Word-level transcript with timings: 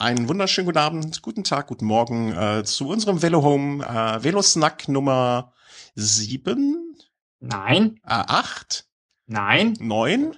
einen 0.00 0.28
wunderschönen 0.28 0.66
guten 0.66 0.78
Abend, 0.78 1.20
guten 1.20 1.44
Tag, 1.44 1.66
guten 1.66 1.84
Morgen 1.84 2.32
äh, 2.32 2.64
zu 2.64 2.88
unserem 2.88 3.20
Velo 3.20 3.42
Home 3.42 3.84
äh, 3.84 4.24
Velo 4.24 4.40
Snack 4.40 4.88
Nummer 4.88 5.52
sieben, 5.94 6.96
Nein, 7.38 8.00
äh, 8.04 8.24
acht, 8.26 8.86
nein, 9.26 9.74
neun, 9.78 10.36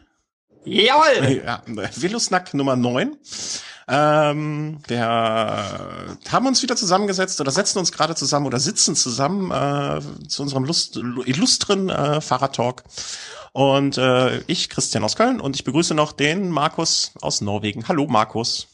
jawohl. 0.65 1.43
ja, 1.47 1.63
Velo 1.67 2.19
Snack 2.19 2.55
Nummer 2.55 2.75
neun. 2.75 3.17
Ähm, 3.89 4.79
der 4.89 6.19
haben 6.29 6.47
uns 6.47 6.63
wieder 6.63 6.77
zusammengesetzt 6.77 7.41
oder 7.41 7.53
setzen 7.53 7.79
uns 7.79 7.93
gerade 7.93 8.17
zusammen 8.17 8.47
oder 8.47 8.59
sitzen 8.59 8.97
zusammen 8.97 9.51
äh, 9.51 10.29
zu 10.29 10.43
unserem 10.43 10.65
Lust, 10.65 10.97
illustren 10.97 11.89
äh, 11.89 12.21
Fahrradtalk. 12.21 12.83
Und 13.53 13.99
äh, 13.99 14.39
ich, 14.47 14.71
Christian 14.71 15.05
aus 15.05 15.15
Köln, 15.15 15.41
und 15.41 15.57
ich 15.57 15.65
begrüße 15.65 15.95
noch 15.95 16.13
den 16.13 16.51
Markus 16.51 17.13
aus 17.21 17.43
Norwegen. 17.43 17.87
Hallo 17.87 18.07
Markus. 18.07 18.72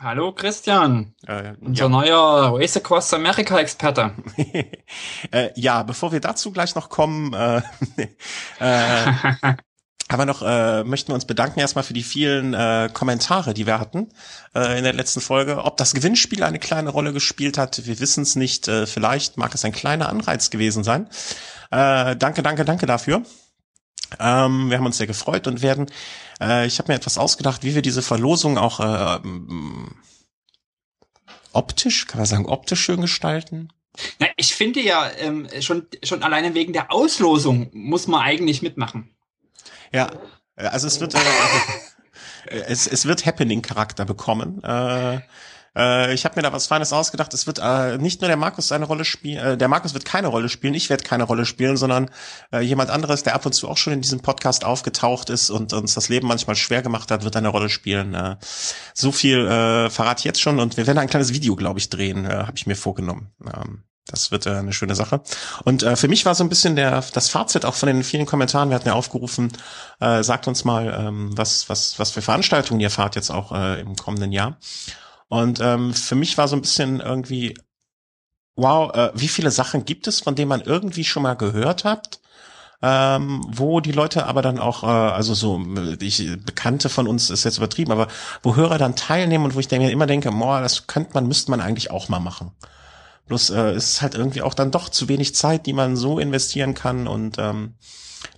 Hallo 0.00 0.30
Christian, 0.32 1.12
Äh, 1.26 1.54
unser 1.60 1.86
ja. 1.86 1.88
neuer 1.88 2.56
Race 2.56 2.76
Across 2.76 3.14
America 3.14 3.58
Experte. 3.58 4.12
äh, 5.32 5.50
ja, 5.56 5.82
bevor 5.82 6.12
wir 6.12 6.20
dazu 6.20 6.52
gleich 6.52 6.76
noch 6.76 6.88
kommen, 6.88 7.32
äh, 7.32 7.62
äh, 8.60 9.12
aber 10.08 10.24
noch 10.24 10.42
äh, 10.42 10.84
möchten 10.84 11.08
wir 11.08 11.14
uns 11.16 11.24
bedanken 11.24 11.58
erstmal 11.58 11.82
für 11.82 11.94
die 11.94 12.04
vielen 12.04 12.54
äh, 12.54 12.88
Kommentare, 12.92 13.54
die 13.54 13.66
wir 13.66 13.80
hatten 13.80 14.08
äh, 14.54 14.78
in 14.78 14.84
der 14.84 14.92
letzten 14.92 15.20
Folge. 15.20 15.64
Ob 15.64 15.76
das 15.78 15.94
Gewinnspiel 15.94 16.44
eine 16.44 16.60
kleine 16.60 16.90
Rolle 16.90 17.12
gespielt 17.12 17.58
hat, 17.58 17.84
wir 17.84 17.98
wissen 17.98 18.22
es 18.22 18.36
nicht. 18.36 18.68
Äh, 18.68 18.86
vielleicht 18.86 19.36
mag 19.36 19.52
es 19.52 19.64
ein 19.64 19.72
kleiner 19.72 20.08
Anreiz 20.08 20.50
gewesen 20.50 20.84
sein. 20.84 21.08
Äh, 21.72 22.14
danke, 22.14 22.44
danke, 22.44 22.64
danke 22.64 22.86
dafür. 22.86 23.24
Ähm, 24.18 24.70
wir 24.70 24.78
haben 24.78 24.86
uns 24.86 24.98
sehr 24.98 25.06
gefreut 25.06 25.46
und 25.46 25.62
werden, 25.62 25.86
äh, 26.40 26.66
ich 26.66 26.78
habe 26.78 26.92
mir 26.92 26.96
etwas 26.96 27.18
ausgedacht, 27.18 27.62
wie 27.62 27.74
wir 27.74 27.82
diese 27.82 28.02
Verlosung 28.02 28.58
auch 28.58 28.80
äh, 28.80 29.16
ähm, 29.24 29.94
optisch, 31.52 32.06
kann 32.06 32.18
man 32.18 32.26
sagen, 32.26 32.46
optisch 32.46 32.80
schön 32.80 33.00
gestalten. 33.00 33.68
Na, 34.18 34.28
ich 34.36 34.54
finde 34.54 34.80
ja, 34.80 35.10
ähm, 35.18 35.48
schon, 35.60 35.86
schon 36.02 36.22
alleine 36.22 36.54
wegen 36.54 36.72
der 36.72 36.92
Auslosung 36.92 37.68
muss 37.72 38.06
man 38.06 38.22
eigentlich 38.22 38.62
mitmachen. 38.62 39.14
Ja, 39.92 40.10
äh, 40.56 40.66
also 40.66 40.86
es 40.86 41.00
wird, 41.00 41.14
äh, 41.14 41.18
es, 42.46 42.86
es 42.86 43.06
wird 43.06 43.26
Happening-Charakter 43.26 44.04
bekommen. 44.04 44.62
Äh, 44.62 45.20
äh, 45.76 46.12
ich 46.14 46.24
habe 46.24 46.36
mir 46.36 46.42
da 46.42 46.52
was 46.52 46.66
Feines 46.66 46.92
ausgedacht. 46.92 47.32
Es 47.34 47.46
wird 47.46 47.60
äh, 47.62 47.98
nicht 47.98 48.20
nur 48.20 48.28
der 48.28 48.36
Markus 48.36 48.68
seine 48.68 48.84
Rolle 48.84 49.04
spielen, 49.04 49.44
äh, 49.44 49.56
der 49.56 49.68
Markus 49.68 49.94
wird 49.94 50.04
keine 50.04 50.28
Rolle 50.28 50.48
spielen, 50.48 50.74
ich 50.74 50.90
werde 50.90 51.04
keine 51.04 51.24
Rolle 51.24 51.46
spielen, 51.46 51.76
sondern 51.76 52.10
äh, 52.52 52.60
jemand 52.60 52.90
anderes, 52.90 53.22
der 53.22 53.34
ab 53.34 53.46
und 53.46 53.52
zu 53.52 53.68
auch 53.68 53.76
schon 53.76 53.92
in 53.92 54.00
diesem 54.00 54.20
Podcast 54.20 54.64
aufgetaucht 54.64 55.30
ist 55.30 55.50
und 55.50 55.72
uns 55.72 55.94
das 55.94 56.08
Leben 56.08 56.28
manchmal 56.28 56.56
schwer 56.56 56.82
gemacht 56.82 57.10
hat, 57.10 57.24
wird 57.24 57.36
eine 57.36 57.48
Rolle 57.48 57.68
spielen. 57.68 58.14
Äh, 58.14 58.36
so 58.94 59.12
viel 59.12 59.46
äh, 59.46 59.90
verrate 59.90 60.20
ich 60.20 60.24
jetzt 60.24 60.40
schon 60.40 60.60
und 60.60 60.76
wir 60.76 60.86
werden 60.86 60.98
ein 60.98 61.08
kleines 61.08 61.32
Video, 61.32 61.56
glaube 61.56 61.78
ich, 61.78 61.88
drehen, 61.88 62.24
äh, 62.24 62.34
habe 62.34 62.56
ich 62.56 62.66
mir 62.66 62.76
vorgenommen. 62.76 63.32
Ähm, 63.46 63.84
das 64.08 64.30
wird 64.30 64.46
äh, 64.46 64.54
eine 64.54 64.72
schöne 64.72 64.94
Sache. 64.94 65.20
Und 65.64 65.82
äh, 65.82 65.94
für 65.94 66.08
mich 66.08 66.24
war 66.24 66.34
so 66.34 66.42
ein 66.42 66.48
bisschen 66.48 66.76
der 66.76 67.04
das 67.12 67.28
Fazit 67.28 67.64
auch 67.64 67.74
von 67.74 67.88
den 67.88 68.02
vielen 68.02 68.26
Kommentaren. 68.26 68.70
Wir 68.70 68.76
hatten 68.76 68.88
ja 68.88 68.94
aufgerufen, 68.94 69.52
äh, 70.00 70.22
sagt 70.22 70.48
uns 70.48 70.64
mal, 70.64 70.92
ähm, 70.98 71.36
was 71.36 71.68
was 71.68 71.98
was 71.98 72.10
für 72.10 72.22
Veranstaltungen 72.22 72.80
ihr 72.80 72.90
fahrt 72.90 73.16
jetzt 73.16 73.30
auch 73.30 73.52
äh, 73.52 73.80
im 73.80 73.96
kommenden 73.96 74.32
Jahr. 74.32 74.58
Und 75.28 75.60
ähm, 75.60 75.92
für 75.94 76.14
mich 76.14 76.38
war 76.38 76.48
so 76.48 76.56
ein 76.56 76.62
bisschen 76.62 77.00
irgendwie, 77.00 77.54
wow, 78.56 78.94
äh, 78.94 79.10
wie 79.14 79.28
viele 79.28 79.50
Sachen 79.50 79.84
gibt 79.84 80.06
es, 80.06 80.20
von 80.20 80.34
denen 80.34 80.48
man 80.48 80.62
irgendwie 80.62 81.04
schon 81.04 81.22
mal 81.22 81.34
gehört 81.34 81.84
hat? 81.84 82.20
Ähm, 82.80 83.44
wo 83.48 83.80
die 83.80 83.90
Leute 83.90 84.26
aber 84.26 84.40
dann 84.40 84.60
auch, 84.60 84.84
äh, 84.84 84.86
also 84.86 85.34
so, 85.34 85.60
ich, 86.00 86.28
Bekannte 86.44 86.88
von 86.88 87.08
uns 87.08 87.28
ist 87.28 87.44
jetzt 87.44 87.58
übertrieben, 87.58 87.90
aber 87.90 88.06
wo 88.42 88.54
Hörer 88.54 88.78
dann 88.78 88.94
teilnehmen 88.94 89.44
und 89.44 89.56
wo 89.56 89.60
ich 89.60 89.70
mir 89.70 89.90
immer 89.90 90.06
denke, 90.06 90.30
boah, 90.30 90.60
das 90.60 90.86
könnte 90.86 91.14
man, 91.14 91.26
müsste 91.26 91.50
man 91.50 91.60
eigentlich 91.60 91.90
auch 91.90 92.08
mal 92.08 92.20
machen. 92.20 92.52
Bloß 93.26 93.50
äh, 93.50 93.74
ist 93.74 94.00
halt 94.00 94.14
irgendwie 94.14 94.42
auch 94.42 94.54
dann 94.54 94.70
doch 94.70 94.88
zu 94.88 95.08
wenig 95.08 95.34
Zeit, 95.34 95.66
die 95.66 95.72
man 95.72 95.96
so 95.96 96.20
investieren 96.20 96.74
kann 96.74 97.08
und 97.08 97.36
ähm, 97.38 97.74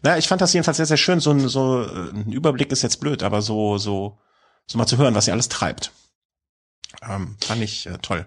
naja, 0.03 0.19
ich 0.19 0.29
fand 0.29 0.41
das 0.41 0.53
jedenfalls 0.53 0.77
sehr, 0.77 0.87
sehr 0.87 0.97
schön. 0.97 1.21
So 1.21 1.31
ein, 1.31 1.49
so 1.49 1.83
äh, 1.83 2.11
ein 2.11 2.33
Überblick 2.33 2.73
ist 2.73 2.83
jetzt 2.83 3.01
blöd, 3.01 3.23
aber 3.23 3.43
so, 3.43 3.79
so, 3.79 4.19
so 4.67 4.79
mal 4.79 4.87
zu 4.87 4.99
hören, 4.99 5.15
was 5.15 5.27
ihr 5.27 5.33
alles 5.33 5.49
treibt. 5.49 5.93
Ähm, 7.03 7.37
fand 7.41 7.63
ich 7.63 7.87
äh, 7.87 7.99
toll. 7.99 8.27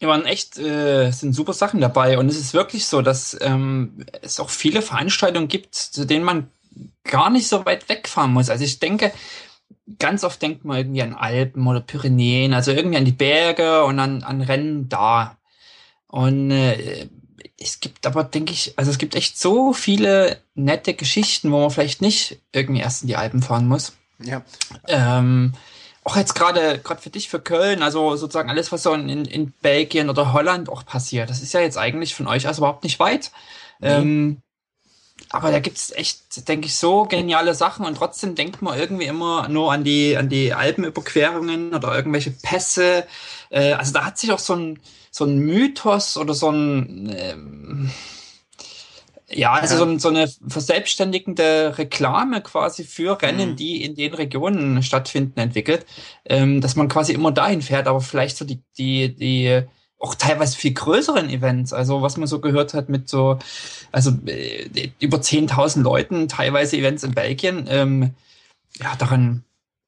Ja, 0.00 0.08
waren 0.08 0.26
echt, 0.26 0.58
äh, 0.58 1.10
sind 1.10 1.32
super 1.32 1.54
Sachen 1.54 1.80
dabei. 1.80 2.18
Und 2.18 2.28
es 2.28 2.38
ist 2.38 2.52
wirklich 2.52 2.86
so, 2.86 3.02
dass 3.02 3.36
ähm, 3.40 4.04
es 4.22 4.40
auch 4.40 4.50
viele 4.50 4.82
Veranstaltungen 4.82 5.48
gibt, 5.48 5.74
zu 5.74 6.04
denen 6.04 6.24
man 6.24 6.50
gar 7.04 7.30
nicht 7.30 7.48
so 7.48 7.64
weit 7.64 7.88
wegfahren 7.88 8.32
muss. 8.32 8.50
Also 8.50 8.64
ich 8.64 8.78
denke, 8.78 9.12
ganz 9.98 10.24
oft 10.24 10.42
denkt 10.42 10.64
man 10.64 10.76
irgendwie 10.76 11.02
an 11.02 11.14
Alpen 11.14 11.66
oder 11.66 11.80
Pyrenäen, 11.80 12.52
also 12.52 12.72
irgendwie 12.72 12.98
an 12.98 13.04
die 13.04 13.12
Berge 13.12 13.84
und 13.84 13.98
an, 13.98 14.22
an 14.22 14.42
Rennen 14.42 14.88
da. 14.88 15.38
Und 16.08 16.50
äh, 16.50 17.08
es 17.58 17.80
gibt 17.80 18.06
aber, 18.06 18.24
denke 18.24 18.52
ich, 18.52 18.74
also 18.76 18.90
es 18.90 18.98
gibt 18.98 19.14
echt 19.14 19.38
so 19.38 19.72
viele 19.72 20.38
nette 20.54 20.94
Geschichten, 20.94 21.50
wo 21.52 21.60
man 21.60 21.70
vielleicht 21.70 22.02
nicht 22.02 22.38
irgendwie 22.52 22.80
erst 22.80 23.02
in 23.02 23.08
die 23.08 23.16
Alpen 23.16 23.42
fahren 23.42 23.66
muss. 23.66 23.94
Ja. 24.22 24.42
Ähm, 24.88 25.54
auch 26.06 26.16
jetzt 26.16 26.34
gerade 26.34 26.78
gerade 26.78 27.02
für 27.02 27.10
dich 27.10 27.28
für 27.28 27.40
Köln, 27.40 27.82
also 27.82 28.14
sozusagen 28.14 28.48
alles, 28.48 28.70
was 28.70 28.84
so 28.84 28.92
in, 28.92 29.24
in 29.24 29.50
Belgien 29.60 30.08
oder 30.08 30.32
Holland 30.32 30.68
auch 30.68 30.86
passiert, 30.86 31.28
das 31.28 31.42
ist 31.42 31.52
ja 31.52 31.60
jetzt 31.60 31.76
eigentlich 31.76 32.14
von 32.14 32.28
euch 32.28 32.46
aus 32.46 32.58
überhaupt 32.58 32.84
nicht 32.84 33.00
weit. 33.00 33.32
Nee. 33.80 33.88
Ähm, 33.88 34.42
aber 35.30 35.50
da 35.50 35.58
gibt's 35.58 35.90
echt, 35.90 36.46
denke 36.48 36.66
ich, 36.66 36.76
so 36.76 37.04
geniale 37.04 37.54
Sachen 37.54 37.84
und 37.84 37.96
trotzdem 37.96 38.36
denkt 38.36 38.62
man 38.62 38.78
irgendwie 38.78 39.06
immer 39.06 39.48
nur 39.48 39.72
an 39.72 39.82
die 39.82 40.16
an 40.16 40.28
die 40.28 40.54
Alpenüberquerungen 40.54 41.74
oder 41.74 41.96
irgendwelche 41.96 42.30
Pässe. 42.30 43.04
Äh, 43.50 43.72
also 43.72 43.92
da 43.92 44.04
hat 44.04 44.16
sich 44.16 44.30
auch 44.30 44.38
so 44.38 44.54
ein 44.54 44.78
so 45.10 45.24
ein 45.24 45.38
Mythos 45.38 46.16
oder 46.16 46.34
so 46.34 46.50
ein 46.50 47.12
ähm, 47.18 47.90
ja, 49.30 49.52
also 49.54 49.74
Ja. 49.74 49.80
So, 49.92 49.98
so 49.98 50.08
eine 50.08 50.28
verselbstständigende 50.48 51.76
Reklame 51.78 52.40
quasi 52.42 52.84
für 52.84 53.20
Rennen, 53.20 53.50
Mhm. 53.52 53.56
die 53.56 53.84
in 53.84 53.94
den 53.94 54.14
Regionen 54.14 54.82
stattfinden, 54.82 55.40
entwickelt, 55.40 55.84
ähm, 56.26 56.60
dass 56.60 56.76
man 56.76 56.88
quasi 56.88 57.12
immer 57.12 57.32
dahin 57.32 57.62
fährt, 57.62 57.88
aber 57.88 58.00
vielleicht 58.00 58.36
so 58.36 58.44
die, 58.44 58.60
die, 58.78 59.14
die 59.14 59.62
auch 59.98 60.14
teilweise 60.14 60.56
viel 60.56 60.74
größeren 60.74 61.30
Events, 61.30 61.72
also 61.72 62.02
was 62.02 62.16
man 62.18 62.26
so 62.28 62.40
gehört 62.40 62.74
hat 62.74 62.88
mit 62.88 63.08
so, 63.08 63.38
also 63.92 64.10
äh, 64.26 64.90
über 65.00 65.18
10.000 65.18 65.82
Leuten, 65.82 66.28
teilweise 66.28 66.76
Events 66.76 67.02
in 67.02 67.14
Belgien, 67.14 67.66
ähm, 67.68 68.14
ja, 68.78 68.94
daran, 68.96 69.42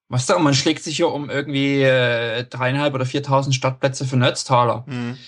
was 0.09 0.25
da, 0.27 0.38
man 0.38 0.54
schlägt 0.54 0.82
sich 0.82 0.97
hier 0.97 1.09
um 1.12 1.28
irgendwie 1.28 1.82
äh, 1.82 2.44
dreieinhalb 2.44 2.94
oder 2.94 3.04
4.000 3.04 3.53
Startplätze 3.53 4.06
für 4.06 4.16
Netztaler. 4.16 4.84
Mhm. 4.87 5.19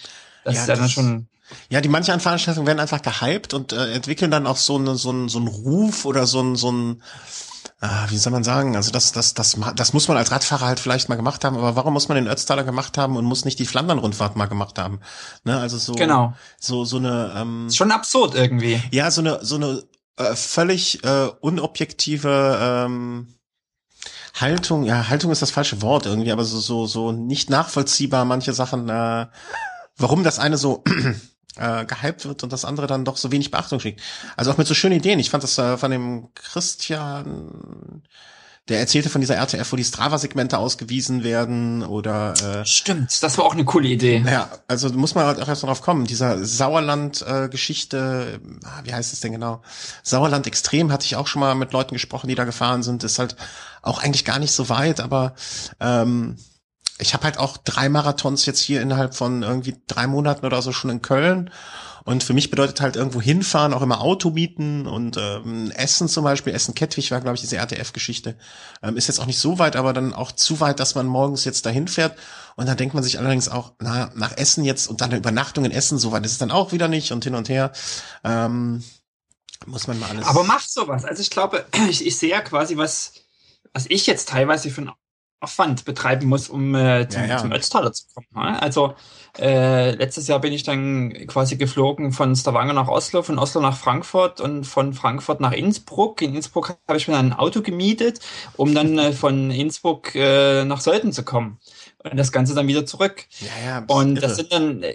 Das 0.45 0.55
Ja, 0.57 0.63
ist 0.63 0.69
ja 0.69 0.77
dann 0.77 0.89
schon, 0.89 1.29
Ja, 1.69 1.81
die 1.81 1.89
manche 1.89 2.19
Veranstaltungen 2.19 2.67
werden 2.67 2.81
einfach 2.81 3.03
gehypt 3.03 3.55
und 3.55 3.73
äh, 3.73 3.93
entwickeln 3.93 4.31
dann 4.31 4.47
auch 4.47 4.57
so 4.57 4.77
eine, 4.77 4.97
so 4.97 5.11
einen 5.11 5.29
so 5.29 5.39
einen 5.39 5.49
Ruf 5.49 6.05
oder 6.05 6.27
so 6.27 6.41
ein 6.41 6.57
so 6.57 6.71
ein 6.71 7.03
ah, 7.81 8.07
wie 8.09 8.19
soll 8.19 8.33
man 8.33 8.45
sagen? 8.45 8.77
Also 8.77 8.91
das 8.91 9.13
das 9.13 9.35
das 9.35 9.57
das 9.77 9.93
muss 9.93 10.09
man 10.09 10.17
als 10.17 10.31
Radfahrer 10.31 10.67
halt 10.67 10.81
vielleicht 10.81 11.09
mal 11.09 11.17
gemacht 11.17 11.45
haben, 11.45 11.57
aber 11.57 11.77
warum 11.77 11.95
muss 11.95 12.09
man 12.09 12.17
den 12.17 12.29
Ötztaler 12.29 12.65
gemacht 12.65 12.99
haben 12.99 13.17
und 13.17 13.25
muss 13.25 13.45
nicht 13.45 13.59
die 13.59 13.67
Flandern-Rundfahrt 13.67 14.37
mal 14.37 14.47
gemacht 14.47 14.79
haben? 14.79 15.01
Ne, 15.45 15.59
also 15.59 15.79
so 15.79 15.95
genau, 15.95 16.35
so 16.59 16.85
so 16.85 16.99
eine 16.99 17.33
ähm, 17.37 17.67
ist 17.69 17.77
schon 17.77 17.93
absurd 17.93 18.35
irgendwie. 18.35 18.83
ja 18.91 19.11
so 19.11 19.21
eine 19.21 19.45
so 19.45 19.57
eine 19.57 19.83
äh, 20.17 20.35
völlig 20.35 21.03
äh, 21.05 21.29
unobjektive 21.41 22.59
ähm, 22.61 23.35
Haltung, 24.35 24.85
ja, 24.85 25.09
Haltung 25.09 25.31
ist 25.33 25.43
das 25.43 25.51
falsche 25.51 25.83
Wort 25.83 26.07
irgendwie, 26.07 26.33
aber 26.33 26.45
so, 26.45 26.61
so, 26.61 26.87
so 26.87 27.13
nicht 27.13 27.51
nachvollziehbar 27.51 28.25
manche 28.25 28.53
Sachen, 28.53 28.89
äh, 28.89 29.27
warum 29.97 30.25
das 30.25 30.39
eine 30.39 30.57
so 30.57 30.85
äh, 31.57 31.85
gehypt 31.85 32.25
wird 32.27 32.43
und 32.43 32.53
das 32.53 32.65
andere 32.65 32.87
dann 32.87 33.05
doch 33.05 33.17
so 33.17 33.33
wenig 33.33 33.51
Beachtung 33.51 33.79
kriegt. 33.79 34.01
Also 34.37 34.51
auch 34.53 34.59
mit 34.59 34.67
so 34.67 34.75
schönen 34.75 34.97
Ideen. 34.97 35.19
Ich 35.19 35.31
fand 35.31 35.43
das 35.43 35.59
äh, 35.59 35.77
von 35.77 35.91
dem 35.91 36.29
Christian, 36.35 38.03
der 38.69 38.79
erzählte 38.79 39.11
von 39.11 39.21
dieser 39.21 39.35
RTF, 39.35 39.73
wo 39.73 39.77
die 39.77 39.85
Strava-Segmente 39.85 40.57
ausgewiesen 40.57 41.25
werden 41.25 41.83
oder 41.83 42.35
äh, 42.61 42.65
Stimmt, 42.65 43.21
das 43.23 43.37
war 43.37 43.45
auch 43.45 43.55
eine 43.55 43.65
coole 43.65 43.89
Idee. 43.89 44.23
ja, 44.25 44.49
also 44.69 44.89
muss 44.91 45.17
man 45.17 45.27
halt 45.27 45.41
auch 45.41 45.49
erst 45.49 45.65
drauf 45.65 45.83
kommen. 45.83 46.05
Dieser 46.07 46.45
Sauerland-Geschichte, 46.45 48.41
ah, 48.65 48.81
wie 48.85 48.95
heißt 48.95 49.13
es 49.13 49.19
denn 49.21 49.33
genau? 49.33 49.63
Sauerland 50.05 50.47
Extrem 50.47 50.93
hatte 50.93 51.05
ich 51.07 51.17
auch 51.17 51.27
schon 51.27 51.41
mal 51.41 51.57
mit 51.57 51.73
Leuten 51.73 51.95
gesprochen, 51.95 52.29
die 52.29 52.37
da 52.37 52.45
gefahren 52.45 52.85
sind. 52.85 53.03
Ist 53.03 53.19
halt 53.19 53.35
auch 53.83 54.01
eigentlich 54.01 54.25
gar 54.25 54.39
nicht 54.39 54.53
so 54.53 54.69
weit, 54.69 55.01
aber 55.01 55.35
ähm, 55.81 56.37
ich 57.01 57.15
habe 57.15 57.25
halt 57.25 57.39
auch 57.39 57.57
drei 57.57 57.89
Marathons 57.89 58.47
jetzt 58.47 58.61
hier 58.61 58.81
innerhalb 58.81 59.15
von 59.15 59.43
irgendwie 59.43 59.77
drei 59.87 60.07
Monaten 60.07 60.47
oder 60.47 60.63
so 60.63 60.73
schon 60.73 60.91
in 60.91 61.03
Köln. 61.03 61.51
Und 62.05 62.25
für 62.25 62.33
mich 62.33 62.51
bedeutet 62.51 62.81
halt 62.81 62.97
irgendwo 62.97 63.21
hinfahren, 63.21 63.75
auch 63.75 63.83
immer 63.83 64.01
Auto 64.01 64.31
mieten 64.31 64.87
und 64.87 65.19
ähm, 65.19 65.71
Essen 65.73 66.09
zum 66.09 66.25
Beispiel, 66.25 66.55
Essen-Kettwig 66.55 67.11
war, 67.11 67.21
glaube 67.21 67.35
ich, 67.35 67.43
diese 67.43 67.57
RTF-Geschichte. 67.57 68.37
Ähm, 68.83 68.97
ist 68.97 69.09
jetzt 69.09 69.21
auch 69.21 69.27
nicht 69.27 69.39
so 69.39 69.59
weit, 69.59 69.77
aber 69.77 69.93
dann 69.93 70.15
auch 70.15 70.33
zu 70.33 70.61
weit, 70.61 70.81
dass 70.81 70.95
man 70.95 71.07
morgens 71.07 71.45
jetzt 71.45 71.67
dahin 71.67 71.89
fährt. 71.89 72.19
Und 72.57 72.67
dann 72.67 72.77
denkt 72.77 72.95
man 72.95 73.05
sich 73.05 73.19
allerdings 73.19 73.49
auch, 73.49 73.75
na, 73.81 74.11
nach 74.15 74.37
Essen 74.37 74.65
jetzt 74.65 74.89
und 74.89 75.03
dann 75.03 75.11
eine 75.11 75.19
Übernachtung 75.19 75.65
in 75.67 75.73
Essen, 75.73 75.99
so 75.99 76.11
weit 76.11 76.25
ist 76.25 76.33
es 76.33 76.39
dann 76.39 76.51
auch 76.51 76.73
wieder 76.73 76.89
nicht 76.89 77.13
und 77.13 77.23
hin 77.23 77.35
und 77.35 77.49
her. 77.49 77.71
Ähm, 78.25 78.83
muss 79.67 79.87
man 79.87 79.99
mal 79.99 80.09
alles. 80.09 80.27
Aber 80.27 80.43
macht 80.43 80.71
sowas. 80.71 81.05
Also 81.05 81.21
ich 81.21 81.31
glaube, 81.31 81.67
ich, 81.91 82.07
ich 82.07 82.17
sehe 82.17 82.31
ja 82.31 82.41
quasi, 82.41 82.79
was, 82.79 83.13
was 83.75 83.85
ich 83.89 84.07
jetzt 84.07 84.31
teilweise 84.31 84.71
für 84.71 84.81
einen 84.81 84.91
Aufwand 85.41 85.87
betreiben 85.87 86.29
muss, 86.29 86.49
um 86.49 86.75
äh, 86.75 87.09
zum, 87.09 87.23
Ja, 87.23 87.29
ja. 87.29 87.39
zum 87.39 87.53
Ötztaler 87.53 87.93
zu 87.93 88.05
kommen. 88.15 88.27
Ne? 88.35 88.63
Also 88.63 88.95
äh, 89.39 89.93
letztes 89.93 90.29
Jahr 90.29 90.41
bin 90.41 90.53
ich 90.53 90.65
dann 90.65 91.13
quasi 91.27 91.57
geflogen 91.57 92.13
von 92.13 92.37
Stavanger 92.37 92.75
nach 92.75 92.89
Oslo, 92.89 93.23
von 93.23 93.39
Oslo 93.39 93.61
nach 93.63 93.77
Frankfurt 93.77 94.41
und 94.41 94.65
von 94.65 94.93
Frankfurt 94.93 95.41
nach 95.41 95.53
Innsbruck. 95.53 96.21
In 96.21 96.35
Innsbruck 96.35 96.77
habe 96.87 96.99
ich 96.99 97.09
mir 97.09 97.15
dann 97.15 97.33
ein 97.33 97.39
Auto 97.39 97.63
gemietet, 97.63 98.21
um 98.57 98.75
dann 98.75 98.99
äh, 98.99 99.13
von 99.13 99.51
Innsbruck 99.51 100.15
äh, 100.15 100.65
nach 100.65 100.81
Sölden 100.81 101.13
zu 101.13 101.25
kommen. 101.25 101.59
Und 102.03 102.17
das 102.17 102.33
Ganze 102.33 102.55
dann 102.55 102.69
wieder 102.69 102.85
zurück. 102.85 103.27
Ja, 103.41 103.67
ja. 103.67 103.85
Und 103.89 104.17
irre. 104.17 104.27
das 104.27 104.37
sind 104.37 104.53
dann, 104.53 104.83
äh, 104.83 104.95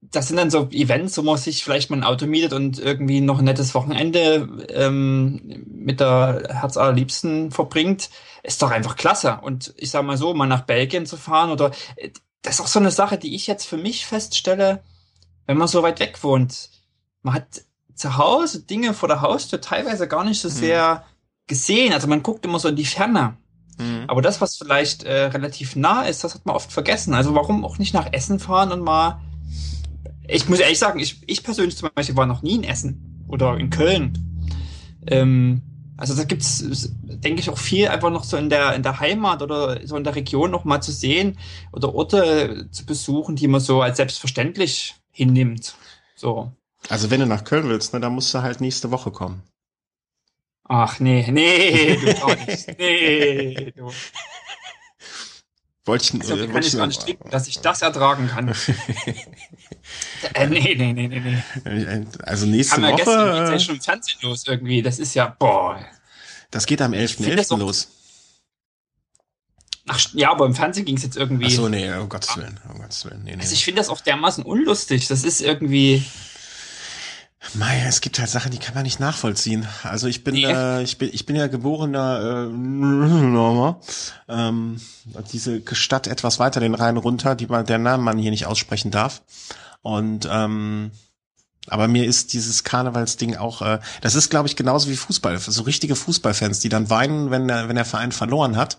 das 0.00 0.28
sind 0.28 0.36
dann 0.36 0.50
so 0.50 0.68
Events, 0.70 1.16
wo 1.18 1.22
man 1.22 1.38
sich 1.38 1.64
vielleicht 1.64 1.90
mal 1.90 1.96
ein 1.96 2.04
Auto 2.04 2.26
mietet 2.26 2.52
und 2.52 2.78
irgendwie 2.78 3.20
noch 3.20 3.38
ein 3.38 3.44
nettes 3.44 3.74
Wochenende 3.74 4.48
ähm, 4.68 5.64
mit 5.66 6.00
der 6.00 6.48
Herzallerliebsten 6.50 7.50
verbringt. 7.50 8.10
Ist 8.42 8.62
doch 8.62 8.70
einfach 8.70 8.96
klasse. 8.96 9.38
Und 9.42 9.74
ich 9.76 9.90
sag 9.90 10.04
mal 10.04 10.16
so, 10.16 10.34
mal 10.34 10.46
nach 10.46 10.62
Belgien 10.62 11.06
zu 11.06 11.16
fahren 11.16 11.50
oder 11.50 11.72
äh, 11.96 12.10
das 12.42 12.54
ist 12.54 12.60
auch 12.62 12.66
so 12.66 12.78
eine 12.78 12.90
Sache, 12.90 13.18
die 13.18 13.34
ich 13.34 13.46
jetzt 13.46 13.66
für 13.66 13.76
mich 13.76 14.06
feststelle, 14.06 14.82
wenn 15.46 15.58
man 15.58 15.68
so 15.68 15.82
weit 15.82 16.00
weg 16.00 16.22
wohnt. 16.22 16.70
Man 17.22 17.34
hat 17.34 17.62
zu 17.94 18.16
Hause 18.16 18.62
Dinge 18.62 18.94
vor 18.94 19.08
der 19.08 19.20
Haustür 19.20 19.60
teilweise 19.60 20.08
gar 20.08 20.24
nicht 20.24 20.40
so 20.40 20.48
Hm. 20.48 20.54
sehr 20.54 21.04
gesehen. 21.46 21.92
Also 21.92 22.06
man 22.06 22.22
guckt 22.22 22.44
immer 22.46 22.58
so 22.58 22.68
in 22.68 22.76
die 22.76 22.86
Ferne. 22.86 23.36
Mhm. 23.78 24.04
Aber 24.08 24.22
das, 24.22 24.40
was 24.40 24.56
vielleicht 24.56 25.02
äh, 25.02 25.24
relativ 25.24 25.76
nah 25.76 26.02
ist, 26.02 26.24
das 26.24 26.34
hat 26.34 26.46
man 26.46 26.56
oft 26.56 26.72
vergessen. 26.72 27.12
Also 27.12 27.34
warum 27.34 27.64
auch 27.64 27.78
nicht 27.78 27.92
nach 27.92 28.12
Essen 28.12 28.38
fahren 28.38 28.72
und 28.72 28.80
mal. 28.80 29.20
Ich 30.26 30.48
muss 30.48 30.60
ehrlich 30.60 30.78
sagen, 30.78 31.00
ich, 31.00 31.22
ich 31.26 31.42
persönlich 31.42 31.76
zum 31.76 31.90
Beispiel 31.94 32.16
war 32.16 32.26
noch 32.26 32.42
nie 32.42 32.54
in 32.54 32.64
Essen 32.64 33.24
oder 33.28 33.56
in 33.58 33.68
Köln. 33.68 34.16
Ähm, 35.06 35.62
also 36.00 36.14
da 36.14 36.24
gibt's, 36.24 36.64
denke 37.02 37.40
ich, 37.40 37.50
auch 37.50 37.58
viel 37.58 37.88
einfach 37.88 38.10
noch 38.10 38.24
so 38.24 38.38
in 38.38 38.48
der 38.48 38.74
in 38.74 38.82
der 38.82 39.00
Heimat 39.00 39.42
oder 39.42 39.86
so 39.86 39.96
in 39.96 40.04
der 40.04 40.14
Region 40.16 40.50
noch 40.50 40.64
mal 40.64 40.80
zu 40.80 40.92
sehen 40.92 41.38
oder 41.72 41.94
Orte 41.94 42.68
zu 42.70 42.86
besuchen, 42.86 43.36
die 43.36 43.48
man 43.48 43.60
so 43.60 43.82
als 43.82 43.98
selbstverständlich 43.98 44.94
hinnimmt. 45.12 45.76
So. 46.16 46.52
Also 46.88 47.10
wenn 47.10 47.20
du 47.20 47.26
nach 47.26 47.44
Köln 47.44 47.68
willst, 47.68 47.92
ne, 47.92 48.00
dann 48.00 48.14
musst 48.14 48.32
du 48.32 48.40
halt 48.40 48.62
nächste 48.62 48.90
Woche 48.90 49.10
kommen. 49.10 49.42
Ach 50.64 51.00
nee, 51.00 51.26
nee, 51.30 51.96
du 51.96 52.14
gar 52.20 52.46
nicht. 52.46 52.78
Nee, 52.78 53.72
du. 53.76 53.92
Wollte 55.90 56.04
ich, 56.16 56.26
So 56.26 56.34
äh, 56.36 56.38
kann 56.46 56.52
wollte 56.54 56.66
ich 56.66 56.72
gar 56.72 56.78
nur- 56.78 56.86
nicht 56.88 57.06
denken, 57.06 57.30
dass 57.30 57.48
ich 57.48 57.58
das 57.60 57.82
ertragen 57.82 58.28
kann. 58.28 58.48
äh, 60.34 60.46
nee, 60.46 60.74
nee, 60.76 60.92
nee, 60.92 61.08
nee, 61.08 61.20
nee. 61.64 62.06
Also 62.22 62.46
nächste 62.46 62.74
Haben 62.76 62.82
wir 62.82 62.96
gestern 62.96 63.26
geht's 63.26 63.38
Woche, 63.40 63.48
ja 63.50 63.52
äh, 63.54 63.60
schon 63.60 63.74
im 63.76 63.80
Fernsehen 63.80 64.18
los 64.22 64.44
irgendwie. 64.46 64.82
Das 64.82 64.98
ist 64.98 65.14
ja, 65.14 65.34
boah. 65.38 65.84
das 66.50 66.66
geht 66.66 66.80
am 66.80 66.92
find 66.92 67.02
das 67.38 67.50
11.11. 67.50 67.54
auch- 67.54 67.58
los. 67.58 67.88
Ach, 69.88 69.98
ja, 70.12 70.30
aber 70.30 70.46
im 70.46 70.54
Fernsehen 70.54 70.84
ging 70.84 70.96
es 70.96 71.02
jetzt 71.02 71.16
irgendwie. 71.16 71.46
Ach 71.46 71.50
so, 71.50 71.68
nee, 71.68 71.92
um 71.94 72.08
Gottes 72.08 72.36
Willen, 72.36 72.60
um 72.72 72.80
Gottes 72.80 73.04
Willen. 73.04 73.24
Nee, 73.24 73.34
nee. 73.34 73.42
Also 73.42 73.54
ich 73.54 73.64
finde 73.64 73.80
das 73.80 73.88
auch 73.88 74.00
dermaßen 74.00 74.44
unlustig. 74.44 75.08
Das 75.08 75.24
ist 75.24 75.40
irgendwie. 75.40 76.04
Mei, 77.54 77.82
es 77.86 78.00
gibt 78.02 78.18
halt 78.18 78.28
Sachen, 78.28 78.50
die 78.52 78.58
kann 78.58 78.74
man 78.74 78.82
nicht 78.82 79.00
nachvollziehen. 79.00 79.66
Also 79.82 80.06
ich 80.08 80.24
bin, 80.24 80.34
Nee. 80.34 80.44
äh, 80.44 80.82
ich 80.82 80.98
bin, 80.98 81.08
ich 81.12 81.24
bin 81.26 81.36
ja 81.36 81.46
geborener 81.46 82.46
äh, 82.48 82.52
Norma. 82.52 83.80
Ähm, 84.28 84.80
diese 85.32 85.60
Stadt 85.72 86.06
etwas 86.06 86.38
weiter 86.38 86.60
den 86.60 86.76
Rhein 86.76 86.96
runter, 86.96 87.34
die 87.34 87.46
man, 87.48 87.66
der 87.66 87.78
Namen 87.78 88.04
man 88.04 88.16
hier 88.16 88.30
nicht 88.30 88.46
aussprechen 88.46 88.92
darf. 88.92 89.22
Und 89.82 90.28
ähm, 90.30 90.92
aber 91.66 91.88
mir 91.88 92.04
ist 92.06 92.32
dieses 92.32 92.62
Karnevalsding 92.62 93.36
auch, 93.36 93.60
äh, 93.62 93.80
das 94.02 94.14
ist, 94.14 94.30
glaube 94.30 94.46
ich, 94.48 94.54
genauso 94.54 94.88
wie 94.88 94.94
Fußball. 94.96 95.36
So 95.38 95.62
richtige 95.62 95.96
Fußballfans, 95.96 96.60
die 96.60 96.68
dann 96.68 96.90
weinen, 96.90 97.32
wenn 97.32 97.48
der, 97.48 97.68
wenn 97.68 97.74
der 97.74 97.84
Verein 97.84 98.12
verloren 98.12 98.56
hat. 98.56 98.78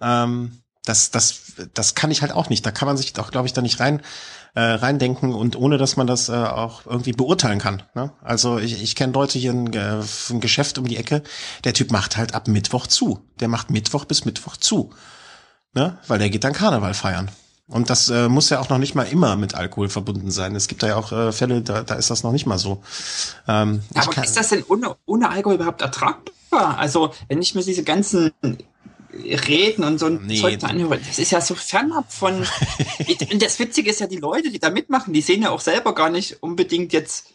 Ähm, 0.00 0.58
das, 0.84 1.10
das, 1.10 1.36
das 1.72 1.94
kann 1.94 2.10
ich 2.10 2.22
halt 2.22 2.32
auch 2.32 2.48
nicht. 2.48 2.64
Da 2.66 2.70
kann 2.70 2.86
man 2.86 2.96
sich 2.96 3.12
doch, 3.12 3.30
glaube 3.30 3.46
ich, 3.46 3.52
da 3.52 3.62
nicht 3.62 3.80
rein 3.80 4.02
äh, 4.54 4.60
reindenken 4.60 5.34
und 5.34 5.56
ohne, 5.56 5.78
dass 5.78 5.96
man 5.96 6.06
das 6.06 6.28
äh, 6.28 6.32
auch 6.32 6.86
irgendwie 6.86 7.12
beurteilen 7.12 7.58
kann. 7.58 7.82
Ne? 7.94 8.12
Also 8.22 8.58
ich, 8.58 8.82
ich 8.82 8.94
kenne 8.94 9.12
Leute 9.12 9.38
hier 9.38 9.52
ein, 9.52 9.72
äh, 9.72 10.00
ein 10.30 10.40
Geschäft 10.40 10.78
um 10.78 10.86
die 10.86 10.96
Ecke. 10.96 11.22
Der 11.64 11.72
Typ 11.74 11.90
macht 11.90 12.16
halt 12.16 12.34
ab 12.34 12.46
Mittwoch 12.46 12.86
zu. 12.86 13.20
Der 13.40 13.48
macht 13.48 13.70
Mittwoch 13.70 14.04
bis 14.04 14.24
Mittwoch 14.24 14.56
zu, 14.56 14.90
ne? 15.72 15.98
Weil 16.06 16.20
der 16.20 16.30
geht 16.30 16.44
dann 16.44 16.52
Karneval 16.52 16.94
feiern. 16.94 17.30
Und 17.66 17.88
das 17.90 18.10
äh, 18.10 18.28
muss 18.28 18.50
ja 18.50 18.60
auch 18.60 18.68
noch 18.68 18.78
nicht 18.78 18.94
mal 18.94 19.04
immer 19.04 19.36
mit 19.36 19.54
Alkohol 19.54 19.88
verbunden 19.88 20.30
sein. 20.30 20.54
Es 20.54 20.68
gibt 20.68 20.82
da 20.82 20.86
ja 20.88 20.96
auch 20.96 21.10
äh, 21.12 21.32
Fälle, 21.32 21.62
da, 21.62 21.82
da 21.82 21.94
ist 21.94 22.10
das 22.10 22.22
noch 22.22 22.30
nicht 22.32 22.46
mal 22.46 22.58
so. 22.58 22.82
Ähm, 23.48 23.82
Aber 23.94 24.12
kann- 24.12 24.22
ist 24.24 24.36
das 24.36 24.50
denn 24.50 24.62
ohne, 24.68 24.94
ohne 25.06 25.30
Alkohol 25.30 25.54
überhaupt 25.56 25.80
ertragbar? 25.80 26.78
Also, 26.78 27.12
wenn 27.28 27.40
ich 27.40 27.54
mir 27.54 27.64
diese 27.64 27.82
ganzen 27.82 28.32
Reden 29.48 29.84
und 29.84 29.98
so 29.98 30.06
ein 30.06 30.26
Nee. 30.26 30.40
Zeug 30.40 30.58
da 30.60 30.68
anhöre, 30.68 30.98
das 30.98 31.18
ist 31.18 31.30
ja 31.30 31.40
so 31.40 31.54
fernab 31.54 32.12
von. 32.12 32.46
und 33.30 33.42
das 33.42 33.58
Witzige 33.58 33.90
ist 33.90 34.00
ja, 34.00 34.06
die 34.06 34.16
Leute, 34.16 34.50
die 34.50 34.58
da 34.58 34.70
mitmachen, 34.70 35.12
die 35.12 35.20
sehen 35.20 35.42
ja 35.42 35.50
auch 35.50 35.60
selber 35.60 35.94
gar 35.94 36.10
nicht 36.10 36.42
unbedingt 36.42 36.92
jetzt 36.92 37.26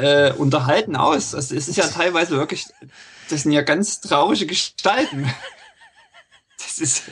äh, 0.00 0.32
unterhalten 0.32 0.96
aus. 0.96 1.34
Also, 1.34 1.54
es 1.54 1.68
ist 1.68 1.76
ja 1.76 1.86
teilweise 1.86 2.32
wirklich, 2.32 2.66
das 3.28 3.42
sind 3.42 3.52
ja 3.52 3.62
ganz 3.62 4.00
traurige 4.00 4.46
Gestalten. 4.46 5.32
Das 6.56 6.78
ist. 6.78 7.02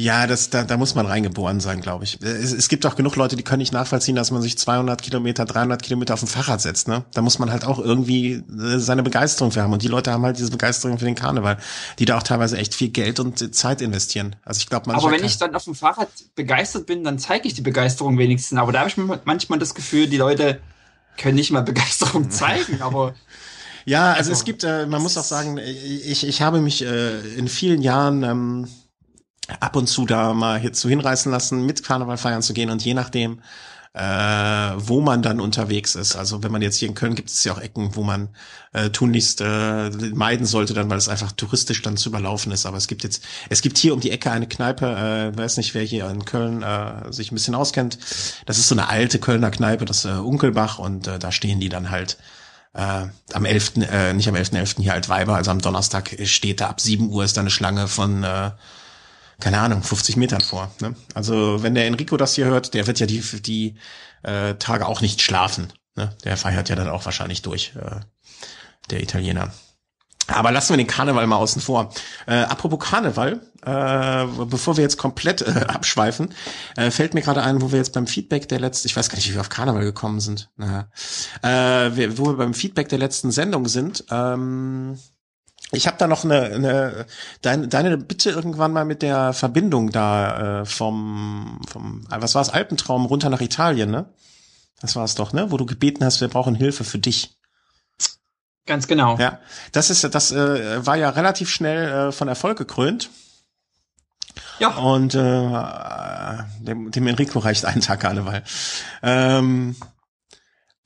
Ja, 0.00 0.28
das, 0.28 0.48
da, 0.48 0.62
da 0.62 0.76
muss 0.76 0.94
man 0.94 1.06
reingeboren 1.06 1.58
sein, 1.58 1.80
glaube 1.80 2.04
ich. 2.04 2.22
Es, 2.22 2.52
es 2.52 2.68
gibt 2.68 2.86
auch 2.86 2.94
genug 2.94 3.16
Leute, 3.16 3.34
die 3.34 3.42
können 3.42 3.58
nicht 3.58 3.72
nachvollziehen, 3.72 4.14
dass 4.14 4.30
man 4.30 4.40
sich 4.40 4.56
200 4.56 5.02
Kilometer, 5.02 5.44
300 5.44 5.82
Kilometer 5.82 6.14
auf 6.14 6.20
dem 6.20 6.28
Fahrrad 6.28 6.60
setzt. 6.60 6.86
Ne? 6.86 7.04
Da 7.14 7.20
muss 7.20 7.40
man 7.40 7.50
halt 7.50 7.64
auch 7.64 7.80
irgendwie 7.80 8.34
äh, 8.34 8.78
seine 8.78 9.02
Begeisterung 9.02 9.50
für 9.50 9.60
haben. 9.60 9.72
Und 9.72 9.82
die 9.82 9.88
Leute 9.88 10.12
haben 10.12 10.22
halt 10.22 10.38
diese 10.38 10.52
Begeisterung 10.52 11.00
für 11.00 11.04
den 11.04 11.16
Karneval, 11.16 11.58
die 11.98 12.04
da 12.04 12.16
auch 12.16 12.22
teilweise 12.22 12.56
echt 12.58 12.76
viel 12.76 12.90
Geld 12.90 13.18
und 13.18 13.42
äh, 13.42 13.50
Zeit 13.50 13.80
investieren. 13.80 14.36
Also 14.44 14.58
ich 14.60 14.68
glaube, 14.68 14.94
Aber 14.94 15.10
wenn 15.10 15.24
ich 15.24 15.36
dann 15.36 15.52
auf 15.56 15.64
dem 15.64 15.74
Fahrrad 15.74 16.10
begeistert 16.36 16.86
bin, 16.86 17.02
dann 17.02 17.18
zeige 17.18 17.48
ich 17.48 17.54
die 17.54 17.62
Begeisterung 17.62 18.18
wenigstens. 18.18 18.56
Aber 18.56 18.70
da 18.70 18.78
habe 18.78 18.90
ich 18.90 18.96
manchmal 19.24 19.58
das 19.58 19.74
Gefühl, 19.74 20.06
die 20.06 20.18
Leute 20.18 20.60
können 21.16 21.34
nicht 21.34 21.50
mal 21.50 21.62
Begeisterung 21.62 22.30
zeigen, 22.30 22.82
aber 22.82 23.16
Ja, 23.84 24.12
also, 24.12 24.18
Also, 24.18 24.32
es 24.32 24.44
gibt, 24.44 24.62
äh, 24.62 24.86
man 24.86 25.02
muss 25.02 25.18
auch 25.18 25.24
sagen, 25.24 25.58
ich, 25.58 26.24
ich 26.24 26.40
habe 26.40 26.60
mich 26.60 26.84
äh, 26.84 27.18
in 27.34 27.48
vielen 27.48 27.82
Jahren 27.82 28.22
ähm, 28.22 28.68
ab 29.60 29.76
und 29.76 29.86
zu 29.86 30.06
da 30.06 30.34
mal 30.34 30.58
hierzu 30.58 30.88
hinreißen 30.88 31.30
lassen, 31.32 31.64
mit 31.66 31.82
Karneval 31.82 32.18
feiern 32.18 32.42
zu 32.42 32.52
gehen 32.52 32.70
und 32.70 32.84
je 32.84 32.94
nachdem, 32.94 33.40
äh, 33.94 34.00
wo 34.76 35.00
man 35.00 35.22
dann 35.22 35.40
unterwegs 35.40 35.94
ist. 35.94 36.14
Also 36.14 36.42
wenn 36.42 36.52
man 36.52 36.62
jetzt 36.62 36.76
hier 36.76 36.88
in 36.88 36.94
Köln 36.94 37.14
gibt 37.14 37.30
es 37.30 37.42
ja 37.44 37.52
auch 37.52 37.60
Ecken, 37.60 37.96
wo 37.96 38.02
man 38.02 38.28
äh, 38.72 38.90
tunlichst 38.90 39.40
äh, 39.40 39.90
meiden 40.14 40.46
sollte, 40.46 40.74
dann 40.74 40.90
weil 40.90 40.98
es 40.98 41.08
einfach 41.08 41.32
touristisch 41.32 41.82
dann 41.82 41.96
zu 41.96 42.10
überlaufen 42.10 42.52
ist. 42.52 42.66
Aber 42.66 42.76
es 42.76 42.86
gibt 42.86 43.02
jetzt, 43.02 43.24
es 43.48 43.62
gibt 43.62 43.78
hier 43.78 43.94
um 43.94 44.00
die 44.00 44.10
Ecke 44.10 44.30
eine 44.30 44.46
Kneipe, 44.46 45.32
äh, 45.34 45.36
weiß 45.36 45.56
nicht, 45.56 45.74
wer 45.74 45.82
hier 45.82 46.08
in 46.10 46.24
Köln 46.24 46.62
äh, 46.62 47.10
sich 47.12 47.32
ein 47.32 47.34
bisschen 47.34 47.54
auskennt. 47.54 47.98
Das 48.46 48.58
ist 48.58 48.68
so 48.68 48.74
eine 48.74 48.88
alte 48.88 49.18
Kölner 49.18 49.50
Kneipe, 49.50 49.84
das 49.84 50.04
äh, 50.04 50.10
Unkelbach 50.10 50.78
und 50.78 51.06
äh, 51.06 51.18
da 51.18 51.32
stehen 51.32 51.58
die 51.58 51.70
dann 51.70 51.90
halt 51.90 52.18
äh, 52.74 53.06
am 53.32 53.44
11., 53.44 53.72
äh, 53.90 54.12
nicht 54.12 54.28
am 54.28 54.34
11.11. 54.34 54.82
hier 54.82 54.92
Altweiber, 54.92 55.34
also 55.34 55.50
am 55.50 55.60
Donnerstag 55.60 56.14
steht 56.24 56.60
da 56.60 56.68
ab 56.68 56.80
7 56.80 57.10
Uhr 57.10 57.24
ist 57.24 57.36
da 57.36 57.40
eine 57.40 57.50
Schlange 57.50 57.88
von, 57.88 58.22
äh, 58.22 58.50
keine 59.40 59.60
Ahnung, 59.60 59.82
50 59.82 60.16
Metern 60.16 60.40
vor. 60.40 60.70
Ne? 60.80 60.94
Also 61.14 61.62
wenn 61.62 61.74
der 61.74 61.86
Enrico 61.86 62.16
das 62.16 62.34
hier 62.34 62.46
hört, 62.46 62.74
der 62.74 62.86
wird 62.86 63.00
ja 63.00 63.06
die, 63.06 63.20
die 63.40 63.76
äh, 64.22 64.54
Tage 64.54 64.86
auch 64.86 65.00
nicht 65.00 65.22
schlafen. 65.22 65.72
Ne? 65.96 66.16
Der 66.24 66.36
feiert 66.36 66.68
ja 66.68 66.76
dann 66.76 66.88
auch 66.88 67.04
wahrscheinlich 67.04 67.42
durch, 67.42 67.72
äh, 67.76 68.00
der 68.90 69.02
Italiener. 69.02 69.52
Aber 70.28 70.52
lassen 70.52 70.70
wir 70.70 70.76
den 70.76 70.86
Karneval 70.86 71.26
mal 71.26 71.36
außen 71.36 71.62
vor. 71.62 71.90
Äh, 72.26 72.34
apropos 72.40 72.78
Karneval, 72.80 73.40
äh, 73.62 74.26
bevor 74.44 74.76
wir 74.76 74.82
jetzt 74.82 74.98
komplett 74.98 75.40
äh, 75.42 75.64
abschweifen, 75.68 76.34
äh, 76.76 76.90
fällt 76.90 77.14
mir 77.14 77.22
gerade 77.22 77.42
ein, 77.42 77.62
wo 77.62 77.72
wir 77.72 77.78
jetzt 77.78 77.94
beim 77.94 78.06
Feedback 78.06 78.48
der 78.48 78.60
letzten, 78.60 78.88
ich 78.88 78.96
weiß 78.96 79.08
gar 79.08 79.16
nicht, 79.16 79.28
wie 79.30 79.34
wir 79.34 79.40
auf 79.40 79.48
Karneval 79.48 79.84
gekommen 79.84 80.20
sind, 80.20 80.50
naja. 80.56 80.90
äh, 81.42 82.18
wo 82.18 82.26
wir 82.26 82.36
beim 82.36 82.54
Feedback 82.54 82.88
der 82.90 82.98
letzten 82.98 83.30
Sendung 83.30 83.68
sind. 83.68 84.04
Ähm, 84.10 84.98
ich 85.72 85.86
habe 85.86 85.98
da 85.98 86.06
noch 86.06 86.24
eine, 86.24 86.42
eine 86.42 87.06
deine, 87.42 87.68
deine 87.68 87.98
Bitte 87.98 88.30
irgendwann 88.30 88.72
mal 88.72 88.84
mit 88.84 89.02
der 89.02 89.32
Verbindung 89.32 89.90
da 89.90 90.60
äh, 90.60 90.64
vom, 90.64 91.60
vom, 91.68 92.06
was 92.08 92.34
war 92.34 92.42
es, 92.42 92.50
Alpentraum 92.50 93.06
runter 93.06 93.28
nach 93.28 93.40
Italien, 93.40 93.90
ne? 93.90 94.06
Das 94.80 94.96
war 94.96 95.04
es 95.04 95.14
doch, 95.14 95.32
ne? 95.32 95.50
Wo 95.50 95.56
du 95.56 95.66
gebeten 95.66 96.04
hast, 96.04 96.20
wir 96.20 96.28
brauchen 96.28 96.54
Hilfe 96.54 96.84
für 96.84 96.98
dich. 96.98 97.36
ganz 98.64 98.86
genau. 98.86 99.18
Ja, 99.18 99.40
das 99.72 99.90
ist, 99.90 100.04
das 100.14 100.32
äh, 100.32 100.86
war 100.86 100.96
ja 100.96 101.10
relativ 101.10 101.50
schnell 101.50 102.08
äh, 102.08 102.12
von 102.12 102.28
Erfolg 102.28 102.56
gekrönt. 102.56 103.10
Ja. 104.58 104.76
Und 104.76 105.14
äh, 105.14 106.64
dem, 106.64 106.90
dem 106.90 107.06
Enrico 107.06 107.40
reicht 107.40 107.64
ein 107.64 107.80
Tag 107.80 108.00
Karneval. 108.00 108.42
Ähm, 109.02 109.76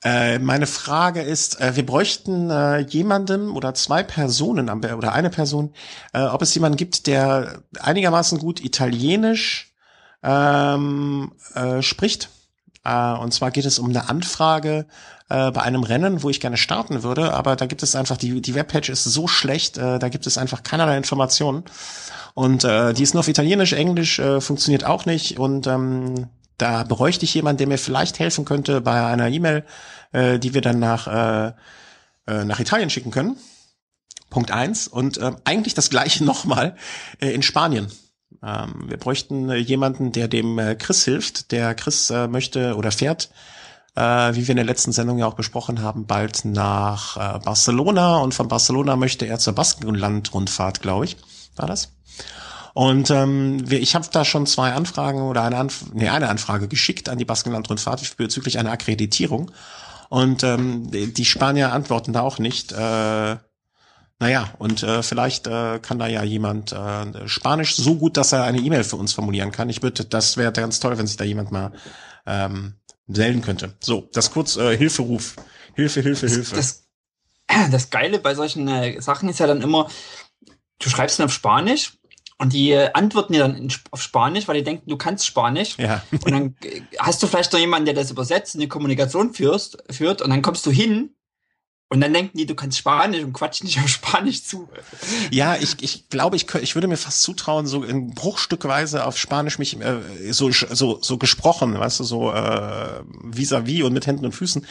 äh, 0.03 0.37
meine 0.39 0.67
Frage 0.67 1.21
ist, 1.21 1.61
äh, 1.61 1.75
wir 1.75 1.85
bräuchten 1.85 2.49
äh, 2.49 2.79
jemanden 2.79 3.49
oder 3.49 3.73
zwei 3.73 4.03
Personen 4.03 4.69
oder 4.69 5.13
eine 5.13 5.29
Person, 5.29 5.73
äh, 6.13 6.23
ob 6.23 6.41
es 6.41 6.53
jemanden 6.53 6.77
gibt, 6.77 7.07
der 7.07 7.63
einigermaßen 7.79 8.37
gut 8.37 8.63
Italienisch 8.63 9.73
ähm, 10.21 11.31
äh, 11.55 11.81
spricht 11.81 12.29
und 12.85 13.33
zwar 13.33 13.51
geht 13.51 13.63
es 13.63 13.79
um 13.79 13.91
eine 13.91 14.09
Anfrage 14.09 14.87
bei 15.29 15.61
einem 15.61 15.83
Rennen, 15.83 16.21
wo 16.21 16.29
ich 16.29 16.41
gerne 16.41 16.57
starten 16.57 17.01
würde, 17.01 17.33
aber 17.33 17.55
da 17.55 17.65
gibt 17.65 17.81
es 17.81 17.95
einfach, 17.95 18.17
die, 18.17 18.41
die 18.41 18.55
Webpage 18.55 18.89
ist 18.89 19.05
so 19.05 19.25
schlecht, 19.25 19.77
da 19.77 20.09
gibt 20.09 20.27
es 20.27 20.37
einfach 20.37 20.63
keinerlei 20.63 20.97
Informationen. 20.97 21.63
Und 22.33 22.63
die 22.63 23.01
ist 23.01 23.13
nur 23.13 23.21
auf 23.21 23.29
Italienisch, 23.29 23.71
Englisch 23.71 24.21
funktioniert 24.39 24.83
auch 24.83 25.05
nicht. 25.05 25.39
Und 25.39 25.65
ähm, 25.65 26.27
da 26.57 26.83
bräuchte 26.83 27.25
ich 27.25 27.33
jemanden, 27.33 27.59
der 27.59 27.67
mir 27.67 27.77
vielleicht 27.77 28.19
helfen 28.19 28.45
könnte 28.45 28.81
bei 28.81 29.05
einer 29.05 29.29
E-Mail, 29.29 29.63
äh, 30.11 30.39
die 30.39 30.53
wir 30.53 30.61
dann 30.61 30.79
nach, 30.79 31.07
äh, 31.07 31.53
äh, 32.27 32.45
nach 32.45 32.59
Italien 32.59 32.89
schicken 32.89 33.11
können. 33.11 33.37
Punkt 34.29 34.51
eins. 34.51 34.87
Und 34.87 35.17
äh, 35.17 35.31
eigentlich 35.43 35.73
das 35.73 35.89
gleiche 35.89 36.23
nochmal 36.25 36.75
äh, 37.19 37.29
in 37.31 37.41
Spanien. 37.41 37.91
Ähm, 38.43 38.85
wir 38.87 38.97
bräuchten 38.97 39.49
äh, 39.49 39.55
jemanden, 39.55 40.11
der 40.11 40.27
dem 40.27 40.59
äh, 40.59 40.75
Chris 40.75 41.05
hilft. 41.05 41.51
Der 41.51 41.75
Chris 41.75 42.09
äh, 42.09 42.27
möchte 42.27 42.75
oder 42.75 42.91
fährt, 42.91 43.29
äh, 43.95 44.01
wie 44.01 44.47
wir 44.47 44.49
in 44.49 44.57
der 44.57 44.65
letzten 44.65 44.91
Sendung 44.91 45.17
ja 45.17 45.27
auch 45.27 45.35
besprochen 45.35 45.81
haben, 45.81 46.05
bald 46.05 46.45
nach 46.45 47.17
äh, 47.17 47.39
Barcelona 47.39 48.17
und 48.17 48.33
von 48.33 48.47
Barcelona 48.47 48.95
möchte 48.95 49.25
er 49.25 49.39
zur 49.39 49.53
Baskenland-Rundfahrt, 49.53 50.81
glaube 50.81 51.05
ich. 51.05 51.17
War 51.55 51.67
das? 51.67 51.93
Und 52.73 53.11
ähm, 53.11 53.69
wir, 53.69 53.79
ich 53.79 53.93
habe 53.93 54.07
da 54.11 54.25
schon 54.25 54.47
zwei 54.47 54.73
Anfragen 54.73 55.21
oder 55.21 55.43
eine, 55.43 55.57
Anf 55.57 55.85
nee, 55.93 56.09
eine 56.09 56.29
Anfrage 56.29 56.67
geschickt 56.67 57.07
an 57.07 57.19
die 57.19 57.25
Baskenland-Rundfahrt 57.25 58.17
bezüglich 58.17 58.57
einer 58.57 58.71
Akkreditierung. 58.71 59.51
Und 60.09 60.43
ähm, 60.43 60.89
die 60.91 61.25
Spanier 61.25 61.71
antworten 61.71 62.13
da 62.13 62.21
auch 62.21 62.39
nicht. 62.39 62.71
Äh, 62.71 63.37
naja, 64.19 64.53
und 64.57 64.83
äh, 64.83 65.03
vielleicht 65.03 65.47
äh, 65.47 65.79
kann 65.79 65.99
da 65.99 66.07
ja 66.07 66.23
jemand 66.23 66.71
äh, 66.71 67.27
Spanisch 67.27 67.75
so 67.75 67.95
gut, 67.95 68.17
dass 68.17 68.31
er 68.31 68.43
eine 68.43 68.59
E-Mail 68.59 68.83
für 68.83 68.95
uns 68.95 69.13
formulieren 69.13 69.51
kann. 69.51 69.69
Ich 69.69 69.81
würde, 69.81 70.05
das 70.05 70.37
wäre 70.37 70.51
ganz 70.51 70.79
toll, 70.79 70.97
wenn 70.97 71.07
sich 71.07 71.17
da 71.17 71.23
jemand 71.23 71.51
mal 71.51 71.73
ähm, 72.25 72.75
melden 73.05 73.41
könnte. 73.41 73.75
So, 73.81 74.09
das 74.13 74.31
kurz 74.31 74.55
äh, 74.55 74.77
Hilferuf. 74.77 75.35
Hilfe, 75.75 76.01
Hilfe, 76.01 76.27
Hilfe. 76.27 76.55
Das, 76.55 76.85
das, 77.71 77.89
Geile 77.89 78.19
bei 78.19 78.35
solchen 78.35 78.67
äh, 78.67 79.01
Sachen 79.01 79.29
ist 79.29 79.39
ja 79.39 79.47
dann 79.47 79.61
immer, 79.61 79.89
du 80.79 80.89
schreibst 80.89 81.19
dann 81.19 81.25
auf 81.25 81.33
Spanisch 81.33 81.97
und 82.37 82.53
die 82.53 82.71
äh, 82.71 82.91
antworten 82.93 83.33
dir 83.33 83.39
dann 83.39 83.71
auf 83.91 84.01
Spanisch, 84.01 84.47
weil 84.47 84.57
die 84.57 84.63
denken, 84.63 84.89
du 84.89 84.97
kannst 84.97 85.25
Spanisch. 85.25 85.77
Ja. 85.77 86.03
Und 86.11 86.31
dann 86.31 86.55
äh, 86.63 86.81
hast 86.99 87.21
du 87.21 87.27
vielleicht 87.27 87.53
noch 87.53 87.59
jemanden, 87.59 87.85
der 87.85 87.93
das 87.93 88.11
übersetzt 88.11 88.55
und 88.55 88.61
die 88.61 88.67
Kommunikation 88.67 89.33
führst, 89.33 89.77
führt 89.89 90.21
und 90.21 90.29
dann 90.29 90.41
kommst 90.41 90.65
du 90.65 90.71
hin 90.71 91.11
und 91.93 92.01
dann 92.01 92.11
denken 92.11 92.35
die, 92.39 92.47
du 92.47 92.55
kannst 92.55 92.79
Spanisch 92.79 93.23
und 93.23 93.33
quatschen 93.33 93.67
nicht 93.67 93.79
auf 93.79 93.87
Spanisch 93.87 94.43
zu. 94.43 94.67
Ja, 95.29 95.55
ich, 95.55 95.75
ich 95.81 96.09
glaube, 96.09 96.35
ich, 96.35 96.51
ich 96.55 96.73
würde 96.73 96.87
mir 96.87 96.97
fast 96.97 97.21
zutrauen, 97.21 97.67
so 97.67 97.83
in 97.83 98.15
Bruchstückweise 98.15 99.05
auf 99.05 99.15
Spanisch 99.15 99.59
mich 99.59 99.79
äh, 99.79 100.01
so, 100.31 100.49
so, 100.49 100.99
so 101.03 101.17
gesprochen, 101.19 101.77
weißt 101.77 101.99
du, 101.99 102.03
so 102.03 102.31
äh, 102.31 103.03
vis-à-vis 103.23 103.81
-vis 103.81 103.83
und 103.83 103.93
mit 103.93 104.07
Händen 104.07 104.25
und 104.25 104.31
Füßen, 104.31 104.65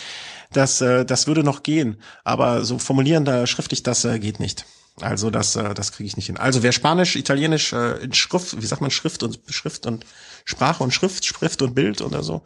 das, 0.53 0.81
äh, 0.81 1.05
das 1.05 1.29
würde 1.29 1.45
noch 1.45 1.63
gehen. 1.63 2.03
Aber 2.25 2.65
so 2.65 2.79
formulieren 2.79 3.25
da 3.25 3.47
schriftlich, 3.47 3.85
das 3.85 4.05
äh, 4.05 4.19
geht 4.19 4.41
nicht. 4.41 4.67
Also 5.01 5.31
das, 5.31 5.57
äh, 5.57 5.75
das 5.75 5.93
kriege 5.93 6.07
ich 6.07 6.17
nicht 6.17 6.27
hin. 6.27 6.37
Also 6.37 6.63
wer 6.63 6.73
Spanisch, 6.73 7.17
Italienisch 7.17 7.73
äh, 7.73 8.03
in 8.03 8.13
Schrift, 8.13 8.61
wie 8.61 8.67
sagt 8.67 8.83
man 8.83 8.91
Schrift 8.91 9.23
und 9.23 9.41
Schrift 9.49 9.87
und 9.87 10.05
Sprache 10.45 10.83
und 10.85 10.93
Schrift, 10.93 11.25
Schrift 11.25 11.63
und 11.63 11.75
Bild 11.75 12.03
oder 12.03 12.23
so 12.23 12.43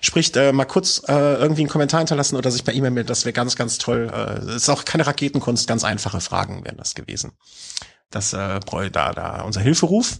spricht, 0.00 0.36
äh, 0.36 0.52
mal 0.52 0.64
kurz 0.64 1.02
äh, 1.06 1.12
irgendwie 1.12 1.62
einen 1.62 1.68
Kommentar 1.68 2.00
hinterlassen 2.00 2.36
oder 2.36 2.50
sich 2.50 2.64
per 2.64 2.74
E-Mail 2.74 2.92
melden. 2.92 3.08
Das 3.08 3.24
wäre 3.24 3.32
ganz, 3.34 3.56
ganz 3.56 3.78
toll. 3.78 4.10
Äh, 4.12 4.56
ist 4.56 4.70
auch 4.70 4.84
keine 4.84 5.06
Raketenkunst, 5.06 5.68
ganz 5.68 5.84
einfache 5.84 6.20
Fragen 6.20 6.64
wären 6.64 6.78
das 6.78 6.94
gewesen. 6.94 7.32
Das 8.10 8.32
äh, 8.32 8.60
da 8.60 9.12
da 9.12 9.42
unser 9.42 9.60
Hilferuf. 9.60 10.18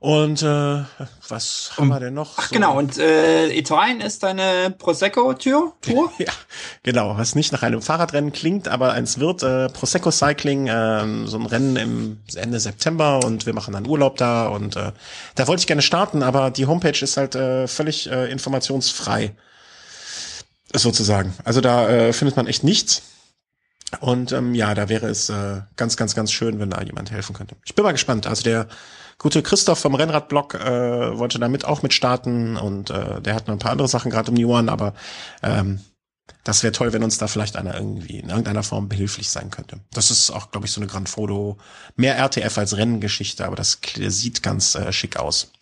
Und 0.00 0.40
äh, 0.40 0.82
was 1.28 1.72
haben 1.76 1.88
wir 1.88 2.00
denn 2.00 2.14
noch? 2.14 2.38
Ach 2.38 2.48
so? 2.48 2.54
genau, 2.54 2.78
und 2.78 2.96
äh, 2.96 3.52
Italien 3.52 4.00
ist 4.00 4.22
deine 4.22 4.74
Prosecco-Tour? 4.78 5.74
ja, 6.18 6.32
genau, 6.82 7.18
was 7.18 7.34
nicht 7.34 7.52
nach 7.52 7.62
einem 7.62 7.82
Fahrradrennen 7.82 8.32
klingt, 8.32 8.66
aber 8.66 8.92
eins 8.92 9.18
wird 9.18 9.42
äh, 9.42 9.68
Prosecco 9.68 10.10
Cycling, 10.10 10.68
äh, 10.68 11.26
so 11.26 11.36
ein 11.36 11.44
Rennen 11.44 11.76
im 11.76 12.20
Ende 12.34 12.60
September 12.60 13.20
und 13.22 13.44
wir 13.44 13.52
machen 13.52 13.74
dann 13.74 13.86
Urlaub 13.86 14.16
da 14.16 14.48
und 14.48 14.74
äh, 14.74 14.92
da 15.34 15.46
wollte 15.46 15.60
ich 15.60 15.66
gerne 15.66 15.82
starten, 15.82 16.22
aber 16.22 16.50
die 16.50 16.64
Homepage 16.64 16.98
ist 16.98 17.18
halt 17.18 17.34
äh, 17.34 17.68
völlig 17.68 18.10
äh, 18.10 18.30
informationsfrei, 18.30 19.34
sozusagen. 20.72 21.34
Also 21.44 21.60
da 21.60 21.90
äh, 21.90 22.12
findet 22.14 22.38
man 22.38 22.46
echt 22.46 22.64
nichts. 22.64 23.02
Und 23.98 24.32
ähm, 24.32 24.54
ja, 24.54 24.72
da 24.74 24.88
wäre 24.88 25.08
es 25.08 25.28
äh, 25.28 25.60
ganz, 25.76 25.96
ganz, 25.98 26.14
ganz 26.14 26.32
schön, 26.32 26.58
wenn 26.58 26.70
da 26.70 26.80
jemand 26.80 27.10
helfen 27.10 27.34
könnte. 27.34 27.56
Ich 27.64 27.74
bin 27.74 27.82
mal 27.82 27.92
gespannt. 27.92 28.26
Also 28.26 28.44
der 28.44 28.68
gute 29.20 29.42
Christoph 29.42 29.78
vom 29.78 29.94
Rennradblog 29.94 30.54
äh, 30.54 31.18
wollte 31.18 31.38
damit 31.38 31.66
auch 31.66 31.82
mit 31.82 31.92
starten 31.92 32.56
und 32.56 32.88
äh, 32.88 33.20
der 33.20 33.34
hat 33.34 33.46
noch 33.46 33.54
ein 33.54 33.58
paar 33.58 33.72
andere 33.72 33.86
Sachen 33.86 34.10
gerade 34.10 34.30
um 34.30 34.34
die 34.34 34.46
Ohren, 34.46 34.70
aber 34.70 34.94
ähm, 35.42 35.80
das 36.42 36.62
wäre 36.62 36.72
toll, 36.72 36.94
wenn 36.94 37.04
uns 37.04 37.18
da 37.18 37.28
vielleicht 37.28 37.56
einer 37.56 37.74
irgendwie 37.74 38.18
in 38.18 38.30
irgendeiner 38.30 38.62
Form 38.62 38.88
behilflich 38.88 39.28
sein 39.28 39.50
könnte. 39.50 39.80
Das 39.92 40.10
ist 40.10 40.30
auch, 40.30 40.50
glaube 40.50 40.66
ich, 40.66 40.72
so 40.72 40.80
eine 40.80 40.88
Grand 40.88 41.08
Foto, 41.08 41.58
mehr 41.96 42.16
RTF 42.16 42.56
als 42.56 42.78
Rennengeschichte, 42.78 43.44
aber 43.44 43.56
das 43.56 43.78
sieht 43.94 44.42
ganz 44.42 44.74
äh, 44.74 44.90
schick 44.90 45.18
aus. 45.18 45.52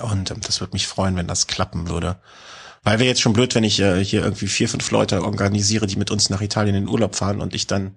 Und 0.00 0.32
ähm, 0.32 0.40
das 0.40 0.60
würde 0.60 0.72
mich 0.72 0.88
freuen, 0.88 1.14
wenn 1.14 1.28
das 1.28 1.46
klappen 1.46 1.88
würde. 1.88 2.20
Weil 2.82 2.98
wäre 2.98 3.08
jetzt 3.08 3.20
schon 3.20 3.32
blöd, 3.32 3.54
wenn 3.54 3.64
ich 3.64 3.78
äh, 3.78 4.04
hier 4.04 4.24
irgendwie 4.24 4.48
vier, 4.48 4.68
fünf 4.68 4.90
Leute 4.90 5.22
organisiere, 5.22 5.86
die 5.86 5.96
mit 5.96 6.10
uns 6.10 6.30
nach 6.30 6.40
Italien 6.40 6.74
in 6.74 6.86
den 6.86 6.92
Urlaub 6.92 7.14
fahren 7.14 7.40
und 7.40 7.54
ich 7.54 7.68
dann 7.68 7.96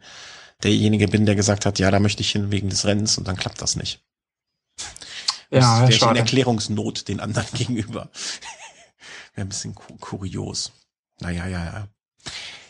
derjenige 0.62 1.08
bin, 1.08 1.26
der 1.26 1.36
gesagt 1.36 1.66
hat, 1.66 1.80
ja, 1.80 1.90
da 1.90 2.00
möchte 2.00 2.22
ich 2.22 2.32
hin 2.32 2.52
wegen 2.52 2.70
des 2.70 2.86
Rennens 2.86 3.18
und 3.18 3.28
dann 3.28 3.36
klappt 3.36 3.60
das 3.60 3.76
nicht. 3.76 4.04
Ja, 5.62 5.82
wäre 5.82 5.92
ich 5.92 6.02
in 6.02 6.16
Erklärungsnot 6.16 7.08
den 7.08 7.20
anderen 7.20 7.48
gegenüber. 7.54 8.10
wäre 9.36 9.46
ein 9.46 9.50
bisschen 9.50 9.76
kurios. 9.76 10.72
Naja, 11.20 11.48
ja, 11.48 11.66
ja. 11.66 11.88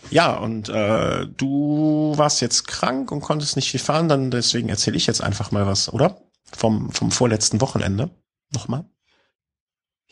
Ja, 0.09 0.35
und 0.35 0.69
äh, 0.69 1.27
du 1.27 2.13
warst 2.17 2.41
jetzt 2.41 2.67
krank 2.67 3.11
und 3.11 3.21
konntest 3.21 3.55
nicht 3.55 3.71
viel 3.71 3.79
fahren, 3.79 4.09
dann 4.09 4.31
deswegen 4.31 4.69
erzähle 4.69 4.97
ich 4.97 5.07
jetzt 5.07 5.21
einfach 5.21 5.51
mal 5.51 5.65
was, 5.65 5.91
oder? 5.91 6.21
Vom, 6.51 6.91
vom 6.91 7.11
vorletzten 7.11 7.61
Wochenende. 7.61 8.09
Nochmal. 8.51 8.85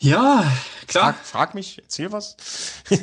Ja, 0.02 0.44
klar. 0.88 1.14
Frag, 1.14 1.24
frag 1.24 1.54
mich, 1.54 1.78
erzähl 1.80 2.10
was. 2.10 2.36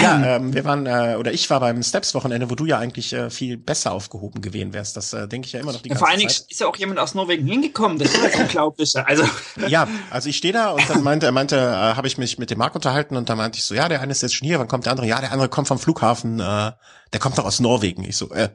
ja, 0.00 0.36
ähm, 0.36 0.54
wir 0.54 0.64
waren, 0.64 0.86
äh, 0.86 1.16
oder 1.18 1.32
ich 1.32 1.50
war 1.50 1.60
beim 1.60 1.82
Steps-Wochenende, 1.82 2.48
wo 2.48 2.54
du 2.54 2.64
ja 2.64 2.78
eigentlich 2.78 3.12
äh, 3.12 3.28
viel 3.28 3.58
besser 3.58 3.92
aufgehoben 3.92 4.40
gewesen 4.40 4.72
wärst. 4.72 4.96
Das 4.96 5.12
äh, 5.12 5.28
denke 5.28 5.46
ich 5.46 5.52
ja 5.52 5.60
immer 5.60 5.72
noch 5.72 5.82
die 5.82 5.90
ja, 5.90 5.94
ganze 5.94 5.98
Vor 6.00 6.08
allen 6.08 6.18
Dingen 6.18 6.30
ist 6.30 6.58
ja 6.58 6.66
auch 6.66 6.76
jemand 6.76 6.98
aus 6.98 7.14
Norwegen 7.14 7.46
hingekommen, 7.46 7.98
das 7.98 8.14
ist 8.14 8.24
das 8.24 8.36
Unglaubliche. 8.36 9.06
Also. 9.06 9.24
ja, 9.68 9.86
also 10.08 10.30
ich 10.30 10.38
stehe 10.38 10.54
da 10.54 10.70
und 10.70 10.88
dann 10.88 11.02
meinte, 11.02 11.26
er 11.26 11.32
meinte, 11.32 11.56
äh, 11.56 11.60
habe 11.60 12.06
ich 12.06 12.16
mich 12.16 12.38
mit 12.38 12.50
dem 12.50 12.56
Marc 12.56 12.74
unterhalten 12.74 13.14
und 13.18 13.28
da 13.28 13.36
meinte 13.36 13.58
ich 13.58 13.64
so, 13.64 13.74
ja, 13.74 13.90
der 13.90 14.00
eine 14.00 14.12
ist 14.12 14.22
jetzt 14.22 14.34
schon 14.34 14.46
hier, 14.46 14.58
wann 14.58 14.68
kommt 14.68 14.86
der 14.86 14.92
andere? 14.92 15.06
Ja, 15.06 15.20
der 15.20 15.32
andere 15.32 15.50
kommt 15.50 15.68
vom 15.68 15.78
Flughafen, 15.78 16.40
äh, 16.40 16.72
der 17.12 17.20
kommt 17.20 17.36
doch 17.36 17.44
aus 17.44 17.60
Norwegen. 17.60 18.04
Ich 18.04 18.16
so, 18.16 18.30
äh, 18.30 18.48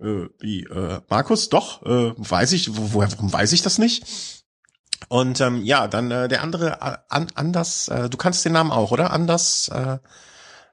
äh 0.00 0.26
wie, 0.40 0.64
äh, 0.64 1.00
Markus, 1.08 1.48
doch, 1.48 1.82
äh, 1.86 2.12
weiß 2.16 2.50
ich, 2.54 2.76
wo, 2.76 2.92
woher, 2.92 3.12
warum 3.12 3.32
weiß 3.32 3.52
ich 3.52 3.62
das 3.62 3.78
nicht? 3.78 4.41
Und 5.08 5.40
ähm, 5.40 5.64
ja, 5.64 5.88
dann 5.88 6.10
äh, 6.10 6.28
der 6.28 6.42
andere 6.42 6.78
äh, 6.80 6.96
an, 7.08 7.28
Anders, 7.34 7.88
äh, 7.88 8.08
du 8.08 8.16
kannst 8.16 8.44
den 8.44 8.52
Namen 8.52 8.70
auch, 8.70 8.90
oder? 8.90 9.10
Anders, 9.10 9.68
äh, 9.68 9.98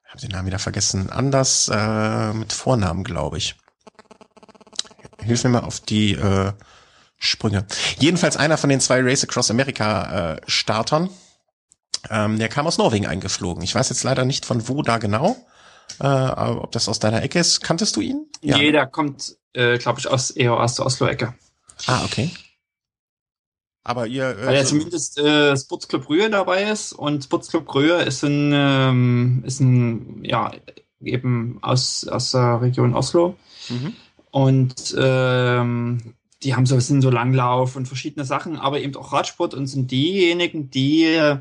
habe 0.10 0.22
den 0.22 0.32
Namen 0.32 0.48
wieder 0.48 0.60
vergessen. 0.60 1.10
Anders 1.10 1.70
äh, 1.72 2.34
mit 2.34 2.54
Vornamen, 2.54 3.04
glaube 3.04 3.38
ich. 3.38 3.56
Hilf 5.22 5.44
mir 5.44 5.50
mal 5.52 5.64
auf 5.64 5.80
die 5.80 6.14
äh, 6.14 6.54
Sprünge. 7.18 7.66
Jedenfalls 8.00 8.38
einer 8.38 8.58
von 8.58 8.70
den 8.70 8.80
zwei 8.80 9.02
Race 9.02 9.24
Across 9.24 9.52
America 9.52 10.34
äh, 10.34 10.42
Startern. 10.48 11.10
Ähm, 12.10 12.40
der 12.40 12.48
kam 12.48 12.66
aus 12.66 12.78
Norwegen 12.78 13.06
eingeflogen. 13.06 13.62
Ich 13.64 13.76
weiß 13.76 13.90
jetzt 13.90 14.04
leider 14.04 14.26
nicht 14.26 14.46
von 14.46 14.68
wo 14.68 14.82
da 14.82 14.98
genau. 14.98 15.36
Äh, 16.00 16.06
ob 16.06 16.72
das 16.72 16.88
aus 16.88 17.00
deiner 17.00 17.22
Ecke 17.24 17.40
ist. 17.40 17.62
Kanntest 17.62 17.96
du 17.96 18.02
ihn? 18.02 18.28
Ja. 18.42 18.58
Nee, 18.58 18.72
der 18.72 18.88
kommt, 18.88 19.36
äh, 19.54 19.78
glaube 19.78 20.00
ich, 20.00 20.08
aus 20.08 20.32
eher 20.32 20.54
aus 20.54 20.76
der 20.76 20.86
Oslo-Ecke. 20.86 21.34
Ah, 21.88 22.04
okay. 22.06 22.32
Aber 23.90 24.06
ihr. 24.06 24.38
Äh, 24.38 24.46
Weil 24.46 24.56
ja 24.56 24.64
zumindest 24.64 25.18
äh, 25.18 25.58
Sportsclub 25.58 26.10
Rühe 26.10 26.30
dabei 26.30 26.70
ist 26.70 26.94
und 26.94 27.24
Sportsclub 27.24 27.74
Rühe 27.74 28.04
ist 28.04 28.24
ein, 28.24 28.52
ähm, 28.54 29.44
ist 29.48 29.60
ein, 29.62 30.24
ja, 30.24 30.52
eben 31.02 31.58
aus, 31.64 32.08
aus 32.08 32.30
der 32.30 32.62
Region 32.62 32.94
Oslo. 32.94 33.36
Mhm. 33.68 33.96
Und 34.30 34.96
ähm, 34.96 36.14
die 36.44 36.56
haben 36.56 36.68
so, 36.68 36.80
sind 36.80 37.02
so 37.02 37.10
Langlauf 37.10 37.76
und 37.76 37.88
verschiedene 37.88 38.26
Sachen, 38.26 38.58
aber 38.58 38.80
eben 38.80 38.96
auch 38.96 39.12
Radsport 39.12 39.56
und 39.56 39.66
sind 39.66 39.90
diejenigen, 39.90 40.70
die 40.70 41.36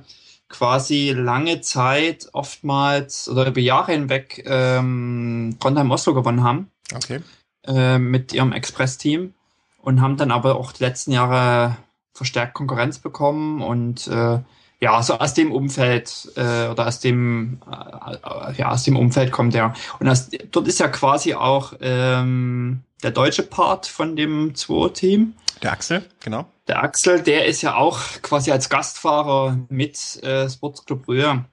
quasi 0.49 1.13
lange 1.15 1.61
Zeit 1.61 2.31
oftmals 2.33 3.29
oder 3.29 3.47
über 3.49 3.61
Jahre 3.61 3.93
hinweg 3.93 4.43
ähm, 4.47 5.59
Trondheim 5.61 5.91
Oslo 5.91 6.15
gewonnen 6.15 6.43
haben. 6.43 6.71
Okay. 6.95 7.21
Äh, 7.67 7.99
mit 7.99 8.33
ihrem 8.33 8.53
Express-Team 8.53 9.35
und 9.83 10.01
haben 10.01 10.17
dann 10.17 10.31
aber 10.31 10.57
auch 10.57 10.73
die 10.73 10.85
letzten 10.85 11.13
Jahre 11.13 11.77
verstärkt 12.13 12.55
Konkurrenz 12.55 12.99
bekommen 12.99 13.63
und 13.63 14.07
äh, 14.09 14.39
ja, 14.81 15.03
so 15.03 15.15
aus 15.19 15.35
dem 15.35 15.51
Umfeld 15.51 16.31
äh, 16.37 16.69
oder 16.69 16.87
aus 16.87 17.01
dem 17.01 17.59
äh, 17.71 18.53
ja 18.57 18.71
aus 18.71 18.85
dem 18.85 18.97
Umfeld 18.97 19.33
kommt 19.33 19.55
er. 19.55 19.75
Und 19.99 20.09
aus, 20.09 20.31
dort 20.51 20.69
ist 20.69 20.79
ja 20.79 20.89
quasi 20.89 21.35
auch 21.35 21.73
ähm, 21.81 22.83
der 23.03 23.11
deutsche 23.11 23.43
Part 23.43 23.87
von 23.87 24.17
dem 24.17 24.53
2-Team. 24.53 25.35
Der 25.63 25.73
Axel, 25.73 26.05
genau. 26.21 26.47
Der 26.69 26.83
Axel, 26.83 27.21
der 27.23 27.47
ist 27.47 27.63
ja 27.63 27.75
auch 27.75 27.99
quasi 28.23 28.53
als 28.53 28.69
Gastfahrer 28.69 29.59
mit 29.69 30.23
äh, 30.23 30.49
Sportsclub 30.49 31.09
Rühr 31.09 31.45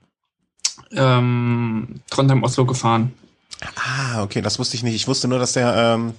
ähm, 0.92 2.00
Trondheim 2.10 2.42
Oslo 2.42 2.64
gefahren. 2.66 3.12
Ah, 3.74 4.22
okay, 4.22 4.42
das 4.42 4.58
wusste 4.58 4.76
ich 4.76 4.82
nicht. 4.82 4.94
Ich 4.94 5.08
wusste 5.08 5.28
nur, 5.28 5.38
dass 5.38 5.54
der 5.54 5.74
ähm, 5.74 6.14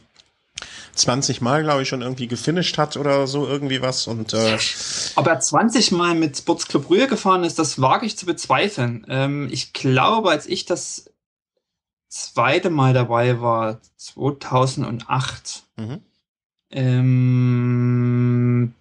20 0.98 1.42
Mal, 1.42 1.64
glaube 1.64 1.84
ich, 1.84 1.90
schon 1.90 2.02
irgendwie 2.02 2.28
gefinisht 2.28 2.78
hat 2.78 2.98
oder 2.98 3.28
so 3.28 3.48
irgendwie 3.48 3.82
was. 3.82 4.08
Und 4.08 4.34
äh, 4.34 4.58
ob 5.16 5.28
er 5.28 5.40
20 5.40 5.92
Mal 5.92 6.16
mit 6.16 6.38
Sportsclub 6.38 6.90
Rühr 6.90 7.08
gefahren 7.08 7.44
ist, 7.44 7.60
das 7.60 7.82
wage 7.82 8.06
ich 8.06 8.18
zu 8.18 8.26
bezweifeln. 8.26 9.06
Ähm, 9.10 9.50
ich 9.52 9.74
glaube, 9.74 10.30
als 10.30 10.46
ich 10.46 10.66
das 10.66 11.10
zweite 12.10 12.70
Mal 12.70 12.94
dabei 12.94 13.42
war, 13.42 13.80
2008, 13.98 15.64
mhm. 15.78 16.02
ähm, 16.72 18.74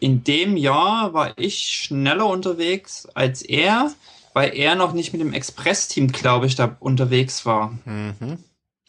in 0.00 0.24
dem 0.24 0.56
Jahr 0.56 1.14
war 1.14 1.38
ich 1.38 1.58
schneller 1.58 2.26
unterwegs 2.26 3.06
als 3.14 3.42
er, 3.42 3.92
weil 4.32 4.56
er 4.56 4.74
noch 4.74 4.92
nicht 4.92 5.12
mit 5.12 5.20
dem 5.20 5.32
Express-Team, 5.32 6.10
glaube 6.10 6.46
ich, 6.46 6.56
da 6.56 6.76
unterwegs 6.80 7.46
war. 7.46 7.78
Mhm. 7.84 8.38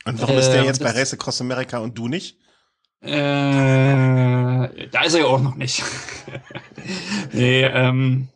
Und 0.06 0.22
warum 0.22 0.36
äh, 0.36 0.40
ist 0.40 0.50
der 0.50 0.62
ähm, 0.62 0.66
jetzt 0.66 0.82
bei 0.82 0.92
Race 0.92 1.13
Across 1.13 1.42
America 1.42 1.78
und 1.78 1.98
du 1.98 2.08
nicht? 2.08 2.38
Äh, 3.03 4.88
da 4.91 5.03
ist 5.03 5.13
er 5.13 5.19
ja 5.19 5.25
auch 5.25 5.41
noch 5.41 5.55
nicht. 5.55 5.83
nee, 7.33 7.63
ähm, 7.63 8.29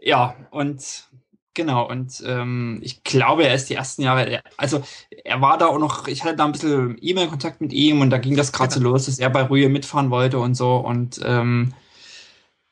ja, 0.00 0.34
und 0.50 1.04
genau, 1.52 1.86
und 1.86 2.22
ähm, 2.26 2.80
ich 2.82 3.04
glaube, 3.04 3.44
er 3.44 3.54
ist 3.54 3.68
die 3.68 3.74
ersten 3.74 4.00
Jahre, 4.00 4.40
also 4.56 4.82
er 5.24 5.42
war 5.42 5.58
da 5.58 5.66
auch 5.66 5.78
noch, 5.78 6.08
ich 6.08 6.24
hatte 6.24 6.36
da 6.36 6.46
ein 6.46 6.52
bisschen 6.52 6.96
E-Mail-Kontakt 7.02 7.60
mit 7.60 7.74
ihm 7.74 8.00
und 8.00 8.08
da 8.08 8.16
ging 8.16 8.34
das 8.34 8.52
gerade 8.52 8.72
so 8.72 8.80
genau. 8.80 8.92
los, 8.92 9.04
dass 9.04 9.18
er 9.18 9.28
bei 9.28 9.42
Rühe 9.42 9.68
mitfahren 9.68 10.10
wollte 10.10 10.38
und 10.38 10.54
so 10.54 10.76
und 10.76 11.20
ähm, 11.22 11.74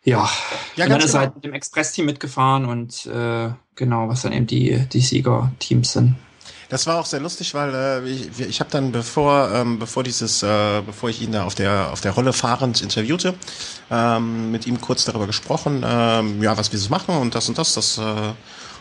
ja, 0.05 0.31
ja 0.77 0.85
und 0.85 0.91
dann 0.91 1.01
ist 1.01 1.13
er 1.13 1.21
halt 1.21 1.31
genau. 1.31 1.37
mit 1.37 1.45
dem 1.45 1.53
Express-Team 1.53 2.07
mitgefahren 2.07 2.65
und 2.65 3.05
äh, 3.05 3.51
genau, 3.75 4.09
was 4.09 4.23
dann 4.23 4.33
eben 4.33 4.47
die, 4.47 4.87
die 4.91 5.01
Sieger-Teams 5.01 5.93
sind. 5.93 6.17
Das 6.69 6.87
war 6.87 7.01
auch 7.01 7.07
sehr 7.07 7.21
lustig, 7.21 7.55
weil 7.55 7.75
äh, 7.75 8.09
ich, 8.09 8.41
ich 8.41 8.61
habe 8.61 8.71
dann 8.71 8.93
bevor 8.93 9.51
ähm, 9.55 9.79
bevor 9.79 10.03
dieses 10.03 10.43
äh, 10.43 10.83
bevor 10.85 11.09
ich 11.09 11.23
ihn 11.23 11.33
da 11.33 11.45
auf 11.45 11.55
der 11.55 11.91
auf 11.91 12.03
der 12.03 12.13
Rolle 12.13 12.35
fahrend 12.35 12.83
interviewte, 12.83 13.35
ähm, 13.91 14.51
mit 14.51 14.67
ihm 14.67 14.79
kurz 14.81 15.05
darüber 15.07 15.27
gesprochen, 15.27 15.83
ähm, 15.87 16.43
ja 16.43 16.59
was 16.59 16.71
wir 16.71 16.79
so 16.79 16.91
machen 16.91 17.17
und 17.17 17.35
das 17.35 17.49
und 17.49 17.57
das, 17.57 17.73
das 17.73 17.97
äh, 17.97 18.03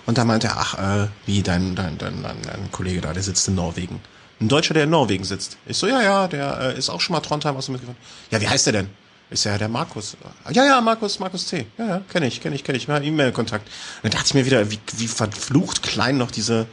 und 0.05 0.17
da 0.17 0.25
meinte 0.25 0.47
er, 0.47 0.57
ach 0.57 1.05
äh, 1.05 1.07
wie 1.25 1.41
dein 1.43 1.75
dein, 1.75 1.97
dein 1.97 2.21
dein 2.21 2.41
dein 2.41 2.71
Kollege 2.73 2.99
da, 2.99 3.13
der 3.13 3.23
sitzt 3.23 3.47
in 3.47 3.55
Norwegen, 3.55 4.01
ein 4.41 4.49
Deutscher, 4.49 4.73
der 4.73 4.83
in 4.83 4.89
Norwegen 4.89 5.23
sitzt. 5.23 5.57
Ich 5.65 5.77
so 5.77 5.87
ja 5.87 6.01
ja, 6.01 6.27
der 6.27 6.59
äh, 6.59 6.77
ist 6.77 6.89
auch 6.89 6.99
schon 6.99 7.13
mal 7.13 7.21
Trondheim 7.21 7.55
aus 7.55 7.67
dem 7.67 7.73
mitgefahren. 7.73 8.01
Ja 8.31 8.41
wie 8.41 8.49
heißt 8.49 8.65
der 8.65 8.73
denn? 8.73 8.89
Ist 9.29 9.43
ja 9.43 9.57
der 9.57 9.67
Markus. 9.67 10.15
Ja, 10.51 10.63
ja, 10.63 10.79
Markus, 10.79 11.19
Markus 11.19 11.47
C. 11.47 11.67
Ja, 11.77 11.87
ja, 11.87 12.01
kenne 12.09 12.27
ich, 12.27 12.39
kenne 12.39 12.55
ich, 12.55 12.63
kenne 12.63 12.77
ich. 12.77 12.87
Ja, 12.87 12.97
E-Mail-Kontakt. 12.97 13.67
Dann 14.01 14.11
dachte 14.11 14.27
ich 14.27 14.33
mir 14.33 14.45
wieder, 14.45 14.71
wie, 14.71 14.79
wie 14.95 15.07
verflucht 15.07 15.83
klein 15.83 16.17
noch 16.17 16.31
diese, 16.31 16.65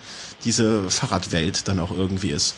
diese 0.45 0.91
Fahrradwelt 0.91 1.69
dann 1.69 1.81
auch 1.81 1.91
irgendwie 1.91 2.31
ist. 2.31 2.55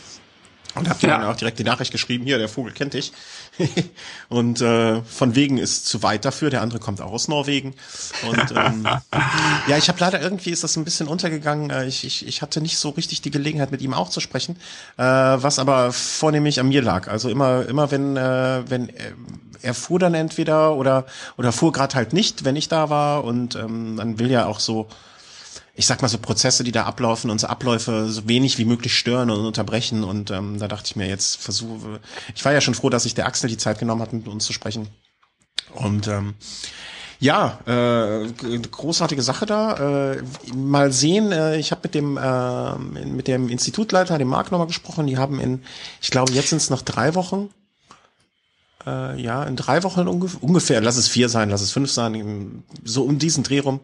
Und 0.76 0.90
habt 0.90 1.02
ihr 1.02 1.08
ja. 1.08 1.18
dann 1.18 1.26
auch 1.28 1.36
direkt 1.36 1.58
die 1.58 1.64
Nachricht 1.64 1.90
geschrieben, 1.90 2.24
hier, 2.24 2.36
der 2.36 2.50
Vogel 2.50 2.72
kennt 2.72 2.92
dich. 2.92 3.12
und 4.28 4.60
äh, 4.60 5.00
von 5.02 5.34
wegen 5.34 5.56
ist 5.56 5.86
zu 5.86 6.02
weit 6.02 6.26
dafür, 6.26 6.50
der 6.50 6.60
andere 6.60 6.80
kommt 6.80 7.00
auch 7.00 7.12
aus 7.12 7.28
Norwegen. 7.28 7.74
Und 8.28 8.52
ähm, 8.54 8.86
ja, 9.68 9.78
ich 9.78 9.88
habe 9.88 9.98
leider 9.98 10.20
irgendwie 10.20 10.50
ist 10.50 10.64
das 10.64 10.76
ein 10.76 10.84
bisschen 10.84 11.08
untergegangen. 11.08 11.70
Äh, 11.70 11.86
ich, 11.86 12.04
ich, 12.04 12.26
ich 12.26 12.42
hatte 12.42 12.60
nicht 12.60 12.76
so 12.76 12.90
richtig 12.90 13.22
die 13.22 13.30
Gelegenheit, 13.30 13.70
mit 13.70 13.80
ihm 13.80 13.94
auch 13.94 14.10
zu 14.10 14.20
sprechen, 14.20 14.56
äh, 14.98 15.02
was 15.02 15.58
aber 15.58 15.92
vornehmlich 15.92 16.60
an 16.60 16.68
mir 16.68 16.82
lag. 16.82 17.08
Also 17.08 17.30
immer, 17.30 17.66
immer 17.66 17.90
wenn, 17.90 18.18
äh, 18.18 18.62
wenn 18.68 18.90
äh, 18.90 19.12
er 19.62 19.72
fuhr 19.72 19.98
dann 19.98 20.12
entweder 20.12 20.74
oder 20.74 21.06
oder 21.38 21.52
fuhr 21.52 21.72
gerade 21.72 21.94
halt 21.94 22.12
nicht, 22.12 22.44
wenn 22.44 22.56
ich 22.56 22.68
da 22.68 22.90
war. 22.90 23.24
Und 23.24 23.56
ähm, 23.56 23.96
dann 23.96 24.18
will 24.18 24.30
ja 24.30 24.44
auch 24.44 24.60
so 24.60 24.88
ich 25.76 25.86
sag 25.86 26.00
mal 26.00 26.08
so 26.08 26.18
Prozesse, 26.18 26.64
die 26.64 26.72
da 26.72 26.84
ablaufen, 26.84 27.30
unsere 27.30 27.52
Abläufe 27.52 28.08
so 28.08 28.26
wenig 28.26 28.56
wie 28.56 28.64
möglich 28.64 28.96
stören 28.96 29.30
und 29.30 29.44
unterbrechen. 29.44 30.04
Und 30.04 30.30
ähm, 30.30 30.58
da 30.58 30.68
dachte 30.68 30.86
ich 30.86 30.96
mir 30.96 31.06
jetzt 31.06 31.36
versuche, 31.36 32.00
ich 32.34 32.44
war 32.44 32.52
ja 32.52 32.62
schon 32.62 32.74
froh, 32.74 32.88
dass 32.88 33.02
sich 33.02 33.14
der 33.14 33.26
Axel 33.26 33.50
die 33.50 33.58
Zeit 33.58 33.78
genommen 33.78 34.00
hat, 34.00 34.14
mit 34.14 34.26
uns 34.26 34.46
zu 34.46 34.54
sprechen. 34.54 34.88
Und 35.74 36.08
ähm, 36.08 36.34
ja, 37.18 37.58
äh, 37.66 38.28
großartige 38.70 39.22
Sache 39.22 39.44
da. 39.44 40.12
Äh, 40.12 40.22
mal 40.54 40.92
sehen, 40.92 41.30
äh, 41.32 41.58
ich 41.58 41.72
habe 41.72 41.82
mit 41.84 41.94
dem 41.94 42.16
äh, 42.16 42.78
mit 42.78 43.28
dem 43.28 43.48
Institutleiter, 43.50 44.16
dem 44.16 44.28
Marc, 44.28 44.50
nochmal 44.50 44.66
gesprochen. 44.66 45.06
Die 45.06 45.18
haben 45.18 45.40
in, 45.40 45.62
ich 46.00 46.10
glaube, 46.10 46.32
jetzt 46.32 46.50
sind 46.50 46.58
es 46.58 46.70
noch 46.70 46.82
drei 46.82 47.14
Wochen. 47.14 47.50
Äh, 48.86 49.20
ja, 49.20 49.44
in 49.44 49.56
drei 49.56 49.82
Wochen 49.82 50.08
ungefähr, 50.08 50.42
ungefähr, 50.42 50.80
lass 50.80 50.96
es 50.96 51.08
vier 51.08 51.28
sein, 51.28 51.50
lass 51.50 51.60
es 51.60 51.72
fünf 51.72 51.90
sein, 51.90 52.64
so 52.82 53.04
um 53.04 53.18
diesen 53.18 53.44
Dreh 53.44 53.58
rum 53.58 53.80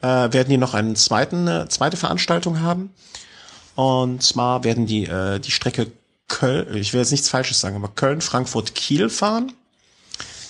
äh, 0.00 0.06
werden 0.06 0.48
die 0.48 0.58
noch 0.58 0.74
eine 0.74 0.94
zweiten, 0.94 1.48
äh, 1.48 1.68
zweite 1.68 1.96
Veranstaltung 1.96 2.60
haben. 2.60 2.92
Und 3.74 4.22
zwar 4.22 4.64
werden 4.64 4.86
die 4.86 5.04
äh, 5.06 5.38
die 5.38 5.50
Strecke 5.50 5.90
Köln, 6.28 6.76
ich 6.76 6.92
will 6.92 7.00
jetzt 7.00 7.12
nichts 7.12 7.28
Falsches 7.28 7.60
sagen, 7.60 7.76
aber 7.76 7.88
Köln, 7.88 8.20
Frankfurt, 8.20 8.74
Kiel 8.74 9.08
fahren 9.08 9.52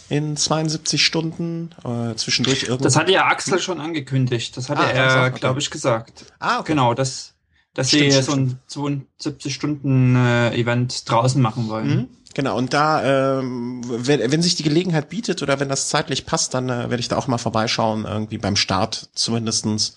in 0.08 0.36
72 0.36 1.04
Stunden 1.04 1.70
äh, 1.84 2.14
zwischendurch 2.14 2.64
irgendwie. 2.64 2.84
Das 2.84 2.96
hatte 2.96 3.12
ja 3.12 3.26
Axel 3.26 3.58
schon 3.58 3.80
angekündigt. 3.80 4.56
Das 4.56 4.68
hatte 4.68 4.82
ah, 4.82 4.90
er, 4.90 5.26
okay. 5.26 5.40
glaube 5.40 5.60
ich, 5.60 5.70
gesagt. 5.70 6.26
Ah, 6.38 6.60
okay. 6.60 6.72
Genau, 6.72 6.94
dass, 6.94 7.34
dass 7.76 7.88
stimmt, 7.88 8.12
sie 8.12 8.22
stimmt, 8.22 8.58
so 8.66 8.88
ein 8.88 9.06
72 9.18 9.54
Stunden 9.54 10.16
äh, 10.16 10.54
Event 10.54 11.08
draußen 11.08 11.40
machen 11.40 11.68
wollen. 11.68 11.88
Mhm. 11.88 12.08
Genau, 12.32 12.56
und 12.56 12.72
da, 12.72 13.38
ähm, 13.38 13.82
wenn, 13.86 14.32
wenn 14.32 14.42
sich 14.42 14.56
die 14.56 14.62
Gelegenheit 14.62 15.08
bietet 15.10 15.42
oder 15.42 15.60
wenn 15.60 15.68
das 15.68 15.88
zeitlich 15.88 16.26
passt, 16.26 16.54
dann 16.54 16.68
äh, 16.68 16.90
werde 16.90 17.00
ich 17.00 17.08
da 17.08 17.16
auch 17.16 17.28
mal 17.28 17.38
vorbeischauen, 17.38 18.04
irgendwie 18.04 18.38
beim 18.38 18.56
Start 18.56 19.10
zumindestens. 19.14 19.96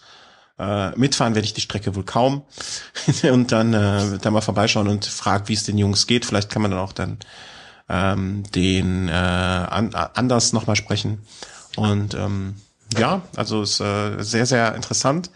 Äh, 0.58 0.92
mitfahren 0.98 1.36
werde 1.36 1.46
ich 1.46 1.54
die 1.54 1.62
Strecke 1.62 1.96
wohl 1.96 2.04
kaum. 2.04 2.44
und 3.32 3.54
dann 3.54 3.74
äh, 3.74 4.18
da 4.22 4.30
mal 4.30 4.42
vorbeischauen 4.42 4.90
und 4.90 5.06
frag, 5.06 5.48
wie 5.48 5.54
es 5.54 5.64
den 5.64 5.78
Jungs 5.78 6.06
geht. 6.06 6.26
Vielleicht 6.26 6.50
kann 6.50 6.62
man 6.62 6.72
dann 6.72 6.82
auch 6.82 6.92
dann 6.92 7.18
ähm, 7.88 8.44
den 8.54 9.08
äh, 9.08 9.12
an, 9.12 9.94
anders 9.94 10.52
nochmal 10.52 10.76
sprechen. 10.76 11.20
Und 11.78 12.14
ähm, 12.14 12.56
ja, 12.98 13.22
also 13.38 13.62
ist 13.62 13.80
äh, 13.80 14.22
sehr, 14.22 14.46
sehr 14.46 14.76
interessant. 14.76 15.30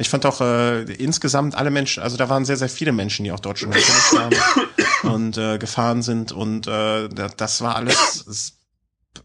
Ich 0.00 0.08
fand 0.08 0.24
auch 0.24 0.40
äh, 0.40 0.82
insgesamt 0.94 1.54
alle 1.54 1.70
Menschen, 1.70 2.02
also 2.02 2.16
da 2.16 2.30
waren 2.30 2.46
sehr, 2.46 2.56
sehr 2.56 2.70
viele 2.70 2.92
Menschen, 2.92 3.24
die 3.24 3.32
auch 3.32 3.40
dort 3.40 3.58
schon 3.58 3.74
haben 3.74 4.34
und 5.02 5.36
äh, 5.36 5.58
gefahren 5.58 6.02
sind. 6.02 6.32
Und 6.32 6.66
äh, 6.66 7.08
das 7.36 7.60
war 7.60 7.76
alles 7.76 8.54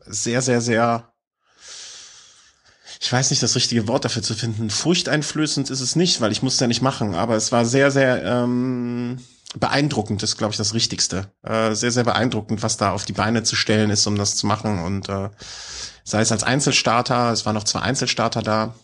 sehr, 0.06 0.42
sehr, 0.42 0.60
sehr 0.60 1.12
ich 3.00 3.12
weiß 3.12 3.30
nicht 3.30 3.44
das 3.44 3.56
richtige 3.56 3.88
Wort 3.88 4.04
dafür 4.04 4.24
zu 4.24 4.34
finden. 4.34 4.70
Furchteinflößend 4.70 5.70
ist 5.70 5.82
es 5.82 5.96
nicht, 5.96 6.22
weil 6.22 6.32
ich 6.32 6.42
musste 6.42 6.64
ja 6.64 6.68
nicht 6.68 6.82
machen, 6.82 7.14
aber 7.14 7.36
es 7.36 7.52
war 7.52 7.64
sehr, 7.66 7.92
sehr 7.92 8.24
ähm, 8.24 9.20
beeindruckend, 9.58 10.24
ist, 10.24 10.38
glaube 10.38 10.52
ich, 10.52 10.58
das 10.58 10.74
Richtigste. 10.74 11.32
Äh, 11.44 11.74
sehr, 11.76 11.92
sehr 11.92 12.04
beeindruckend, 12.04 12.64
was 12.64 12.78
da 12.78 12.92
auf 12.92 13.06
die 13.06 13.14
Beine 13.14 13.44
zu 13.44 13.56
stellen 13.56 13.92
ist, 13.92 14.08
um 14.08 14.18
das 14.18 14.36
zu 14.36 14.48
machen. 14.48 14.80
Und 14.80 15.08
äh, 15.08 15.30
sei 16.04 16.22
es 16.22 16.32
als 16.32 16.44
Einzelstarter, 16.44 17.32
es 17.32 17.46
waren 17.46 17.56
noch 17.56 17.64
zwei 17.64 17.82
Einzelstarter 17.82 18.42
da, 18.42 18.76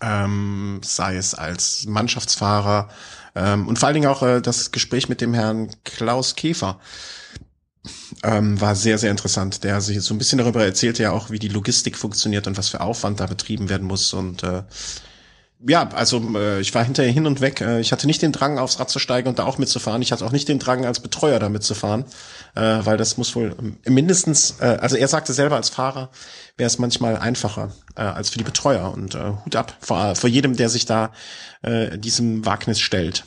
ähm, 0.00 0.80
sei 0.84 1.16
es 1.16 1.34
als 1.34 1.86
Mannschaftsfahrer 1.86 2.88
ähm, 3.34 3.68
und 3.68 3.78
vor 3.78 3.86
allen 3.86 3.94
Dingen 3.94 4.08
auch 4.10 4.22
äh, 4.22 4.40
das 4.40 4.72
Gespräch 4.72 5.08
mit 5.08 5.20
dem 5.20 5.34
Herrn 5.34 5.70
Klaus 5.84 6.36
Käfer 6.36 6.80
ähm, 8.22 8.60
war 8.60 8.74
sehr, 8.74 8.98
sehr 8.98 9.10
interessant. 9.10 9.64
Der 9.64 9.80
sich 9.80 10.00
so 10.02 10.14
ein 10.14 10.18
bisschen 10.18 10.38
darüber 10.38 10.64
erzählte 10.64 11.02
ja 11.02 11.12
auch, 11.12 11.30
wie 11.30 11.38
die 11.38 11.48
Logistik 11.48 11.96
funktioniert 11.96 12.46
und 12.46 12.58
was 12.58 12.68
für 12.68 12.80
Aufwand 12.80 13.20
da 13.20 13.26
betrieben 13.26 13.68
werden 13.68 13.86
muss 13.86 14.12
und 14.12 14.42
äh, 14.42 14.62
ja, 15.66 15.88
also 15.90 16.22
äh, 16.36 16.60
ich 16.60 16.74
war 16.74 16.84
hinterher 16.84 17.12
hin 17.12 17.26
und 17.26 17.40
weg. 17.40 17.60
Äh, 17.60 17.80
ich 17.80 17.92
hatte 17.92 18.06
nicht 18.06 18.22
den 18.22 18.32
Drang, 18.32 18.58
aufs 18.58 18.80
Rad 18.80 18.88
zu 18.88 18.98
steigen 18.98 19.28
und 19.28 19.38
da 19.38 19.44
auch 19.44 19.58
mitzufahren. 19.58 20.00
Ich 20.00 20.12
hatte 20.12 20.24
auch 20.24 20.32
nicht 20.32 20.48
den 20.48 20.58
Drang, 20.58 20.86
als 20.86 21.00
Betreuer 21.00 21.38
da 21.38 21.48
mitzufahren, 21.48 22.04
äh, 22.54 22.78
weil 22.84 22.96
das 22.96 23.18
muss 23.18 23.36
wohl 23.36 23.54
mindestens, 23.84 24.56
äh, 24.60 24.78
also 24.80 24.96
er 24.96 25.08
sagte 25.08 25.32
selber 25.32 25.56
als 25.56 25.68
Fahrer, 25.68 26.10
wäre 26.56 26.66
es 26.66 26.78
manchmal 26.78 27.16
einfacher 27.16 27.72
äh, 27.96 28.02
als 28.02 28.30
für 28.30 28.38
die 28.38 28.44
Betreuer. 28.44 28.90
Und 28.92 29.14
äh, 29.14 29.32
Hut 29.44 29.56
ab 29.56 29.76
vor, 29.80 30.14
vor 30.16 30.30
jedem, 30.30 30.56
der 30.56 30.70
sich 30.70 30.86
da 30.86 31.12
äh, 31.62 31.98
diesem 31.98 32.46
Wagnis 32.46 32.80
stellt. 32.80 33.24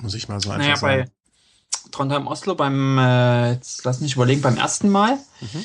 Muss 0.00 0.14
ich 0.14 0.28
mal 0.28 0.40
so 0.40 0.50
einfach 0.50 0.64
naja, 0.64 0.76
sagen. 0.76 1.04
Bei 1.04 1.90
Trondheim 1.92 2.26
Oslo 2.26 2.54
beim, 2.56 2.98
äh, 2.98 3.52
jetzt 3.52 3.84
lass 3.84 4.00
mich 4.00 4.16
überlegen, 4.16 4.40
beim 4.40 4.56
ersten 4.56 4.88
Mal 4.88 5.18
mhm. 5.40 5.64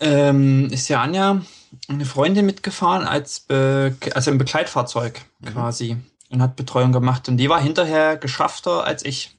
ähm, 0.00 0.68
ist 0.70 0.88
ja 0.88 1.00
Anja 1.02 1.42
eine 1.88 2.04
Freundin 2.04 2.46
mitgefahren 2.46 3.06
als 3.06 3.40
Be 3.40 3.96
also 4.14 4.30
im 4.30 4.38
Begleitfahrzeug 4.38 5.20
mhm. 5.40 5.46
quasi 5.46 5.96
und 6.30 6.42
hat 6.42 6.56
Betreuung 6.56 6.92
gemacht 6.92 7.28
und 7.28 7.36
die 7.36 7.48
war 7.48 7.60
hinterher 7.60 8.16
geschaffter 8.16 8.84
als 8.84 9.04
ich. 9.04 9.36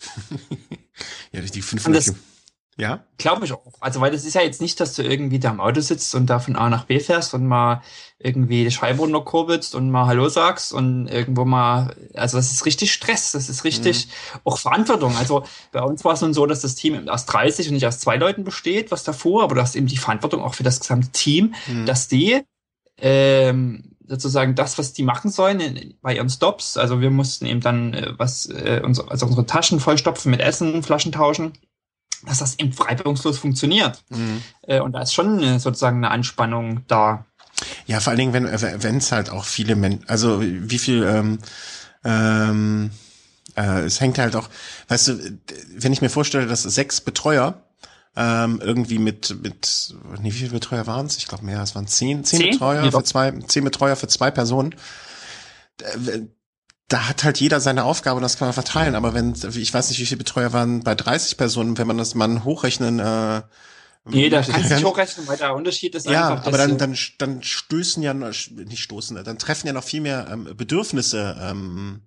ja, 1.32 1.40
die 1.40 1.62
500 1.62 2.06
das, 2.06 2.14
Ja. 2.80 3.04
Glaube 3.18 3.44
ich 3.44 3.52
auch. 3.52 3.74
Also, 3.80 4.00
weil 4.00 4.10
das 4.10 4.24
ist 4.24 4.34
ja 4.34 4.40
jetzt 4.40 4.62
nicht, 4.62 4.80
dass 4.80 4.94
du 4.94 5.02
irgendwie 5.02 5.38
da 5.38 5.50
im 5.50 5.60
Auto 5.60 5.80
sitzt 5.80 6.14
und 6.14 6.26
da 6.26 6.38
von 6.38 6.56
A 6.56 6.70
nach 6.70 6.84
B 6.84 6.98
fährst 6.98 7.34
und 7.34 7.46
mal 7.46 7.82
irgendwie 8.18 8.64
die 8.64 8.70
Scheibe 8.70 9.00
runterkurbelst 9.00 9.74
und 9.74 9.90
mal 9.90 10.06
Hallo 10.06 10.28
sagst 10.28 10.72
und 10.72 11.06
irgendwo 11.06 11.44
mal, 11.44 11.94
also 12.14 12.38
das 12.38 12.52
ist 12.52 12.64
richtig 12.64 12.92
Stress, 12.92 13.32
das 13.32 13.50
ist 13.50 13.64
richtig 13.64 14.06
mhm. 14.06 14.40
auch 14.44 14.58
Verantwortung. 14.58 15.14
Also 15.16 15.44
bei 15.72 15.82
uns 15.82 16.04
war 16.04 16.14
es 16.14 16.22
nun 16.22 16.32
so, 16.32 16.46
dass 16.46 16.60
das 16.60 16.74
Team 16.74 17.08
aus 17.08 17.26
30 17.26 17.68
und 17.68 17.74
nicht 17.74 17.86
aus 17.86 17.98
zwei 17.98 18.16
Leuten 18.16 18.44
besteht, 18.44 18.90
was 18.90 19.04
davor, 19.04 19.42
aber 19.42 19.56
du 19.56 19.60
hast 19.60 19.76
eben 19.76 19.86
die 19.86 19.98
Verantwortung 19.98 20.42
auch 20.42 20.54
für 20.54 20.62
das 20.62 20.80
gesamte 20.80 21.10
Team, 21.10 21.54
mhm. 21.66 21.84
dass 21.84 22.08
die 22.08 22.40
ähm, 22.98 23.94
sozusagen 24.06 24.54
das, 24.54 24.78
was 24.78 24.94
die 24.94 25.02
machen 25.02 25.30
sollen 25.30 25.60
in, 25.60 25.94
bei 26.00 26.14
ihren 26.14 26.30
Stops. 26.30 26.78
Also 26.78 27.00
wir 27.00 27.10
mussten 27.10 27.44
eben 27.44 27.60
dann 27.60 27.94
äh, 27.94 28.12
was, 28.16 28.46
äh, 28.46 28.80
uns, 28.82 29.00
also 29.00 29.26
unsere 29.26 29.46
Taschen 29.46 29.80
vollstopfen 29.80 30.30
mit 30.30 30.40
Essen, 30.40 30.82
Flaschen 30.82 31.12
tauschen 31.12 31.52
dass 32.26 32.38
das 32.38 32.58
eben 32.58 32.72
reibungslos 32.72 33.38
funktioniert. 33.38 34.02
Mhm. 34.08 34.42
Äh, 34.62 34.80
und 34.80 34.92
da 34.92 35.02
ist 35.02 35.14
schon 35.14 35.42
äh, 35.42 35.58
sozusagen 35.58 35.98
eine 35.98 36.10
Anspannung 36.10 36.84
da. 36.86 37.24
Ja, 37.86 38.00
vor 38.00 38.10
allen 38.10 38.18
Dingen, 38.18 38.32
wenn 38.32 38.44
wenn 38.82 38.96
es 38.96 39.12
halt 39.12 39.30
auch 39.30 39.44
viele 39.44 39.76
Menschen, 39.76 40.08
also 40.08 40.40
wie 40.40 40.78
viel 40.78 41.02
ähm, 41.02 41.38
ähm, 42.04 42.90
äh, 43.56 43.80
es 43.80 44.00
hängt 44.00 44.18
halt 44.18 44.36
auch, 44.36 44.48
weißt 44.88 45.08
du, 45.08 45.38
wenn 45.76 45.92
ich 45.92 46.00
mir 46.00 46.08
vorstelle, 46.08 46.46
dass 46.46 46.62
sechs 46.62 47.00
Betreuer 47.00 47.62
ähm, 48.16 48.60
irgendwie 48.62 48.98
mit 48.98 49.36
mit 49.42 49.94
nee, 50.20 50.28
wie 50.28 50.38
viele 50.38 50.50
Betreuer 50.52 50.86
waren 50.86 51.06
es? 51.06 51.18
Ich 51.18 51.26
glaube 51.26 51.44
mehr, 51.44 51.62
es 51.62 51.74
waren 51.74 51.86
zehn, 51.86 52.24
zehn, 52.24 52.40
zehn? 52.40 52.50
Betreuer 52.52 52.84
ja, 52.84 52.90
für 52.90 53.04
zwei, 53.04 53.30
zehn 53.46 53.64
Betreuer 53.64 53.96
für 53.96 54.08
zwei 54.08 54.30
Personen 54.30 54.74
da 56.90 57.08
hat 57.08 57.22
halt 57.22 57.38
jeder 57.38 57.60
seine 57.60 57.84
Aufgabe 57.84 58.16
und 58.16 58.22
das 58.22 58.36
kann 58.36 58.48
man 58.48 58.52
verteilen. 58.52 58.96
Aber 58.96 59.14
wenn, 59.14 59.32
ich 59.32 59.72
weiß 59.72 59.88
nicht, 59.88 60.00
wie 60.00 60.06
viele 60.06 60.18
Betreuer 60.18 60.52
waren 60.52 60.82
bei 60.82 60.94
30 60.94 61.36
Personen, 61.36 61.78
wenn 61.78 61.86
man 61.86 61.96
das 61.96 62.14
mal 62.14 62.44
hochrechnen, 62.44 62.98
äh, 62.98 63.42
Nee, 64.04 64.30
da 64.30 64.40
kannst 64.42 64.70
du 64.70 64.74
nicht 64.74 64.84
hochrechnen, 64.84 65.28
weil 65.28 65.36
der 65.36 65.54
Unterschied 65.54 65.94
ist 65.94 66.06
ja, 66.06 66.30
einfach. 66.30 66.44
Ja, 66.44 66.48
aber 66.48 66.58
dann, 66.58 66.78
dann, 66.78 66.96
dann 67.18 67.42
stößen 67.42 68.02
ja, 68.02 68.14
nicht 68.14 68.78
stoßen, 68.78 69.22
dann 69.22 69.38
treffen 69.38 69.66
ja 69.66 69.72
noch 69.74 69.84
viel 69.84 70.00
mehr 70.00 70.26
ähm, 70.32 70.48
Bedürfnisse 70.56 71.36
ähm, 71.40 72.00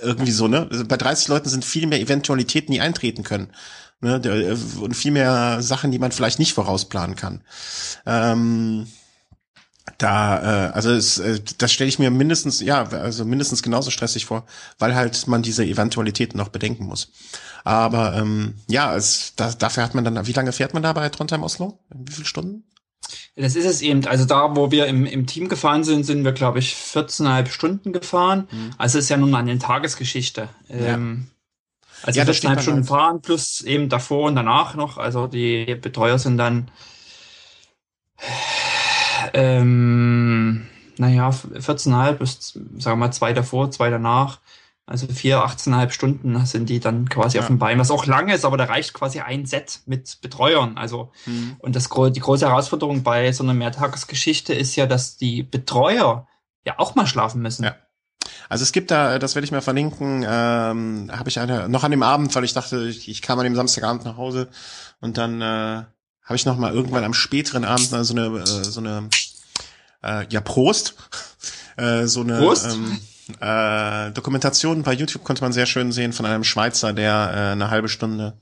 irgendwie 0.00 0.30
so, 0.30 0.48
ne? 0.48 0.66
Bei 0.88 0.96
30 0.96 1.28
Leuten 1.28 1.48
sind 1.48 1.64
viel 1.64 1.86
mehr 1.86 2.00
Eventualitäten, 2.00 2.72
die 2.72 2.80
eintreten 2.80 3.24
können. 3.24 3.52
Ne? 4.00 4.56
Und 4.80 4.94
viel 4.94 5.10
mehr 5.10 5.60
Sachen, 5.60 5.90
die 5.90 5.98
man 5.98 6.12
vielleicht 6.12 6.38
nicht 6.38 6.54
vorausplanen 6.54 7.16
kann. 7.16 7.42
Ähm, 8.06 8.86
da, 10.04 10.68
äh, 10.68 10.72
also 10.72 10.90
es, 10.90 11.18
äh, 11.18 11.40
das 11.56 11.72
stelle 11.72 11.88
ich 11.88 11.98
mir 11.98 12.10
mindestens, 12.10 12.60
ja, 12.60 12.84
also 12.84 13.24
mindestens 13.24 13.62
genauso 13.62 13.90
stressig 13.90 14.26
vor, 14.26 14.44
weil 14.78 14.94
halt 14.94 15.26
man 15.28 15.42
diese 15.42 15.64
Eventualitäten 15.64 16.36
noch 16.36 16.48
bedenken 16.48 16.84
muss. 16.84 17.10
Aber 17.64 18.14
ähm, 18.14 18.52
ja, 18.68 18.94
es, 18.94 19.32
da, 19.34 19.50
dafür 19.52 19.82
hat 19.82 19.94
man 19.94 20.04
dann, 20.04 20.26
wie 20.26 20.32
lange 20.32 20.52
fährt 20.52 20.74
man 20.74 20.82
da 20.82 20.92
bei 20.92 21.08
Trondheim 21.08 21.42
Oslo? 21.42 21.78
Wie 21.88 22.12
viele 22.12 22.26
Stunden? 22.26 22.64
Das 23.34 23.56
ist 23.56 23.64
es 23.64 23.80
eben. 23.80 24.06
Also 24.06 24.26
da, 24.26 24.54
wo 24.54 24.70
wir 24.70 24.86
im, 24.86 25.06
im 25.06 25.26
Team 25.26 25.48
gefahren 25.48 25.84
sind, 25.84 26.04
sind 26.04 26.22
wir, 26.22 26.32
glaube 26.32 26.58
ich, 26.58 26.74
14,5 26.74 27.46
Stunden 27.48 27.92
gefahren. 27.94 28.46
Mhm. 28.50 28.70
Also 28.76 28.98
ist 28.98 29.08
ja 29.08 29.16
nun 29.16 29.34
eine 29.34 29.58
Tagesgeschichte. 29.58 30.50
Ja. 30.68 30.76
Ähm, 30.76 31.28
also 32.02 32.20
ja, 32.20 32.26
14,5 32.26 32.60
Stunden 32.60 32.80
halt. 32.80 32.88
fahren 32.88 33.22
plus 33.22 33.62
eben 33.62 33.88
davor 33.88 34.28
und 34.28 34.36
danach 34.36 34.74
noch. 34.74 34.98
Also 34.98 35.26
die 35.26 35.74
Betreuer 35.76 36.18
sind 36.18 36.36
dann 36.36 36.70
ähm, 39.32 40.66
naja, 40.98 41.30
14,5 41.30 42.12
bis, 42.12 42.52
sagen 42.52 42.70
wir 42.78 42.96
mal, 42.96 43.12
zwei 43.12 43.32
davor, 43.32 43.70
zwei 43.70 43.90
danach. 43.90 44.40
Also 44.86 45.06
vier, 45.06 45.38
18,5 45.38 45.90
Stunden 45.90 46.44
sind 46.44 46.68
die 46.68 46.78
dann 46.78 47.08
quasi 47.08 47.38
ja. 47.38 47.42
auf 47.42 47.46
dem 47.46 47.58
Bein, 47.58 47.78
was 47.78 47.90
auch 47.90 48.04
lange 48.04 48.34
ist, 48.34 48.44
aber 48.44 48.58
da 48.58 48.64
reicht 48.64 48.92
quasi 48.92 49.20
ein 49.20 49.46
Set 49.46 49.80
mit 49.86 50.18
Betreuern. 50.20 50.76
Also, 50.76 51.10
mhm. 51.24 51.56
und 51.58 51.74
das, 51.74 51.88
die 51.88 52.20
große 52.20 52.46
Herausforderung 52.46 53.02
bei 53.02 53.32
so 53.32 53.42
einer 53.44 53.54
Mehrtagesgeschichte 53.54 54.52
ist 54.52 54.76
ja, 54.76 54.86
dass 54.86 55.16
die 55.16 55.42
Betreuer 55.42 56.26
ja 56.66 56.74
auch 56.76 56.94
mal 56.94 57.06
schlafen 57.06 57.40
müssen. 57.40 57.64
Ja. 57.64 57.76
Also 58.48 58.62
es 58.62 58.72
gibt 58.72 58.90
da, 58.90 59.18
das 59.18 59.34
werde 59.34 59.44
ich 59.44 59.52
mal 59.52 59.62
verlinken, 59.62 60.24
ähm, 60.28 61.10
habe 61.10 61.28
ich 61.28 61.38
eine, 61.38 61.68
noch 61.68 61.84
an 61.84 61.90
dem 61.90 62.02
Abend, 62.02 62.34
weil 62.34 62.44
ich 62.44 62.52
dachte, 62.52 62.84
ich, 62.84 63.08
ich 63.08 63.22
kam 63.22 63.38
an 63.38 63.44
dem 63.44 63.54
Samstagabend 63.54 64.04
nach 64.04 64.16
Hause 64.16 64.48
und 65.00 65.16
dann 65.16 65.40
äh, 65.40 65.84
habe 66.24 66.36
ich 66.36 66.46
noch 66.46 66.56
mal 66.56 66.72
irgendwann 66.72 67.04
am 67.04 67.14
späteren 67.14 67.64
Abend 67.64 67.88
so 67.88 68.14
eine 68.14 68.40
äh, 68.40 68.64
so 68.64 68.80
eine 68.80 69.08
äh, 70.02 70.26
ja 70.28 70.40
Prost 70.40 70.94
äh, 71.76 72.06
so 72.06 72.22
eine 72.22 72.38
Prost? 72.38 72.66
Ähm, 72.66 72.98
äh, 73.40 74.10
Dokumentation 74.10 74.82
bei 74.82 74.92
YouTube 74.92 75.24
konnte 75.24 75.40
man 75.42 75.54
sehr 75.54 75.64
schön 75.64 75.92
sehen 75.92 76.12
von 76.12 76.26
einem 76.26 76.44
Schweizer, 76.44 76.92
der 76.92 77.32
äh, 77.34 77.52
eine 77.52 77.70
halbe 77.70 77.88
Stunde 77.88 78.34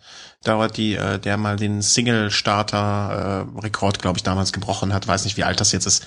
dauert, 0.42 0.76
die 0.76 0.96
äh, 0.96 1.20
der 1.20 1.36
mal 1.36 1.54
den 1.56 1.82
Single-Starter-Rekord, 1.82 3.98
äh, 3.98 4.00
glaube 4.00 4.18
ich, 4.18 4.24
damals 4.24 4.52
gebrochen 4.52 4.92
hat. 4.92 5.06
Weiß 5.06 5.22
nicht, 5.24 5.36
wie 5.36 5.44
alt 5.44 5.60
das 5.60 5.70
jetzt 5.70 5.86
ist, 5.86 6.04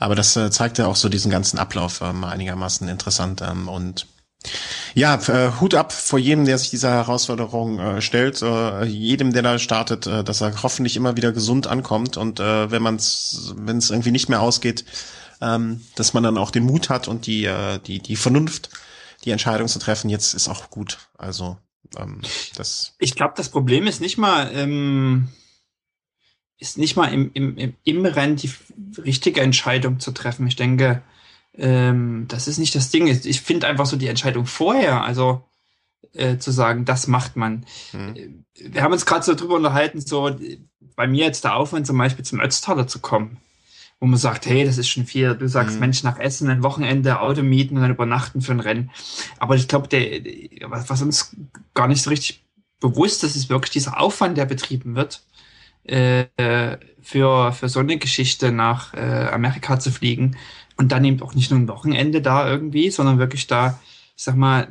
aber 0.00 0.16
das 0.16 0.34
äh, 0.36 0.50
zeigte 0.50 0.88
auch 0.88 0.96
so 0.96 1.08
diesen 1.08 1.30
ganzen 1.30 1.60
Ablauf 1.60 2.00
ähm, 2.00 2.24
einigermaßen 2.24 2.88
interessant 2.88 3.42
ähm, 3.42 3.68
und 3.68 4.08
ja, 4.94 5.16
äh, 5.28 5.60
Hut 5.60 5.74
ab 5.74 5.92
vor 5.92 6.18
jedem, 6.18 6.44
der 6.44 6.58
sich 6.58 6.70
dieser 6.70 6.90
Herausforderung 6.90 7.78
äh, 7.78 8.00
stellt, 8.00 8.40
äh, 8.42 8.84
jedem, 8.84 9.32
der 9.32 9.42
da 9.42 9.58
startet, 9.58 10.06
äh, 10.06 10.24
dass 10.24 10.40
er 10.40 10.62
hoffentlich 10.62 10.96
immer 10.96 11.16
wieder 11.16 11.32
gesund 11.32 11.66
ankommt 11.66 12.16
und 12.16 12.40
äh, 12.40 12.70
wenn 12.70 12.82
man 12.82 12.96
es, 12.96 13.54
wenn 13.56 13.76
es 13.76 13.90
irgendwie 13.90 14.10
nicht 14.10 14.28
mehr 14.28 14.40
ausgeht, 14.40 14.84
ähm, 15.40 15.82
dass 15.94 16.14
man 16.14 16.22
dann 16.22 16.38
auch 16.38 16.50
den 16.50 16.64
Mut 16.64 16.88
hat 16.88 17.08
und 17.08 17.26
die 17.26 17.44
äh, 17.44 17.78
die 17.78 18.00
die 18.00 18.16
Vernunft, 18.16 18.70
die 19.24 19.30
Entscheidung 19.30 19.68
zu 19.68 19.78
treffen. 19.78 20.10
Jetzt 20.10 20.34
ist 20.34 20.48
auch 20.48 20.70
gut. 20.70 20.98
Also 21.18 21.58
ähm, 21.96 22.22
das. 22.56 22.94
Ich 22.98 23.14
glaube, 23.14 23.34
das 23.36 23.50
Problem 23.50 23.86
ist 23.86 24.00
nicht 24.00 24.18
mal 24.18 24.50
ähm, 24.54 25.28
ist 26.58 26.78
nicht 26.78 26.96
mal 26.96 27.12
im, 27.12 27.30
im, 27.32 27.74
im 27.84 28.04
Rennen 28.04 28.36
die 28.36 28.50
richtige 28.98 29.40
Entscheidung 29.40 29.98
zu 29.98 30.12
treffen. 30.12 30.46
Ich 30.46 30.56
denke 30.56 31.02
ähm, 31.56 32.26
das 32.28 32.48
ist 32.48 32.58
nicht 32.58 32.74
das 32.74 32.90
Ding. 32.90 33.06
Ich 33.06 33.40
finde 33.40 33.66
einfach 33.66 33.86
so 33.86 33.96
die 33.96 34.08
Entscheidung 34.08 34.46
vorher, 34.46 35.02
also 35.02 35.44
äh, 36.12 36.38
zu 36.38 36.50
sagen, 36.50 36.84
das 36.84 37.06
macht 37.06 37.36
man. 37.36 37.66
Mhm. 37.92 38.44
Wir 38.54 38.82
haben 38.82 38.92
uns 38.92 39.06
gerade 39.06 39.24
so 39.24 39.34
drüber 39.34 39.56
unterhalten, 39.56 40.00
so 40.00 40.30
bei 40.96 41.06
mir 41.06 41.24
jetzt 41.24 41.44
der 41.44 41.56
Aufwand 41.56 41.86
zum 41.86 41.98
Beispiel 41.98 42.24
zum 42.24 42.40
Ötztaler 42.40 42.86
zu 42.86 43.00
kommen, 43.00 43.38
wo 44.00 44.06
man 44.06 44.18
sagt, 44.18 44.46
hey, 44.46 44.64
das 44.64 44.78
ist 44.78 44.88
schon 44.88 45.06
viel. 45.06 45.34
Du 45.34 45.48
sagst, 45.48 45.74
mhm. 45.74 45.80
Mensch, 45.80 46.02
nach 46.02 46.18
Essen 46.18 46.48
ein 46.50 46.62
Wochenende, 46.62 47.20
Auto 47.20 47.42
mieten 47.42 47.76
und 47.76 47.82
dann 47.82 47.90
übernachten 47.90 48.40
für 48.40 48.52
ein 48.52 48.60
Rennen. 48.60 48.90
Aber 49.38 49.56
ich 49.56 49.68
glaube, 49.68 49.88
der, 49.88 50.20
was, 50.70 50.88
was 50.88 51.02
uns 51.02 51.36
gar 51.74 51.88
nicht 51.88 52.02
so 52.02 52.10
richtig 52.10 52.44
bewusst 52.80 53.24
ist, 53.24 53.36
ist 53.36 53.50
wirklich 53.50 53.70
dieser 53.70 54.00
Aufwand, 54.00 54.38
der 54.38 54.46
betrieben 54.46 54.94
wird, 54.94 55.22
äh, 55.84 56.26
für, 57.00 57.52
für 57.52 57.68
so 57.68 57.80
eine 57.80 57.98
Geschichte 57.98 58.52
nach 58.52 58.94
äh, 58.94 59.28
Amerika 59.32 59.78
zu 59.78 59.90
fliegen 59.90 60.36
und 60.80 60.88
dann 60.92 61.04
eben 61.04 61.20
auch 61.20 61.34
nicht 61.34 61.50
nur 61.50 61.60
ein 61.60 61.68
Wochenende 61.68 62.22
da 62.22 62.48
irgendwie, 62.48 62.90
sondern 62.90 63.18
wirklich 63.18 63.46
da, 63.46 63.78
ich 64.16 64.24
sag 64.24 64.34
mal, 64.34 64.66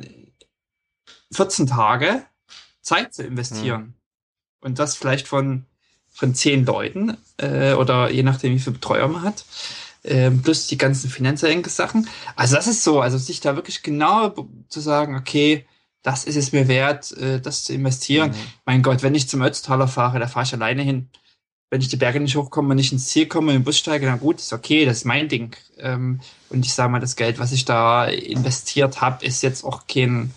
14 1.30 1.68
Tage 1.68 2.24
Zeit 2.82 3.14
zu 3.14 3.22
investieren. 3.22 3.80
Mhm. 3.80 3.94
Und 4.60 4.78
das 4.80 4.96
vielleicht 4.96 5.28
von, 5.28 5.66
von 6.08 6.34
zehn 6.34 6.66
Leuten 6.66 7.16
äh, 7.36 7.74
oder 7.74 8.10
je 8.10 8.24
nachdem, 8.24 8.52
wie 8.54 8.58
viel 8.58 8.72
Betreuer 8.72 9.06
man 9.06 9.22
hat. 9.22 9.44
Äh, 10.02 10.32
plus 10.32 10.66
die 10.66 10.78
ganzen 10.78 11.08
finanziellen 11.08 11.62
Sachen. 11.62 12.08
Also 12.34 12.56
das 12.56 12.66
ist 12.66 12.82
so, 12.82 13.00
also 13.00 13.16
sich 13.16 13.38
da 13.40 13.54
wirklich 13.54 13.84
genau 13.84 14.34
zu 14.68 14.80
sagen, 14.80 15.14
okay, 15.14 15.64
das 16.02 16.24
ist 16.24 16.34
es 16.34 16.50
mir 16.50 16.66
wert, 16.66 17.12
äh, 17.18 17.40
das 17.40 17.62
zu 17.62 17.72
investieren. 17.72 18.30
Mhm. 18.30 18.34
Mein 18.64 18.82
Gott, 18.82 19.04
wenn 19.04 19.14
ich 19.14 19.28
zum 19.28 19.42
Ötztaler 19.42 19.86
fahre, 19.86 20.18
da 20.18 20.26
fahre 20.26 20.44
ich 20.44 20.54
alleine 20.54 20.82
hin 20.82 21.08
wenn 21.70 21.80
ich 21.80 21.88
die 21.88 21.96
Berge 21.96 22.20
nicht 22.20 22.36
hochkomme 22.36 22.74
nicht 22.74 22.92
ins 22.92 23.06
Ziel 23.06 23.26
komme, 23.26 23.52
den 23.52 23.64
Bus 23.64 23.78
steige, 23.78 24.06
dann 24.06 24.18
gut, 24.18 24.38
ist 24.38 24.52
okay, 24.52 24.84
das 24.84 24.98
ist 24.98 25.04
mein 25.04 25.28
Ding. 25.28 25.56
Ähm, 25.78 26.20
und 26.50 26.66
ich 26.66 26.74
sage 26.74 26.90
mal, 26.90 27.00
das 27.00 27.16
Geld, 27.16 27.38
was 27.38 27.52
ich 27.52 27.64
da 27.64 28.06
investiert 28.06 29.00
habe, 29.00 29.24
ist 29.24 29.42
jetzt 29.42 29.64
auch 29.64 29.86
kein, 29.86 30.32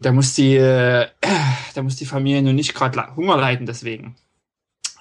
da 0.00 0.10
muss 0.12 0.34
die, 0.34 0.56
äh, 0.56 1.06
da 1.74 1.82
muss 1.82 1.96
die 1.96 2.06
Familie 2.06 2.42
nur 2.42 2.52
nicht 2.52 2.74
gerade 2.74 3.16
Hunger 3.16 3.36
leiden 3.36 3.66
deswegen. 3.66 4.16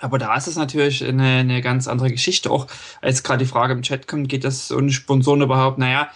Aber 0.02 0.18
da 0.18 0.36
ist 0.36 0.48
es 0.48 0.56
natürlich 0.56 1.04
eine, 1.04 1.40
eine 1.40 1.62
ganz 1.62 1.88
andere 1.88 2.10
Geschichte. 2.10 2.52
Auch 2.52 2.68
als 3.02 3.24
gerade 3.24 3.44
die 3.44 3.50
Frage 3.50 3.74
im 3.74 3.82
Chat 3.82 4.08
kommt, 4.08 4.30
geht 4.30 4.46
das 4.46 4.72
ohne 4.72 4.92
Sponsoren 4.92 5.42
überhaupt? 5.42 5.78
Naja, 5.78 6.10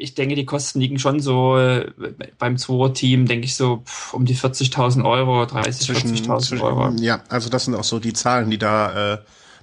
ich 0.00 0.14
denke, 0.14 0.34
die 0.34 0.46
Kosten 0.46 0.80
liegen 0.80 0.98
schon 0.98 1.20
so 1.20 1.58
äh, 1.58 1.92
beim 2.38 2.56
Zwo-Team, 2.56 3.26
denke 3.26 3.44
ich 3.44 3.54
so 3.54 3.82
pff, 3.84 4.14
um 4.14 4.24
die 4.24 4.36
40.000 4.36 5.04
Euro, 5.04 5.46
30, 5.46 5.90
40.000 5.90 6.60
Euro. 6.60 6.90
Ja, 7.00 7.22
also 7.28 7.50
das 7.50 7.66
sind 7.66 7.74
auch 7.74 7.84
so 7.84 7.98
die 7.98 8.12
Zahlen, 8.12 8.50
die 8.50 8.58
da 8.58 9.14
äh, 9.14 9.18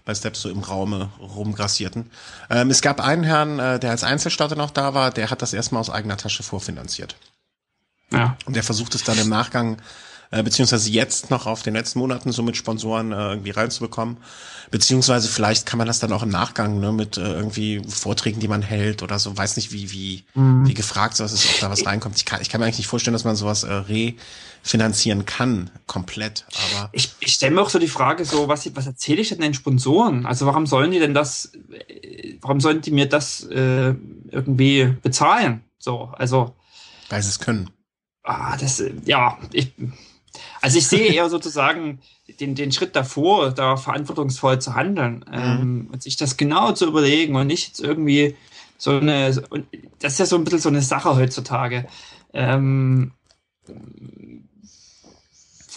bei 0.05 0.15
Steps 0.15 0.41
so 0.41 0.49
im 0.49 0.59
Raume 0.59 1.09
rumgrassierten. 1.19 2.09
Ähm, 2.49 2.69
es 2.69 2.81
gab 2.81 3.01
einen 3.01 3.23
Herrn, 3.23 3.59
äh, 3.59 3.79
der 3.79 3.91
als 3.91 4.03
Einzelstarter 4.03 4.55
noch 4.55 4.71
da 4.71 4.93
war, 4.93 5.11
der 5.11 5.29
hat 5.29 5.41
das 5.41 5.53
erstmal 5.53 5.81
aus 5.81 5.89
eigener 5.89 6.17
Tasche 6.17 6.43
vorfinanziert. 6.43 7.17
Ja. 8.11 8.37
Und 8.45 8.55
der 8.55 8.63
versucht 8.63 8.95
es 8.95 9.03
dann 9.03 9.17
im 9.17 9.29
Nachgang 9.29 9.77
äh, 10.31 10.43
beziehungsweise 10.43 10.89
jetzt 10.89 11.29
noch 11.29 11.45
auf 11.45 11.63
den 11.63 11.73
letzten 11.73 11.99
Monaten 11.99 12.31
so 12.31 12.43
mit 12.43 12.57
Sponsoren 12.57 13.11
äh, 13.11 13.29
irgendwie 13.29 13.51
reinzubekommen. 13.51 14.17
Beziehungsweise 14.69 15.29
vielleicht 15.29 15.65
kann 15.65 15.77
man 15.77 15.87
das 15.87 15.99
dann 15.99 16.11
auch 16.11 16.23
im 16.23 16.29
Nachgang 16.29 16.79
ne, 16.79 16.91
mit 16.91 17.17
äh, 17.17 17.21
irgendwie 17.21 17.81
Vorträgen, 17.87 18.41
die 18.41 18.49
man 18.49 18.61
hält 18.61 19.01
oder 19.01 19.19
so. 19.19 19.37
Weiß 19.37 19.55
nicht, 19.55 19.71
wie 19.71 19.91
wie 19.91 20.23
mhm. 20.33 20.67
wie 20.67 20.73
gefragt 20.73 21.15
sowas 21.15 21.31
ist, 21.31 21.45
ob 21.45 21.59
da 21.61 21.69
was 21.69 21.85
reinkommt. 21.85 22.17
Ich 22.17 22.25
kann, 22.25 22.41
ich 22.41 22.49
kann 22.49 22.59
mir 22.59 22.65
eigentlich 22.65 22.79
nicht 22.79 22.87
vorstellen, 22.87 23.13
dass 23.13 23.23
man 23.23 23.37
sowas 23.37 23.63
äh, 23.63 23.71
refinanzieren 23.71 25.25
kann, 25.25 25.69
komplett. 25.85 26.45
Aber 26.71 26.89
ich, 26.91 27.13
ich 27.21 27.33
stelle 27.33 27.55
mir 27.55 27.61
auch 27.61 27.69
so 27.69 27.79
die 27.79 27.87
Frage, 27.87 28.25
so 28.25 28.49
was 28.49 28.69
was 28.75 28.87
erzähle 28.87 29.21
ich 29.21 29.29
denn 29.29 29.39
den 29.39 29.53
Sponsoren? 29.53 30.25
Also 30.25 30.45
warum 30.45 30.67
sollen 30.67 30.91
die 30.91 30.99
denn 30.99 31.13
das? 31.13 31.53
Warum 32.41 32.59
sollen 32.59 32.81
die 32.81 32.91
mir 32.91 33.07
das 33.07 33.43
äh, 33.45 33.95
irgendwie 34.29 34.93
bezahlen? 35.01 35.63
So, 35.79 36.11
also 36.17 36.55
weil 37.09 37.21
sie 37.23 37.29
es 37.29 37.39
können. 37.39 37.69
Ah, 38.23 38.57
das 38.57 38.83
ja, 39.05 39.37
ich 39.53 39.71
also 40.61 40.77
ich 40.77 40.87
sehe 40.87 41.07
eher 41.13 41.29
sozusagen 41.29 41.99
den, 42.39 42.55
den 42.55 42.71
Schritt 42.71 42.95
davor, 42.95 43.51
da 43.51 43.77
verantwortungsvoll 43.77 44.59
zu 44.59 44.75
handeln 44.75 45.25
mhm. 45.27 45.33
ähm, 45.33 45.89
und 45.91 46.03
sich 46.03 46.17
das 46.17 46.37
genau 46.37 46.71
zu 46.71 46.85
überlegen 46.87 47.35
und 47.35 47.47
nicht 47.47 47.67
jetzt 47.67 47.79
irgendwie 47.79 48.35
so 48.77 48.91
eine, 48.91 49.31
das 49.99 50.13
ist 50.13 50.19
ja 50.19 50.25
so 50.25 50.35
ein 50.35 50.43
bisschen 50.43 50.59
so 50.59 50.69
eine 50.69 50.81
Sache 50.81 51.15
heutzutage. 51.15 51.87
Ähm, 52.33 53.13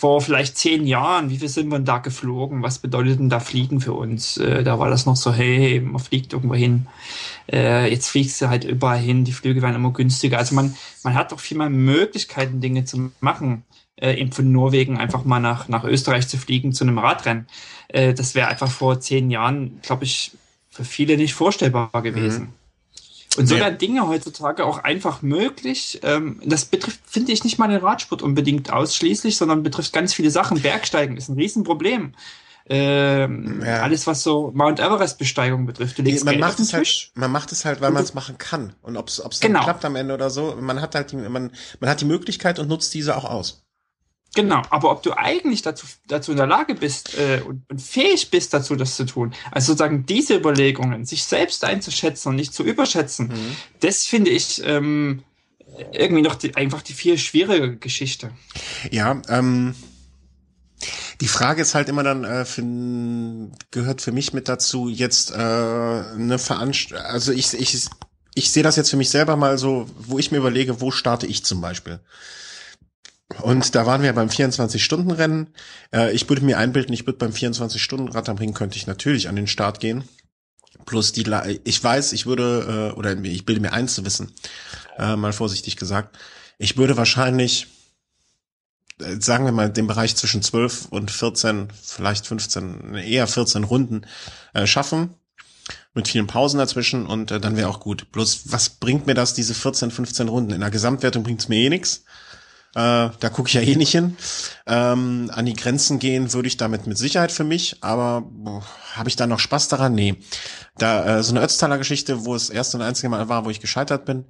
vor 0.00 0.22
vielleicht 0.22 0.56
zehn 0.56 0.86
Jahren, 0.86 1.28
wie 1.28 1.36
viel 1.36 1.48
sind 1.48 1.68
wir 1.68 1.76
denn 1.76 1.84
da 1.84 1.98
geflogen? 1.98 2.62
Was 2.62 2.78
bedeutet 2.78 3.18
denn 3.18 3.28
da 3.28 3.38
Fliegen 3.38 3.82
für 3.82 3.92
uns? 3.92 4.38
Äh, 4.38 4.64
da 4.64 4.78
war 4.78 4.88
das 4.88 5.04
noch 5.04 5.16
so, 5.16 5.30
hey, 5.30 5.78
man 5.80 6.00
fliegt 6.00 6.32
irgendwo 6.32 6.54
hin. 6.54 6.86
Äh, 7.52 7.90
jetzt 7.90 8.08
fliegst 8.08 8.40
du 8.40 8.48
halt 8.48 8.64
überall 8.64 8.98
hin, 8.98 9.24
die 9.24 9.32
Flüge 9.32 9.60
werden 9.60 9.74
immer 9.74 9.92
günstiger. 9.92 10.38
Also 10.38 10.54
man, 10.54 10.74
man 11.04 11.14
hat 11.14 11.32
doch 11.32 11.40
viel 11.40 11.58
mehr 11.58 11.68
Möglichkeiten, 11.68 12.62
Dinge 12.62 12.86
zu 12.86 13.12
machen 13.20 13.64
äh, 13.96 14.14
eben 14.20 14.32
von 14.32 14.50
Norwegen 14.50 14.98
einfach 14.98 15.24
mal 15.24 15.40
nach, 15.40 15.68
nach 15.68 15.84
Österreich 15.84 16.28
zu 16.28 16.38
fliegen 16.38 16.72
zu 16.72 16.84
einem 16.84 16.98
Radrennen. 16.98 17.46
Äh, 17.88 18.14
das 18.14 18.34
wäre 18.34 18.48
einfach 18.48 18.70
vor 18.70 19.00
zehn 19.00 19.30
Jahren, 19.30 19.80
glaube 19.82 20.04
ich, 20.04 20.32
für 20.70 20.84
viele 20.84 21.16
nicht 21.16 21.34
vorstellbar 21.34 21.90
gewesen. 22.02 22.42
Mhm. 22.42 22.52
Und 23.36 23.46
so 23.46 23.54
ja. 23.54 23.62
werden 23.62 23.78
Dinge 23.78 24.08
heutzutage 24.08 24.64
auch 24.64 24.78
einfach 24.78 25.22
möglich. 25.22 26.00
Ähm, 26.02 26.40
das 26.44 26.64
betrifft, 26.64 27.00
finde 27.06 27.32
ich, 27.32 27.44
nicht 27.44 27.58
mal 27.58 27.68
den 27.68 27.80
Radsport 27.80 28.22
unbedingt 28.22 28.72
ausschließlich, 28.72 29.36
sondern 29.36 29.62
betrifft 29.62 29.92
ganz 29.92 30.12
viele 30.12 30.30
Sachen. 30.30 30.60
Bergsteigen 30.60 31.16
ist 31.16 31.28
ein 31.28 31.36
Riesenproblem. 31.36 32.14
Ähm, 32.68 33.62
ja. 33.64 33.82
Alles, 33.82 34.06
was 34.06 34.22
so 34.22 34.50
Mount 34.54 34.80
Everest-Besteigung 34.80 35.66
betrifft. 35.66 35.98
Du 35.98 36.02
legst 36.02 36.24
man, 36.24 36.32
Geld 36.32 36.40
macht 36.40 36.60
es 36.60 36.72
halt, 36.72 37.10
man 37.14 37.32
macht 37.32 37.52
es 37.52 37.64
halt, 37.64 37.80
weil 37.80 37.90
man 37.90 38.02
es 38.02 38.14
machen 38.14 38.36
kann. 38.38 38.74
Und 38.82 38.96
ob 38.96 39.08
es 39.08 39.40
genau. 39.40 39.62
klappt 39.62 39.84
am 39.84 39.96
Ende 39.96 40.14
oder 40.14 40.30
so, 40.30 40.56
man 40.60 40.80
hat 40.80 40.94
halt 40.94 41.12
die, 41.12 41.16
man, 41.16 41.50
man 41.80 41.90
hat 41.90 42.00
die 42.00 42.04
Möglichkeit 42.04 42.58
und 42.58 42.68
nutzt 42.68 42.94
diese 42.94 43.16
auch 43.16 43.24
aus. 43.24 43.64
Genau, 44.34 44.62
aber 44.70 44.92
ob 44.92 45.02
du 45.02 45.16
eigentlich 45.16 45.62
dazu, 45.62 45.86
dazu 46.06 46.30
in 46.30 46.36
der 46.36 46.46
Lage 46.46 46.74
bist 46.74 47.18
äh, 47.18 47.42
und, 47.44 47.62
und 47.68 47.82
fähig 47.82 48.30
bist 48.30 48.54
dazu, 48.54 48.76
das 48.76 48.94
zu 48.94 49.04
tun, 49.04 49.34
also 49.50 49.72
sozusagen 49.72 50.06
diese 50.06 50.36
Überlegungen, 50.36 51.04
sich 51.04 51.24
selbst 51.24 51.64
einzuschätzen 51.64 52.28
und 52.28 52.36
nicht 52.36 52.54
zu 52.54 52.62
überschätzen, 52.62 53.28
mhm. 53.28 53.56
das 53.80 54.04
finde 54.04 54.30
ich 54.30 54.62
ähm, 54.64 55.24
irgendwie 55.92 56.22
noch 56.22 56.36
die, 56.36 56.54
einfach 56.54 56.82
die 56.82 56.92
viel 56.92 57.18
schwierige 57.18 57.76
Geschichte. 57.76 58.30
Ja, 58.92 59.20
ähm, 59.28 59.74
die 61.20 61.28
Frage 61.28 61.62
ist 61.62 61.74
halt 61.74 61.88
immer 61.88 62.04
dann, 62.04 62.22
äh, 62.22 62.44
für, 62.44 62.62
gehört 63.72 64.00
für 64.00 64.12
mich 64.12 64.32
mit 64.32 64.48
dazu, 64.48 64.88
jetzt 64.88 65.32
äh, 65.32 65.34
eine 65.34 66.38
Veranstaltung, 66.38 67.06
also 67.06 67.32
ich, 67.32 67.52
ich, 67.54 67.88
ich 68.34 68.50
sehe 68.52 68.62
das 68.62 68.76
jetzt 68.76 68.90
für 68.90 68.96
mich 68.96 69.10
selber 69.10 69.36
mal 69.36 69.58
so, 69.58 69.88
wo 69.98 70.20
ich 70.20 70.30
mir 70.30 70.38
überlege, 70.38 70.80
wo 70.80 70.92
starte 70.92 71.26
ich 71.26 71.44
zum 71.44 71.60
Beispiel. 71.60 71.98
Und 73.38 73.74
da 73.74 73.86
waren 73.86 74.02
wir 74.02 74.12
beim 74.12 74.28
24-Stunden-Rennen. 74.28 75.48
Äh, 75.94 76.12
ich 76.12 76.28
würde 76.28 76.44
mir 76.44 76.58
einbilden, 76.58 76.92
ich 76.92 77.06
würde 77.06 77.18
beim 77.18 77.30
24-Stunden-Rad 77.30 78.28
am 78.28 78.38
Ring 78.38 78.54
könnte 78.54 78.76
ich 78.76 78.86
natürlich 78.86 79.28
an 79.28 79.36
den 79.36 79.46
Start 79.46 79.80
gehen. 79.80 80.04
Plus 80.84 81.12
die, 81.12 81.24
ich 81.64 81.82
weiß, 81.82 82.12
ich 82.12 82.26
würde, 82.26 82.92
äh, 82.92 82.98
oder 82.98 83.16
ich 83.22 83.46
bilde 83.46 83.60
mir 83.60 83.72
eins 83.72 83.94
zu 83.94 84.04
wissen, 84.04 84.32
äh, 84.98 85.14
mal 85.16 85.32
vorsichtig 85.32 85.76
gesagt, 85.76 86.16
ich 86.58 86.76
würde 86.76 86.96
wahrscheinlich, 86.96 87.68
äh, 89.00 89.20
sagen 89.20 89.44
wir 89.44 89.52
mal, 89.52 89.70
den 89.70 89.86
Bereich 89.86 90.16
zwischen 90.16 90.42
12 90.42 90.86
und 90.86 91.10
14, 91.10 91.68
vielleicht 91.82 92.26
15, 92.26 92.94
eher 92.94 93.26
14 93.26 93.64
Runden 93.64 94.06
äh, 94.54 94.66
schaffen 94.66 95.14
mit 95.94 96.08
vielen 96.08 96.26
Pausen 96.26 96.58
dazwischen 96.58 97.06
und 97.06 97.30
äh, 97.30 97.40
dann 97.40 97.56
wäre 97.56 97.68
auch 97.68 97.80
gut. 97.80 98.10
Bloß 98.12 98.52
was 98.52 98.70
bringt 98.70 99.06
mir 99.06 99.14
das, 99.14 99.34
diese 99.34 99.54
14, 99.54 99.90
15 99.90 100.28
Runden? 100.28 100.52
In 100.52 100.60
der 100.60 100.70
Gesamtwertung 100.70 101.22
bringt 101.22 101.40
es 101.40 101.48
mir 101.48 101.58
eh 101.58 101.68
nichts. 101.68 102.04
Äh, 102.74 103.10
da 103.18 103.28
gucke 103.32 103.48
ich 103.48 103.54
ja 103.54 103.62
eh 103.62 103.74
nicht 103.74 103.90
hin. 103.90 104.16
Ähm, 104.66 105.28
an 105.34 105.44
die 105.44 105.54
Grenzen 105.54 105.98
gehen 105.98 106.32
würde 106.32 106.46
ich 106.46 106.56
damit 106.56 106.86
mit 106.86 106.96
Sicherheit 106.96 107.32
für 107.32 107.42
mich, 107.42 107.78
aber 107.80 108.22
habe 108.94 109.08
ich 109.08 109.16
da 109.16 109.26
noch 109.26 109.40
Spaß 109.40 109.66
daran? 109.66 109.94
Nee. 109.94 110.16
Da 110.78 111.18
äh, 111.18 111.22
so 111.24 111.32
eine 111.32 111.42
Ötztaler 111.42 111.78
Geschichte, 111.78 112.24
wo 112.24 112.34
es 112.34 112.48
erst 112.48 112.76
und 112.76 112.82
einzige 112.82 113.08
Mal 113.08 113.28
war, 113.28 113.44
wo 113.44 113.50
ich 113.50 113.60
gescheitert 113.60 114.04
bin, 114.04 114.24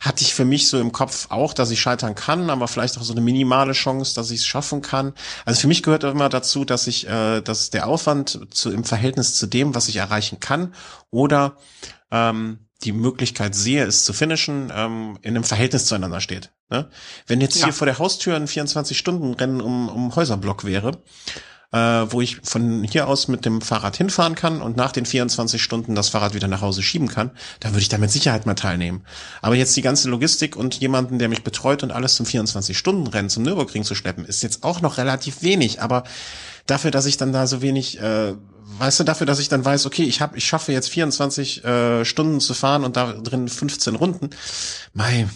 hatte 0.00 0.24
ich 0.24 0.34
für 0.34 0.44
mich 0.44 0.68
so 0.68 0.80
im 0.80 0.90
Kopf 0.90 1.28
auch, 1.30 1.54
dass 1.54 1.70
ich 1.70 1.80
scheitern 1.80 2.16
kann, 2.16 2.50
aber 2.50 2.66
vielleicht 2.66 2.98
auch 2.98 3.04
so 3.04 3.12
eine 3.12 3.20
minimale 3.20 3.74
Chance, 3.74 4.16
dass 4.16 4.32
ich 4.32 4.40
es 4.40 4.46
schaffen 4.46 4.82
kann. 4.82 5.12
Also 5.44 5.60
für 5.60 5.68
mich 5.68 5.84
gehört 5.84 6.02
immer 6.02 6.28
dazu, 6.28 6.64
dass 6.64 6.88
ich, 6.88 7.06
äh, 7.08 7.42
dass 7.42 7.70
der 7.70 7.86
Aufwand 7.86 8.40
zu, 8.50 8.72
im 8.72 8.82
Verhältnis 8.82 9.36
zu 9.36 9.46
dem, 9.46 9.76
was 9.76 9.88
ich 9.88 9.96
erreichen 9.96 10.40
kann, 10.40 10.74
oder 11.10 11.56
ähm, 12.10 12.63
die 12.84 12.92
Möglichkeit 12.92 13.54
sehe, 13.54 13.84
es 13.84 14.04
zu 14.04 14.12
finishen, 14.12 14.72
ähm, 14.74 15.18
in 15.22 15.34
einem 15.34 15.44
Verhältnis 15.44 15.86
zueinander 15.86 16.20
steht. 16.20 16.52
Ne? 16.70 16.88
Wenn 17.26 17.40
jetzt 17.40 17.56
ja. 17.56 17.64
hier 17.64 17.72
vor 17.72 17.86
der 17.86 17.98
Haustür 17.98 18.36
ein 18.36 18.46
24-Stunden-Rennen 18.46 19.60
um, 19.60 19.88
um 19.88 20.14
Häuserblock 20.14 20.64
wäre, 20.64 21.02
äh, 21.74 22.06
wo 22.12 22.20
ich 22.20 22.38
von 22.44 22.84
hier 22.84 23.08
aus 23.08 23.26
mit 23.26 23.44
dem 23.44 23.60
Fahrrad 23.60 23.96
hinfahren 23.96 24.36
kann 24.36 24.62
und 24.62 24.76
nach 24.76 24.92
den 24.92 25.06
24 25.06 25.60
Stunden 25.60 25.96
das 25.96 26.08
Fahrrad 26.08 26.34
wieder 26.34 26.46
nach 26.46 26.60
Hause 26.60 26.82
schieben 26.82 27.08
kann, 27.08 27.32
dann 27.58 27.72
würde 27.72 27.82
ich 27.82 27.88
da 27.88 27.98
mit 27.98 28.12
Sicherheit 28.12 28.46
mal 28.46 28.54
teilnehmen. 28.54 29.04
Aber 29.42 29.56
jetzt 29.56 29.76
die 29.76 29.82
ganze 29.82 30.08
Logistik 30.08 30.54
und 30.54 30.76
jemanden, 30.76 31.18
der 31.18 31.28
mich 31.28 31.42
betreut 31.42 31.82
und 31.82 31.90
alles 31.90 32.14
zum 32.14 32.26
24-Stunden-Rennen 32.26 33.28
zum 33.28 33.42
Nürburgring 33.42 33.82
zu 33.82 33.96
schleppen, 33.96 34.24
ist 34.24 34.44
jetzt 34.44 34.62
auch 34.62 34.82
noch 34.82 34.98
relativ 34.98 35.42
wenig. 35.42 35.82
Aber 35.82 36.04
dafür, 36.66 36.90
dass 36.90 37.06
ich 37.06 37.16
dann 37.16 37.32
da 37.32 37.46
so 37.46 37.62
wenig 37.62 38.00
äh, 38.00 38.34
weißt 38.78 39.00
du, 39.00 39.04
dafür, 39.04 39.26
dass 39.26 39.38
ich 39.38 39.48
dann 39.48 39.64
weiß, 39.64 39.86
okay, 39.86 40.04
ich 40.04 40.20
habe, 40.20 40.36
ich 40.36 40.44
schaffe 40.44 40.72
jetzt 40.72 40.88
24 40.90 41.64
äh, 41.64 42.04
Stunden 42.04 42.40
zu 42.40 42.54
fahren 42.54 42.84
und 42.84 42.96
da 42.96 43.12
drin 43.12 43.48
15 43.48 43.94
Runden, 43.94 44.30
mei, 44.92 45.28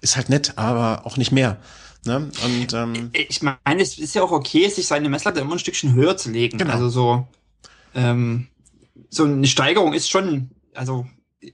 ist 0.00 0.16
halt 0.16 0.28
nett, 0.28 0.54
aber 0.56 1.06
auch 1.06 1.16
nicht 1.16 1.32
mehr. 1.32 1.58
Ne? 2.06 2.30
Und 2.44 2.72
ähm, 2.74 3.10
ich 3.12 3.40
meine, 3.42 3.82
es 3.82 3.98
ist 3.98 4.14
ja 4.14 4.22
auch 4.22 4.32
okay, 4.32 4.68
sich 4.68 4.86
seine 4.86 5.08
Messlatte 5.08 5.40
immer 5.40 5.54
ein 5.54 5.58
Stückchen 5.58 5.94
höher 5.94 6.16
zu 6.16 6.30
legen. 6.30 6.58
Genau. 6.58 6.72
Also 6.72 6.88
so, 6.90 7.28
ähm, 7.94 8.48
so 9.08 9.24
eine 9.24 9.46
Steigerung 9.46 9.94
ist 9.94 10.10
schon, 10.10 10.50
also 10.74 11.06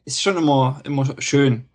ist 0.05 0.23
schon 0.23 0.37
immer 0.37 0.81
immer 0.85 1.07
schön. 1.19 1.67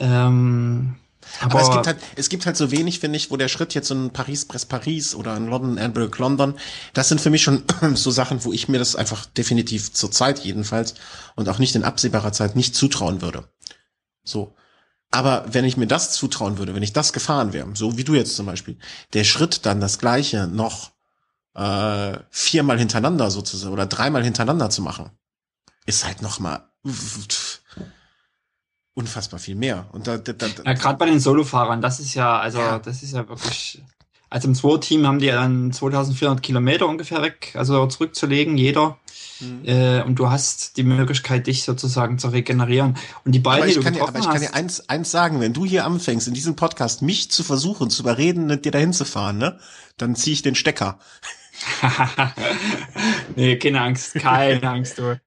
Ähm, 0.00 0.96
aber, 1.40 1.54
Aber, 1.54 1.62
es 1.62 1.70
gibt 1.70 1.86
halt, 1.86 1.98
es 2.16 2.28
gibt 2.28 2.46
halt 2.46 2.56
so 2.56 2.70
wenig, 2.70 3.00
finde 3.00 3.16
ich, 3.16 3.30
wo 3.30 3.36
der 3.36 3.48
Schritt 3.48 3.74
jetzt 3.74 3.90
in 3.90 4.10
Paris, 4.10 4.44
Press 4.44 4.66
Paris 4.66 5.14
oder 5.14 5.36
in 5.36 5.46
London, 5.46 5.78
Edinburgh, 5.78 6.18
London, 6.18 6.54
das 6.92 7.08
sind 7.08 7.20
für 7.20 7.30
mich 7.30 7.42
schon 7.42 7.62
so 7.94 8.10
Sachen, 8.10 8.44
wo 8.44 8.52
ich 8.52 8.68
mir 8.68 8.78
das 8.78 8.96
einfach 8.96 9.26
definitiv 9.26 9.92
zur 9.92 10.10
Zeit 10.10 10.40
jedenfalls 10.40 10.94
und 11.36 11.48
auch 11.48 11.58
nicht 11.58 11.74
in 11.74 11.84
absehbarer 11.84 12.32
Zeit 12.32 12.56
nicht 12.56 12.74
zutrauen 12.74 13.22
würde. 13.22 13.48
So. 14.24 14.54
Aber 15.10 15.44
wenn 15.48 15.64
ich 15.64 15.76
mir 15.76 15.88
das 15.88 16.12
zutrauen 16.12 16.58
würde, 16.58 16.74
wenn 16.74 16.82
ich 16.82 16.92
das 16.92 17.12
gefahren 17.12 17.52
wäre, 17.52 17.68
so 17.74 17.96
wie 17.96 18.04
du 18.04 18.14
jetzt 18.14 18.36
zum 18.36 18.46
Beispiel, 18.46 18.78
der 19.12 19.24
Schritt 19.24 19.66
dann 19.66 19.80
das 19.80 19.98
gleiche 19.98 20.46
noch 20.46 20.92
äh, 21.54 22.18
viermal 22.30 22.78
hintereinander 22.78 23.30
sozusagen 23.30 23.72
oder 23.72 23.86
dreimal 23.86 24.22
hintereinander 24.22 24.70
zu 24.70 24.82
machen, 24.82 25.10
ist 25.86 26.06
halt 26.06 26.22
noch 26.22 26.38
mal 26.38 26.70
unfassbar 28.94 29.38
viel 29.38 29.54
mehr. 29.54 29.86
Und 29.92 30.06
da, 30.06 30.18
da, 30.18 30.32
da 30.32 30.46
ja, 30.64 30.72
gerade 30.74 30.98
bei 30.98 31.06
den 31.06 31.20
Solofahrern, 31.20 31.80
das 31.80 32.00
ist 32.00 32.14
ja, 32.14 32.38
also 32.38 32.58
ja. 32.58 32.78
das 32.78 33.02
ist 33.02 33.12
ja 33.12 33.28
wirklich. 33.28 33.82
Also 34.32 34.46
im 34.46 34.54
Zwei-Team 34.54 35.06
haben 35.08 35.18
die 35.18 35.26
dann 35.26 35.72
2400 35.72 36.40
Kilometer 36.40 36.86
ungefähr 36.86 37.20
weg, 37.20 37.52
also 37.54 37.86
zurückzulegen, 37.86 38.56
jeder. 38.56 38.96
Mhm. 39.40 39.64
Äh, 39.64 40.02
und 40.02 40.16
du 40.20 40.30
hast 40.30 40.76
die 40.76 40.84
Möglichkeit, 40.84 41.48
dich 41.48 41.64
sozusagen 41.64 42.18
zu 42.18 42.28
regenerieren. 42.28 42.96
Und 43.24 43.32
die 43.32 43.40
beiden, 43.40 43.62
aber 43.62 43.70
ich, 43.70 43.80
kann 43.80 43.94
dir, 43.94 44.06
aber 44.06 44.18
ich 44.18 44.28
kann 44.28 44.40
dir 44.40 44.54
eins, 44.54 44.88
eins 44.88 45.10
sagen, 45.10 45.40
wenn 45.40 45.52
du 45.52 45.64
hier 45.64 45.84
anfängst, 45.84 46.28
in 46.28 46.34
diesem 46.34 46.54
Podcast 46.54 47.02
mich 47.02 47.30
zu 47.32 47.42
versuchen, 47.42 47.90
zu 47.90 48.02
überreden, 48.02 48.46
mit 48.46 48.64
dir 48.64 48.70
dahin 48.70 48.92
zu 48.92 49.04
fahren, 49.04 49.38
ne, 49.38 49.58
dann 49.96 50.14
ziehe 50.14 50.34
ich 50.34 50.42
den 50.42 50.54
Stecker. 50.54 51.00
nee, 53.36 53.56
keine 53.56 53.80
Angst, 53.80 54.14
keine 54.14 54.70
Angst, 54.70 54.98
du. 54.98 55.20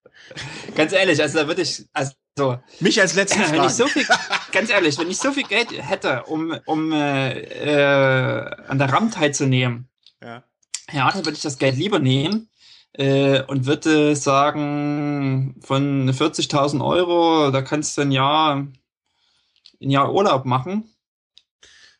Ganz 0.75 0.93
ehrlich, 0.93 1.21
also 1.21 1.39
da 1.39 1.47
würde 1.47 1.61
ich, 1.61 1.85
also 1.91 2.13
so. 2.37 2.59
Mich 2.79 2.99
als 2.99 3.13
letzten 3.13 3.41
Wenn 3.41 3.49
Fragen. 3.49 3.65
ich 3.65 3.73
so 3.73 3.87
viel, 3.87 4.05
ganz 4.51 4.69
ehrlich, 4.69 4.97
wenn 4.97 5.09
ich 5.09 5.17
so 5.17 5.31
viel 5.31 5.43
Geld 5.43 5.71
hätte, 5.71 6.23
um, 6.23 6.57
um 6.65 6.91
äh, 6.91 7.39
äh, 7.39 8.65
an 8.67 8.79
der 8.79 8.91
RAM 8.91 9.11
teilzunehmen, 9.11 9.89
ja. 10.21 10.43
ja, 10.91 11.11
dann 11.11 11.25
würde 11.25 11.35
ich 11.35 11.41
das 11.41 11.57
Geld 11.57 11.77
lieber 11.77 11.99
nehmen 11.99 12.49
äh, 12.93 13.41
und 13.43 13.65
würde 13.65 14.15
sagen, 14.15 15.59
von 15.61 16.09
40.000 16.09 16.83
Euro, 16.83 17.51
da 17.51 17.61
kannst 17.61 17.97
du 17.97 18.01
ein 18.01 18.11
Jahr, 18.11 18.55
ein 18.55 19.89
Jahr 19.89 20.13
Urlaub 20.13 20.45
machen. 20.45 20.89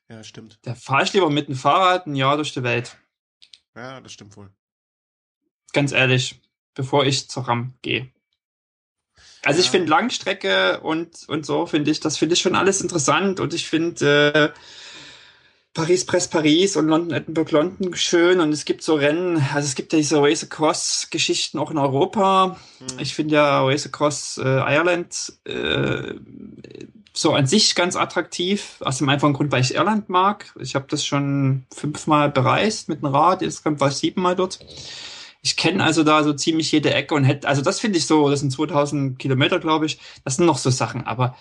Ja, 0.10 0.24
stimmt. 0.24 0.60
Da 0.63 0.76
fahre 0.76 1.04
ich 1.04 1.13
lieber 1.13 1.30
mit 1.30 1.48
dem 1.48 1.56
Fahrrad 1.56 2.08
ein 2.08 2.15
Jahr 2.15 2.36
durch 2.36 2.54
die 2.54 2.63
Welt. 2.63 2.98
Ja, 3.76 4.02
das 4.02 4.12
stimmt 4.12 4.38
wohl. 4.38 4.52
Ganz 5.74 5.91
ehrlich, 5.91 6.41
bevor 6.76 7.06
ich 7.06 7.30
zur 7.30 7.48
RAM 7.48 7.74
gehe. 7.82 8.12
Also 9.43 9.60
ja. 9.60 9.65
ich 9.65 9.71
finde 9.71 9.89
Langstrecke 9.89 10.79
und, 10.82 11.27
und 11.27 11.45
so 11.45 11.65
finde 11.65 11.91
ich, 11.91 11.99
das 11.99 12.17
finde 12.17 12.34
ich 12.34 12.41
schon 12.41 12.56
alles 12.56 12.82
interessant 12.82 13.39
und 13.39 13.53
ich 13.53 13.67
finde 13.67 14.53
äh, 14.53 14.60
Paris 15.73 16.06
Press 16.06 16.27
Paris 16.27 16.75
und 16.75 16.88
London 16.88 17.17
Edinburgh 17.17 17.51
London 17.51 17.95
schön 17.95 18.39
und 18.39 18.51
es 18.51 18.63
gibt 18.63 18.84
so 18.84 18.93
Rennen, 18.93 19.38
also 19.53 19.65
es 19.65 19.75
gibt 19.75 19.91
ja 19.91 19.97
diese 19.97 20.21
Race 20.21 20.43
Across 20.43 21.08
Geschichten 21.10 21.58
auch 21.58 21.71
in 21.71 21.77
Europa. 21.77 22.58
Mhm. 22.79 22.99
Ich 22.99 23.15
finde 23.15 23.36
ja 23.36 23.65
Race 23.65 23.86
Across 23.86 24.38
äh, 24.38 24.47
Ireland 24.47 25.34
äh, 25.45 26.13
so 27.13 27.34
an 27.34 27.47
sich 27.47 27.75
ganz 27.75 27.95
attraktiv, 27.95 28.77
aus 28.82 28.97
dem 28.97 29.10
einfachen 29.10 29.34
Grund, 29.34 29.51
weil 29.51 29.62
ich 29.62 29.75
Irland 29.75 30.10
mag. 30.10 30.53
Ich 30.60 30.75
habe 30.75 30.86
das 30.89 31.06
schon 31.06 31.65
fünfmal 31.73 32.29
bereist 32.29 32.89
mit 32.89 33.01
dem 33.01 33.08
Rad, 33.08 33.41
insgesamt 33.41 33.79
war 33.79 33.89
ich 33.89 33.95
siebenmal 33.95 34.36
dort. 34.36 34.60
Ich 35.43 35.58
kenne 35.58 35.84
also 35.84 36.03
da 36.03 36.23
so 36.23 36.32
ziemlich 36.34 36.71
jede 36.71 36.93
Ecke 36.93 37.13
und 37.13 37.25
hätte, 37.25 37.49
also 37.49 37.62
das 37.62 37.82
finde 37.82 37.97
ich 37.97 38.08
so, 38.08 38.29
das 38.29 38.39
sind 38.39 38.51
2000 38.51 39.19
Kilometer, 39.19 39.60
glaube 39.60 39.86
ich, 39.86 39.99
das 40.23 40.38
sind 40.38 40.45
noch 40.45 40.58
so 40.58 40.69
Sachen, 40.69 41.06
aber 41.06 41.36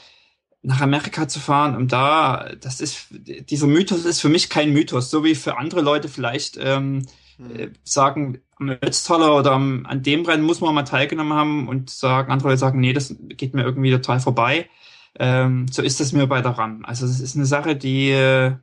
nach 0.63 0.81
Amerika 0.81 1.29
zu 1.29 1.39
fahren, 1.39 1.77
um 1.77 1.87
da, 1.87 2.51
das 2.61 2.81
ist, 2.81 3.07
dieser 3.11 3.69
Mythos 3.69 4.05
ist 4.05 4.21
für 4.21 4.29
mich 4.29 4.51
kein 4.51 4.73
Mythos, 4.73 5.11
so 5.11 5.23
wie 5.23 5.37
für 5.37 5.57
andere 5.57 5.83
Leute 5.83 6.09
vielleicht 6.09 6.59
ähm, 6.61 7.07
hm. 7.37 7.73
sagen, 7.85 8.41
am 8.57 8.71
Ötztaler 8.71 9.37
oder 9.37 9.53
am, 9.53 9.87
an 9.87 10.03
dem 10.03 10.25
Rennen 10.25 10.45
muss 10.45 10.61
man 10.61 10.75
mal 10.75 10.83
teilgenommen 10.83 11.35
haben 11.35 11.69
und 11.69 11.89
sagen, 11.91 12.33
andere 12.33 12.51
Leute 12.51 12.59
sagen, 12.59 12.81
nee, 12.81 12.93
das 12.93 13.15
geht 13.21 13.55
mir 13.55 13.63
irgendwie 13.63 13.93
total 13.93 14.19
vorbei. 14.19 14.69
Ähm, 15.17 15.67
so 15.71 15.81
ist 15.81 16.01
das 16.01 16.13
mir 16.13 16.27
bei 16.27 16.43
der 16.43 16.53
RAM. 16.53 16.85
Also 16.85 17.07
es 17.07 17.21
ist 17.21 17.37
eine 17.37 17.47
Sache, 17.47 17.77
die 17.77 18.11
äh, 18.11 18.57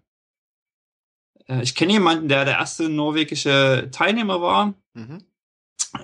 ich 1.62 1.76
kenne 1.76 1.94
jemanden, 1.94 2.28
der 2.28 2.46
der 2.46 2.60
erste 2.60 2.90
norwegische 2.90 3.90
Teilnehmer 3.92 4.42
war. 4.42 4.74
Mhm. 4.94 5.24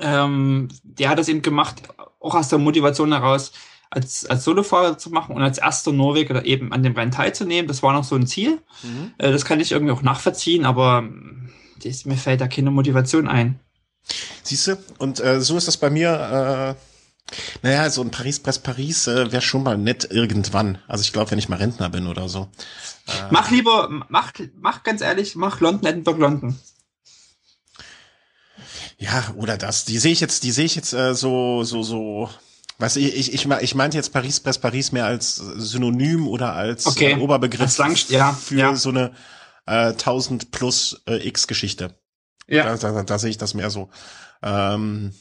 Ähm, 0.01 0.69
der 0.83 1.09
hat 1.09 1.19
das 1.19 1.27
eben 1.27 1.41
gemacht, 1.41 1.81
auch 2.19 2.35
aus 2.35 2.49
der 2.49 2.59
Motivation 2.59 3.11
heraus, 3.11 3.51
als, 3.89 4.25
als 4.25 4.43
Solofahrer 4.43 4.97
zu 4.97 5.09
machen 5.09 5.35
und 5.35 5.41
als 5.41 5.57
erster 5.57 5.91
Norweger 5.91 6.45
eben 6.45 6.73
an 6.73 6.83
dem 6.83 6.93
Rennen 6.93 7.11
teilzunehmen. 7.11 7.67
Das 7.67 7.83
war 7.83 7.93
noch 7.93 8.03
so 8.03 8.15
ein 8.15 8.27
Ziel. 8.27 8.61
Mhm. 8.83 9.13
Äh, 9.17 9.31
das 9.31 9.45
kann 9.45 9.59
ich 9.59 9.71
irgendwie 9.71 9.93
auch 9.93 10.01
nachvollziehen, 10.01 10.65
aber 10.65 10.99
hm, 10.99 11.49
das, 11.83 12.05
mir 12.05 12.17
fällt 12.17 12.41
da 12.41 12.47
keine 12.47 12.71
Motivation 12.71 13.27
ein. 13.27 13.59
Siehst 14.43 14.67
du? 14.67 14.77
Und 14.97 15.19
äh, 15.19 15.41
so 15.41 15.57
ist 15.57 15.67
das 15.67 15.77
bei 15.77 15.89
mir. 15.89 16.75
Äh, 16.77 16.81
naja, 17.63 17.89
so 17.89 18.01
ein 18.01 18.11
Paris-Press 18.11 18.59
Paris 18.59 19.07
äh, 19.07 19.31
wäre 19.31 19.41
schon 19.41 19.63
mal 19.63 19.77
nett 19.77 20.07
irgendwann. 20.11 20.77
Also 20.87 21.01
ich 21.01 21.11
glaube, 21.11 21.31
wenn 21.31 21.39
ich 21.39 21.49
mal 21.49 21.55
Rentner 21.57 21.89
bin 21.89 22.05
oder 22.05 22.29
so. 22.29 22.49
Äh, 23.07 23.11
mach 23.31 23.49
lieber, 23.49 23.89
mach, 24.09 24.31
mach 24.59 24.83
ganz 24.83 25.01
ehrlich, 25.01 25.35
mach 25.35 25.59
London, 25.59 25.87
Edinburgh, 25.87 26.19
London. 26.19 26.59
Ja, 28.97 29.33
oder 29.37 29.57
das. 29.57 29.85
Die 29.85 29.97
sehe 29.97 30.11
ich 30.11 30.19
jetzt, 30.19 30.43
die 30.43 30.51
sehe 30.51 30.65
ich 30.65 30.75
jetzt 30.75 30.93
äh, 30.93 31.13
so, 31.13 31.63
so, 31.63 31.83
so 31.83 32.29
was 32.77 32.95
ich, 32.95 33.15
ich, 33.15 33.33
ich, 33.33 33.49
ich 33.49 33.75
meinte 33.75 33.97
jetzt 33.97 34.11
Paris 34.11 34.39
Press 34.39 34.57
Paris 34.57 34.91
mehr 34.91 35.05
als 35.05 35.35
Synonym 35.35 36.27
oder 36.27 36.53
als 36.53 36.85
okay. 36.85 37.13
äh, 37.13 37.17
Oberbegriff 37.17 37.77
lang, 37.77 37.97
ja, 38.09 38.33
für 38.33 38.55
ja. 38.55 38.75
so 38.75 38.89
eine 38.89 39.11
äh, 39.65 39.91
1000 39.91 40.51
plus 40.51 41.01
äh, 41.07 41.27
X 41.27 41.47
Geschichte. 41.47 41.95
Ja. 42.47 42.75
Da, 42.75 42.91
da, 42.91 43.03
da 43.03 43.19
sehe 43.19 43.29
ich 43.29 43.37
das 43.37 43.53
mehr 43.53 43.69
so. 43.69 43.89
Ähm, 44.43 45.13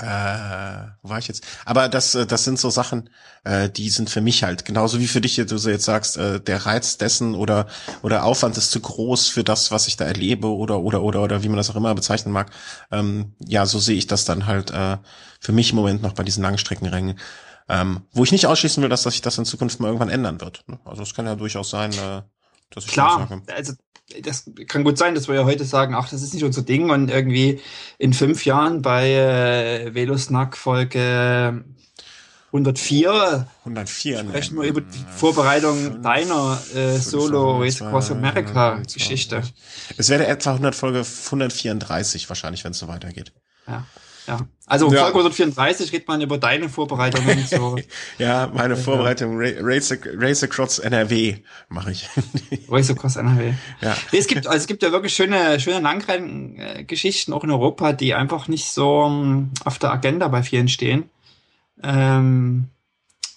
äh, 0.00 0.88
wo 1.02 1.10
war 1.10 1.18
ich 1.18 1.28
jetzt? 1.28 1.44
Aber 1.64 1.88
das, 1.88 2.14
äh, 2.14 2.26
das 2.26 2.44
sind 2.44 2.58
so 2.58 2.70
Sachen, 2.70 3.10
äh, 3.44 3.68
die 3.68 3.90
sind 3.90 4.10
für 4.10 4.20
mich 4.20 4.42
halt 4.44 4.64
genauso 4.64 4.98
wie 5.00 5.08
für 5.08 5.20
dich, 5.20 5.36
du 5.36 5.58
so 5.58 5.70
jetzt 5.70 5.84
sagst, 5.84 6.16
äh, 6.16 6.40
der 6.40 6.66
Reiz 6.66 6.98
dessen 6.98 7.34
oder 7.34 7.66
oder 8.02 8.24
Aufwand 8.24 8.56
ist 8.56 8.70
zu 8.70 8.80
groß 8.80 9.28
für 9.28 9.44
das, 9.44 9.70
was 9.70 9.88
ich 9.88 9.96
da 9.96 10.04
erlebe 10.04 10.48
oder 10.48 10.80
oder 10.80 11.02
oder 11.02 11.22
oder 11.22 11.42
wie 11.42 11.48
man 11.48 11.56
das 11.56 11.70
auch 11.70 11.76
immer 11.76 11.94
bezeichnen 11.94 12.32
mag. 12.32 12.50
Ähm, 12.90 13.34
ja, 13.46 13.66
so 13.66 13.78
sehe 13.78 13.96
ich 13.96 14.06
das 14.06 14.24
dann 14.24 14.46
halt 14.46 14.70
äh, 14.70 14.98
für 15.40 15.52
mich 15.52 15.70
im 15.70 15.76
Moment 15.76 16.02
noch 16.02 16.12
bei 16.14 16.24
diesen 16.24 16.42
Langstreckenrennen. 16.42 17.18
Ähm, 17.70 18.06
wo 18.12 18.24
ich 18.24 18.32
nicht 18.32 18.46
ausschließen 18.46 18.82
will, 18.82 18.88
dass, 18.88 19.02
dass 19.02 19.12
sich 19.12 19.20
das 19.20 19.36
in 19.36 19.44
Zukunft 19.44 19.78
mal 19.78 19.88
irgendwann 19.88 20.08
ändern 20.08 20.40
wird. 20.40 20.64
Ne? 20.68 20.78
Also 20.86 21.02
es 21.02 21.14
kann 21.14 21.26
ja 21.26 21.34
durchaus 21.34 21.68
sein, 21.68 21.92
äh, 21.92 22.22
dass 22.70 22.84
ich 22.86 22.92
Klar, 22.92 23.28
sage. 23.28 23.42
also 23.54 23.74
das 24.22 24.50
kann 24.66 24.84
gut 24.84 24.98
sein, 24.98 25.14
dass 25.14 25.28
wir 25.28 25.34
ja 25.34 25.44
heute 25.44 25.64
sagen, 25.64 25.94
ach, 25.94 26.08
das 26.08 26.22
ist 26.22 26.34
nicht 26.34 26.44
unser 26.44 26.62
Ding 26.62 26.90
und 26.90 27.10
irgendwie 27.10 27.60
in 27.98 28.12
fünf 28.12 28.44
Jahren 28.44 28.82
bei 28.82 29.12
äh, 29.12 29.94
Velosnack 29.94 30.56
Folge 30.56 31.64
104, 32.48 33.46
104 33.64 34.18
sprechen 34.20 34.56
wir 34.56 34.64
über 34.64 34.80
die 34.80 35.04
Vorbereitung 35.14 36.00
deiner 36.02 36.58
äh, 36.74 36.96
Solo 36.96 37.58
Race 37.60 37.82
Across 37.82 38.10
America 38.12 38.80
Geschichte. 38.92 39.42
Es 39.98 40.08
wäre 40.08 40.26
etwa 40.26 40.52
100 40.52 40.74
Folge 40.74 41.00
134 41.00 42.28
wahrscheinlich, 42.30 42.64
wenn 42.64 42.70
es 42.72 42.78
so 42.78 42.88
weitergeht. 42.88 43.32
Ja. 43.66 43.84
Ja. 44.28 44.46
Also 44.66 44.92
ja. 44.92 45.00
Folge 45.00 45.18
134 45.18 45.92
redet 45.92 46.06
man 46.06 46.20
über 46.20 46.36
deine 46.36 46.68
Vorbereitungen. 46.68 47.44
So. 47.46 47.78
ja, 48.18 48.50
meine 48.52 48.76
Vorbereitung 48.76 49.38
Race, 49.38 49.98
Race 50.14 50.42
Across 50.42 50.80
NRW 50.80 51.38
mache 51.70 51.92
ich. 51.92 52.08
Race 52.68 52.90
Across 52.90 53.16
NRW. 53.16 53.54
Ja. 53.80 53.96
Es 54.12 54.26
gibt, 54.26 54.46
also 54.46 54.58
es 54.58 54.66
gibt 54.66 54.82
ja 54.82 54.92
wirklich 54.92 55.14
schöne, 55.14 55.58
schöne 55.58 55.80
Langrennen-Geschichten 55.80 57.32
auch 57.32 57.44
in 57.44 57.50
Europa, 57.50 57.94
die 57.94 58.14
einfach 58.14 58.46
nicht 58.48 58.66
so 58.70 59.00
um, 59.00 59.50
auf 59.64 59.78
der 59.78 59.90
Agenda 59.90 60.28
bei 60.28 60.42
vielen 60.42 60.68
stehen. 60.68 61.08
Ähm, 61.82 62.68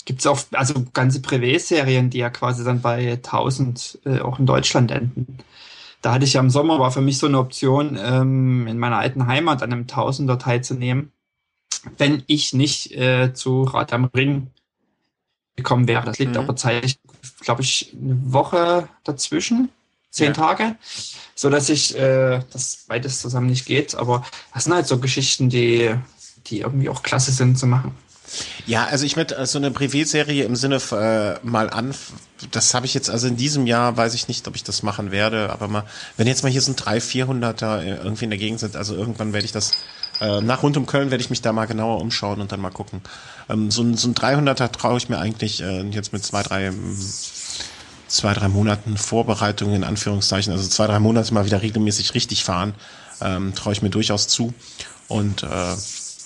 gibt 0.03 0.19
es 0.19 0.27
auch, 0.27 0.39
also 0.51 0.85
ganze 0.93 1.21
Privé-Serien, 1.21 2.09
die 2.09 2.17
ja 2.17 2.29
quasi 2.29 2.65
dann 2.65 2.81
bei 2.81 3.13
1000 3.13 3.99
äh, 4.05 4.19
auch 4.19 4.37
in 4.37 4.45
Deutschland 4.45 4.91
enden 4.91 5.37
da 6.01 6.13
hatte 6.13 6.25
ich 6.25 6.33
ja 6.33 6.41
im 6.41 6.49
Sommer, 6.49 6.79
war 6.79 6.91
für 6.91 7.01
mich 7.01 7.17
so 7.17 7.27
eine 7.27 7.39
Option, 7.39 7.97
ähm, 8.01 8.67
in 8.67 8.77
meiner 8.77 8.97
alten 8.97 9.27
Heimat 9.27 9.61
an 9.61 9.71
einem 9.71 9.87
Tausender 9.87 10.39
teilzunehmen, 10.39 11.11
wenn 11.97 12.23
ich 12.27 12.53
nicht 12.53 12.91
äh, 12.91 13.33
zu 13.33 13.63
Rad 13.63 13.93
am 13.93 14.05
Ring 14.05 14.47
gekommen 15.55 15.87
wäre. 15.87 16.05
Das 16.05 16.17
liegt 16.19 16.33
mhm. 16.33 16.39
aber 16.39 16.55
zeitlich, 16.55 16.99
glaube 17.41 17.61
ich, 17.61 17.95
eine 17.99 18.33
Woche 18.33 18.89
dazwischen, 19.03 19.69
zehn 20.09 20.27
ja. 20.27 20.33
Tage, 20.33 20.75
so 21.35 21.49
dass 21.49 21.69
ich 21.69 21.97
äh, 21.97 22.41
das 22.51 22.85
beides 22.87 23.21
zusammen 23.21 23.47
nicht 23.47 23.65
geht. 23.65 23.95
Aber 23.95 24.25
das 24.53 24.65
sind 24.65 24.73
halt 24.73 24.87
so 24.87 24.99
Geschichten, 24.99 25.49
die, 25.49 25.95
die 26.47 26.61
irgendwie 26.61 26.89
auch 26.89 27.03
klasse 27.03 27.31
sind 27.31 27.57
zu 27.57 27.67
machen. 27.67 27.95
Ja, 28.65 28.85
also 28.85 29.05
ich 29.05 29.15
mit 29.15 29.37
äh, 29.37 29.45
so 29.45 29.57
eine 29.57 29.71
Privé-Serie 29.71 30.43
im 30.43 30.55
Sinne 30.55 30.77
äh, 30.91 31.45
mal 31.45 31.69
an, 31.69 31.93
das 32.51 32.73
habe 32.73 32.85
ich 32.85 32.93
jetzt, 32.93 33.09
also 33.09 33.27
in 33.27 33.37
diesem 33.37 33.67
Jahr 33.67 33.97
weiß 33.97 34.13
ich 34.13 34.27
nicht, 34.27 34.47
ob 34.47 34.55
ich 34.55 34.63
das 34.63 34.83
machen 34.83 35.11
werde, 35.11 35.49
aber 35.51 35.67
mal, 35.67 35.83
wenn 36.17 36.27
jetzt 36.27 36.43
mal 36.43 36.51
hier 36.51 36.61
so 36.61 36.71
ein 36.71 36.75
300, 36.75 37.61
400er 37.61 37.81
äh, 37.81 37.95
irgendwie 37.97 38.25
in 38.25 38.29
der 38.29 38.39
Gegend 38.39 38.59
sind, 38.59 38.75
also 38.75 38.95
irgendwann 38.95 39.33
werde 39.33 39.45
ich 39.45 39.51
das, 39.51 39.73
äh, 40.19 40.41
nach 40.41 40.63
rund 40.63 40.77
um 40.77 40.85
Köln 40.85 41.11
werde 41.11 41.23
ich 41.23 41.29
mich 41.29 41.41
da 41.41 41.53
mal 41.53 41.65
genauer 41.65 41.99
umschauen 42.01 42.41
und 42.41 42.51
dann 42.51 42.61
mal 42.61 42.71
gucken. 42.71 43.01
Ähm, 43.49 43.71
so, 43.71 43.81
ein, 43.81 43.97
so 43.97 44.07
ein 44.07 44.15
300er 44.15 44.71
traue 44.71 44.97
ich 44.97 45.09
mir 45.09 45.19
eigentlich 45.19 45.61
äh, 45.61 45.81
jetzt 45.89 46.13
mit 46.13 46.23
zwei, 46.23 46.43
drei, 46.43 46.71
zwei, 48.07 48.33
drei 48.33 48.47
Monaten 48.47 48.97
Vorbereitung 48.97 49.73
in 49.73 49.83
Anführungszeichen, 49.83 50.53
also 50.53 50.67
zwei, 50.67 50.87
drei 50.87 50.99
Monate 50.99 51.33
mal 51.33 51.45
wieder 51.45 51.61
regelmäßig 51.61 52.13
richtig 52.13 52.43
fahren, 52.43 52.73
ähm, 53.21 53.53
traue 53.55 53.73
ich 53.73 53.81
mir 53.81 53.89
durchaus 53.89 54.27
zu 54.27 54.53
und 55.07 55.43
äh, 55.43 55.75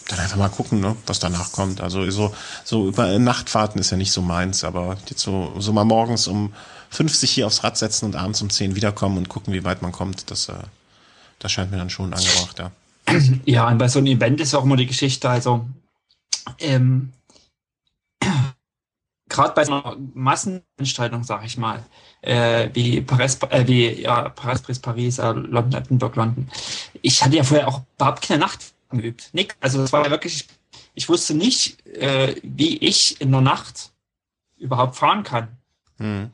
dann 0.07 0.19
einfach 0.19 0.37
mal 0.37 0.49
gucken, 0.49 0.79
ne, 0.79 0.95
was 1.07 1.19
danach 1.19 1.51
kommt. 1.51 1.81
Also 1.81 2.09
so, 2.11 2.33
so 2.63 2.87
über 2.87 3.17
Nachtfahrten 3.17 3.79
ist 3.79 3.89
ja 3.89 3.97
nicht 3.97 4.11
so 4.11 4.21
meins, 4.21 4.63
aber 4.63 4.97
jetzt 5.09 5.21
so, 5.21 5.53
so 5.57 5.73
mal 5.73 5.85
morgens 5.85 6.27
um 6.27 6.53
50 6.91 7.31
hier 7.31 7.47
aufs 7.47 7.63
Rad 7.63 7.77
setzen 7.77 8.05
und 8.05 8.15
abends 8.15 8.41
um 8.41 8.49
10 8.49 8.75
wiederkommen 8.75 9.17
und 9.17 9.29
gucken, 9.29 9.53
wie 9.53 9.63
weit 9.63 9.81
man 9.81 9.91
kommt, 9.91 10.29
das, 10.29 10.49
äh, 10.49 10.53
das 11.39 11.51
scheint 11.51 11.71
mir 11.71 11.77
dann 11.77 11.89
schon 11.89 12.13
angebracht, 12.13 12.59
ja. 12.59 12.71
Ja, 13.45 13.67
und 13.67 13.77
bei 13.77 13.87
so 13.87 13.99
einem 13.99 14.07
Event 14.07 14.41
ist 14.41 14.55
auch 14.55 14.63
immer 14.63 14.77
die 14.77 14.87
Geschichte, 14.87 15.29
also 15.29 15.67
ähm, 16.59 17.11
gerade 19.29 19.53
bei 19.53 19.65
so 19.65 19.73
einer 19.73 19.97
Massenveranstaltung, 20.13 21.23
sag 21.23 21.45
ich 21.45 21.57
mal, 21.57 21.83
äh, 22.21 22.69
wie 22.73 23.01
Paris, 23.01 23.37
äh, 23.49 23.67
wie 23.67 24.01
ja, 24.01 24.29
Paris, 24.29 24.61
Paris, 24.61 24.79
Paris, 24.79 25.19
äh, 25.19 25.31
London, 25.31 25.81
Edinburgh, 25.81 26.15
London. 26.15 26.49
Ich 27.01 27.23
hatte 27.23 27.35
ja 27.35 27.43
vorher 27.43 27.67
auch 27.67 27.81
überhaupt 27.95 28.21
keine 28.21 28.39
Nacht 28.39 28.74
geübt. 28.89 29.29
Nick, 29.33 29.55
also 29.59 29.79
das 29.79 29.91
war 29.93 30.03
ja 30.03 30.11
wirklich, 30.11 30.47
ich 30.93 31.09
wusste 31.09 31.33
nicht, 31.33 31.85
äh, 31.87 32.35
wie 32.43 32.77
ich 32.77 33.19
in 33.21 33.31
der 33.31 33.41
Nacht 33.41 33.91
überhaupt 34.57 34.95
fahren 34.95 35.23
kann. 35.23 35.57
Mhm. 35.97 36.31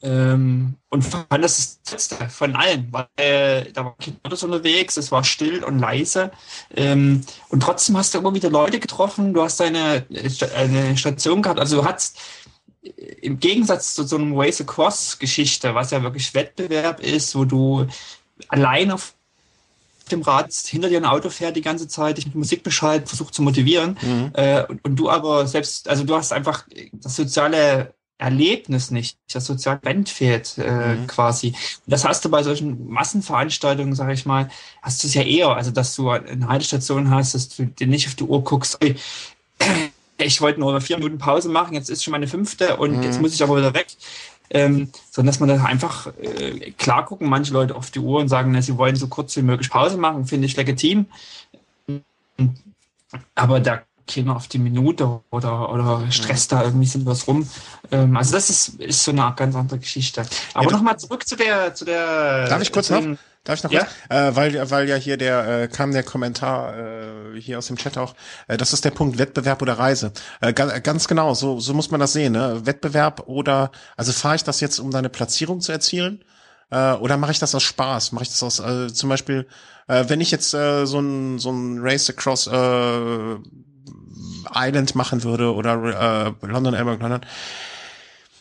Ähm, 0.00 0.76
und 0.90 1.02
fand 1.02 1.26
das 1.42 1.80
das 1.82 1.92
Letzte 1.92 2.28
von 2.28 2.54
allen, 2.54 2.88
weil 2.92 3.08
äh, 3.16 3.72
da 3.72 3.84
war 3.86 3.96
Autos 4.22 4.44
unterwegs, 4.44 4.96
es 4.96 5.10
war 5.10 5.24
still 5.24 5.64
und 5.64 5.80
leise. 5.80 6.30
Ähm, 6.74 7.22
und 7.48 7.60
trotzdem 7.60 7.96
hast 7.96 8.14
du 8.14 8.18
immer 8.18 8.32
wieder 8.32 8.48
Leute 8.48 8.78
getroffen, 8.78 9.34
du 9.34 9.42
hast 9.42 9.60
eine, 9.60 10.06
eine 10.54 10.96
Station 10.96 11.42
gehabt, 11.42 11.58
also 11.58 11.78
du 11.78 11.84
hast 11.84 12.18
äh, 12.82 12.90
im 13.22 13.40
Gegensatz 13.40 13.94
zu 13.94 14.04
so 14.04 14.16
einem 14.16 14.38
Race 14.38 14.60
Across 14.60 15.18
Geschichte, 15.18 15.74
was 15.74 15.90
ja 15.90 16.00
wirklich 16.00 16.32
Wettbewerb 16.32 17.00
ist, 17.00 17.34
wo 17.34 17.44
du 17.44 17.88
allein 18.46 18.92
auf 18.92 19.14
dem 20.08 20.22
Rad 20.22 20.52
hinter 20.52 20.88
dir 20.88 20.98
ein 20.98 21.04
Auto 21.04 21.30
fährt 21.30 21.56
die 21.56 21.62
ganze 21.62 21.88
Zeit, 21.88 22.18
dich 22.18 22.26
mit 22.26 22.34
Musik 22.34 22.62
beschallt, 22.62 23.08
versucht 23.08 23.34
zu 23.34 23.42
motivieren. 23.42 23.98
Mhm. 24.00 24.30
Äh, 24.34 24.64
und, 24.64 24.84
und, 24.84 24.96
du 24.96 25.10
aber 25.10 25.46
selbst, 25.46 25.88
also 25.88 26.04
du 26.04 26.14
hast 26.16 26.32
einfach 26.32 26.66
das 26.92 27.16
soziale 27.16 27.94
Erlebnis 28.18 28.90
nicht, 28.90 29.16
das 29.32 29.46
soziale 29.46 29.78
Band 29.78 30.08
fehlt 30.08 30.58
äh, 30.58 30.96
mhm. 30.96 31.06
quasi. 31.06 31.48
Und 31.48 31.56
das 31.92 32.04
hast 32.04 32.24
du 32.24 32.30
bei 32.30 32.42
solchen 32.42 32.88
Massenveranstaltungen, 32.88 33.94
sage 33.94 34.12
ich 34.12 34.26
mal, 34.26 34.50
hast 34.82 35.02
du 35.02 35.06
es 35.06 35.14
ja 35.14 35.22
eher, 35.22 35.50
also 35.50 35.70
dass 35.70 35.94
du 35.94 36.10
eine 36.10 36.48
Haltestation 36.48 37.10
hast, 37.10 37.34
dass 37.34 37.48
du 37.48 37.66
dir 37.66 37.86
nicht 37.86 38.08
auf 38.08 38.16
die 38.16 38.24
Uhr 38.24 38.42
guckst, 38.42 38.78
ich 40.18 40.40
wollte 40.40 40.58
nur 40.58 40.80
vier 40.80 40.98
Minuten 40.98 41.18
Pause 41.18 41.48
machen, 41.48 41.74
jetzt 41.74 41.90
ist 41.90 42.02
schon 42.02 42.12
meine 42.12 42.26
fünfte 42.26 42.76
und 42.76 42.96
mhm. 42.96 43.02
jetzt 43.04 43.20
muss 43.20 43.34
ich 43.34 43.42
aber 43.42 43.56
wieder 43.56 43.74
weg. 43.74 43.86
Ähm, 44.50 44.90
sondern 45.10 45.32
dass 45.32 45.40
man 45.40 45.48
dann 45.48 45.60
einfach 45.60 46.12
äh, 46.20 46.70
klar 46.72 47.04
gucken, 47.04 47.28
manche 47.28 47.52
Leute 47.52 47.74
auf 47.74 47.90
die 47.90 47.98
Uhr 47.98 48.20
und 48.20 48.28
sagen, 48.28 48.52
na, 48.52 48.62
sie 48.62 48.78
wollen 48.78 48.96
so 48.96 49.08
kurz 49.08 49.36
wie 49.36 49.42
möglich 49.42 49.70
Pause 49.70 49.98
machen, 49.98 50.26
finde 50.26 50.46
ich 50.46 50.56
legitim. 50.56 51.06
Aber 53.34 53.60
da 53.60 53.82
keiner 54.08 54.34
auf 54.34 54.48
die 54.48 54.58
Minute 54.58 55.20
oder, 55.30 55.72
oder 55.72 56.10
stresst 56.10 56.52
da 56.52 56.64
irgendwie 56.64 56.86
sind 56.86 57.06
was 57.06 57.26
rum. 57.28 57.48
Ähm, 57.92 58.16
also 58.16 58.32
das 58.32 58.50
ist, 58.50 58.80
ist 58.80 59.04
so 59.04 59.12
eine 59.12 59.32
ganz 59.36 59.54
andere 59.54 59.78
Geschichte. 59.78 60.24
Aber 60.54 60.66
ja, 60.66 60.72
nochmal 60.72 60.98
zurück 60.98 61.26
zu 61.26 61.36
der, 61.36 61.74
zu 61.74 61.84
der. 61.84 62.48
Darf 62.48 62.62
ich 62.62 62.72
kurz 62.72 62.90
noch? 62.90 63.02
Darf 63.44 63.58
ich 63.58 63.64
noch 63.64 63.70
ja? 63.70 63.80
kurz? 63.80 63.92
Äh, 64.08 64.36
weil, 64.36 64.70
weil 64.70 64.88
ja 64.88 64.96
hier 64.96 65.16
der 65.16 65.62
äh, 65.62 65.68
kam 65.68 65.92
der 65.92 66.02
Kommentar 66.02 66.76
äh, 66.76 67.40
hier 67.40 67.58
aus 67.58 67.68
dem 67.68 67.76
Chat 67.76 67.96
auch. 67.96 68.14
Äh, 68.46 68.56
das 68.56 68.72
ist 68.72 68.84
der 68.84 68.90
Punkt 68.90 69.18
Wettbewerb 69.18 69.62
oder 69.62 69.78
Reise. 69.78 70.12
Äh, 70.40 70.52
ganz, 70.52 70.82
ganz 70.82 71.08
genau. 71.08 71.34
So, 71.34 71.60
so 71.60 71.74
muss 71.74 71.90
man 71.90 72.00
das 72.00 72.12
sehen. 72.12 72.32
Ne? 72.32 72.62
Wettbewerb 72.64 73.24
oder 73.26 73.70
also 73.96 74.12
fahre 74.12 74.36
ich 74.36 74.44
das 74.44 74.60
jetzt, 74.60 74.78
um 74.78 74.90
deine 74.90 75.08
Platzierung 75.08 75.60
zu 75.60 75.72
erzielen? 75.72 76.24
Äh, 76.70 76.92
oder 76.92 77.16
mache 77.16 77.32
ich 77.32 77.38
das 77.38 77.54
aus 77.54 77.62
Spaß? 77.62 78.12
Mache 78.12 78.24
ich 78.24 78.30
das 78.30 78.42
aus 78.42 78.60
äh, 78.60 78.92
zum 78.92 79.08
Beispiel, 79.08 79.46
äh, 79.86 80.04
wenn 80.08 80.20
ich 80.20 80.30
jetzt 80.30 80.52
äh, 80.54 80.86
so 80.86 81.00
ein 81.00 81.38
so 81.38 81.50
ein 81.50 81.78
Race 81.80 82.10
Across 82.10 82.48
äh, 82.48 83.36
Island 84.54 84.94
machen 84.94 85.22
würde 85.22 85.54
oder 85.54 86.34
äh, 86.42 86.46
London, 86.46 86.74
Elmhurst, 86.74 87.00
London, 87.00 87.20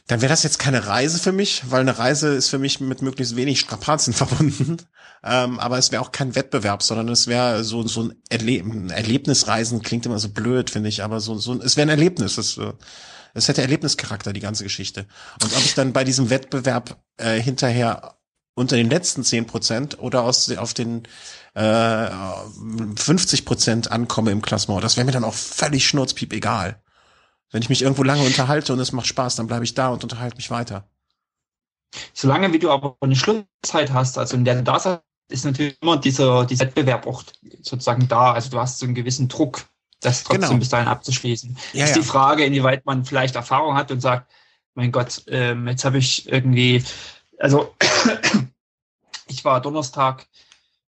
dann 0.07 0.21
wäre 0.21 0.29
das 0.29 0.43
jetzt 0.43 0.57
keine 0.57 0.87
Reise 0.87 1.19
für 1.19 1.33
mich, 1.33 1.63
weil 1.69 1.81
eine 1.81 1.97
Reise 1.99 2.29
ist 2.29 2.49
für 2.49 2.59
mich 2.59 2.79
mit 2.79 3.01
möglichst 3.01 3.35
wenig 3.35 3.59
Strapazen 3.59 4.13
verbunden. 4.13 4.77
Ähm, 5.23 5.59
aber 5.59 5.77
es 5.77 5.91
wäre 5.91 6.01
auch 6.01 6.11
kein 6.11 6.35
Wettbewerb, 6.35 6.81
sondern 6.81 7.09
es 7.09 7.27
wäre 7.27 7.63
so, 7.63 7.85
so 7.87 8.03
ein, 8.03 8.15
Erleb 8.29 8.65
ein 8.65 8.89
Erlebnisreisen, 8.89 9.81
klingt 9.81 10.05
immer 10.05 10.19
so 10.19 10.29
blöd, 10.29 10.69
finde 10.69 10.89
ich, 10.89 11.03
aber 11.03 11.19
so, 11.19 11.37
so 11.37 11.59
es 11.61 11.75
wäre 11.75 11.87
ein 11.87 11.89
Erlebnis. 11.89 12.37
Es, 12.37 12.57
äh, 12.57 12.71
es 13.33 13.47
hätte 13.47 13.61
Erlebnischarakter, 13.61 14.31
die 14.33 14.39
ganze 14.39 14.63
Geschichte. 14.63 15.07
Und 15.43 15.55
ob 15.55 15.59
ich 15.59 15.73
dann 15.73 15.93
bei 15.93 16.03
diesem 16.03 16.29
Wettbewerb 16.29 17.01
äh, 17.17 17.39
hinterher 17.39 18.17
unter 18.55 18.75
den 18.75 18.89
letzten 18.89 19.23
zehn 19.23 19.45
Prozent 19.45 19.99
oder 19.99 20.23
aus, 20.23 20.49
auf 20.57 20.73
den 20.73 21.03
äh, 21.57 22.11
50 22.95 23.43
Prozent 23.43 23.91
ankomme 23.91 24.29
im 24.29 24.43
Klassement. 24.43 24.83
Das 24.83 24.95
wäre 24.95 25.05
mir 25.05 25.11
dann 25.11 25.23
auch 25.23 25.33
völlig 25.33 25.87
schnurzpiep 25.87 26.31
egal. 26.33 26.81
Wenn 27.51 27.63
ich 27.63 27.69
mich 27.69 27.81
irgendwo 27.81 28.03
lange 28.03 28.23
unterhalte 28.23 28.73
und 28.73 28.79
es 28.79 28.91
macht 28.91 29.07
Spaß, 29.07 29.37
dann 29.37 29.47
bleibe 29.47 29.65
ich 29.65 29.73
da 29.73 29.89
und 29.89 30.03
unterhalte 30.03 30.37
mich 30.37 30.51
weiter. 30.51 30.87
Solange 32.13 32.53
wie 32.53 32.59
du 32.59 32.69
aber 32.69 32.95
eine 33.01 33.15
Schlusszeit 33.15 33.91
hast, 33.91 34.19
also 34.19 34.35
in 34.35 34.45
der 34.45 34.55
du 34.55 34.63
da 34.63 34.73
bist, 34.73 35.01
ist 35.29 35.45
natürlich 35.45 35.77
immer 35.81 35.97
dieser, 35.97 36.45
dieser 36.45 36.65
Wettbewerb 36.65 37.07
auch 37.07 37.23
sozusagen 37.61 38.07
da. 38.07 38.33
Also 38.33 38.51
du 38.51 38.59
hast 38.59 38.77
so 38.77 38.85
einen 38.85 38.93
gewissen 38.93 39.27
Druck, 39.27 39.65
das 39.99 40.23
trotzdem 40.23 40.41
genau. 40.41 40.59
bis 40.59 40.69
dahin 40.69 40.87
abzuschließen. 40.87 41.57
Ja, 41.73 41.85
ist 41.85 41.95
ja. 41.95 42.01
die 42.01 42.07
Frage, 42.07 42.45
inwieweit 42.45 42.85
man 42.85 43.03
vielleicht 43.03 43.35
Erfahrung 43.35 43.75
hat 43.75 43.89
und 43.91 43.99
sagt, 43.99 44.31
mein 44.75 44.91
Gott, 44.91 45.23
ähm, 45.27 45.67
jetzt 45.67 45.85
habe 45.85 45.97
ich 45.97 46.31
irgendwie, 46.31 46.83
also 47.39 47.75
ich 49.27 49.43
war 49.43 49.59
Donnerstag 49.59 50.27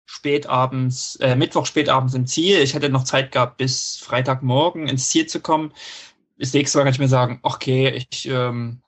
spätabends, 0.05 1.15
äh, 1.17 1.35
Mittwoch 1.35 1.65
spätabends 1.65 2.13
im 2.13 2.27
Ziel. 2.27 2.59
Ich 2.59 2.73
hätte 2.73 2.89
noch 2.89 3.03
Zeit 3.03 3.31
gehabt, 3.31 3.57
bis 3.57 3.97
Freitagmorgen 3.97 4.87
ins 4.87 5.09
Ziel 5.09 5.27
zu 5.27 5.39
kommen. 5.39 5.73
Das 6.37 6.53
nächste 6.53 6.77
Mal 6.77 6.83
kann 6.83 6.93
ich 6.93 6.99
mir 6.99 7.07
sagen, 7.07 7.39
okay, 7.41 7.89
ich 7.89 8.27
ähm, 8.27 8.81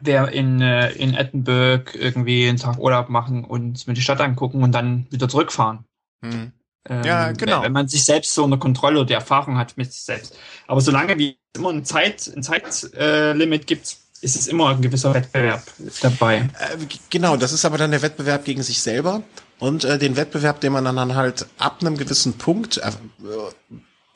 werde 0.00 0.32
in, 0.32 0.60
äh, 0.60 0.92
in 0.92 1.14
Edinburgh 1.14 1.92
irgendwie 1.94 2.48
einen 2.48 2.58
Tag 2.58 2.78
Urlaub 2.78 3.08
machen 3.08 3.44
und 3.44 3.86
mir 3.86 3.94
die 3.94 4.02
Stadt 4.02 4.20
angucken 4.20 4.62
und 4.62 4.72
dann 4.72 5.06
wieder 5.10 5.28
zurückfahren. 5.28 5.84
Hm. 6.22 6.52
Ähm, 6.88 7.04
ja, 7.04 7.32
genau. 7.32 7.62
Wenn 7.62 7.72
man 7.72 7.88
sich 7.88 8.04
selbst 8.04 8.34
so 8.34 8.44
eine 8.44 8.58
Kontrolle 8.58 8.98
oder 8.98 9.06
die 9.06 9.14
Erfahrung 9.14 9.58
hat 9.58 9.76
mit 9.76 9.92
sich 9.92 10.02
selbst. 10.02 10.36
Aber 10.66 10.80
solange 10.80 11.18
wie 11.18 11.38
immer 11.56 11.70
ein 11.70 11.84
Zeit, 11.84 12.30
ein 12.34 12.42
Zeitlimit 12.42 13.62
äh, 13.62 13.64
gibt, 13.64 13.96
ist 14.20 14.36
es 14.36 14.46
immer 14.46 14.70
ein 14.70 14.82
gewisser 14.82 15.14
Wettbewerb 15.14 15.62
dabei. 16.00 16.48
Äh, 16.58 16.76
genau, 17.10 17.36
das 17.36 17.52
ist 17.52 17.64
aber 17.64 17.78
dann 17.78 17.90
der 17.90 18.02
Wettbewerb 18.02 18.44
gegen 18.44 18.62
sich 18.62 18.80
selber 18.80 19.22
und 19.58 19.84
äh, 19.84 19.98
den 19.98 20.16
Wettbewerb, 20.16 20.60
den 20.60 20.72
man 20.72 20.84
dann 20.84 21.14
halt 21.14 21.46
ab 21.58 21.78
einem 21.80 21.96
gewissen 21.96 22.34
Punkt 22.34 22.78
äh, 22.78 22.90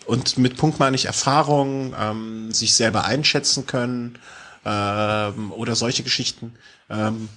und 0.07 0.39
mit 0.39 0.57
Punkt 0.57 0.79
meine 0.79 0.97
ich 0.97 1.07
Erfahrung, 1.07 1.95
ähm, 1.99 2.53
sich 2.53 2.75
selber 2.75 3.05
einschätzen 3.05 3.67
können 3.67 4.19
ähm, 4.65 5.53
oder 5.53 5.77
solche 5.77 6.03
Geschichten. 6.03 6.55
Ähm, 6.89 7.29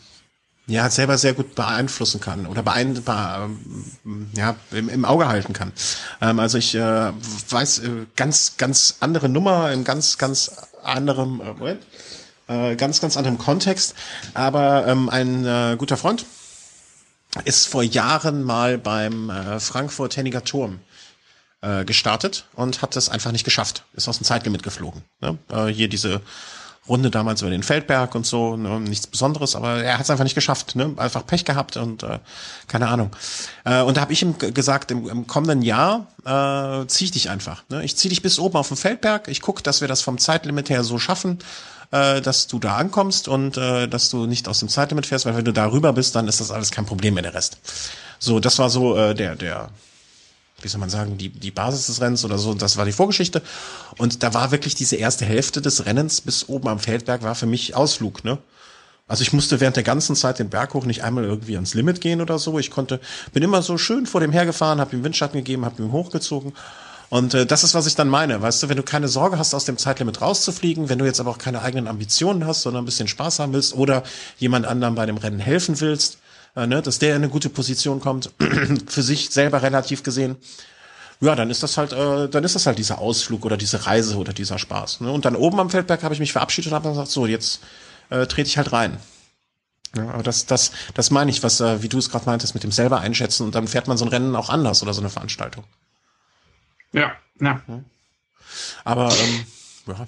ja, 0.66 0.90
selber 0.90 1.18
sehr 1.18 1.34
gut 1.34 1.56
beeinflussen 1.56 2.22
kann 2.22 2.48
oder 2.48 2.64
beein 2.64 2.96
ähm, 3.06 4.30
ja, 4.34 4.56
im, 4.72 4.88
im 4.88 5.04
Auge 5.04 5.28
halten 5.28 5.54
kann. 5.54 5.74
Ähm, 6.22 6.40
also 6.40 6.58
ich 6.58 6.74
äh, 6.74 7.12
weiß 7.50 7.80
äh, 7.80 7.90
ganz, 8.16 8.56
ganz 8.58 8.98
andere 9.02 9.28
Nummer 9.28 9.72
in 9.72 9.84
ganz, 9.84 10.18
ganz 10.18 10.52
anderem, 10.82 11.42
äh, 11.62 12.72
äh, 12.72 12.76
ganz, 12.76 13.02
ganz 13.02 13.18
anderem 13.18 13.38
Kontext. 13.38 13.94
Aber 14.34 14.88
ähm, 14.88 15.10
ein 15.10 15.46
äh, 15.46 15.76
guter 15.78 15.98
Freund 15.98 16.26
ist 17.46 17.68
vor 17.68 17.84
Jahren 17.84 18.44
mal 18.44 18.78
beim 18.78 19.30
äh, 19.30 19.60
Frankfurt 19.60 20.18
Henniger 20.18 20.44
Turm 20.44 20.80
äh, 21.62 21.86
gestartet 21.86 22.46
und 22.54 22.82
hat 22.82 22.96
es 22.96 23.10
einfach 23.10 23.32
nicht 23.32 23.46
geschafft. 23.46 23.84
Ist 23.94 24.08
aus 24.08 24.18
dem 24.18 24.26
Zeitlimit 24.26 24.64
geflogen. 24.64 25.04
Ne? 25.22 25.38
Äh, 25.50 25.68
hier 25.68 25.88
diese 25.88 26.22
Runde 26.88 27.10
damals 27.10 27.42
über 27.42 27.52
den 27.52 27.64
Feldberg 27.64 28.14
und 28.14 28.26
so, 28.26 28.58
ne, 28.58 28.80
nichts 28.82 29.08
Besonderes, 29.08 29.56
aber 29.56 29.82
er 29.82 29.98
hat 29.98 30.04
es 30.04 30.10
einfach 30.10 30.26
nicht 30.26 30.36
geschafft, 30.36 30.76
ne? 30.76 30.94
einfach 30.98 31.26
Pech 31.26 31.46
gehabt 31.46 31.78
und 31.78 32.04
äh, 32.04 32.20
keine 32.68 32.90
Ahnung. 32.90 33.12
Äh, 33.64 33.82
und 33.84 33.96
da 33.96 34.02
habe 34.02 34.12
ich 34.12 34.22
ihm 34.22 34.38
gesagt, 34.38 34.92
im, 34.92 35.08
im 35.08 35.26
kommenden 35.26 35.62
Jahr 35.62 36.08
äh, 36.26 36.86
zieh 36.88 37.06
ich 37.06 37.12
dich 37.12 37.30
einfach. 37.30 37.64
Ne? 37.70 37.86
Ich 37.86 37.96
zieh 37.96 38.10
dich 38.10 38.22
bis 38.22 38.38
oben 38.38 38.58
auf 38.58 38.68
den 38.68 38.76
Feldberg, 38.76 39.30
ich 39.30 39.42
guck, 39.42 39.64
dass 39.64 39.80
wir 39.80 39.88
das 39.88 40.02
vom 40.02 40.18
Zeitlimit 40.18 40.70
her 40.70 40.84
so 40.84 41.00
schaffen, 41.00 41.40
äh, 41.94 42.22
dass 42.22 42.48
du 42.48 42.58
da 42.58 42.76
ankommst 42.78 43.28
und 43.28 43.56
äh, 43.56 43.88
dass 43.88 44.10
du 44.10 44.26
nicht 44.26 44.48
aus 44.48 44.60
dem 44.60 44.68
Zeitlimit 44.68 45.06
fährst, 45.06 45.26
weil 45.26 45.38
wenn 45.38 45.46
du 45.46 45.54
da 45.54 45.72
rüber 45.72 45.94
bist, 45.94 46.16
dann 46.16 46.28
ist 46.28 46.40
das 46.40 46.50
alles 46.50 46.72
kein 46.72 46.88
Problem 46.88 47.14
mehr, 47.14 47.24
der 47.24 47.36
Rest. 47.36 47.60
So, 48.18 48.40
das 48.40 48.58
war 48.58 48.70
so 48.70 48.98
äh, 48.98 49.14
der, 49.14 49.36
der 49.36 49.70
wie 50.62 50.68
soll 50.70 50.80
man 50.80 50.90
sagen, 50.90 51.18
die, 51.18 51.30
die 51.30 51.52
Basis 51.52 51.88
des 51.88 52.02
Rennens 52.02 52.24
oder 52.24 52.38
so, 52.38 52.54
das 52.54 52.78
war 52.78 52.86
die 52.86 52.94
Vorgeschichte. 52.94 53.42
Und 53.98 54.24
da 54.24 54.34
war 54.34 54.52
wirklich 54.52 54.76
diese 54.76 54.96
erste 54.96 55.26
Hälfte 55.26 55.62
des 55.62 55.86
Rennens 55.86 56.22
bis 56.22 56.48
oben 56.48 56.70
am 56.70 56.80
Feldberg 56.80 57.22
war 57.22 57.36
für 57.36 57.46
mich 57.46 57.76
Ausflug, 57.76 58.24
ne? 58.24 58.38
Also 59.06 59.22
ich 59.22 59.34
musste 59.34 59.60
während 59.60 59.76
der 59.76 59.84
ganzen 59.84 60.16
Zeit 60.16 60.40
den 60.40 60.50
Berg 60.50 60.74
hoch 60.74 60.86
nicht 60.86 61.04
einmal 61.04 61.26
irgendwie 61.26 61.56
ans 61.56 61.74
Limit 61.74 62.00
gehen 62.00 62.22
oder 62.22 62.40
so. 62.40 62.58
Ich 62.58 62.72
konnte, 62.72 63.02
bin 63.34 63.44
immer 63.44 63.62
so 63.62 63.78
schön 63.78 64.06
vor 64.06 64.22
dem 64.22 64.32
hergefahren, 64.32 64.80
habe 64.80 64.96
ihm 64.96 65.04
Windschatten 65.04 65.38
gegeben, 65.38 65.66
habe 65.66 65.84
ihm 65.84 65.92
hochgezogen. 65.92 66.54
Und 67.14 67.36
äh, 67.36 67.46
das 67.46 67.64
ist, 67.64 67.76
was 67.76 67.86
ich 67.86 67.94
dann 67.94 68.10
meine. 68.10 68.42
Weißt 68.42 68.64
du, 68.64 68.70
wenn 68.70 68.78
du 68.78 68.82
keine 68.82 69.08
Sorge 69.08 69.38
hast, 69.38 69.54
aus 69.54 69.66
dem 69.66 69.78
Zeitlimit 69.78 70.20
rauszufliegen, 70.20 70.90
wenn 70.90 70.98
du 70.98 71.06
jetzt 71.06 71.20
aber 71.20 71.30
auch 71.30 71.38
keine 71.38 71.62
eigenen 71.62 71.88
Ambitionen 71.88 72.48
hast, 72.48 72.64
sondern 72.64 72.82
ein 72.82 72.86
bisschen 72.88 73.08
Spaß 73.08 73.38
haben 73.38 73.54
willst 73.54 73.76
oder 73.76 74.02
jemand 74.40 74.66
anderem 74.66 74.96
bei 74.96 75.06
dem 75.06 75.18
Rennen 75.18 75.38
helfen 75.38 75.80
willst, 75.80 76.18
äh, 76.56 76.66
ne, 76.66 76.82
dass 76.82 76.98
der 76.98 77.12
in 77.12 77.22
eine 77.22 77.30
gute 77.30 77.50
Position 77.50 78.00
kommt, 78.00 78.32
für 78.88 79.04
sich 79.04 79.30
selber 79.30 79.62
relativ 79.62 80.02
gesehen. 80.02 80.38
Ja, 81.22 81.36
dann 81.36 81.52
ist 81.52 81.62
das 81.62 81.78
halt, 81.78 81.94
äh, 81.94 82.30
dann 82.30 82.44
ist 82.44 82.56
das 82.56 82.66
halt 82.66 82.80
dieser 82.80 82.98
Ausflug 82.98 83.46
oder 83.46 83.58
diese 83.58 83.86
Reise 83.86 84.18
oder 84.18 84.34
dieser 84.34 84.58
Spaß. 84.58 85.02
Ne? 85.02 85.12
Und 85.12 85.26
dann 85.26 85.36
oben 85.36 85.60
am 85.60 85.70
Feldberg 85.70 86.02
habe 86.02 86.16
ich 86.16 86.20
mich 86.20 86.32
verabschiedet 86.32 86.72
und 86.72 86.76
habe 86.76 86.90
gesagt, 86.90 87.10
so 87.10 87.28
jetzt 87.28 87.60
äh, 88.10 88.26
trete 88.26 88.48
ich 88.48 88.58
halt 88.58 88.72
rein. 88.74 88.98
Ja, 89.96 90.10
aber 90.10 90.24
das, 90.24 90.48
das, 90.48 90.72
das 90.96 91.12
meine 91.12 91.30
ich, 91.30 91.44
was, 91.44 91.62
äh, 91.62 91.84
wie 91.84 91.90
du 91.90 92.00
es 92.00 92.10
gerade 92.10 92.26
meintest, 92.26 92.56
mit 92.56 92.64
dem 92.64 92.72
selber 92.72 93.02
einschätzen 93.02 93.44
und 93.44 93.54
dann 93.54 93.68
fährt 93.68 93.88
man 93.88 93.98
so 93.98 94.06
ein 94.06 94.10
Rennen 94.10 94.36
auch 94.36 94.50
anders 94.50 94.82
oder 94.82 94.96
so 94.96 95.02
eine 95.02 95.12
Veranstaltung. 95.12 95.64
Ja, 96.94 97.14
ja. 97.40 97.62
Aber 98.84 99.12
ähm, 99.12 99.46
ja. 99.88 100.08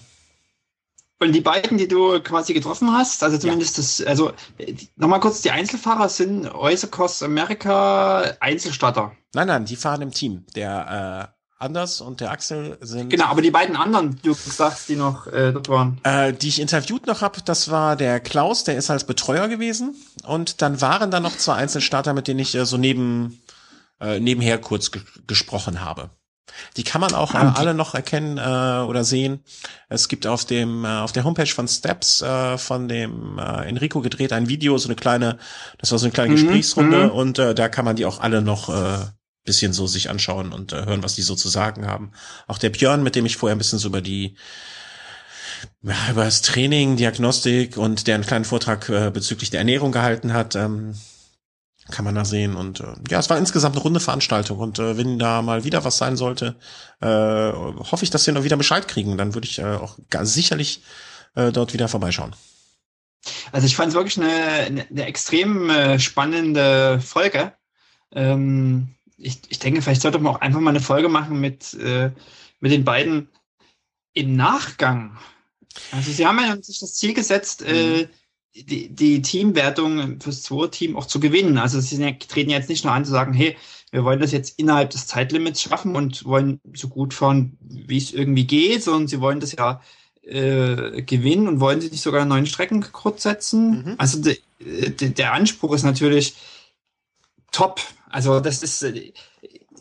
Und 1.19 1.31
die 1.31 1.41
beiden, 1.41 1.77
die 1.77 1.87
du 1.87 2.19
quasi 2.21 2.53
getroffen 2.53 2.91
hast, 2.91 3.23
also 3.23 3.37
zumindest 3.37 3.77
ja. 3.77 3.83
das, 3.83 4.01
also 4.07 4.33
nochmal 4.95 5.21
kurz, 5.21 5.41
die 5.41 5.51
Einzelfahrer 5.51 6.09
sind 6.09 6.53
Oyster 6.53 6.87
Cross 6.87 7.23
America 7.23 8.35
Einzelstarter. 8.39 9.13
Nein, 9.33 9.47
nein, 9.47 9.65
die 9.65 9.75
fahren 9.75 10.01
im 10.01 10.11
Team. 10.11 10.45
Der 10.55 11.31
äh, 11.31 11.35
Anders 11.57 12.01
und 12.01 12.19
der 12.19 12.31
Axel 12.31 12.77
sind. 12.81 13.09
Genau, 13.09 13.25
aber 13.25 13.41
die 13.41 13.49
beiden 13.49 13.77
anderen, 13.77 14.17
die 14.17 14.23
du 14.23 14.33
sagst, 14.33 14.89
die 14.89 14.97
noch 14.97 15.25
äh, 15.27 15.53
dort 15.53 15.69
waren. 15.69 16.01
Äh, 16.03 16.33
die 16.33 16.49
ich 16.49 16.59
interviewt 16.59 17.07
noch 17.07 17.21
hab, 17.21 17.43
das 17.45 17.71
war 17.71 17.95
der 17.95 18.19
Klaus, 18.19 18.65
der 18.65 18.75
ist 18.75 18.89
als 18.89 19.05
Betreuer 19.05 19.47
gewesen. 19.47 19.95
Und 20.27 20.61
dann 20.61 20.81
waren 20.81 21.11
da 21.11 21.21
noch 21.21 21.37
zwei 21.37 21.55
Einzelstarter, 21.55 22.13
mit 22.13 22.27
denen 22.27 22.41
ich 22.41 22.55
äh, 22.55 22.65
so 22.65 22.75
neben 22.75 23.41
äh, 24.01 24.19
nebenher 24.19 24.59
kurz 24.59 24.91
ge 24.91 25.01
gesprochen 25.27 25.79
habe. 25.79 26.09
Die 26.77 26.83
kann 26.83 27.01
man 27.01 27.13
auch 27.13 27.33
äh, 27.33 27.37
alle 27.37 27.73
noch 27.73 27.95
erkennen 27.95 28.37
äh, 28.37 28.85
oder 28.85 29.03
sehen. 29.03 29.43
Es 29.89 30.07
gibt 30.07 30.27
auf 30.27 30.45
dem 30.45 30.85
äh, 30.85 30.87
auf 30.87 31.11
der 31.11 31.23
Homepage 31.23 31.47
von 31.47 31.67
Steps 31.67 32.21
äh, 32.21 32.57
von 32.57 32.87
dem 32.87 33.39
äh, 33.39 33.67
Enrico 33.67 34.01
gedreht 34.01 34.33
ein 34.33 34.47
Video, 34.47 34.77
so 34.77 34.87
eine 34.87 34.95
kleine, 34.95 35.37
das 35.77 35.91
war 35.91 35.99
so 35.99 36.05
eine 36.05 36.13
kleine 36.13 36.31
mhm, 36.31 36.35
Gesprächsrunde 36.35 37.05
mhm. 37.05 37.11
und 37.11 37.39
äh, 37.39 37.55
da 37.55 37.69
kann 37.69 37.85
man 37.85 37.95
die 37.95 38.05
auch 38.05 38.19
alle 38.19 38.41
noch 38.41 38.69
äh, 38.69 39.05
bisschen 39.43 39.73
so 39.73 39.87
sich 39.87 40.09
anschauen 40.09 40.51
und 40.51 40.73
äh, 40.73 40.85
hören, 40.85 41.03
was 41.03 41.15
die 41.15 41.21
so 41.21 41.35
zu 41.35 41.49
sagen 41.49 41.85
haben. 41.85 42.11
Auch 42.47 42.57
der 42.57 42.71
Björn, 42.71 43.03
mit 43.03 43.15
dem 43.15 43.25
ich 43.25 43.37
vorher 43.37 43.55
ein 43.55 43.59
bisschen 43.59 43.79
so 43.79 43.87
über 43.87 44.01
die 44.01 44.35
ja, 45.81 45.95
über 46.11 46.25
das 46.25 46.41
Training, 46.41 46.97
Diagnostik 46.97 47.77
und 47.77 48.07
der 48.07 48.15
einen 48.15 48.25
kleinen 48.25 48.45
Vortrag 48.45 48.89
äh, 48.89 49.11
bezüglich 49.11 49.51
der 49.51 49.59
Ernährung 49.59 49.91
gehalten 49.91 50.33
hat. 50.33 50.55
Ähm, 50.55 50.95
kann 51.91 52.05
man 52.05 52.15
da 52.15 52.25
sehen. 52.25 52.55
Und 52.55 52.79
äh, 52.79 52.95
ja, 53.09 53.19
es 53.19 53.29
war 53.29 53.37
insgesamt 53.37 53.75
eine 53.75 53.83
runde 53.83 53.99
Veranstaltung. 53.99 54.59
Und 54.59 54.79
äh, 54.79 54.97
wenn 54.97 55.19
da 55.19 55.41
mal 55.41 55.63
wieder 55.63 55.83
was 55.83 55.97
sein 55.97 56.17
sollte, 56.17 56.55
äh, 57.01 57.07
hoffe 57.07 58.03
ich, 58.03 58.09
dass 58.09 58.25
wir 58.25 58.33
noch 58.33 58.43
wieder 58.43 58.57
Bescheid 58.57 58.87
kriegen. 58.87 59.17
Dann 59.17 59.33
würde 59.33 59.47
ich 59.47 59.59
äh, 59.59 59.75
auch 59.75 59.97
ganz 60.09 60.33
sicherlich 60.33 60.81
äh, 61.35 61.51
dort 61.51 61.73
wieder 61.73 61.87
vorbeischauen. 61.87 62.35
Also 63.51 63.67
ich 63.67 63.75
fand 63.75 63.89
es 63.89 63.95
wirklich 63.95 64.17
eine, 64.17 64.85
eine 64.89 65.05
extrem 65.05 65.69
äh, 65.69 65.99
spannende 65.99 66.99
Folge. 66.99 67.53
Ähm, 68.11 68.95
ich, 69.17 69.41
ich 69.49 69.59
denke, 69.59 69.81
vielleicht 69.81 70.01
sollte 70.01 70.19
man 70.19 70.35
auch 70.35 70.41
einfach 70.41 70.59
mal 70.59 70.69
eine 70.71 70.81
Folge 70.81 71.09
machen 71.09 71.39
mit, 71.39 71.73
äh, 71.75 72.11
mit 72.59 72.71
den 72.71 72.83
beiden 72.83 73.29
im 74.13 74.35
Nachgang. 74.35 75.17
Also 75.91 76.11
sie 76.11 76.25
haben 76.25 76.39
ja 76.39 76.55
sich 76.61 76.79
das 76.79 76.93
Ziel 76.93 77.13
gesetzt, 77.13 77.61
äh, 77.61 77.73
mhm. 77.73 77.95
äh, 78.01 78.07
die, 78.55 78.89
die 78.89 79.21
Teamwertung 79.21 80.19
fürs 80.21 80.43
Zwei-Team 80.43 80.95
auch 80.95 81.05
zu 81.05 81.19
gewinnen. 81.19 81.57
Also 81.57 81.79
sie 81.79 81.97
treten 82.19 82.49
jetzt 82.49 82.69
nicht 82.69 82.85
nur 82.85 82.93
an 82.93 83.05
zu 83.05 83.11
sagen, 83.11 83.33
hey, 83.33 83.57
wir 83.91 84.03
wollen 84.03 84.19
das 84.19 84.31
jetzt 84.31 84.57
innerhalb 84.59 84.89
des 84.89 85.07
Zeitlimits 85.07 85.61
schaffen 85.61 85.95
und 85.95 86.25
wollen 86.25 86.59
so 86.73 86.87
gut 86.87 87.13
fahren, 87.13 87.57
wie 87.59 87.97
es 87.97 88.13
irgendwie 88.13 88.45
geht, 88.45 88.83
sondern 88.83 89.07
sie 89.07 89.21
wollen 89.21 89.39
das 89.39 89.53
ja 89.53 89.81
äh, 90.23 91.01
gewinnen 91.03 91.47
und 91.47 91.59
wollen 91.59 91.81
sie 91.81 91.89
nicht 91.89 92.01
sogar 92.01 92.25
neuen 92.25 92.45
Streckenkurs 92.45 93.23
setzen. 93.23 93.85
Mhm. 93.85 93.95
Also 93.97 94.21
de, 94.21 94.39
de, 94.59 95.09
der 95.09 95.33
Anspruch 95.33 95.73
ist 95.73 95.83
natürlich 95.83 96.35
top. 97.51 97.81
Also 98.09 98.39
das 98.39 98.63
ist, 98.63 98.81
äh, 98.83 99.13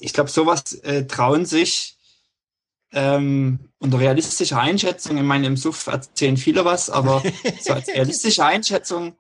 ich 0.01 0.13
glaube, 0.13 0.31
sowas 0.31 0.75
äh, 0.83 1.07
trauen 1.07 1.47
sich 1.47 1.94
ähm, 2.95 3.59
und 3.79 3.95
realistische 3.95 4.59
Einschätzung, 4.59 5.17
ich 5.17 5.23
meine, 5.23 5.47
im 5.47 5.57
Suff 5.57 5.87
erzählen 5.89 6.37
viele 6.37 6.65
was, 6.65 6.91
aber 6.91 7.23
so 7.61 7.73
als 7.75 7.89
realistische 7.95 8.45
Einschätzung 8.45 9.17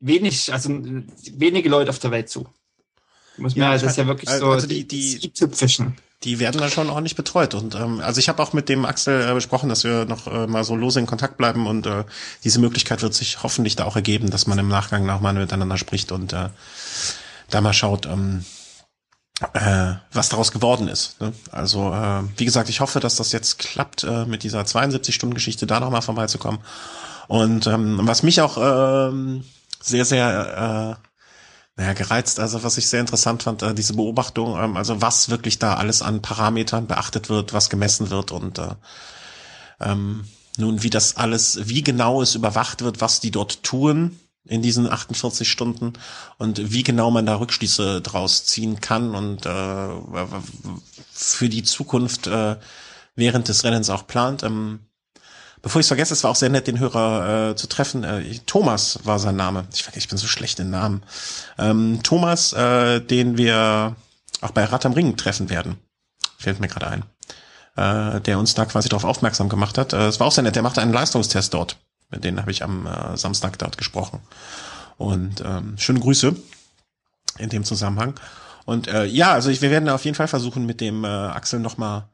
wenig, 0.00 0.52
also 0.52 0.70
wenige 0.70 1.68
Leute 1.68 1.90
auf 1.90 1.98
der 1.98 2.10
Welt 2.10 2.28
zu. 2.28 2.48
Muss 3.36 3.54
man, 3.54 3.66
ja, 3.66 3.72
das 3.72 3.82
ist 3.82 3.96
ja 3.96 4.06
wirklich 4.06 4.28
so 4.30 4.50
also 4.50 4.66
die, 4.66 4.86
die, 4.86 5.18
die 5.18 5.30
Tüpfischen. 5.30 5.96
Die 6.24 6.40
werden 6.40 6.60
dann 6.60 6.70
schon 6.70 6.90
ordentlich 6.90 7.14
betreut. 7.14 7.54
Und 7.54 7.76
ähm, 7.76 8.00
also 8.00 8.18
ich 8.18 8.28
habe 8.28 8.42
auch 8.42 8.52
mit 8.52 8.68
dem 8.68 8.84
Axel 8.84 9.28
äh, 9.28 9.32
besprochen, 9.34 9.68
dass 9.68 9.84
wir 9.84 10.04
noch 10.04 10.26
äh, 10.26 10.48
mal 10.48 10.64
so 10.64 10.74
lose 10.74 10.98
in 10.98 11.06
Kontakt 11.06 11.36
bleiben 11.36 11.68
und 11.68 11.86
äh, 11.86 12.04
diese 12.42 12.58
Möglichkeit 12.58 13.02
wird 13.02 13.14
sich 13.14 13.44
hoffentlich 13.44 13.76
da 13.76 13.84
auch 13.84 13.94
ergeben, 13.94 14.30
dass 14.30 14.48
man 14.48 14.58
im 14.58 14.68
Nachgang 14.68 15.06
noch 15.06 15.20
mal 15.20 15.32
miteinander 15.34 15.78
spricht 15.78 16.10
und 16.10 16.32
äh, 16.32 16.48
da 17.50 17.60
mal 17.60 17.72
schaut, 17.72 18.06
ähm, 18.06 18.44
äh, 19.54 19.94
was 20.12 20.28
daraus 20.28 20.52
geworden 20.52 20.88
ist. 20.88 21.20
Ne? 21.20 21.32
Also 21.52 21.92
äh, 21.92 22.22
wie 22.36 22.44
gesagt, 22.44 22.68
ich 22.68 22.80
hoffe, 22.80 23.00
dass 23.00 23.16
das 23.16 23.32
jetzt 23.32 23.58
klappt, 23.58 24.04
äh, 24.04 24.24
mit 24.26 24.42
dieser 24.42 24.62
72-Stunden-Geschichte 24.62 25.66
da 25.66 25.80
nochmal 25.80 26.02
vorbeizukommen. 26.02 26.60
Und 27.28 27.66
ähm, 27.66 28.00
was 28.02 28.22
mich 28.22 28.40
auch 28.40 28.56
ähm, 28.58 29.44
sehr, 29.80 30.04
sehr 30.04 30.98
äh, 30.98 31.08
naja, 31.78 31.92
gereizt, 31.92 32.40
also 32.40 32.64
was 32.64 32.78
ich 32.78 32.88
sehr 32.88 33.00
interessant 33.00 33.44
fand, 33.44 33.62
äh, 33.62 33.74
diese 33.74 33.94
Beobachtung, 33.94 34.58
ähm, 34.58 34.76
also 34.76 35.00
was 35.00 35.28
wirklich 35.28 35.58
da 35.58 35.74
alles 35.74 36.02
an 36.02 36.22
Parametern 36.22 36.88
beachtet 36.88 37.28
wird, 37.28 37.52
was 37.52 37.70
gemessen 37.70 38.10
wird 38.10 38.32
und 38.32 38.58
äh, 38.58 38.74
ähm, 39.80 40.24
nun, 40.56 40.82
wie 40.82 40.90
das 40.90 41.16
alles, 41.16 41.68
wie 41.68 41.84
genau 41.84 42.20
es 42.20 42.34
überwacht 42.34 42.82
wird, 42.82 43.00
was 43.00 43.20
die 43.20 43.30
dort 43.30 43.62
tun, 43.62 44.18
in 44.48 44.62
diesen 44.62 44.90
48 44.90 45.48
Stunden 45.48 45.92
und 46.38 46.72
wie 46.72 46.82
genau 46.82 47.10
man 47.10 47.26
da 47.26 47.36
Rückschlüsse 47.36 48.00
draus 48.00 48.44
ziehen 48.44 48.80
kann 48.80 49.14
und 49.14 49.46
äh, 49.46 49.88
für 51.12 51.48
die 51.48 51.62
Zukunft 51.62 52.26
äh, 52.26 52.56
während 53.14 53.48
des 53.48 53.64
Rennens 53.64 53.90
auch 53.90 54.06
plant. 54.06 54.42
Ähm, 54.42 54.80
bevor 55.62 55.80
ich 55.80 55.84
es 55.84 55.88
vergesse, 55.88 56.14
es 56.14 56.24
war 56.24 56.30
auch 56.30 56.36
sehr 56.36 56.48
nett, 56.48 56.66
den 56.66 56.78
Hörer 56.78 57.50
äh, 57.50 57.56
zu 57.56 57.68
treffen. 57.68 58.04
Äh, 58.04 58.38
Thomas 58.46 59.00
war 59.04 59.18
sein 59.18 59.36
Name. 59.36 59.66
Ich, 59.74 59.86
ich 59.94 60.08
bin 60.08 60.18
so 60.18 60.26
schlecht 60.26 60.58
in 60.60 60.70
Namen. 60.70 61.02
Ähm, 61.58 62.00
Thomas, 62.02 62.52
äh, 62.52 63.00
den 63.00 63.36
wir 63.36 63.96
auch 64.40 64.50
bei 64.52 64.64
Rad 64.64 64.86
am 64.86 64.92
Ring 64.92 65.16
treffen 65.16 65.50
werden. 65.50 65.76
Fällt 66.38 66.60
mir 66.60 66.68
gerade 66.68 66.88
ein. 66.88 67.04
Äh, 67.76 68.20
der 68.22 68.38
uns 68.38 68.54
da 68.54 68.64
quasi 68.64 68.88
darauf 68.88 69.04
aufmerksam 69.04 69.48
gemacht 69.48 69.78
hat. 69.78 69.92
Äh, 69.92 70.06
es 70.08 70.20
war 70.20 70.26
auch 70.26 70.32
sehr 70.32 70.44
nett, 70.44 70.56
der 70.56 70.62
machte 70.62 70.80
einen 70.80 70.92
Leistungstest 70.92 71.54
dort. 71.54 71.76
Mit 72.10 72.24
denen 72.24 72.40
habe 72.40 72.50
ich 72.50 72.62
am 72.62 72.86
äh, 72.86 73.16
Samstag 73.16 73.58
dort 73.58 73.76
gesprochen. 73.76 74.20
Und 74.96 75.42
ähm, 75.44 75.76
schöne 75.78 76.00
Grüße 76.00 76.34
in 77.38 77.50
dem 77.50 77.64
Zusammenhang. 77.64 78.14
Und 78.64 78.88
äh, 78.88 79.04
ja, 79.04 79.32
also 79.32 79.50
ich, 79.50 79.62
wir 79.62 79.70
werden 79.70 79.88
auf 79.88 80.04
jeden 80.04 80.16
Fall 80.16 80.28
versuchen, 80.28 80.66
mit 80.66 80.80
dem 80.80 81.04
äh, 81.04 81.08
Axel 81.08 81.60
nochmal, 81.60 82.08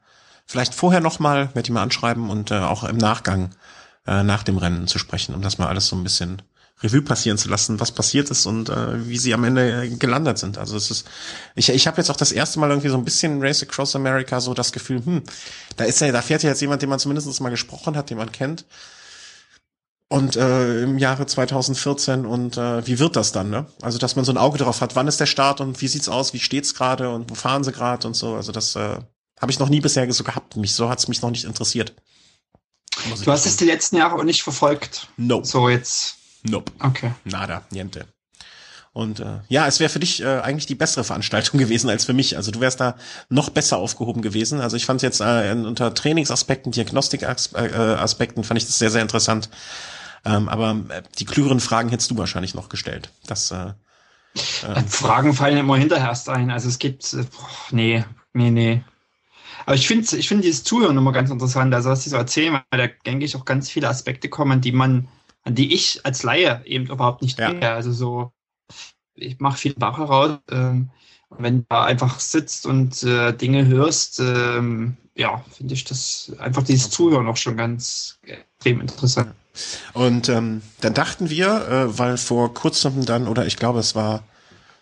vielleicht 0.47 0.75
vorher 0.75 1.01
nochmal, 1.01 1.49
werde 1.55 1.67
ich 1.67 1.71
mal 1.71 1.83
anschreiben 1.83 2.31
und 2.31 2.51
äh, 2.51 2.59
auch 2.59 2.85
im 2.85 2.97
Nachgang 2.97 3.55
äh, 4.07 4.23
nach 4.23 4.43
dem 4.43 4.59
Rennen 4.59 4.87
zu 4.87 4.99
sprechen, 4.99 5.35
um 5.35 5.43
das 5.43 5.59
mal 5.59 5.69
alles 5.69 5.87
so 5.89 5.97
ein 5.97 6.05
bisschen 6.05 6.43
Revue 6.83 7.03
passieren 7.03 7.39
zu 7.39 7.49
lassen, 7.49 7.81
was 7.81 7.93
passiert 7.93 8.31
ist 8.31 8.47
und 8.47 8.69
äh, 8.69 9.09
wie 9.09 9.19
sie 9.19 9.33
am 9.33 9.45
Ende 9.45 9.89
gelandet 9.97 10.39
sind. 10.39 10.59
Also 10.59 10.77
es 10.77 10.91
ist, 10.91 11.09
ich, 11.55 11.71
ich 11.71 11.87
habe 11.87 11.97
jetzt 11.99 12.11
auch 12.11 12.17
das 12.17 12.33
erste 12.33 12.59
Mal 12.59 12.69
irgendwie 12.71 12.89
so 12.89 12.97
ein 12.97 13.05
bisschen 13.05 13.41
Race 13.41 13.63
Across 13.63 13.97
America 13.97 14.41
so 14.41 14.55
das 14.55 14.73
Gefühl, 14.73 15.05
hm, 15.05 15.23
da 15.77 15.85
ist 15.85 16.01
ja, 16.01 16.13
da 16.13 16.21
fährt 16.21 16.43
ja 16.43 16.51
jetzt 16.51 16.61
jemand, 16.61 16.83
den 16.83 16.91
man 16.91 16.99
zumindest 16.99 17.41
mal 17.41 17.49
gesprochen 17.51 17.97
hat, 17.97 18.11
den 18.11 18.19
man 18.19 18.33
kennt 18.33 18.65
und 20.09 20.37
äh, 20.37 20.83
im 20.83 20.99
Jahre 20.99 21.27
2014 21.27 22.27
und 22.27 22.57
äh, 22.57 22.87
wie 22.87 22.99
wird 22.99 23.17
das 23.17 23.33
dann, 23.33 23.51
ne? 23.51 23.67
Also 23.81 23.99
dass 23.99 24.17
man 24.17 24.25
so 24.25 24.33
ein 24.33 24.39
Auge 24.39 24.59
drauf 24.59 24.81
hat, 24.81 24.97
wann 24.97 25.09
ist 25.09 25.21
der 25.21 25.27
Start 25.27 25.61
und 25.61 25.81
wie 25.81 25.89
sieht's 25.89 26.09
aus, 26.09 26.33
wie 26.35 26.41
steht's 26.41 26.75
gerade 26.75 27.11
und 27.11 27.31
wo 27.31 27.35
fahren 27.35 27.65
sie 27.65 27.73
gerade 27.73 28.07
und 28.07 28.15
so. 28.15 28.35
Also 28.35 28.53
das 28.53 28.77
äh, 28.77 28.99
habe 29.41 29.51
ich 29.51 29.59
noch 29.59 29.69
nie 29.69 29.81
bisher 29.81 30.11
so 30.13 30.25
gehabt. 30.25 30.57
Mich 30.57 30.75
so 30.75 30.89
hat's 30.89 31.09
mich 31.09 31.23
noch 31.23 31.31
nicht 31.31 31.45
interessiert. 31.45 31.95
Du 33.25 33.33
hast 33.33 33.47
es 33.47 33.57
die 33.57 33.65
letzten 33.65 33.97
Jahre 33.97 34.15
auch 34.15 34.25
nicht 34.25 34.43
verfolgt. 34.43 35.09
Nope. 35.17 35.47
So 35.47 35.69
jetzt. 35.69 36.17
Nope. 36.45 36.71
Okay. 36.79 37.13
Nada, 37.25 37.63
niente. 37.71 38.07
Und 38.93 39.19
äh, 39.19 39.41
ja, 39.49 39.67
es 39.67 39.81
wäre 39.81 39.91
für 39.91 39.99
dich 39.99 40.23
äh, 40.23 40.39
eigentlich 40.39 40.67
die 40.67 40.77
bessere 40.77 41.03
Veranstaltung 41.03 41.59
gewesen 41.59 41.91
als 41.91 42.05
für 42.05 42.13
mich. 42.13 42.37
Also 42.37 42.53
du 42.53 42.61
wärst 42.61 42.81
da 42.81 42.97
noch 43.29 43.51
besser 43.51 43.79
aufgehoben 43.79 44.23
gewesen. 44.23 44.61
Also 44.61 44.77
ich 44.77 44.87
fand 44.87 45.03
jetzt 45.03 45.21
äh, 45.21 45.51
unter 45.53 45.93
Trainingsaspekten, 45.93 46.71
Diagnostikaspekten 46.71 48.45
fand 48.45 48.59
ich 48.59 48.67
das 48.67 48.79
sehr, 48.79 48.91
sehr 48.91 49.03
interessant. 49.03 49.49
Ähm, 50.25 50.49
aber 50.49 50.77
äh, 50.89 51.03
die 51.19 51.25
klügeren 51.25 51.61
Fragen 51.61 51.89
hättest 51.89 52.11
du 52.11 52.17
wahrscheinlich 52.17 52.55
noch 52.55 52.69
gestellt. 52.69 53.11
Das, 53.27 53.51
äh, 53.51 53.73
äh, 54.35 54.83
Fragen 54.89 55.35
fallen 55.35 55.59
immer 55.59 55.77
hinterher 55.77 56.09
erst 56.09 56.29
ein. 56.29 56.51
Also 56.51 56.69
es 56.69 56.79
gibt, 56.79 57.13
äh, 57.13 57.25
boah, 57.25 57.49
nee, 57.71 58.05
nee, 58.33 58.51
nee. 58.51 58.83
Aber 59.67 59.77
ich 59.77 59.87
finde 59.87 60.17
ich 60.17 60.29
finde 60.29 60.43
dieses 60.43 60.65
Zuhören 60.65 60.97
immer 60.97 61.13
ganz 61.13 61.31
interessant. 61.31 61.73
Also 61.75 61.91
was 61.91 62.05
sie 62.05 62.11
so 62.11 62.17
erzählen, 62.17 62.61
weil 62.71 62.89
da 62.89 62.93
denke 63.07 63.25
ich 63.25 63.37
auch 63.37 63.45
ganz 63.45 63.71
viele 63.71 63.89
Aspekte 63.89 64.29
kommen, 64.29 64.61
die 64.61 64.73
man, 64.73 65.09
an 65.45 65.55
die 65.55 65.73
ich 65.73 66.05
als 66.05 66.23
Laie 66.23 66.63
eben 66.65 66.87
überhaupt 66.87 67.23
nicht 67.23 67.39
ja. 67.39 67.51
denke. 67.51 67.71
Also 67.71 67.93
so, 67.93 68.33
ich 69.15 69.39
mache 69.41 69.59
viel 69.59 69.75
Bach 69.75 69.99
heraus. 69.99 70.39
Ähm, 70.51 70.91
wenn 71.39 71.61
du 71.61 71.67
da 71.69 71.85
einfach 71.85 72.21
sitzt 72.21 72.67
und 72.67 73.03
äh, 73.03 73.33
Dinge 73.33 73.67
hörst, 73.67 74.21
ähm, 74.21 74.97
ja, 75.17 75.45
finde 75.51 75.75
ich 75.75 75.85
das 75.85 76.33
einfach 76.39 76.63
dieses 76.63 76.91
Zuhören 76.91 77.27
auch 77.27 77.37
schon 77.37 77.57
ganz 77.57 78.19
extrem 78.23 78.81
interessant. 78.81 79.35
Und 79.93 80.29
ähm, 80.29 80.63
dann 80.81 80.95
dachten 80.95 81.31
wir, 81.31 81.69
äh, 81.69 81.99
weil 81.99 82.17
vor 82.17 82.55
kurzem 82.55 83.05
dann, 83.05 83.29
oder 83.29 83.47
ich 83.47 83.57
glaube, 83.57 83.81
es 83.81 83.95
war, 83.95 84.25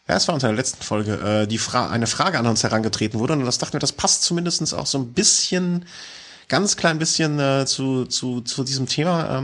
ja, 0.09 0.17
es 0.17 0.29
war 0.29 0.35
unter 0.35 0.49
der 0.49 0.57
letzten 0.57 0.83
Folge, 0.83 1.15
äh, 1.15 1.47
die 1.47 1.59
Fra 1.59 1.91
eine 1.91 2.07
Frage 2.07 2.39
an 2.39 2.47
uns 2.47 2.63
herangetreten 2.63 3.21
wurde. 3.21 3.35
Und 3.35 3.45
das 3.45 3.59
dachten 3.59 3.75
wir, 3.75 3.81
das 3.81 3.93
passt 3.93 4.23
zumindestens 4.23 4.75
auch 4.75 4.87
so 4.87 4.99
ein 4.99 5.13
bisschen, 5.13 5.85
ganz 6.49 6.77
klein 6.77 6.99
bisschen 6.99 7.39
äh, 7.39 7.67
zu, 7.67 8.07
zu, 8.07 8.41
zu 8.41 8.65
diesem 8.65 8.87
Thema. 8.87 9.43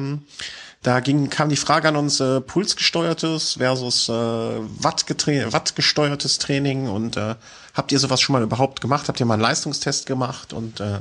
Da 0.82 1.00
ging, 1.00 1.28
kam 1.28 1.48
die 1.48 1.56
Frage 1.56 1.88
an 1.88 1.96
uns, 1.96 2.20
äh, 2.20 2.40
pulsgesteuertes 2.40 3.54
versus 3.54 4.08
äh, 4.08 4.12
wattgesteuertes 4.12 6.38
Training 6.38 6.88
und 6.88 7.16
äh, 7.16 7.34
habt 7.74 7.90
ihr 7.90 7.98
sowas 7.98 8.20
schon 8.20 8.34
mal 8.34 8.42
überhaupt 8.42 8.80
gemacht? 8.80 9.08
Habt 9.08 9.18
ihr 9.18 9.26
mal 9.26 9.34
einen 9.34 9.42
Leistungstest 9.42 10.06
gemacht? 10.06 10.52
Und 10.52 10.78
äh, 10.80 11.00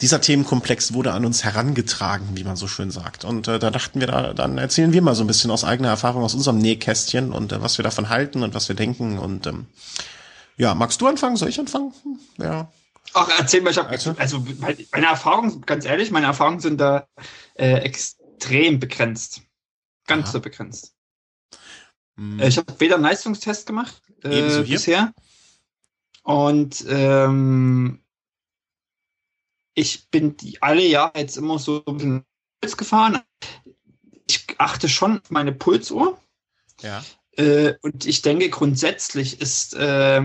dieser 0.00 0.20
Themenkomplex 0.20 0.92
wurde 0.92 1.12
an 1.12 1.24
uns 1.24 1.44
herangetragen, 1.44 2.36
wie 2.36 2.44
man 2.44 2.56
so 2.56 2.68
schön 2.68 2.90
sagt. 2.90 3.24
Und 3.24 3.48
äh, 3.48 3.58
da 3.58 3.70
dachten 3.70 4.00
wir, 4.00 4.06
da, 4.06 4.34
dann 4.34 4.58
erzählen 4.58 4.92
wir 4.92 5.02
mal 5.02 5.14
so 5.14 5.24
ein 5.24 5.26
bisschen 5.26 5.50
aus 5.50 5.64
eigener 5.64 5.88
Erfahrung, 5.88 6.22
aus 6.22 6.34
unserem 6.34 6.58
Nähkästchen 6.58 7.32
und 7.32 7.52
äh, 7.52 7.62
was 7.62 7.78
wir 7.78 7.82
davon 7.82 8.08
halten 8.08 8.42
und 8.42 8.54
was 8.54 8.68
wir 8.68 8.76
denken. 8.76 9.18
Und 9.18 9.46
ähm, 9.46 9.66
ja, 10.56 10.74
magst 10.74 11.00
du 11.00 11.06
anfangen? 11.06 11.36
Soll 11.36 11.48
ich 11.48 11.58
anfangen? 11.58 11.92
Ja. 12.38 12.70
Ach, 13.14 13.28
erzähl 13.38 13.62
mal, 13.62 13.70
ich 13.70 13.78
hab, 13.78 13.90
also, 13.90 14.14
also 14.18 14.44
meine 14.92 15.06
Erfahrungen, 15.06 15.62
ganz 15.62 15.86
ehrlich, 15.86 16.10
meine 16.10 16.26
Erfahrungen 16.26 16.60
sind 16.60 16.78
da 16.78 17.06
äh, 17.54 17.78
extrem 17.78 18.78
begrenzt. 18.78 19.42
Ganz 20.06 20.26
Aha. 20.26 20.32
so 20.32 20.40
begrenzt. 20.40 20.94
Hm. 22.16 22.40
Ich 22.40 22.58
habe 22.58 22.74
weder 22.78 22.96
einen 22.96 23.04
Leistungstest 23.04 23.66
gemacht 23.66 24.02
äh, 24.22 24.62
bisher. 24.62 25.12
Und 26.22 26.84
ähm, 26.88 28.00
ich 29.76 30.08
bin 30.10 30.36
die 30.36 30.60
alle 30.62 30.84
Jahre 30.84 31.20
jetzt 31.20 31.36
immer 31.36 31.60
so 31.60 31.84
ein 31.86 31.96
bisschen 31.96 32.24
Puls 32.60 32.76
gefahren. 32.76 33.20
Ich 34.26 34.44
achte 34.58 34.88
schon 34.88 35.20
auf 35.20 35.30
meine 35.30 35.52
Pulsuhr. 35.52 36.18
Ja. 36.80 37.04
Äh, 37.32 37.74
und 37.82 38.06
ich 38.06 38.22
denke, 38.22 38.48
grundsätzlich 38.48 39.40
ist 39.40 39.74
äh, 39.74 40.22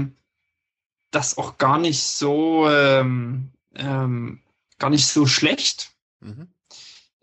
das 1.11 1.37
auch 1.37 1.57
gar 1.57 1.77
nicht 1.77 2.01
so 2.01 2.67
ähm, 2.69 3.51
ähm, 3.75 4.41
gar 4.79 4.89
nicht 4.89 5.05
so 5.05 5.27
schlecht. 5.27 5.91
Mhm. 6.21 6.47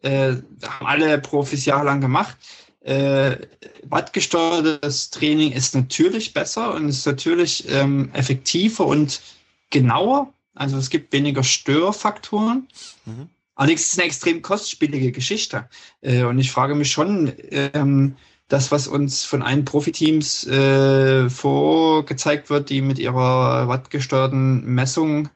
äh, 0.02 0.36
haben 0.62 0.86
alle 0.86 1.18
Profis 1.18 1.64
jahrelang 1.64 2.00
gemacht. 2.00 2.36
Äh, 2.80 3.46
wattgesteuertes 3.84 5.10
Training 5.10 5.52
ist 5.52 5.74
natürlich 5.74 6.34
besser 6.34 6.74
und 6.74 6.88
ist 6.88 7.06
natürlich 7.06 7.68
ähm, 7.70 8.10
effektiver 8.12 8.86
und 8.86 9.20
genauer. 9.70 10.32
Also 10.58 10.76
es 10.76 10.90
gibt 10.90 11.12
weniger 11.12 11.44
Störfaktoren. 11.44 12.68
Mhm. 13.04 13.28
Allerdings 13.54 13.82
ist 13.82 13.92
es 13.92 13.98
eine 13.98 14.06
extrem 14.06 14.40
kostspielige 14.42 15.10
Geschichte. 15.10 15.68
Äh, 16.00 16.22
und 16.22 16.38
ich 16.38 16.52
frage 16.52 16.74
mich 16.74 16.92
schon, 16.92 17.32
ähm, 17.50 18.16
das, 18.46 18.70
was 18.70 18.88
uns 18.88 19.24
von 19.24 19.42
allen 19.42 19.64
Profiteams 19.64 20.46
äh, 20.46 21.28
vorgezeigt 21.28 22.50
wird, 22.50 22.70
die 22.70 22.80
mit 22.80 22.98
ihrer 22.98 23.68
wattgesteuerten 23.68 24.64
Messung 24.64 25.28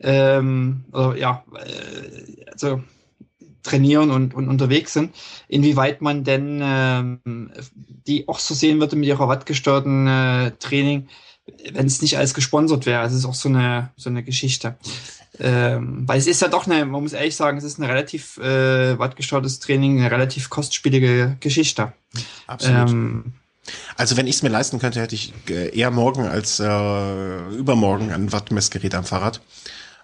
ähm, 0.00 0.84
oder, 0.92 1.16
ja, 1.16 1.44
äh, 1.54 2.44
also 2.52 2.82
trainieren 3.62 4.10
und, 4.10 4.34
und 4.34 4.48
unterwegs 4.48 4.92
sind, 4.92 5.14
inwieweit 5.48 6.02
man 6.02 6.24
denn 6.24 6.60
ähm, 6.62 7.52
die 8.06 8.28
auch 8.28 8.38
so 8.38 8.54
sehen 8.54 8.80
würde 8.80 8.96
mit 8.96 9.06
ihrer 9.08 9.28
wattgesteuerten 9.28 10.52
Training, 10.58 11.08
wenn 11.72 11.86
es 11.86 12.02
nicht 12.02 12.16
alles 12.18 12.34
gesponsert 12.34 12.86
wäre. 12.86 13.04
Es 13.04 13.12
ist 13.12 13.24
auch 13.24 13.34
so 13.34 13.48
eine, 13.48 13.90
so 13.96 14.10
eine 14.10 14.22
Geschichte. 14.22 14.76
Ähm, 15.40 16.06
weil 16.06 16.18
es 16.18 16.26
ist 16.26 16.42
ja 16.42 16.48
doch 16.48 16.66
eine, 16.66 16.84
man 16.84 17.02
muss 17.02 17.14
ehrlich 17.14 17.36
sagen, 17.36 17.56
es 17.56 17.64
ist 17.64 17.78
ein 17.78 17.84
relativ 17.84 18.36
äh, 18.38 18.98
wattgesteuertes 18.98 19.60
Training, 19.60 19.98
eine 19.98 20.10
relativ 20.10 20.50
kostspielige 20.50 21.36
Geschichte. 21.40 21.92
Absolut. 22.46 22.90
Ähm, 22.90 23.32
also 23.96 24.16
wenn 24.16 24.26
ich 24.26 24.36
es 24.36 24.42
mir 24.42 24.50
leisten 24.50 24.78
könnte, 24.78 25.00
hätte 25.00 25.14
ich 25.14 25.32
äh, 25.48 25.76
eher 25.76 25.90
morgen 25.90 26.26
als 26.26 26.60
äh, 26.60 27.48
übermorgen 27.56 28.12
ein 28.12 28.32
Wattmessgerät 28.32 28.94
am 28.94 29.04
Fahrrad. 29.04 29.40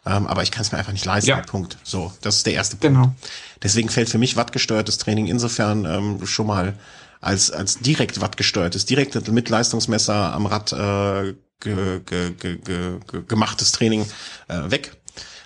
Ähm, 0.07 0.27
aber 0.27 0.43
ich 0.43 0.51
kann 0.51 0.63
es 0.63 0.73
mir 0.73 0.79
einfach 0.79 0.93
nicht 0.93 1.05
leisten. 1.05 1.31
Ja. 1.31 1.41
Punkt. 1.43 1.77
So, 1.83 2.13
das 2.23 2.37
ist 2.37 2.47
der 2.47 2.55
erste 2.55 2.77
Punkt. 2.77 2.97
Genau. 2.97 3.15
Deswegen 3.63 3.89
fällt 3.89 4.09
für 4.09 4.19
mich 4.19 4.37
wattgesteuertes 4.37 4.99
Training 4.99 5.27
insofern 5.27 5.85
ähm, 5.85 6.27
schon 6.27 6.47
mal 6.47 6.75
als 7.21 7.51
als 7.51 7.79
direkt 7.79 8.21
wattgesteuertes, 8.21 8.87
direkt 8.87 9.31
mit 9.31 9.49
Leistungsmesser 9.49 10.33
am 10.33 10.47
Rad 10.47 10.73
äh, 10.73 11.35
ge, 11.61 12.01
ge, 12.05 12.33
ge, 12.35 12.59
ge, 12.59 13.23
gemachtes 13.27 13.73
Training 13.73 14.07
äh, 14.49 14.71
weg. 14.71 14.97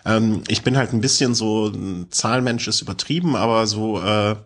Ähm, 0.04 0.42
ich 0.48 0.62
bin 0.62 0.76
halt 0.76 0.92
ein 0.92 1.00
bisschen 1.00 1.34
so 1.34 1.68
ein 1.68 2.10
Zahlmensch 2.10 2.68
ist 2.68 2.82
übertrieben, 2.82 3.36
aber 3.36 3.66
so 3.66 4.00
äh, 4.00 4.36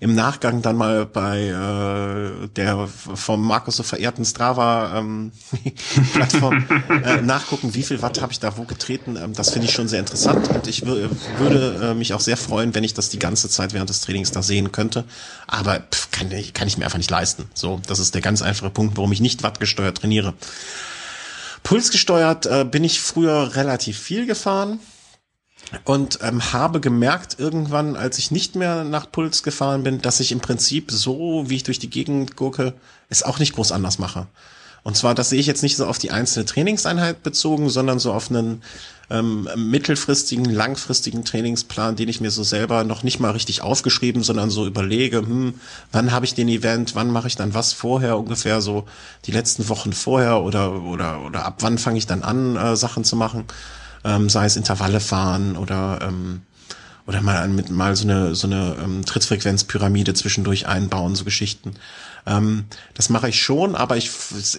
im 0.00 0.14
Nachgang 0.14 0.62
dann 0.62 0.76
mal 0.76 1.06
bei 1.06 1.46
äh, 1.46 2.48
der 2.48 2.88
vom 2.88 3.46
Markus 3.46 3.76
so 3.76 3.82
verehrten 3.82 4.24
Strava 4.24 4.98
ähm, 4.98 5.32
äh, 7.04 7.22
nachgucken, 7.22 7.74
wie 7.74 7.82
viel 7.82 8.02
Watt 8.02 8.20
habe 8.20 8.32
ich 8.32 8.40
da 8.40 8.56
wo 8.56 8.64
getreten. 8.64 9.16
Ähm, 9.16 9.32
das 9.34 9.50
finde 9.50 9.68
ich 9.68 9.74
schon 9.74 9.88
sehr 9.88 10.00
interessant 10.00 10.48
und 10.48 10.66
ich 10.66 10.84
würde 10.84 11.90
äh, 11.90 11.94
mich 11.94 12.14
auch 12.14 12.20
sehr 12.20 12.36
freuen, 12.36 12.74
wenn 12.74 12.84
ich 12.84 12.94
das 12.94 13.10
die 13.10 13.18
ganze 13.18 13.48
Zeit 13.48 13.72
während 13.72 13.90
des 13.90 14.00
Trainings 14.00 14.32
da 14.32 14.42
sehen 14.42 14.72
könnte. 14.72 15.04
Aber 15.46 15.80
pff, 15.80 16.10
kann, 16.10 16.30
kann 16.52 16.68
ich 16.68 16.78
mir 16.78 16.84
einfach 16.84 16.98
nicht 16.98 17.10
leisten. 17.10 17.48
So, 17.54 17.80
das 17.86 17.98
ist 17.98 18.14
der 18.14 18.22
ganz 18.22 18.42
einfache 18.42 18.70
Punkt, 18.70 18.96
warum 18.96 19.12
ich 19.12 19.20
nicht 19.20 19.42
wattgesteuert 19.42 19.98
trainiere. 19.98 20.34
Pulsgesteuert 21.62 22.46
äh, 22.46 22.64
bin 22.64 22.82
ich 22.82 23.00
früher 23.00 23.54
relativ 23.54 23.98
viel 23.98 24.26
gefahren 24.26 24.80
und 25.84 26.18
ähm, 26.22 26.52
habe 26.52 26.80
gemerkt 26.80 27.36
irgendwann, 27.38 27.96
als 27.96 28.18
ich 28.18 28.30
nicht 28.30 28.56
mehr 28.56 28.84
nach 28.84 29.10
Puls 29.10 29.42
gefahren 29.42 29.82
bin, 29.82 30.00
dass 30.00 30.20
ich 30.20 30.32
im 30.32 30.40
Prinzip 30.40 30.90
so, 30.90 31.44
wie 31.46 31.56
ich 31.56 31.62
durch 31.62 31.78
die 31.78 31.90
Gegend 31.90 32.36
gucke, 32.36 32.74
es 33.08 33.22
auch 33.22 33.38
nicht 33.38 33.54
groß 33.54 33.72
anders 33.72 33.98
mache. 33.98 34.26
Und 34.84 34.96
zwar, 34.96 35.14
das 35.14 35.30
sehe 35.30 35.38
ich 35.38 35.46
jetzt 35.46 35.62
nicht 35.62 35.76
so 35.76 35.86
auf 35.86 35.98
die 35.98 36.10
einzelne 36.10 36.44
Trainingseinheit 36.44 37.22
bezogen, 37.22 37.70
sondern 37.70 38.00
so 38.00 38.12
auf 38.12 38.30
einen 38.30 38.62
ähm, 39.10 39.48
mittelfristigen, 39.54 40.44
langfristigen 40.44 41.24
Trainingsplan, 41.24 41.94
den 41.94 42.08
ich 42.08 42.20
mir 42.20 42.32
so 42.32 42.42
selber 42.42 42.82
noch 42.82 43.04
nicht 43.04 43.20
mal 43.20 43.30
richtig 43.30 43.62
aufgeschrieben, 43.62 44.24
sondern 44.24 44.50
so 44.50 44.66
überlege, 44.66 45.18
hm, 45.18 45.54
wann 45.92 46.10
habe 46.10 46.26
ich 46.26 46.34
den 46.34 46.48
Event, 46.48 46.96
wann 46.96 47.12
mache 47.12 47.28
ich 47.28 47.36
dann 47.36 47.54
was 47.54 47.72
vorher, 47.72 48.18
ungefähr 48.18 48.60
so 48.60 48.84
die 49.26 49.32
letzten 49.32 49.68
Wochen 49.68 49.92
vorher 49.92 50.42
oder 50.42 50.82
oder 50.82 51.24
oder 51.24 51.44
ab 51.44 51.58
wann 51.60 51.78
fange 51.78 51.98
ich 51.98 52.08
dann 52.08 52.24
an, 52.24 52.56
äh, 52.56 52.74
Sachen 52.74 53.04
zu 53.04 53.14
machen 53.14 53.44
ähm, 54.04 54.28
sei 54.28 54.46
es 54.46 54.56
Intervalle 54.56 55.00
fahren 55.00 55.56
oder 55.56 56.00
ähm, 56.02 56.42
oder 57.06 57.20
mal 57.20 57.48
mit 57.48 57.70
mal 57.70 57.96
so 57.96 58.04
eine 58.04 58.34
so 58.34 58.46
eine 58.46 58.76
ähm, 58.82 59.04
Trittfrequenzpyramide 59.04 60.14
zwischendurch 60.14 60.66
einbauen, 60.66 61.14
so 61.14 61.24
Geschichten. 61.24 61.74
Ähm, 62.26 62.64
das 62.94 63.08
mache 63.08 63.28
ich 63.28 63.42
schon, 63.42 63.74
aber 63.74 63.96
ich 63.96 64.10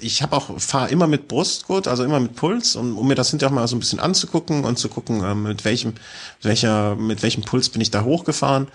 ich 0.01 0.21
habe 0.21 0.35
auch 0.35 0.59
fahre 0.59 0.89
immer 0.89 1.07
mit 1.07 1.27
Brustgurt, 1.27 1.87
also 1.87 2.03
immer 2.03 2.19
mit 2.19 2.35
Puls, 2.35 2.75
um, 2.75 2.97
um 2.97 3.07
mir 3.07 3.15
das 3.15 3.29
hinterher 3.29 3.55
mal 3.55 3.67
so 3.67 3.75
ein 3.75 3.79
bisschen 3.79 3.99
anzugucken 3.99 4.65
und 4.65 4.77
zu 4.77 4.89
gucken, 4.89 5.23
ähm, 5.23 5.43
mit 5.43 5.63
welchem 5.63 5.93
welcher 6.41 6.95
mit 6.95 7.23
welchem 7.23 7.43
Puls 7.43 7.69
bin 7.69 7.81
ich 7.81 7.91
da 7.91 8.03
hochgefahren. 8.03 8.67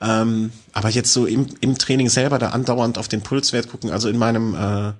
Ähm, 0.00 0.52
aber 0.72 0.90
jetzt 0.90 1.12
so 1.12 1.26
im, 1.26 1.48
im 1.60 1.76
Training 1.76 2.08
selber 2.08 2.38
da 2.38 2.50
andauernd 2.50 2.98
auf 2.98 3.08
den 3.08 3.22
Pulswert 3.22 3.68
gucken, 3.68 3.90
also 3.90 4.08
in 4.08 4.16
meinem 4.16 4.54
äh, 4.54 4.92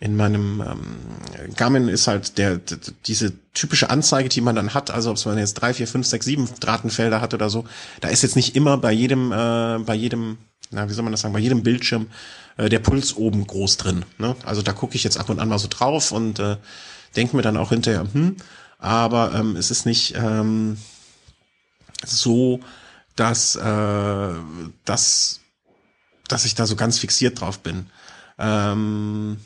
in 0.00 0.16
meinem 0.16 0.60
ähm, 0.60 1.54
Garmin 1.56 1.88
ist 1.88 2.06
halt 2.06 2.38
der, 2.38 2.58
der 2.58 2.78
diese 3.06 3.32
typische 3.52 3.90
Anzeige, 3.90 4.28
die 4.28 4.40
man 4.40 4.54
dann 4.54 4.72
hat, 4.72 4.90
also 4.90 5.10
ob 5.10 5.26
man 5.26 5.38
jetzt 5.38 5.54
drei, 5.54 5.74
vier, 5.74 5.88
fünf, 5.88 6.06
sechs, 6.06 6.24
sieben 6.24 6.48
Drahtenfelder 6.60 7.20
hat 7.20 7.34
oder 7.34 7.50
so, 7.50 7.64
da 8.00 8.08
ist 8.08 8.22
jetzt 8.22 8.36
nicht 8.36 8.54
immer 8.54 8.78
bei 8.78 8.92
jedem, 8.92 9.32
äh, 9.32 9.78
bei 9.80 9.94
jedem, 9.94 10.38
na 10.70 10.88
wie 10.88 10.92
soll 10.92 11.02
man 11.02 11.12
das 11.12 11.22
sagen, 11.22 11.34
bei 11.34 11.40
jedem 11.40 11.64
Bildschirm 11.64 12.06
äh, 12.58 12.68
der 12.68 12.78
Puls 12.78 13.16
oben 13.16 13.44
groß 13.44 13.76
drin. 13.76 14.04
Ne? 14.18 14.36
Also 14.44 14.62
da 14.62 14.72
gucke 14.72 14.94
ich 14.94 15.02
jetzt 15.02 15.18
ab 15.18 15.30
und 15.30 15.40
an 15.40 15.48
mal 15.48 15.58
so 15.58 15.68
drauf 15.68 16.12
und 16.12 16.38
äh, 16.38 16.58
denke 17.16 17.34
mir 17.34 17.42
dann 17.42 17.56
auch 17.56 17.70
hinterher, 17.70 18.06
hm, 18.12 18.36
aber 18.78 19.34
ähm, 19.34 19.56
es 19.56 19.72
ist 19.72 19.84
nicht 19.84 20.14
ähm, 20.16 20.78
so, 22.06 22.60
dass, 23.16 23.56
äh, 23.56 24.34
dass, 24.84 25.40
dass 26.28 26.44
ich 26.44 26.54
da 26.54 26.66
so 26.66 26.76
ganz 26.76 26.98
fixiert 26.98 27.40
drauf 27.40 27.58
bin. 27.58 27.86
Ähm, 28.38 29.38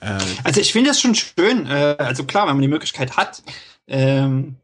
äh, 0.00 0.18
also 0.44 0.60
ich 0.60 0.72
finde 0.72 0.90
das 0.90 1.00
schon 1.00 1.14
schön. 1.14 1.66
Äh, 1.66 1.96
also 1.98 2.24
klar, 2.24 2.46
wenn 2.46 2.54
man 2.54 2.62
die 2.62 2.68
Möglichkeit 2.68 3.16
hat, 3.16 3.42
ähm, 3.86 4.56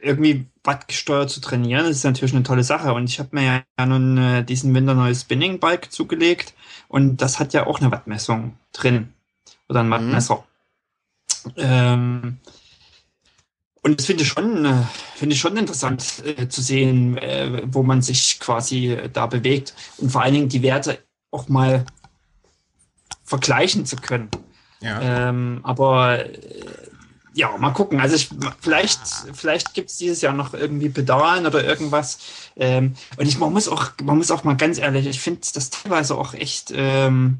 irgendwie 0.00 0.46
wattgesteuert 0.62 1.30
zu 1.30 1.40
trainieren, 1.40 1.86
das 1.86 1.98
ist 1.98 2.04
natürlich 2.04 2.34
eine 2.34 2.42
tolle 2.42 2.64
Sache. 2.64 2.92
Und 2.92 3.08
ich 3.08 3.18
habe 3.18 3.30
mir 3.32 3.64
ja 3.78 3.86
nun 3.86 4.18
äh, 4.18 4.44
diesen 4.44 4.74
Winter 4.74 4.94
neues 4.94 5.22
Spinning 5.22 5.58
Bike 5.58 5.90
zugelegt 5.90 6.54
und 6.88 7.22
das 7.22 7.38
hat 7.38 7.52
ja 7.52 7.66
auch 7.66 7.80
eine 7.80 7.90
Wattmessung 7.90 8.56
drin 8.72 9.12
oder 9.68 9.80
ein 9.80 9.86
mhm. 9.86 9.92
Wattmesser. 9.92 10.44
Mhm. 11.44 11.52
Ähm, 11.56 12.38
und 13.82 14.00
das 14.00 14.06
finde 14.06 14.24
ich 14.24 14.28
schon, 14.28 14.64
äh, 14.64 14.82
finde 15.14 15.34
ich 15.34 15.40
schon 15.40 15.56
interessant 15.56 16.22
äh, 16.24 16.48
zu 16.48 16.60
sehen, 16.60 17.16
äh, 17.18 17.62
wo 17.66 17.84
man 17.84 18.02
sich 18.02 18.40
quasi 18.40 18.98
da 19.12 19.26
bewegt 19.26 19.74
und 19.98 20.10
vor 20.10 20.22
allen 20.22 20.34
Dingen 20.34 20.48
die 20.48 20.62
Werte 20.62 20.98
auch 21.30 21.48
mal 21.48 21.86
vergleichen 23.26 23.84
zu 23.84 23.96
können. 23.96 24.30
Ja. 24.80 25.28
Ähm, 25.28 25.60
aber 25.64 26.24
äh, 26.26 26.64
ja, 27.34 27.54
mal 27.58 27.72
gucken. 27.72 28.00
Also 28.00 28.16
ich, 28.16 28.30
vielleicht, 28.60 29.00
vielleicht 29.34 29.74
gibt 29.74 29.90
es 29.90 29.98
dieses 29.98 30.22
Jahr 30.22 30.32
noch 30.32 30.54
irgendwie 30.54 30.88
Pedalen 30.88 31.46
oder 31.46 31.62
irgendwas. 31.62 32.18
Ähm, 32.56 32.94
und 33.18 33.26
ich 33.26 33.38
man 33.38 33.52
muss 33.52 33.68
auch, 33.68 33.90
man 34.02 34.16
muss 34.16 34.30
auch 34.30 34.44
mal 34.44 34.56
ganz 34.56 34.78
ehrlich, 34.78 35.06
ich 35.06 35.20
finde 35.20 35.42
das 35.52 35.68
teilweise 35.68 36.16
auch 36.16 36.32
echt, 36.32 36.72
ähm, 36.74 37.38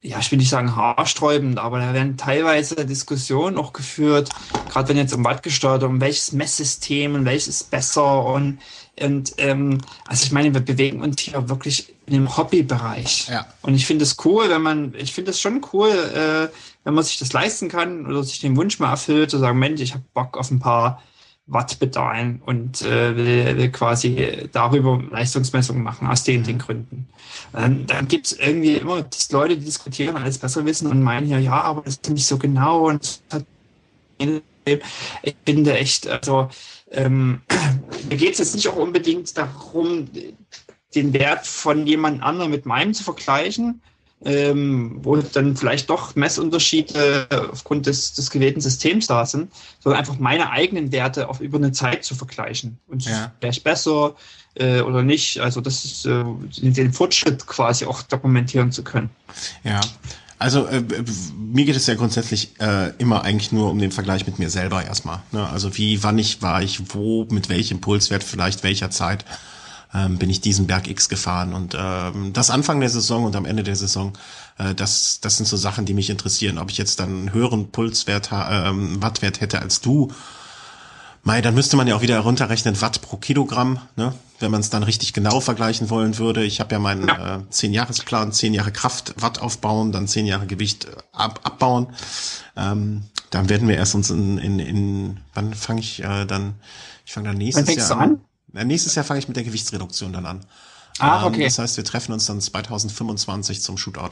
ja, 0.00 0.18
ich 0.18 0.30
will 0.30 0.38
nicht 0.38 0.48
sagen 0.48 0.74
haarsträubend, 0.74 1.58
aber 1.58 1.80
da 1.80 1.92
werden 1.92 2.16
teilweise 2.16 2.86
Diskussionen 2.86 3.58
auch 3.58 3.74
geführt, 3.74 4.30
gerade 4.70 4.88
wenn 4.88 4.96
jetzt 4.96 5.12
um 5.12 5.24
Watt 5.24 5.42
gesteuert, 5.42 5.82
um 5.82 6.00
welches 6.00 6.32
Messsystem 6.32 7.14
und 7.14 7.26
welches 7.26 7.48
ist 7.48 7.70
besser 7.70 8.24
und 8.24 8.58
und 9.02 9.34
ähm, 9.38 9.78
also 10.06 10.24
ich 10.24 10.32
meine, 10.32 10.52
wir 10.52 10.60
bewegen 10.60 11.00
uns 11.00 11.20
hier 11.20 11.48
wirklich 11.48 11.94
in 12.06 12.14
dem 12.14 12.36
Hobbybereich. 12.36 13.28
Ja. 13.28 13.46
Und 13.62 13.74
ich 13.74 13.86
finde 13.86 14.04
es 14.04 14.16
cool, 14.24 14.48
wenn 14.48 14.62
man, 14.62 14.94
ich 14.96 15.12
finde 15.12 15.30
es 15.30 15.40
schon 15.40 15.64
cool, 15.72 15.90
äh, 15.90 16.48
wenn 16.84 16.94
man 16.94 17.04
sich 17.04 17.18
das 17.18 17.32
leisten 17.32 17.68
kann 17.68 18.06
oder 18.06 18.22
sich 18.22 18.40
den 18.40 18.56
Wunsch 18.56 18.78
mal 18.78 18.90
erfüllt, 18.90 19.30
zu 19.30 19.38
sagen, 19.38 19.58
Mensch, 19.58 19.80
ich 19.80 19.94
habe 19.94 20.04
Bock 20.14 20.36
auf 20.36 20.50
ein 20.50 20.60
paar 20.60 21.02
Watt 21.46 21.72
Wattpedalen 21.72 22.42
und 22.46 22.82
äh, 22.82 23.16
will, 23.16 23.56
will 23.56 23.70
quasi 23.72 24.48
darüber 24.52 25.02
Leistungsmessungen 25.10 25.82
machen, 25.82 26.06
aus 26.06 26.22
den, 26.22 26.44
den 26.44 26.56
mhm. 26.56 26.60
Gründen. 26.60 27.08
Ähm, 27.56 27.86
dann 27.86 28.06
gibt 28.06 28.26
es 28.26 28.32
irgendwie 28.32 28.74
immer 28.74 29.02
dass 29.02 29.32
Leute, 29.32 29.56
die 29.56 29.64
diskutieren, 29.64 30.16
alles 30.16 30.38
besser 30.38 30.64
wissen 30.64 30.86
und 30.86 31.02
meinen 31.02 31.28
ja, 31.28 31.38
ja, 31.38 31.60
aber 31.60 31.82
das 31.82 31.94
ist 31.94 32.08
nicht 32.08 32.26
so 32.26 32.38
genau 32.38 32.88
und 32.88 33.20
das 33.30 33.40
hat 33.40 33.46
ich 34.16 35.36
finde 35.46 35.78
echt, 35.78 36.06
also 36.06 36.50
ähm, 36.90 37.40
mir 38.08 38.16
geht 38.16 38.32
es 38.32 38.38
jetzt 38.38 38.54
nicht 38.54 38.68
auch 38.68 38.76
unbedingt 38.76 39.36
darum, 39.36 40.08
den 40.94 41.12
Wert 41.12 41.46
von 41.46 41.86
jemand 41.86 42.22
anderem 42.22 42.50
mit 42.50 42.66
meinem 42.66 42.94
zu 42.94 43.04
vergleichen, 43.04 43.80
ähm, 44.22 44.98
wo 45.02 45.16
dann 45.16 45.56
vielleicht 45.56 45.88
doch 45.88 46.14
Messunterschiede 46.14 47.26
aufgrund 47.52 47.86
des, 47.86 48.12
des 48.12 48.30
gewählten 48.30 48.60
Systems 48.60 49.06
da 49.06 49.24
sind, 49.24 49.50
sondern 49.78 50.00
einfach 50.00 50.18
meine 50.18 50.50
eigenen 50.50 50.92
Werte 50.92 51.28
auf 51.28 51.40
über 51.40 51.58
eine 51.58 51.72
Zeit 51.72 52.04
zu 52.04 52.14
vergleichen. 52.14 52.78
Und 52.88 53.04
ja. 53.04 53.32
wäre 53.40 53.52
ich 53.52 53.62
besser 53.62 54.16
äh, 54.54 54.80
oder 54.80 55.02
nicht? 55.02 55.38
Also 55.38 55.60
das 55.60 55.84
ist 55.84 56.06
äh, 56.06 56.24
den 56.60 56.92
Fortschritt 56.92 57.46
quasi 57.46 57.86
auch 57.86 58.02
dokumentieren 58.02 58.72
zu 58.72 58.82
können. 58.82 59.10
Ja, 59.64 59.80
Also 60.40 60.66
äh, 60.66 60.82
mir 61.36 61.66
geht 61.66 61.76
es 61.76 61.86
ja 61.86 61.94
grundsätzlich 61.94 62.58
äh, 62.60 62.94
immer 62.96 63.24
eigentlich 63.24 63.52
nur 63.52 63.70
um 63.70 63.78
den 63.78 63.92
Vergleich 63.92 64.26
mit 64.26 64.38
mir 64.38 64.48
selber 64.48 64.82
erstmal. 64.82 65.20
Ne? 65.32 65.46
Also 65.46 65.76
wie, 65.76 66.02
wann 66.02 66.18
ich 66.18 66.40
war 66.40 66.62
ich, 66.62 66.94
wo, 66.94 67.26
mit 67.30 67.50
welchem 67.50 67.82
Pulswert, 67.82 68.24
vielleicht 68.24 68.62
welcher 68.62 68.90
Zeit 68.90 69.26
ähm, 69.92 70.16
bin 70.16 70.30
ich 70.30 70.40
diesen 70.40 70.66
Berg 70.66 70.88
X 70.88 71.10
gefahren. 71.10 71.52
Und 71.52 71.76
ähm, 71.78 72.32
das 72.32 72.48
Anfang 72.48 72.80
der 72.80 72.88
Saison 72.88 73.24
und 73.24 73.36
am 73.36 73.44
Ende 73.44 73.62
der 73.62 73.76
Saison, 73.76 74.14
äh, 74.56 74.74
das, 74.74 75.20
das 75.20 75.36
sind 75.36 75.44
so 75.46 75.58
Sachen, 75.58 75.84
die 75.84 75.92
mich 75.92 76.08
interessieren. 76.08 76.56
Ob 76.56 76.70
ich 76.70 76.78
jetzt 76.78 77.00
dann 77.00 77.10
einen 77.10 77.32
höheren 77.34 77.70
Pulswert, 77.70 78.30
ähm, 78.32 79.02
Wattwert 79.02 79.42
hätte 79.42 79.60
als 79.60 79.82
du, 79.82 80.10
Mei, 81.22 81.42
dann 81.42 81.54
müsste 81.54 81.76
man 81.76 81.86
ja 81.86 81.96
auch 81.96 82.00
wieder 82.00 82.18
runterrechnen 82.20 82.80
Watt 82.80 83.02
pro 83.02 83.16
Kilogramm, 83.16 83.80
ne? 83.96 84.14
wenn 84.38 84.50
man 84.50 84.60
es 84.60 84.70
dann 84.70 84.82
richtig 84.82 85.12
genau 85.12 85.40
vergleichen 85.40 85.90
wollen 85.90 86.16
würde. 86.16 86.44
Ich 86.44 86.60
habe 86.60 86.72
ja 86.72 86.78
meinen 86.78 87.08
ja. 87.08 87.36
äh, 87.36 87.40
10-Jahres-Plan, 87.52 88.32
10 88.32 88.54
Jahre 88.54 88.72
Kraft, 88.72 89.14
Watt 89.18 89.40
aufbauen, 89.40 89.92
dann 89.92 90.08
10 90.08 90.24
Jahre 90.24 90.46
Gewicht 90.46 90.86
äh, 90.86 90.96
ab, 91.12 91.40
abbauen. 91.42 91.88
Ähm, 92.56 93.04
dann 93.28 93.48
werden 93.48 93.68
wir 93.68 93.76
erst 93.76 93.94
uns 93.94 94.10
in, 94.10 94.38
in, 94.38 94.58
in 94.58 95.20
wann 95.34 95.52
fange 95.52 95.80
ich 95.80 96.02
äh, 96.02 96.24
dann, 96.24 96.54
ich 97.04 97.12
fange 97.12 97.28
dann 97.28 97.36
nächstes 97.36 97.76
Jahr 97.76 98.00
an. 98.00 98.20
an? 98.54 98.66
Nächstes 98.66 98.94
Jahr 98.94 99.04
fange 99.04 99.20
ich 99.20 99.28
mit 99.28 99.36
der 99.36 99.44
Gewichtsreduktion 99.44 100.12
dann 100.12 100.26
an. 100.26 100.40
Ah, 100.98 101.26
okay. 101.26 101.36
Ähm, 101.36 101.44
das 101.44 101.58
heißt, 101.58 101.76
wir 101.76 101.84
treffen 101.84 102.12
uns 102.12 102.26
dann 102.26 102.40
2025 102.40 103.62
zum 103.62 103.78
Shootout. 103.78 104.10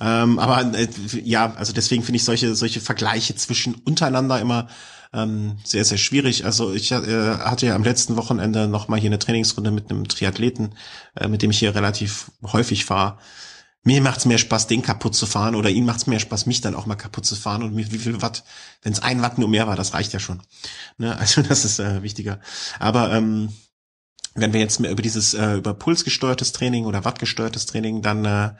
Ähm, 0.00 0.38
aber 0.38 0.74
äh, 0.74 0.88
ja, 1.22 1.54
also 1.54 1.72
deswegen 1.72 2.02
finde 2.02 2.16
ich 2.16 2.24
solche 2.24 2.54
solche 2.54 2.80
Vergleiche 2.80 3.34
zwischen 3.36 3.74
untereinander 3.74 4.40
immer 4.40 4.68
ähm, 5.16 5.56
sehr, 5.64 5.84
sehr 5.84 5.98
schwierig. 5.98 6.44
Also 6.44 6.72
ich 6.72 6.92
äh, 6.92 7.38
hatte 7.38 7.66
ja 7.66 7.74
am 7.74 7.82
letzten 7.82 8.16
Wochenende 8.16 8.68
noch 8.68 8.88
mal 8.88 9.00
hier 9.00 9.08
eine 9.08 9.18
Trainingsrunde 9.18 9.70
mit 9.70 9.90
einem 9.90 10.06
Triathleten, 10.06 10.74
äh, 11.16 11.28
mit 11.28 11.42
dem 11.42 11.50
ich 11.50 11.58
hier 11.58 11.74
relativ 11.74 12.30
häufig 12.42 12.84
fahre. 12.84 13.18
Mir 13.82 14.02
macht's 14.02 14.26
mehr 14.26 14.38
Spaß, 14.38 14.66
den 14.66 14.82
kaputt 14.82 15.14
zu 15.14 15.26
fahren 15.26 15.54
oder 15.54 15.70
ihm 15.70 15.86
macht's 15.86 16.06
mehr 16.06 16.18
Spaß, 16.18 16.46
mich 16.46 16.60
dann 16.60 16.74
auch 16.74 16.86
mal 16.86 16.96
kaputt 16.96 17.24
zu 17.24 17.36
fahren. 17.36 17.62
Und 17.62 17.76
wie 17.76 17.84
viel 17.84 18.20
Watt, 18.20 18.44
wenn 18.82 18.92
es 18.92 19.00
ein 19.00 19.22
Watt 19.22 19.38
nur 19.38 19.48
mehr 19.48 19.66
war, 19.66 19.76
das 19.76 19.94
reicht 19.94 20.12
ja 20.12 20.20
schon. 20.20 20.42
Ne? 20.98 21.16
Also 21.18 21.42
das 21.42 21.64
ist 21.64 21.78
äh, 21.78 22.02
wichtiger. 22.02 22.40
Aber 22.78 23.12
ähm, 23.12 23.50
wenn 24.34 24.52
wir 24.52 24.60
jetzt 24.60 24.80
mehr 24.80 24.90
über 24.90 25.02
dieses 25.02 25.32
äh, 25.32 25.54
über 25.54 25.72
pulsgesteuertes 25.72 26.52
Training 26.52 26.84
oder 26.84 27.04
wattgesteuertes 27.04 27.66
Training, 27.66 28.02
dann 28.02 28.24
äh, 28.24 28.50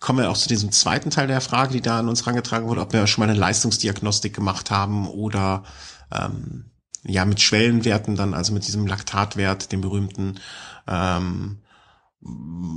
kommen 0.00 0.20
wir 0.20 0.30
auch 0.30 0.36
zu 0.36 0.48
diesem 0.48 0.70
zweiten 0.70 1.10
Teil 1.10 1.26
der 1.26 1.40
Frage, 1.40 1.72
die 1.72 1.80
da 1.80 1.98
an 1.98 2.08
uns 2.08 2.22
herangetragen 2.22 2.68
wurde, 2.68 2.80
ob 2.80 2.92
wir 2.92 3.06
schon 3.06 3.22
mal 3.22 3.30
eine 3.30 3.38
Leistungsdiagnostik 3.38 4.34
gemacht 4.34 4.70
haben 4.70 5.08
oder 5.08 5.64
ähm, 6.12 6.66
ja 7.04 7.24
mit 7.24 7.40
Schwellenwerten 7.40 8.16
dann, 8.16 8.34
also 8.34 8.52
mit 8.52 8.66
diesem 8.66 8.86
Laktatwert, 8.86 9.72
dem 9.72 9.80
berühmten, 9.80 10.38
ähm, 10.86 11.58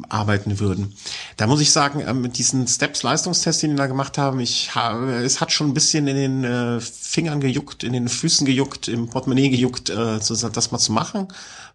arbeiten 0.07 0.59
würden. 0.59 0.93
Da 1.37 1.47
muss 1.47 1.61
ich 1.61 1.71
sagen, 1.71 2.01
äh, 2.01 2.13
mit 2.13 2.37
diesen 2.37 2.67
Steps 2.67 3.01
Leistungstest, 3.01 3.63
den 3.63 3.71
wir 3.71 3.77
da 3.77 3.87
gemacht 3.87 4.17
haben, 4.17 4.39
ich 4.39 4.75
habe, 4.75 5.13
es 5.13 5.41
hat 5.41 5.51
schon 5.51 5.69
ein 5.69 5.73
bisschen 5.73 6.07
in 6.07 6.15
den 6.15 6.43
äh, 6.43 6.79
Fingern 6.79 7.41
gejuckt, 7.41 7.83
in 7.83 7.93
den 7.93 8.07
Füßen 8.07 8.45
gejuckt, 8.45 8.87
im 8.87 9.09
Portemonnaie 9.09 9.49
gejuckt, 9.49 9.89
äh, 9.89 10.19
das 10.19 10.71
mal 10.71 10.79
zu 10.79 10.91
machen 10.91 11.27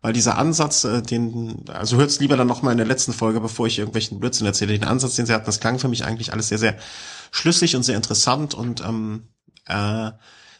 weil 0.06 0.12
dieser 0.12 0.38
Ansatz, 0.38 0.84
äh, 0.84 1.02
den, 1.02 1.64
also 1.68 1.96
hört's 1.96 2.20
lieber 2.20 2.36
dann 2.36 2.46
nochmal 2.46 2.70
in 2.70 2.78
der 2.78 2.86
letzten 2.86 3.12
Folge, 3.12 3.40
bevor 3.40 3.66
ich 3.66 3.78
irgendwelchen 3.78 4.20
Blödsinn 4.20 4.46
erzähle, 4.46 4.72
den 4.72 4.84
Ansatz, 4.84 5.16
den 5.16 5.26
sie 5.26 5.32
hatten, 5.32 5.46
das 5.46 5.58
klang 5.58 5.80
für 5.80 5.88
mich 5.88 6.04
eigentlich 6.04 6.32
alles 6.32 6.48
sehr, 6.48 6.58
sehr 6.58 6.76
schlüssig 7.32 7.74
und 7.74 7.82
sehr 7.82 7.96
interessant 7.96 8.54
und 8.54 8.82
ähm, 8.82 9.24
äh, 9.66 10.12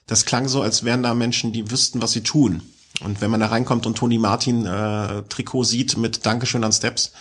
das 0.06 0.24
klang 0.24 0.48
so, 0.48 0.62
als 0.62 0.82
wären 0.82 1.04
da 1.04 1.14
Menschen, 1.14 1.52
die 1.52 1.70
wüssten, 1.70 2.02
was 2.02 2.10
sie 2.10 2.22
tun. 2.22 2.62
Und 3.00 3.20
wenn 3.20 3.30
man 3.30 3.40
da 3.40 3.46
reinkommt 3.46 3.86
und 3.86 3.96
Toni 3.96 4.18
Martin 4.18 4.66
äh, 4.66 5.22
Trikot 5.28 5.64
sieht 5.64 5.96
mit 5.96 6.24
Dankeschön 6.24 6.64
an 6.64 6.72
Steps, 6.72 7.12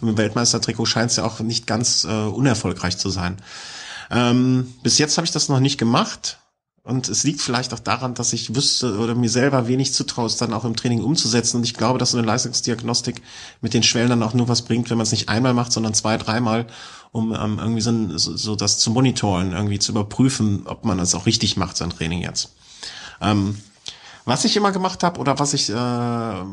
den 0.00 0.16
Weltmeister-Trikot 0.16 0.86
scheint 0.86 1.10
es 1.10 1.16
ja 1.16 1.24
auch 1.24 1.40
nicht 1.40 1.66
ganz 1.66 2.04
äh, 2.04 2.08
unerfolgreich 2.08 2.98
zu 2.98 3.10
sein. 3.10 3.36
Ähm, 4.10 4.74
bis 4.82 4.98
jetzt 4.98 5.16
habe 5.16 5.26
ich 5.26 5.32
das 5.32 5.48
noch 5.48 5.60
nicht 5.60 5.78
gemacht. 5.78 6.38
Und 6.84 7.08
es 7.08 7.22
liegt 7.22 7.40
vielleicht 7.40 7.72
auch 7.72 7.78
daran, 7.78 8.14
dass 8.14 8.32
ich 8.32 8.56
wüsste 8.56 8.98
oder 8.98 9.14
mir 9.14 9.30
selber 9.30 9.68
wenig 9.68 9.94
zutraue, 9.94 10.26
es 10.26 10.36
dann 10.36 10.52
auch 10.52 10.64
im 10.64 10.74
Training 10.74 11.04
umzusetzen. 11.04 11.58
Und 11.58 11.64
ich 11.64 11.74
glaube, 11.74 12.00
dass 12.00 12.10
so 12.10 12.18
eine 12.18 12.26
Leistungsdiagnostik 12.26 13.22
mit 13.60 13.72
den 13.72 13.84
Schwellen 13.84 14.08
dann 14.08 14.22
auch 14.24 14.34
nur 14.34 14.48
was 14.48 14.62
bringt, 14.62 14.90
wenn 14.90 14.98
man 14.98 15.04
es 15.04 15.12
nicht 15.12 15.28
einmal 15.28 15.54
macht, 15.54 15.70
sondern 15.70 15.94
zwei, 15.94 16.18
dreimal, 16.18 16.66
um 17.12 17.32
ähm, 17.32 17.60
irgendwie 17.60 17.80
so, 17.80 18.18
so, 18.18 18.36
so 18.36 18.56
das 18.56 18.80
zu 18.80 18.90
monitoren, 18.90 19.52
irgendwie 19.52 19.78
zu 19.78 19.92
überprüfen, 19.92 20.62
ob 20.66 20.84
man 20.84 20.98
es 20.98 21.14
auch 21.14 21.26
richtig 21.26 21.56
macht, 21.56 21.76
sein 21.76 21.90
Training 21.90 22.22
jetzt. 22.22 22.52
Ähm, 23.20 23.58
was 24.24 24.44
ich 24.44 24.56
immer 24.56 24.72
gemacht 24.72 25.02
habe 25.02 25.20
oder 25.20 25.38
was 25.38 25.54
ich 25.54 25.70
äh, 25.70 26.44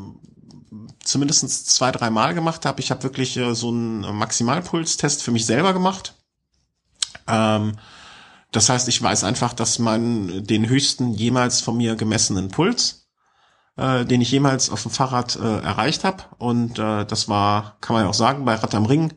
zumindest 1.03 1.69
zwei, 1.69 1.91
dreimal 1.91 2.33
gemacht 2.33 2.65
habe, 2.65 2.81
ich 2.81 2.91
habe 2.91 3.03
wirklich 3.03 3.37
äh, 3.37 3.55
so 3.55 3.69
einen 3.69 4.01
Maximalpulstest 4.15 5.23
für 5.23 5.31
mich 5.31 5.45
selber 5.45 5.73
gemacht. 5.73 6.15
Ähm, 7.27 7.77
das 8.51 8.69
heißt, 8.69 8.87
ich 8.87 9.01
weiß 9.01 9.23
einfach, 9.23 9.53
dass 9.53 9.79
man 9.79 10.43
den 10.43 10.67
höchsten 10.67 11.13
jemals 11.13 11.61
von 11.61 11.77
mir 11.77 11.95
gemessenen 11.95 12.49
Puls, 12.49 13.07
äh, 13.77 14.05
den 14.05 14.21
ich 14.21 14.31
jemals 14.31 14.69
auf 14.69 14.83
dem 14.83 14.91
Fahrrad 14.91 15.35
äh, 15.35 15.59
erreicht 15.61 16.03
habe. 16.03 16.23
Und 16.37 16.79
äh, 16.79 17.05
das 17.05 17.29
war, 17.29 17.77
kann 17.81 17.95
man 17.95 18.03
ja 18.03 18.09
auch 18.09 18.15
sagen, 18.15 18.45
bei 18.45 18.55
Rad 18.55 18.73
am 18.73 18.85
Ring 18.85 19.13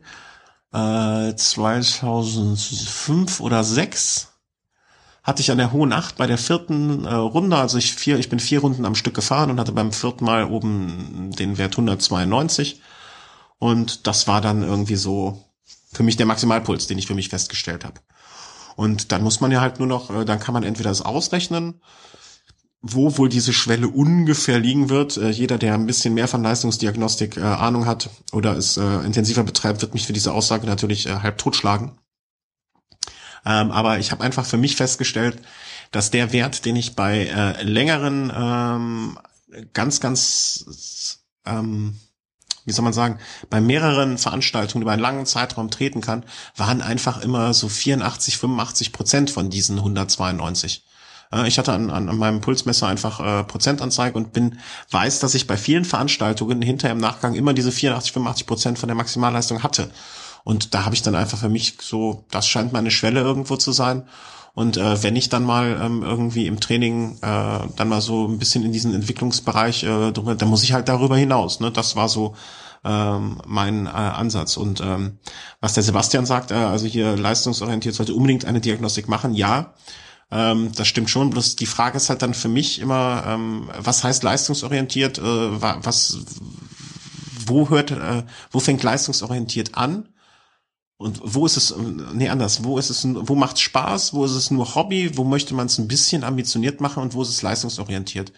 äh, 0.71 1.35
2005 1.35 3.39
oder 3.39 3.63
6 3.63 4.32
hatte 5.23 5.41
ich 5.41 5.51
an 5.51 5.57
der 5.57 5.71
Hohen 5.71 5.93
Acht 5.93 6.17
bei 6.17 6.27
der 6.27 6.37
vierten 6.37 7.05
äh, 7.05 7.13
Runde, 7.13 7.57
also 7.57 7.77
ich 7.77 7.93
vier, 7.93 8.19
ich 8.19 8.29
bin 8.29 8.39
vier 8.39 8.59
Runden 8.59 8.85
am 8.85 8.95
Stück 8.95 9.13
gefahren 9.13 9.49
und 9.49 9.59
hatte 9.59 9.71
beim 9.71 9.93
vierten 9.93 10.25
Mal 10.25 10.45
oben 10.45 11.31
den 11.37 11.57
Wert 11.57 11.73
192. 11.73 12.81
Und 13.57 14.05
das 14.05 14.27
war 14.27 14.41
dann 14.41 14.63
irgendwie 14.63 14.97
so 14.97 15.41
für 15.93 16.03
mich 16.03 16.17
der 16.17 16.25
Maximalpuls, 16.25 16.87
den 16.87 16.97
ich 16.97 17.07
für 17.07 17.15
mich 17.15 17.29
festgestellt 17.29 17.85
habe. 17.85 18.01
Und 18.75 19.11
dann 19.13 19.23
muss 19.23 19.39
man 19.39 19.51
ja 19.51 19.61
halt 19.61 19.79
nur 19.79 19.87
noch, 19.87 20.09
äh, 20.09 20.25
dann 20.25 20.39
kann 20.39 20.53
man 20.53 20.63
entweder 20.63 20.89
das 20.89 21.01
ausrechnen, 21.01 21.81
wo 22.81 23.17
wohl 23.17 23.29
diese 23.29 23.53
Schwelle 23.53 23.87
ungefähr 23.87 24.59
liegen 24.59 24.89
wird. 24.89 25.15
Äh, 25.15 25.29
jeder, 25.29 25.57
der 25.57 25.75
ein 25.75 25.85
bisschen 25.85 26.15
mehr 26.15 26.27
von 26.27 26.43
Leistungsdiagnostik 26.43 27.37
äh, 27.37 27.41
Ahnung 27.41 27.85
hat 27.85 28.09
oder 28.33 28.57
es 28.57 28.75
äh, 28.75 29.05
intensiver 29.05 29.43
betreibt, 29.43 29.81
wird 29.81 29.93
mich 29.93 30.05
für 30.05 30.13
diese 30.13 30.33
Aussage 30.33 30.67
natürlich 30.67 31.05
äh, 31.05 31.19
halb 31.19 31.37
totschlagen. 31.37 31.93
Ähm, 33.45 33.71
aber 33.71 33.99
ich 33.99 34.11
habe 34.11 34.23
einfach 34.23 34.45
für 34.45 34.57
mich 34.57 34.75
festgestellt, 34.75 35.41
dass 35.91 36.11
der 36.11 36.31
Wert, 36.31 36.65
den 36.65 36.75
ich 36.75 36.95
bei 36.95 37.27
äh, 37.27 37.61
längeren 37.63 38.31
ähm, 38.35 39.19
ganz, 39.73 39.99
ganz 39.99 41.19
ähm, 41.45 41.99
wie 42.65 42.71
soll 42.71 42.83
man 42.83 42.93
sagen, 42.93 43.19
bei 43.49 43.59
mehreren 43.59 44.17
Veranstaltungen 44.17 44.83
über 44.83 44.93
einen 44.93 45.01
langen 45.01 45.25
Zeitraum 45.25 45.69
treten 45.69 46.01
kann, 46.01 46.23
waren 46.55 46.81
einfach 46.81 47.21
immer 47.21 47.53
so 47.53 47.67
84, 47.67 48.37
85 48.37 48.93
Prozent 48.93 49.29
von 49.29 49.49
diesen 49.49 49.77
192. 49.77 50.85
Ich 51.47 51.57
hatte 51.57 51.73
an, 51.73 51.89
an, 51.89 52.09
an 52.09 52.17
meinem 52.17 52.41
Pulsmesser 52.41 52.87
einfach 52.87 53.19
äh, 53.19 53.43
Prozentanzeige 53.43 54.15
und 54.15 54.33
bin 54.33 54.59
weiß, 54.91 55.19
dass 55.19 55.33
ich 55.33 55.47
bei 55.47 55.57
vielen 55.57 55.83
Veranstaltungen 55.83 56.61
hinterher 56.61 56.93
im 56.93 56.99
Nachgang 56.99 57.33
immer 57.33 57.53
diese 57.53 57.71
84, 57.71 58.11
85 58.11 58.45
Prozent 58.45 58.79
von 58.79 58.87
der 58.87 58.95
Maximalleistung 58.95 59.63
hatte. 59.63 59.89
Und 60.43 60.73
da 60.73 60.85
habe 60.85 60.95
ich 60.95 61.01
dann 61.01 61.15
einfach 61.15 61.37
für 61.37 61.49
mich 61.49 61.77
so, 61.81 62.25
das 62.31 62.47
scheint 62.47 62.73
meine 62.73 62.91
Schwelle 62.91 63.21
irgendwo 63.21 63.55
zu 63.55 63.71
sein. 63.71 64.03
Und 64.55 64.77
äh, 64.77 65.01
wenn 65.01 65.15
ich 65.15 65.29
dann 65.29 65.43
mal 65.43 65.79
ähm, 65.81 66.03
irgendwie 66.03 66.45
im 66.45 66.59
Training 66.59 67.17
äh, 67.21 67.59
dann 67.75 67.87
mal 67.89 68.01
so 68.01 68.27
ein 68.27 68.37
bisschen 68.37 68.63
in 68.63 68.71
diesen 68.71 68.93
Entwicklungsbereich, 68.93 69.83
äh, 69.83 70.11
drüber, 70.11 70.35
dann 70.35 70.49
muss 70.49 70.63
ich 70.63 70.73
halt 70.73 70.89
darüber 70.89 71.17
hinaus. 71.17 71.59
Ne? 71.59 71.71
Das 71.71 71.95
war 71.95 72.07
so 72.07 72.35
ähm, 72.83 73.41
mein 73.47 73.87
äh, 73.87 73.89
Ansatz. 73.89 74.57
Und 74.57 74.81
ähm, 74.81 75.17
was 75.59 75.73
der 75.73 75.83
Sebastian 75.83 76.25
sagt, 76.25 76.51
äh, 76.51 76.55
also 76.55 76.85
hier 76.85 77.17
leistungsorientiert 77.17 77.95
sollte 77.95 78.13
unbedingt 78.13 78.45
eine 78.45 78.61
Diagnostik 78.61 79.07
machen, 79.07 79.33
ja. 79.33 79.73
Ähm, 80.29 80.71
das 80.75 80.87
stimmt 80.87 81.09
schon. 81.09 81.29
Bloß 81.31 81.55
die 81.55 81.65
Frage 81.65 81.97
ist 81.97 82.09
halt 82.09 82.21
dann 82.21 82.33
für 82.33 82.49
mich 82.49 82.79
immer, 82.79 83.23
ähm, 83.27 83.69
was 83.79 84.03
heißt 84.03 84.23
leistungsorientiert? 84.23 85.17
Äh, 85.17 85.21
was, 85.23 86.19
wo 87.45 87.69
hört, 87.69 87.91
äh, 87.91 88.23
wo 88.51 88.59
fängt 88.59 88.83
leistungsorientiert 88.83 89.75
an? 89.75 90.09
Und 91.03 91.19
wo 91.23 91.45
ist 91.45 91.57
es, 91.57 91.75
nee, 92.13 92.29
anders, 92.29 92.63
wo 92.63 92.79
ist 92.79 92.89
es, 92.89 93.05
wo 93.05 93.35
macht 93.35 93.59
Spaß, 93.59 94.13
wo 94.13 94.23
ist 94.23 94.31
es 94.31 94.51
nur 94.51 94.73
Hobby, 94.75 95.17
wo 95.17 95.25
möchte 95.25 95.53
man 95.53 95.67
es 95.67 95.77
ein 95.77 95.87
bisschen 95.87 96.23
ambitioniert 96.23 96.79
machen 96.79 97.03
und 97.03 97.13
wo 97.13 97.21
ist 97.21 97.29
es 97.29 97.41
leistungsorientiert? 97.41 98.31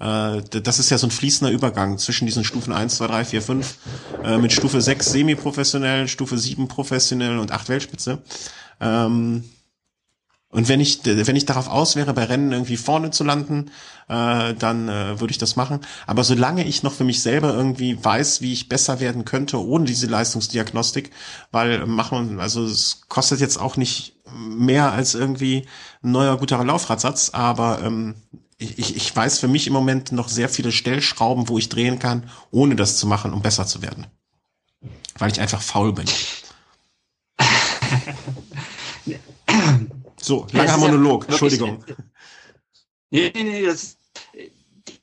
Äh, 0.00 0.42
das 0.42 0.80
ist 0.80 0.90
ja 0.90 0.98
so 0.98 1.06
ein 1.06 1.12
fließender 1.12 1.52
Übergang 1.52 1.98
zwischen 1.98 2.26
diesen 2.26 2.42
Stufen 2.42 2.72
1, 2.72 2.96
2, 2.96 3.06
3, 3.06 3.24
4, 3.24 3.42
5, 3.42 3.78
äh, 4.24 4.38
mit 4.38 4.52
Stufe 4.52 4.80
6 4.80 5.12
semi-professionell, 5.12 6.08
Stufe 6.08 6.36
7 6.36 6.66
professionell 6.66 7.38
und 7.38 7.52
8 7.52 7.68
Weltspitze. 7.68 8.18
Ähm, 8.80 9.44
und 10.52 10.68
wenn 10.68 10.80
ich, 10.80 11.00
wenn 11.04 11.36
ich 11.36 11.46
darauf 11.46 11.68
aus 11.68 11.94
wäre, 11.94 12.12
bei 12.12 12.24
Rennen 12.24 12.50
irgendwie 12.50 12.76
vorne 12.76 13.12
zu 13.12 13.22
landen, 13.22 13.70
äh, 14.08 14.52
dann 14.54 14.88
äh, 14.88 15.20
würde 15.20 15.30
ich 15.30 15.38
das 15.38 15.54
machen. 15.54 15.78
Aber 16.08 16.24
solange 16.24 16.64
ich 16.64 16.82
noch 16.82 16.92
für 16.92 17.04
mich 17.04 17.22
selber 17.22 17.54
irgendwie 17.54 18.02
weiß, 18.02 18.40
wie 18.40 18.52
ich 18.52 18.68
besser 18.68 18.98
werden 18.98 19.24
könnte 19.24 19.64
ohne 19.64 19.84
diese 19.84 20.08
Leistungsdiagnostik, 20.08 21.12
weil 21.52 21.86
machen, 21.86 22.40
also 22.40 22.64
es 22.64 23.02
kostet 23.08 23.38
jetzt 23.38 23.60
auch 23.60 23.76
nicht 23.76 24.16
mehr 24.34 24.92
als 24.92 25.14
irgendwie 25.14 25.68
ein 26.02 26.10
neuer 26.10 26.36
guter 26.36 26.64
Laufradsatz, 26.64 27.30
aber 27.30 27.82
ähm, 27.84 28.16
ich, 28.58 28.96
ich 28.96 29.16
weiß 29.16 29.38
für 29.38 29.48
mich 29.48 29.68
im 29.68 29.72
Moment 29.72 30.10
noch 30.10 30.28
sehr 30.28 30.48
viele 30.48 30.72
Stellschrauben, 30.72 31.48
wo 31.48 31.58
ich 31.58 31.68
drehen 31.68 32.00
kann, 32.00 32.28
ohne 32.50 32.74
das 32.74 32.96
zu 32.96 33.06
machen, 33.06 33.32
um 33.32 33.40
besser 33.40 33.66
zu 33.66 33.82
werden. 33.82 34.08
Weil 35.16 35.30
ich 35.30 35.40
einfach 35.40 35.62
faul 35.62 35.92
bin. 35.92 36.06
So, 40.20 40.46
langer 40.52 40.76
Monolog, 40.78 41.24
ja 41.24 41.30
Entschuldigung. 41.30 41.84
Nee, 43.10 43.32
nee, 43.34 43.42
nee, 43.42 43.66
das 43.66 43.98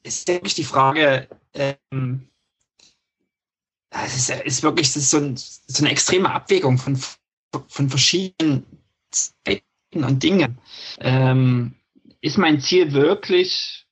ist 0.04 0.28
wirklich 0.28 0.56
die 0.56 0.64
Frage, 0.64 1.28
ähm, 1.54 2.30
es 3.90 4.16
ist, 4.16 4.30
ist 4.30 4.64
wirklich 4.64 4.88
das 4.88 4.98
ist 4.98 5.10
so, 5.10 5.18
ein, 5.18 5.36
so 5.36 5.84
eine 5.84 5.92
extreme 5.92 6.32
Abwägung 6.32 6.78
von, 6.78 6.98
von 7.68 7.90
verschiedenen 7.90 8.66
Zeiten 9.12 9.64
und 9.94 10.22
Dingen. 10.22 10.60
Ähm, 11.00 11.76
ist 12.22 12.38
mein 12.38 12.62
Ziel 12.62 12.94
wirklich, 12.94 13.88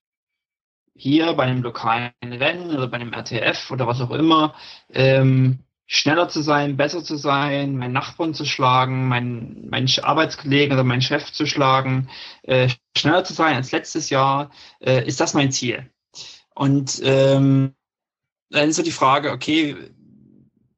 hier 0.97 1.34
bei 1.34 1.43
einem 1.43 1.61
lokalen 1.61 2.11
Rennen 2.23 2.69
oder 2.76 2.88
bei 2.88 2.97
einem 2.97 3.13
RTF 3.13 3.69
oder 3.71 3.86
was 3.88 3.99
auch 3.99 4.11
immer, 4.11 4.55
ähm, 4.89 5.59
schneller 5.88 6.28
zu 6.30 6.42
sein, 6.42 6.78
besser 6.78 7.04
zu 7.04 7.16
sein, 7.16 7.78
meinen 7.78 7.94
Nachbarn 7.94 8.34
zu 8.34 8.46
schlagen, 8.46 9.08
meinen, 9.08 9.70
meinen 9.70 9.90
Arbeitskollegen 10.02 10.74
oder 10.74 10.84
meinen 10.84 11.02
Chef 11.02 11.32
zu 11.32 11.46
schlagen, 11.46 12.10
äh, 12.44 12.70
schneller 12.98 13.24
zu 13.24 13.34
sein 13.34 13.56
als 13.56 13.72
letztes 13.72 14.10
Jahr, 14.10 14.52
äh, 14.80 15.06
ist 15.06 15.20
das 15.20 15.34
mein 15.34 15.52
Ziel. 15.52 15.90
Und 16.56 17.02
ähm, 17.04 17.74
dann 18.50 18.70
ist 18.70 18.78
so 18.78 18.84
die 18.84 18.92
Frage, 18.92 19.32
okay, 19.32 19.76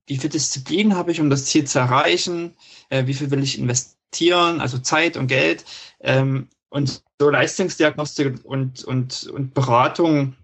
wie 0.08 0.18
viel 0.18 0.30
Disziplin 0.30 0.96
habe 0.96 1.12
ich, 1.12 1.22
um 1.22 1.30
das 1.30 1.46
Ziel 1.46 1.66
zu 1.66 1.80
erreichen? 1.80 2.56
Äh, 2.90 3.08
wie 3.08 3.14
viel 3.14 3.32
will 3.32 3.44
ich 3.44 3.60
investieren, 3.60 4.62
also 4.62 4.78
Zeit 4.80 5.16
und 5.16 5.28
Geld? 5.28 5.66
Ähm, 6.00 6.48
und 6.70 7.04
so 7.20 7.30
Leistungsdiagnostik 7.30 8.44
und, 8.44 8.84
und, 8.84 9.26
und 9.28 9.54
Beratung 9.54 10.36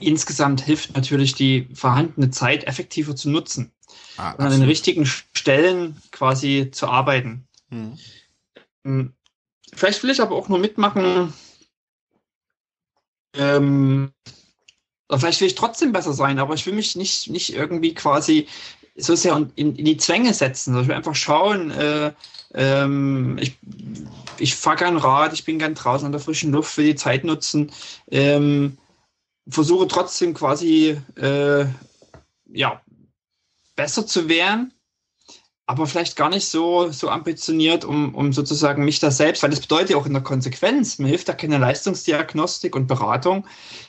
insgesamt 0.00 0.62
hilft 0.62 0.94
natürlich, 0.96 1.34
die 1.34 1.68
vorhandene 1.74 2.30
Zeit 2.30 2.64
effektiver 2.64 3.14
zu 3.14 3.30
nutzen 3.30 3.70
ah, 4.16 4.32
und 4.32 4.44
an 4.44 4.50
den 4.50 4.62
richtigen 4.62 5.06
Stellen 5.06 6.00
quasi 6.10 6.70
zu 6.72 6.88
arbeiten. 6.88 7.46
Hm. 7.70 9.12
Vielleicht 9.72 10.02
will 10.02 10.10
ich 10.10 10.20
aber 10.20 10.36
auch 10.36 10.48
nur 10.48 10.58
mitmachen, 10.58 11.32
ähm, 13.36 14.12
vielleicht 15.10 15.40
will 15.40 15.48
ich 15.48 15.54
trotzdem 15.54 15.92
besser 15.92 16.12
sein, 16.12 16.38
aber 16.38 16.54
ich 16.54 16.66
will 16.66 16.74
mich 16.74 16.96
nicht, 16.96 17.30
nicht 17.30 17.54
irgendwie 17.54 17.94
quasi 17.94 18.46
so 18.96 19.14
sehr 19.16 19.36
in, 19.56 19.74
in 19.74 19.84
die 19.84 19.96
Zwänge 19.96 20.32
setzen. 20.34 20.78
Ich 20.80 20.86
will 20.86 20.94
einfach 20.94 21.16
schauen, 21.16 21.70
äh, 21.72 22.12
ähm, 22.54 23.36
ich, 23.40 23.58
ich 24.38 24.54
fahre 24.54 24.76
gern 24.76 24.96
Rad, 24.96 25.32
ich 25.32 25.44
bin 25.44 25.58
gern 25.58 25.74
draußen 25.74 26.06
an 26.06 26.12
der 26.12 26.20
frischen 26.20 26.52
Luft, 26.52 26.76
will 26.76 26.86
die 26.86 26.94
Zeit 26.94 27.24
nutzen. 27.24 27.72
Ähm, 28.10 28.78
versuche 29.48 29.88
trotzdem 29.88 30.32
quasi 30.32 30.96
äh, 31.16 31.66
ja, 32.46 32.80
besser 33.76 34.06
zu 34.06 34.28
werden, 34.28 34.72
aber 35.66 35.86
vielleicht 35.86 36.16
gar 36.16 36.28
nicht 36.28 36.46
so, 36.46 36.90
so 36.90 37.08
ambitioniert, 37.08 37.84
um, 37.84 38.14
um 38.14 38.32
sozusagen 38.32 38.84
mich 38.84 39.00
da 39.00 39.10
selbst, 39.10 39.42
weil 39.42 39.50
das 39.50 39.60
bedeutet 39.60 39.90
ja 39.90 39.96
auch 39.96 40.06
in 40.06 40.12
der 40.12 40.22
Konsequenz, 40.22 40.98
mir 40.98 41.08
hilft 41.08 41.28
ja 41.28 41.34
keine 41.34 41.58
Leistungsdiagnostik 41.58 42.76
und 42.76 42.86
Beratung, 42.86 43.46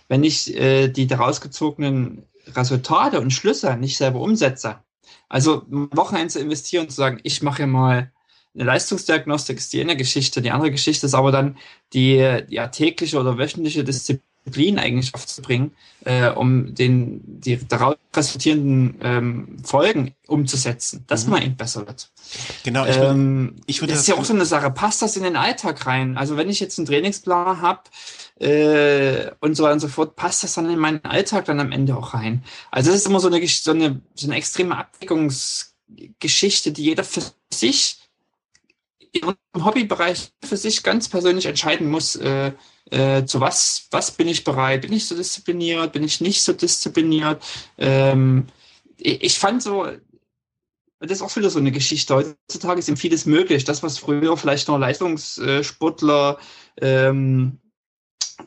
wenn 0.08 0.24
ich 0.24 0.56
äh, 0.56 0.88
die 0.88 1.08
daraus 1.08 1.42
gezogenen 1.42 2.26
Resultate 2.56 3.20
und 3.20 3.32
Schlüsse 3.32 3.76
nicht 3.76 3.98
selber 3.98 4.22
umsetze. 4.22 4.80
Also 5.28 5.64
Wochenende 5.68 6.30
zu 6.30 6.40
investieren 6.40 6.86
und 6.86 6.92
zu 6.92 6.98
sagen, 6.98 7.20
ich 7.24 7.42
mache 7.42 7.68
mal 7.68 8.12
eine 8.54 8.64
Leistungsdiagnostik 8.64 9.58
ist 9.58 9.74
die 9.74 9.82
eine 9.82 9.98
Geschichte, 9.98 10.42
die 10.42 10.52
andere 10.52 10.72
Geschichte 10.72 11.06
ist 11.06 11.14
aber 11.14 11.32
dann 11.32 11.58
die, 11.94 12.44
die 12.50 12.62
tägliche 12.72 13.20
oder 13.20 13.38
wöchentliche 13.38 13.84
Disziplin 13.84 14.24
eigentlich 14.48 15.14
aufzubringen, 15.14 15.72
äh, 16.06 16.30
um 16.30 16.76
den, 16.76 17.22
die 17.26 17.60
daraus 17.68 17.96
resultierenden 18.16 19.00
ähm, 19.02 19.58
Folgen 19.64 20.14
umzusetzen, 20.28 21.04
dass 21.08 21.26
mhm. 21.26 21.32
man 21.32 21.44
eben 21.44 21.56
besser 21.56 21.88
wird. 21.88 22.10
Genau, 22.64 22.86
ich, 22.86 22.98
ähm, 22.98 23.56
ich 23.66 23.82
würde 23.82 23.94
das 23.94 24.02
ist 24.02 24.08
ja 24.08 24.16
auch 24.16 24.26
so 24.26 24.34
eine 24.34 24.46
Sache, 24.46 24.72
passt 24.72 25.02
das 25.02 25.18
in 25.18 25.24
den 25.24 25.36
Alltag 25.36 25.86
rein? 25.86 26.18
Also 26.18 26.38
wenn 26.38 26.50
ich 26.50 26.60
jetzt 26.60 26.78
einen 26.78 26.88
Trainingsplan 26.88 27.62
habe, 27.62 27.82
äh, 28.40 29.32
und 29.40 29.56
so 29.56 29.64
weiter 29.64 29.74
und 29.74 29.80
so 29.80 29.88
fort, 29.88 30.16
passt 30.16 30.44
das 30.44 30.54
dann 30.56 30.70
in 30.70 30.80
meinen 30.80 31.04
Alltag 31.06 31.46
dann 31.46 31.60
am 31.60 31.72
Ende 31.72 31.96
auch 31.96 32.14
rein. 32.14 32.44
Also 32.72 32.92
das 32.92 33.00
ist 33.02 33.08
immer 33.08 33.20
so 33.20 33.28
eine, 33.28 33.46
so 33.48 33.72
eine, 33.72 34.02
so 34.14 34.28
eine 34.28 34.36
extreme 34.36 34.78
Abwägungsgeschichte, 34.78 36.72
die 36.72 36.84
jeder 36.84 37.04
für 37.04 37.22
sich 37.52 38.05
im 39.24 39.66
Hobbybereich 39.66 40.32
für 40.44 40.58
sich 40.58 40.84
ganz 40.84 41.10
persönlich 41.10 41.46
entscheiden 41.46 41.90
muss, 41.90 42.16
äh, 42.16 42.52
äh, 42.92 43.26
zu 43.26 43.40
was, 43.40 43.88
was 43.92 44.12
bin 44.12 44.28
ich 44.28 44.44
bereit? 44.44 44.82
Bin 44.82 44.94
ich 44.94 45.08
so 45.08 45.16
diszipliniert? 45.16 45.94
Bin 45.94 46.04
ich 46.04 46.22
nicht 46.22 46.44
so 46.44 46.54
diszipliniert? 46.54 47.44
Ähm, 47.78 48.48
ich, 48.98 49.24
ich 49.24 49.40
fand 49.40 49.64
so, 49.64 49.88
das 51.00 51.12
ist 51.12 51.22
auch 51.22 51.36
wieder 51.36 51.50
so 51.50 51.60
eine 51.60 51.72
Geschichte. 51.72 52.16
Heutzutage 52.16 52.80
ist 52.80 52.88
eben 52.88 52.98
vieles 52.98 53.26
möglich. 53.26 53.64
Das, 53.64 53.84
was 53.84 53.98
früher 53.98 54.38
vielleicht 54.38 54.68
noch 54.68 54.78
Leistungssportler 54.78 56.38
ähm, 56.82 57.60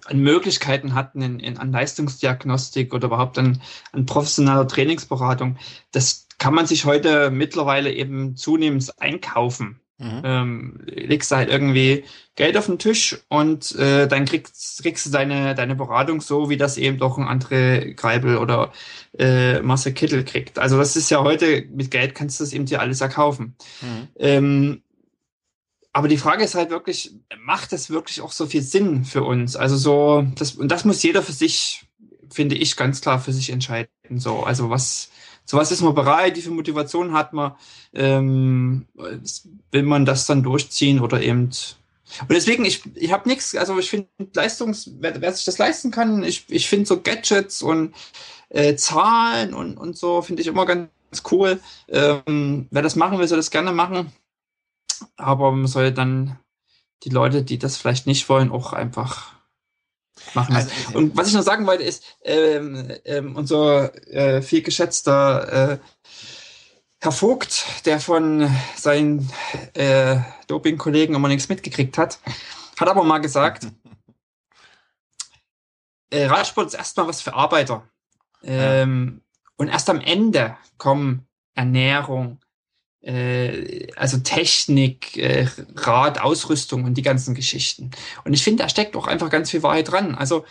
an 0.04 0.18
Möglichkeiten 0.18 0.94
hatten 0.94 1.22
in, 1.22 1.40
in, 1.40 1.58
an 1.58 1.72
Leistungsdiagnostik 1.72 2.92
oder 2.94 3.06
überhaupt 3.06 3.38
an, 3.38 3.62
an 3.92 4.06
professioneller 4.06 4.68
Trainingsberatung, 4.68 5.56
das 5.92 6.26
kann 6.38 6.54
man 6.54 6.66
sich 6.66 6.84
heute 6.84 7.30
mittlerweile 7.30 7.92
eben 7.92 8.36
zunehmend 8.36 8.92
einkaufen. 9.00 9.80
Mhm. 9.98 10.22
Ähm, 10.22 10.80
legst 10.86 11.32
du 11.32 11.36
halt 11.36 11.48
irgendwie 11.48 12.04
Geld 12.36 12.56
auf 12.56 12.66
den 12.66 12.78
Tisch 12.78 13.18
und 13.28 13.74
äh, 13.74 14.06
dann 14.06 14.26
kriegst, 14.26 14.80
kriegst 14.80 15.06
du 15.06 15.10
deine, 15.10 15.56
deine 15.56 15.74
Beratung 15.74 16.20
so, 16.20 16.48
wie 16.48 16.56
das 16.56 16.76
eben 16.76 16.98
doch 16.98 17.18
ein 17.18 17.26
andere 17.26 17.94
Greibel 17.94 18.38
oder 18.38 18.72
äh, 19.18 19.60
Marcel 19.60 19.92
Kittel 19.92 20.24
kriegt. 20.24 20.60
Also 20.60 20.78
das 20.78 20.94
ist 20.94 21.10
ja 21.10 21.24
heute, 21.24 21.64
mit 21.72 21.90
Geld 21.90 22.14
kannst 22.14 22.38
du 22.38 22.44
das 22.44 22.52
eben 22.52 22.66
dir 22.66 22.80
alles 22.80 23.00
erkaufen. 23.00 23.56
Mhm. 23.80 24.08
Ähm, 24.20 24.82
aber 25.92 26.06
die 26.06 26.18
Frage 26.18 26.44
ist 26.44 26.54
halt 26.54 26.70
wirklich, 26.70 27.12
macht 27.40 27.72
das 27.72 27.90
wirklich 27.90 28.20
auch 28.20 28.30
so 28.30 28.46
viel 28.46 28.62
Sinn 28.62 29.04
für 29.04 29.24
uns? 29.24 29.56
Also 29.56 29.76
so, 29.76 30.24
das, 30.36 30.52
und 30.52 30.70
das 30.70 30.84
muss 30.84 31.02
jeder 31.02 31.24
für 31.24 31.32
sich, 31.32 31.86
finde 32.30 32.54
ich, 32.54 32.76
ganz 32.76 33.00
klar 33.00 33.18
für 33.18 33.32
sich 33.32 33.50
entscheiden. 33.50 33.88
So, 34.14 34.44
also 34.44 34.70
was, 34.70 35.10
so 35.48 35.56
was 35.56 35.72
ist 35.72 35.80
man 35.80 35.94
bereit, 35.94 36.36
wie 36.36 36.42
viel 36.42 36.52
Motivation 36.52 37.12
hat 37.12 37.32
man, 37.32 37.52
ähm, 37.94 38.86
will 39.70 39.82
man 39.82 40.04
das 40.04 40.26
dann 40.26 40.42
durchziehen 40.42 41.00
oder 41.00 41.22
eben 41.22 41.50
und 42.22 42.30
deswegen, 42.30 42.64
ich, 42.64 42.82
ich 42.94 43.12
habe 43.12 43.28
nichts, 43.28 43.54
also 43.54 43.78
ich 43.78 43.90
finde 43.90 44.08
Leistungs, 44.32 44.90
wer, 44.98 45.20
wer 45.20 45.32
sich 45.32 45.44
das 45.44 45.58
leisten 45.58 45.90
kann, 45.90 46.22
ich, 46.24 46.46
ich 46.48 46.66
finde 46.66 46.86
so 46.86 47.02
Gadgets 47.02 47.60
und 47.60 47.94
äh, 48.48 48.76
Zahlen 48.76 49.52
und, 49.52 49.76
und 49.76 49.96
so 49.96 50.22
finde 50.22 50.40
ich 50.40 50.48
immer 50.48 50.64
ganz 50.64 50.88
cool. 51.30 51.60
Ähm, 51.88 52.66
wer 52.70 52.80
das 52.80 52.96
machen 52.96 53.18
will, 53.18 53.28
soll 53.28 53.36
das 53.36 53.50
gerne 53.50 53.72
machen 53.72 54.10
aber 55.16 55.52
man 55.52 55.66
soll 55.66 55.92
dann 55.92 56.38
die 57.04 57.10
Leute, 57.10 57.42
die 57.42 57.58
das 57.58 57.76
vielleicht 57.76 58.06
nicht 58.06 58.28
wollen, 58.28 58.50
auch 58.50 58.72
einfach 58.72 59.34
machen. 60.34 60.54
Also, 60.54 60.70
und 60.94 61.16
was 61.16 61.28
ich 61.28 61.34
noch 61.34 61.42
sagen 61.42 61.66
wollte, 61.66 61.84
ist, 61.84 62.04
ähm, 62.22 62.92
ähm, 63.04 63.36
unser 63.36 63.94
äh, 64.12 64.42
viel 64.42 64.62
geschätzter 64.62 65.72
äh, 65.72 65.78
Herr 67.00 67.12
Vogt, 67.12 67.64
der 67.84 68.00
von 68.00 68.50
seinen 68.76 69.30
äh, 69.74 70.16
Doping-Kollegen 70.48 71.14
immer 71.14 71.28
nichts 71.28 71.48
mitgekriegt 71.48 71.96
hat, 71.96 72.18
hat 72.78 72.88
aber 72.88 73.04
mal 73.04 73.18
gesagt, 73.18 73.68
äh, 76.10 76.26
Radsport 76.26 76.68
ist 76.68 76.74
erstmal 76.74 77.06
was 77.06 77.22
für 77.22 77.34
Arbeiter. 77.34 77.88
Ähm, 78.42 79.22
ja. 79.22 79.42
Und 79.56 79.68
erst 79.68 79.90
am 79.90 80.00
Ende 80.00 80.56
kommen 80.76 81.26
Ernährung, 81.54 82.40
äh, 82.40 82.47
also 83.06 84.18
Technik, 84.18 85.16
äh, 85.16 85.46
Rad, 85.76 86.20
Ausrüstung 86.20 86.84
und 86.84 86.94
die 86.94 87.02
ganzen 87.02 87.34
Geschichten. 87.34 87.90
Und 88.24 88.34
ich 88.34 88.42
finde, 88.42 88.64
da 88.64 88.68
steckt 88.68 88.96
auch 88.96 89.06
einfach 89.06 89.30
ganz 89.30 89.50
viel 89.50 89.62
Wahrheit 89.62 89.90
dran. 89.90 90.14
Also 90.14 90.44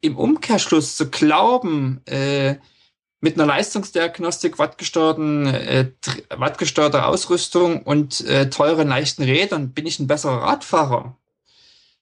im 0.00 0.16
Umkehrschluss 0.16 0.96
zu 0.96 1.08
glauben, 1.08 2.00
äh, 2.06 2.56
mit 3.20 3.34
einer 3.34 3.46
Leistungsdiagnostik, 3.46 4.58
wattgesteuerten, 4.58 5.46
äh, 5.46 5.90
wattgesteuerter 6.30 7.08
Ausrüstung 7.08 7.82
und 7.82 8.20
äh, 8.26 8.48
teuren, 8.48 8.88
leichten 8.88 9.24
Rädern 9.24 9.72
bin 9.72 9.86
ich 9.86 9.98
ein 9.98 10.06
besserer 10.06 10.42
Radfahrer. 10.42 11.16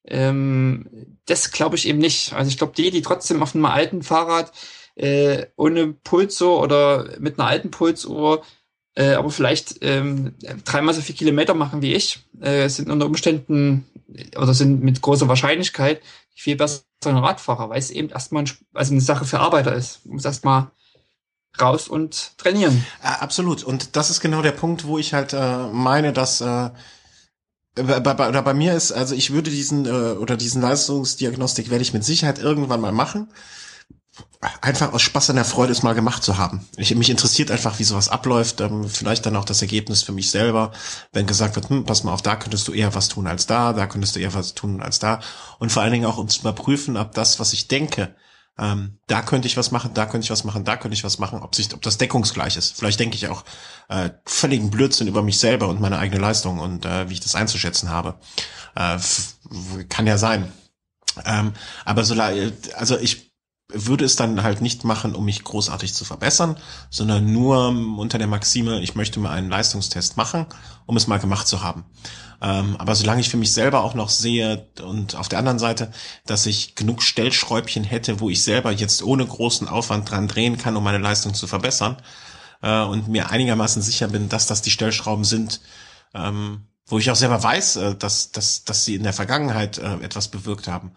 Ähm, 0.04 1.18
das 1.26 1.52
glaube 1.52 1.76
ich 1.76 1.88
eben 1.88 1.98
nicht. 1.98 2.32
Also 2.34 2.48
ich 2.48 2.58
glaube, 2.58 2.74
die, 2.76 2.90
die 2.90 3.02
trotzdem 3.02 3.42
auf 3.42 3.54
einem 3.54 3.64
alten 3.64 4.02
Fahrrad 4.02 4.52
äh, 4.94 5.46
ohne 5.56 5.88
Pulsuhr 5.88 6.60
oder 6.60 7.16
mit 7.18 7.38
einer 7.38 7.48
alten 7.48 7.70
Pulsuhr 7.70 8.42
äh, 8.97 9.12
aber 9.14 9.30
vielleicht 9.30 9.76
ähm, 9.82 10.34
dreimal 10.64 10.94
so 10.94 11.03
viel 11.03 11.14
Kilometer 11.14 11.55
machen 11.55 11.82
wie 11.82 11.94
ich, 11.94 12.18
äh, 12.40 12.68
sind 12.68 12.90
unter 12.90 13.07
Umständen 13.07 13.86
oder 14.36 14.55
sind 14.55 14.82
mit 14.82 15.03
großer 15.03 15.28
Wahrscheinlichkeit 15.28 16.01
viel 16.34 16.57
bessere 16.57 16.84
Radfahrer, 17.05 17.70
weil 17.70 17.78
es 17.78 17.90
eben 17.90 18.09
erstmal 18.09 18.44
ein, 18.44 18.51
also 18.74 18.92
eine 18.92 19.01
Sache 19.01 19.24
für 19.24 19.40
Arbeiter 19.40 19.74
ist. 19.74 20.05
Man 20.05 20.16
muss 20.16 20.24
erstmal 20.24 20.70
raus 21.61 21.88
und 21.88 22.36
trainieren. 22.38 22.84
Absolut. 23.03 23.64
Und 23.64 23.97
das 23.97 24.11
ist 24.11 24.20
genau 24.20 24.42
der 24.42 24.53
Punkt, 24.53 24.86
wo 24.86 24.99
ich 24.99 25.14
halt 25.14 25.32
äh, 25.32 25.66
meine, 25.72 26.12
dass 26.12 26.40
äh, 26.40 26.70
bei, 27.74 28.01
bei, 28.01 28.28
oder 28.28 28.42
bei 28.42 28.55
mir 28.55 28.74
ist, 28.74 28.92
also 28.92 29.14
ich 29.14 29.32
würde 29.32 29.51
diesen 29.51 29.86
äh, 29.86 29.88
oder 29.88 30.36
diesen 30.36 30.62
Leistungsdiagnostik 30.62 31.70
werde 31.70 31.82
ich 31.82 31.92
mit 31.92 32.05
Sicherheit 32.05 32.38
irgendwann 32.38 32.80
mal 32.80 32.92
machen 32.92 33.28
einfach 34.61 34.92
aus 34.92 35.03
Spaß 35.03 35.30
an 35.30 35.36
der 35.36 35.44
Freude 35.44 35.72
es 35.72 35.82
mal 35.82 35.94
gemacht 35.94 36.22
zu 36.22 36.38
haben. 36.38 36.66
Ich, 36.76 36.94
mich 36.94 37.11
interessiert 37.11 37.51
einfach, 37.51 37.78
wie 37.78 37.84
sowas 37.84 38.09
abläuft. 38.09 38.61
Ähm, 38.61 38.88
vielleicht 38.88 39.26
dann 39.26 39.36
auch 39.36 39.44
das 39.44 39.62
Ergebnis 39.62 40.03
für 40.03 40.12
mich 40.12 40.30
selber, 40.30 40.72
wenn 41.12 41.26
gesagt 41.26 41.57
wird, 41.57 41.68
hm, 41.68 41.84
pass 41.84 42.05
mal 42.05 42.12
auf, 42.12 42.22
da 42.22 42.36
könntest 42.36 42.68
du 42.68 42.72
eher 42.72 42.94
was 42.94 43.09
tun 43.09 43.26
als 43.26 43.47
da, 43.47 43.72
da 43.72 43.86
könntest 43.86 44.16
du 44.16 44.20
eher 44.20 44.34
was 44.34 44.55
tun 44.55 44.82
als 44.82 44.99
da. 44.99 45.20
Und 45.59 45.72
vor 45.72 45.82
allen 45.82 45.92
Dingen 45.92 46.07
auch 46.07 46.18
um 46.18 46.28
zu 46.28 46.40
überprüfen, 46.40 46.97
ob 46.97 47.12
das, 47.12 47.40
was 47.40 47.53
ich 47.53 47.68
denke, 47.68 48.14
ähm, 48.59 48.99
da 49.07 49.20
könnte 49.22 49.49
ich 49.49 49.57
was 49.57 49.70
machen, 49.70 49.92
da 49.92 50.07
könnte 50.07 50.24
ich 50.24 50.30
was 50.30 50.44
machen, 50.44 50.64
da 50.64 50.76
könnte 50.76 50.94
ich 50.94 51.05
was 51.05 51.18
machen, 51.18 51.42
ob 51.42 51.55
sich, 51.55 51.74
ob 51.74 51.82
das 51.82 51.99
deckungsgleich 51.99 52.57
ist. 52.57 52.76
Vielleicht 52.76 52.99
denke 52.99 53.16
ich 53.16 53.28
auch 53.28 53.44
äh, 53.88 54.11
völligen 54.24 54.70
Blödsinn 54.70 55.09
über 55.09 55.22
mich 55.22 55.38
selber 55.38 55.68
und 55.68 55.80
meine 55.80 55.99
eigene 55.99 56.20
Leistung 56.20 56.59
und 56.59 56.86
äh, 56.86 57.09
wie 57.11 57.14
ich 57.14 57.20
das 57.20 57.34
einzuschätzen 57.34 57.90
habe. 57.90 58.18
Äh, 58.74 58.99
kann 59.88 60.07
ja 60.07 60.16
sein. 60.16 60.53
Ähm, 61.24 61.53
aber 61.84 62.05
so, 62.05 62.14
also 62.74 62.99
ich 62.99 63.25
würde 63.68 64.04
es 64.04 64.16
dann 64.16 64.42
halt 64.42 64.60
nicht 64.60 64.84
machen, 64.84 65.14
um 65.14 65.24
mich 65.24 65.42
großartig 65.42 65.92
zu 65.92 66.04
verbessern, 66.04 66.56
sondern 66.88 67.32
nur 67.32 67.68
unter 67.98 68.18
der 68.18 68.28
Maxime, 68.28 68.80
ich 68.80 68.94
möchte 68.94 69.18
mal 69.18 69.32
einen 69.32 69.50
Leistungstest 69.50 70.16
machen, 70.16 70.46
um 70.86 70.96
es 70.96 71.08
mal 71.08 71.18
gemacht 71.18 71.48
zu 71.48 71.62
haben. 71.62 71.84
Ähm, 72.40 72.76
aber 72.76 72.94
solange 72.94 73.20
ich 73.20 73.28
für 73.28 73.38
mich 73.38 73.52
selber 73.52 73.82
auch 73.82 73.94
noch 73.94 74.10
sehe 74.10 74.68
und 74.82 75.16
auf 75.16 75.28
der 75.28 75.38
anderen 75.38 75.58
Seite, 75.58 75.90
dass 76.26 76.46
ich 76.46 76.74
genug 76.74 77.02
Stellschräubchen 77.02 77.82
hätte, 77.82 78.20
wo 78.20 78.30
ich 78.30 78.44
selber 78.44 78.70
jetzt 78.70 79.02
ohne 79.02 79.26
großen 79.26 79.68
Aufwand 79.68 80.10
dran 80.10 80.28
drehen 80.28 80.58
kann, 80.58 80.76
um 80.76 80.84
meine 80.84 80.98
Leistung 80.98 81.34
zu 81.34 81.46
verbessern 81.46 81.96
äh, 82.62 82.82
und 82.82 83.08
mir 83.08 83.30
einigermaßen 83.30 83.82
sicher 83.82 84.08
bin, 84.08 84.28
dass 84.28 84.46
das 84.46 84.62
die 84.62 84.70
Stellschrauben 84.70 85.24
sind, 85.24 85.60
ähm, 86.14 86.66
wo 86.86 86.98
ich 86.98 87.10
auch 87.10 87.16
selber 87.16 87.42
weiß, 87.42 87.76
äh, 87.76 87.94
dass, 87.96 88.30
dass, 88.30 88.64
dass 88.64 88.84
sie 88.84 88.94
in 88.94 89.02
der 89.02 89.14
Vergangenheit 89.14 89.78
äh, 89.78 89.94
etwas 90.02 90.28
bewirkt 90.28 90.68
haben 90.68 90.92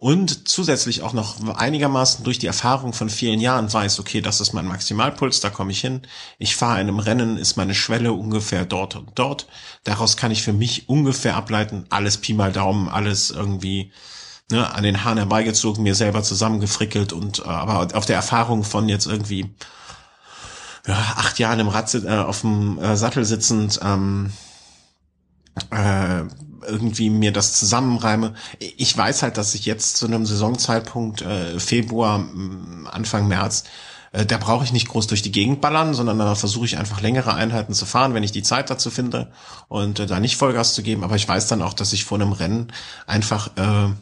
und 0.00 0.46
zusätzlich 0.48 1.02
auch 1.02 1.12
noch 1.12 1.56
einigermaßen 1.56 2.22
durch 2.22 2.38
die 2.38 2.46
Erfahrung 2.46 2.92
von 2.92 3.10
vielen 3.10 3.40
Jahren 3.40 3.72
weiß, 3.72 3.98
okay, 3.98 4.20
das 4.20 4.40
ist 4.40 4.52
mein 4.52 4.68
Maximalpuls, 4.68 5.40
da 5.40 5.50
komme 5.50 5.72
ich 5.72 5.80
hin. 5.80 6.02
Ich 6.38 6.54
fahre 6.54 6.76
einem 6.76 7.00
Rennen, 7.00 7.36
ist 7.36 7.56
meine 7.56 7.74
Schwelle 7.74 8.12
ungefähr 8.12 8.64
dort 8.64 8.94
und 8.94 9.10
dort. 9.16 9.48
Daraus 9.82 10.16
kann 10.16 10.30
ich 10.30 10.44
für 10.44 10.52
mich 10.52 10.88
ungefähr 10.88 11.34
ableiten, 11.34 11.84
alles 11.90 12.18
Pi 12.18 12.32
mal 12.32 12.52
Daumen, 12.52 12.88
alles 12.88 13.30
irgendwie 13.30 13.90
ne, 14.52 14.72
an 14.72 14.84
den 14.84 15.02
Haaren 15.02 15.18
herbeigezogen, 15.18 15.82
mir 15.82 15.96
selber 15.96 16.22
zusammengefrickelt 16.22 17.12
und 17.12 17.40
äh, 17.40 17.48
aber 17.48 17.88
auf 17.96 18.06
der 18.06 18.16
Erfahrung 18.16 18.62
von 18.62 18.88
jetzt 18.88 19.06
irgendwie 19.06 19.50
ja, 20.86 20.94
acht 21.16 21.40
Jahren 21.40 21.58
im 21.58 21.68
Rad 21.68 21.92
äh, 21.94 22.08
auf 22.08 22.42
dem 22.42 22.78
äh, 22.78 22.96
Sattel 22.96 23.24
sitzend, 23.24 23.80
ähm, 23.82 24.32
äh, 25.70 26.22
irgendwie 26.68 27.10
mir 27.10 27.32
das 27.32 27.54
zusammenreime. 27.58 28.34
Ich 28.58 28.96
weiß 28.96 29.22
halt, 29.22 29.36
dass 29.36 29.54
ich 29.54 29.66
jetzt 29.66 29.96
zu 29.96 30.06
einem 30.06 30.26
Saisonzeitpunkt 30.26 31.22
äh, 31.22 31.58
Februar, 31.58 32.24
Anfang 32.90 33.28
März, 33.28 33.64
äh, 34.12 34.26
da 34.26 34.38
brauche 34.38 34.64
ich 34.64 34.72
nicht 34.72 34.88
groß 34.88 35.06
durch 35.06 35.22
die 35.22 35.32
Gegend 35.32 35.60
ballern, 35.60 35.94
sondern 35.94 36.18
da 36.18 36.34
versuche 36.34 36.66
ich 36.66 36.78
einfach 36.78 37.00
längere 37.00 37.34
Einheiten 37.34 37.74
zu 37.74 37.86
fahren, 37.86 38.14
wenn 38.14 38.22
ich 38.22 38.32
die 38.32 38.42
Zeit 38.42 38.70
dazu 38.70 38.90
finde 38.90 39.32
und 39.68 39.98
äh, 39.98 40.06
da 40.06 40.20
nicht 40.20 40.36
Vollgas 40.36 40.74
zu 40.74 40.82
geben. 40.82 41.04
Aber 41.04 41.16
ich 41.16 41.28
weiß 41.28 41.46
dann 41.48 41.62
auch, 41.62 41.74
dass 41.74 41.92
ich 41.92 42.04
vor 42.04 42.18
einem 42.18 42.32
Rennen 42.32 42.72
einfach 43.06 43.50
äh, 43.56 43.92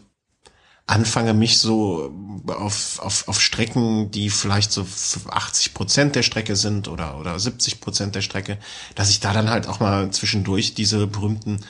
anfange, 0.86 1.34
mich 1.34 1.58
so 1.58 2.12
auf, 2.46 3.00
auf, 3.00 3.26
auf 3.26 3.40
Strecken, 3.40 4.10
die 4.12 4.30
vielleicht 4.30 4.70
so 4.70 4.86
80 5.28 5.74
Prozent 5.74 6.14
der 6.14 6.22
Strecke 6.22 6.54
sind 6.54 6.86
oder, 6.86 7.18
oder 7.18 7.38
70 7.38 7.80
Prozent 7.80 8.14
der 8.14 8.22
Strecke, 8.22 8.58
dass 8.94 9.10
ich 9.10 9.18
da 9.18 9.32
dann 9.32 9.50
halt 9.50 9.66
auch 9.66 9.80
mal 9.80 10.10
zwischendurch 10.12 10.74
diese 10.74 11.08
berühmten 11.08 11.60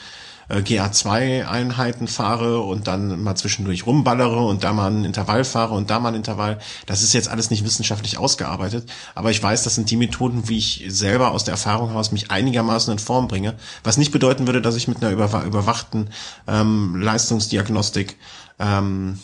äh, 0.49 0.59
GA2-Einheiten 0.59 2.07
fahre 2.07 2.59
und 2.59 2.87
dann 2.87 3.21
mal 3.21 3.35
zwischendurch 3.35 3.85
rumballere 3.85 4.39
und 4.45 4.63
da 4.63 4.73
mal 4.73 4.91
ein 4.91 5.05
Intervall 5.05 5.43
fahre 5.43 5.73
und 5.73 5.89
da 5.89 5.99
mal 5.99 6.09
ein 6.09 6.15
Intervall. 6.15 6.59
Das 6.85 7.01
ist 7.01 7.13
jetzt 7.13 7.29
alles 7.29 7.49
nicht 7.49 7.65
wissenschaftlich 7.65 8.17
ausgearbeitet, 8.17 8.89
aber 9.15 9.31
ich 9.31 9.41
weiß, 9.41 9.63
das 9.63 9.75
sind 9.75 9.89
die 9.89 9.97
Methoden, 9.97 10.47
wie 10.49 10.57
ich 10.57 10.85
selber 10.87 11.31
aus 11.31 11.43
der 11.43 11.53
Erfahrung 11.53 11.89
heraus 11.89 12.11
mich 12.11 12.31
einigermaßen 12.31 12.91
in 12.91 12.99
Form 12.99 13.27
bringe, 13.27 13.55
was 13.83 13.97
nicht 13.97 14.11
bedeuten 14.11 14.47
würde, 14.47 14.61
dass 14.61 14.75
ich 14.75 14.87
mit 14.87 15.03
einer 15.03 15.11
überwachten 15.11 16.09
ähm, 16.47 16.95
Leistungsdiagnostik 16.95 18.17
ähm, 18.59 19.19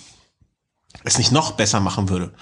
es 1.04 1.18
nicht 1.18 1.32
noch 1.32 1.54
besser 1.54 1.80
machen 1.80 2.10
würde. 2.10 2.34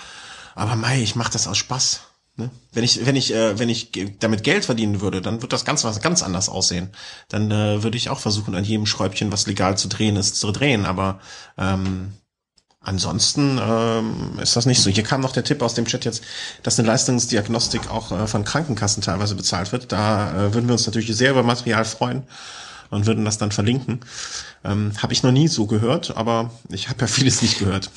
Aber 0.56 0.76
mei, 0.76 1.02
ich 1.02 1.16
mache 1.16 1.32
das 1.32 1.48
aus 1.48 1.58
Spaß. 1.58 2.02
Ne? 2.38 2.50
Wenn 2.72 2.84
ich, 2.84 3.06
wenn 3.06 3.16
ich, 3.16 3.34
äh, 3.34 3.60
wenn 3.60 3.70
ich 3.70 3.92
damit 4.20 4.44
Geld 4.44 4.66
verdienen 4.66 5.02
würde, 5.02 5.22
dann 5.22 5.42
wird 5.42 5.52
das 5.52 5.66
ganz 5.66 5.84
was 5.84 6.02
ganz 6.02 6.24
anders 6.24 6.48
aussehen. 6.48 6.90
Dann 7.28 7.52
äh, 7.52 7.84
würde 7.84 7.98
ich 7.98 8.10
auch 8.10 8.20
versuchen, 8.20 8.56
an 8.56 8.64
jedem 8.64 8.86
Schräubchen, 8.86 9.32
was 9.32 9.48
legal 9.48 9.78
zu 9.78 9.90
drehen 9.90 10.16
ist, 10.16 10.36
zu 10.38 10.52
drehen. 10.52 10.86
Aber 10.86 11.20
ähm, 11.58 12.14
ansonsten 12.80 13.60
ähm, 13.62 14.40
ist 14.42 14.56
das 14.56 14.66
nicht 14.66 14.82
so. 14.82 14.90
Hier 14.90 15.04
kam 15.04 15.20
noch 15.20 15.34
der 15.34 15.44
Tipp 15.44 15.62
aus 15.62 15.74
dem 15.74 15.86
Chat 15.86 16.06
jetzt, 16.06 16.24
dass 16.64 16.80
eine 16.80 16.88
Leistungsdiagnostik 16.88 17.90
auch 17.92 18.12
äh, 18.14 18.28
von 18.28 18.46
Krankenkassen 18.46 19.04
teilweise 19.04 19.36
bezahlt 19.36 19.74
wird. 19.74 19.92
Da 19.92 20.32
äh, 20.32 20.54
würden 20.54 20.68
wir 20.68 20.74
uns 20.74 20.86
natürlich 20.86 21.16
sehr 21.16 21.32
über 21.32 21.44
Material 21.44 21.84
freuen 21.84 22.24
und 22.92 23.08
würden 23.08 23.26
das 23.26 23.40
dann 23.40 23.52
verlinken. 23.52 24.00
Ähm, 24.64 24.94
habe 25.02 25.12
ich 25.12 25.24
noch 25.24 25.32
nie 25.32 25.50
so 25.50 25.66
gehört, 25.66 26.16
aber 26.16 26.52
ich 26.70 26.88
habe 26.88 27.02
ja 27.02 27.08
vieles 27.08 27.42
nicht 27.42 27.60
gehört. 27.60 27.90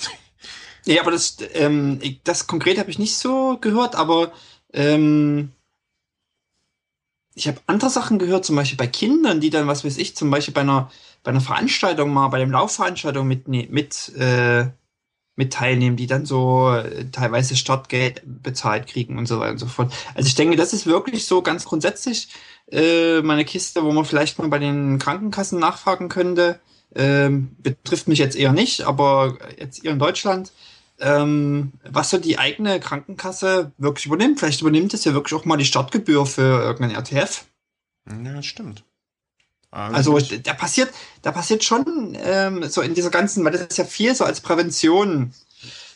Ja, 0.86 1.00
aber 1.02 1.12
das, 1.12 1.36
ähm, 1.54 1.98
das 2.24 2.46
konkret 2.46 2.78
habe 2.78 2.90
ich 2.90 2.98
nicht 2.98 3.16
so 3.16 3.56
gehört, 3.60 3.94
aber 3.94 4.32
ähm, 4.72 5.52
ich 7.34 7.48
habe 7.48 7.60
andere 7.66 7.90
Sachen 7.90 8.18
gehört, 8.18 8.44
zum 8.44 8.56
Beispiel 8.56 8.76
bei 8.76 8.86
Kindern, 8.86 9.40
die 9.40 9.50
dann, 9.50 9.66
was 9.66 9.84
weiß 9.84 9.96
ich, 9.98 10.14
zum 10.14 10.30
Beispiel 10.30 10.54
bei 10.54 10.60
einer, 10.60 10.90
bei 11.22 11.30
einer 11.30 11.40
Veranstaltung 11.40 12.12
mal, 12.12 12.28
bei 12.28 12.38
dem 12.38 12.50
Laufveranstaltung 12.50 13.26
mit, 13.26 13.48
mit, 13.48 14.12
äh, 14.16 14.66
mit 15.36 15.52
teilnehmen, 15.52 15.96
die 15.96 16.06
dann 16.06 16.26
so 16.26 16.70
äh, 16.70 17.06
teilweise 17.10 17.56
Startgeld 17.56 18.22
bezahlt 18.24 18.86
kriegen 18.86 19.18
und 19.18 19.26
so 19.26 19.40
weiter 19.40 19.52
und 19.52 19.58
so 19.58 19.66
fort. 19.66 19.92
Also 20.14 20.28
ich 20.28 20.36
denke, 20.36 20.56
das 20.56 20.72
ist 20.72 20.86
wirklich 20.86 21.26
so 21.26 21.42
ganz 21.42 21.64
grundsätzlich 21.64 22.28
äh, 22.70 23.20
meine 23.22 23.44
Kiste, 23.44 23.82
wo 23.82 23.90
man 23.90 24.04
vielleicht 24.04 24.38
mal 24.38 24.48
bei 24.48 24.58
den 24.58 24.98
Krankenkassen 24.98 25.58
nachfragen 25.58 26.08
könnte. 26.08 26.60
Ähm, 26.94 27.56
betrifft 27.58 28.06
mich 28.06 28.20
jetzt 28.20 28.36
eher 28.36 28.52
nicht, 28.52 28.82
aber 28.82 29.36
jetzt 29.58 29.84
eher 29.84 29.92
in 29.92 29.98
Deutschland 29.98 30.52
ähm, 31.04 31.72
was 31.88 32.10
so 32.10 32.18
die 32.18 32.38
eigene 32.38 32.80
Krankenkasse 32.80 33.72
wirklich 33.76 34.06
übernimmt. 34.06 34.40
Vielleicht 34.40 34.62
übernimmt 34.62 34.94
es 34.94 35.04
ja 35.04 35.12
wirklich 35.12 35.38
auch 35.38 35.44
mal 35.44 35.58
die 35.58 35.66
Startgebühr 35.66 36.26
für 36.26 36.62
irgendeinen 36.62 36.96
RTF. 36.96 37.44
Ja, 38.24 38.42
stimmt. 38.42 38.84
Also, 39.70 40.14
also 40.14 40.36
da 40.36 40.54
passiert, 40.54 40.94
da 41.22 41.32
passiert 41.32 41.64
schon 41.64 42.16
ähm, 42.22 42.62
so 42.68 42.80
in 42.80 42.94
dieser 42.94 43.10
ganzen, 43.10 43.44
weil 43.44 43.52
das 43.52 43.62
ist 43.62 43.76
ja 43.76 43.84
viel 43.84 44.14
so 44.14 44.24
als 44.24 44.40
Prävention 44.40 45.34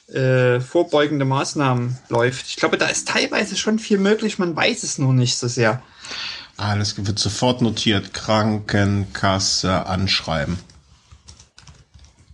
äh, 0.09 0.61
vorbeugende 0.61 1.24
Maßnahmen 1.24 1.96
läuft. 2.09 2.48
Ich 2.48 2.56
glaube, 2.56 2.76
da 2.76 2.86
ist 2.86 3.09
teilweise 3.09 3.56
schon 3.56 3.78
viel 3.78 3.98
möglich, 3.98 4.38
man 4.38 4.56
weiß 4.56 4.82
es 4.82 4.98
nur 4.98 5.12
nicht 5.12 5.36
so 5.36 5.46
sehr. 5.46 5.80
Alles 6.56 6.96
wird 7.06 7.20
sofort 7.20 7.62
notiert. 7.62 8.12
Krankenkasse 8.12 9.86
anschreiben. 9.86 10.59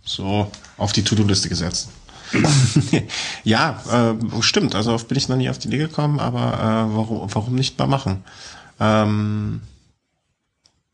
So, 0.03 0.51
auf 0.77 0.93
die 0.93 1.03
To-Do-Liste 1.03 1.47
gesetzt. 1.47 1.89
ja, 3.43 3.81
äh, 3.91 4.41
stimmt. 4.41 4.75
Also 4.75 4.93
oft 4.93 5.07
bin 5.07 5.17
ich 5.17 5.29
noch 5.29 5.37
nie 5.37 5.49
auf 5.49 5.57
die 5.57 5.67
Idee 5.67 5.77
gekommen, 5.77 6.19
aber 6.19 6.53
äh, 6.53 6.95
warum, 6.95 7.33
warum 7.33 7.55
nicht 7.55 7.77
mal 7.77 7.87
machen? 7.87 8.23
Ähm, 8.79 9.61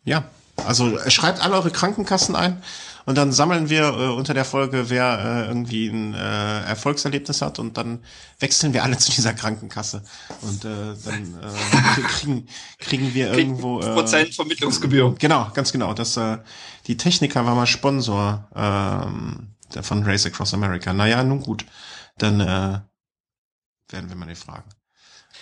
ja, 0.03 0.23
also 0.65 0.97
schreibt 1.09 1.41
alle 1.41 1.55
eure 1.55 1.71
Krankenkassen 1.71 2.35
ein 2.35 2.61
und 3.05 3.17
dann 3.17 3.31
sammeln 3.31 3.69
wir 3.69 3.83
äh, 3.83 4.09
unter 4.09 4.33
der 4.33 4.45
Folge, 4.45 4.89
wer 4.89 5.19
äh, 5.19 5.47
irgendwie 5.47 5.87
ein 5.87 6.13
äh, 6.13 6.61
Erfolgserlebnis 6.63 7.41
hat 7.41 7.59
und 7.59 7.77
dann 7.77 7.99
wechseln 8.39 8.73
wir 8.73 8.83
alle 8.83 8.97
zu 8.99 9.11
dieser 9.11 9.33
Krankenkasse 9.33 10.03
und 10.41 10.65
äh, 10.65 10.95
dann 11.05 11.39
äh, 11.41 12.01
kriegen, 12.07 12.47
kriegen 12.79 13.13
wir 13.13 13.33
irgendwo 13.33 13.79
äh, 13.79 13.93
Prozent 13.93 14.35
Vermittlungsgebühr. 14.35 15.15
Genau, 15.17 15.49
ganz 15.53 15.71
genau. 15.71 15.93
Das 15.93 16.17
äh, 16.17 16.37
die 16.87 16.97
Techniker 16.97 17.45
war 17.45 17.55
mal 17.55 17.67
Sponsor 17.67 18.47
ähm, 18.55 19.50
von 19.81 20.03
Race 20.03 20.25
Across 20.25 20.53
America. 20.53 20.93
Naja, 20.93 21.23
nun 21.23 21.41
gut, 21.41 21.65
dann 22.17 22.39
äh, 22.39 22.79
werden 23.89 24.09
wir 24.09 24.15
mal 24.15 24.27
die 24.27 24.35
fragen. 24.35 24.69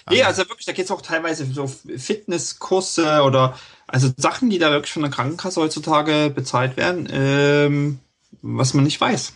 Ja, 0.10 0.26
also 0.26 0.42
wirklich, 0.50 0.66
da 0.66 0.72
geht 0.72 0.86
es 0.86 0.92
auch 0.92 1.04
teilweise 1.04 1.46
so 1.46 1.68
Fitnesskurse 1.68 3.22
oder 3.22 3.60
also 3.86 4.12
Sachen, 4.18 4.50
die 4.50 4.58
da 4.58 4.72
wirklich 4.72 4.92
von 4.92 5.04
der 5.04 5.12
Krankenkasse 5.12 5.62
heutzutage 5.62 6.32
bezahlt 6.34 6.78
werden, 6.78 7.08
ähm, 7.12 8.00
was 8.42 8.74
man 8.74 8.86
nicht 8.86 9.00
weiß. 9.00 9.34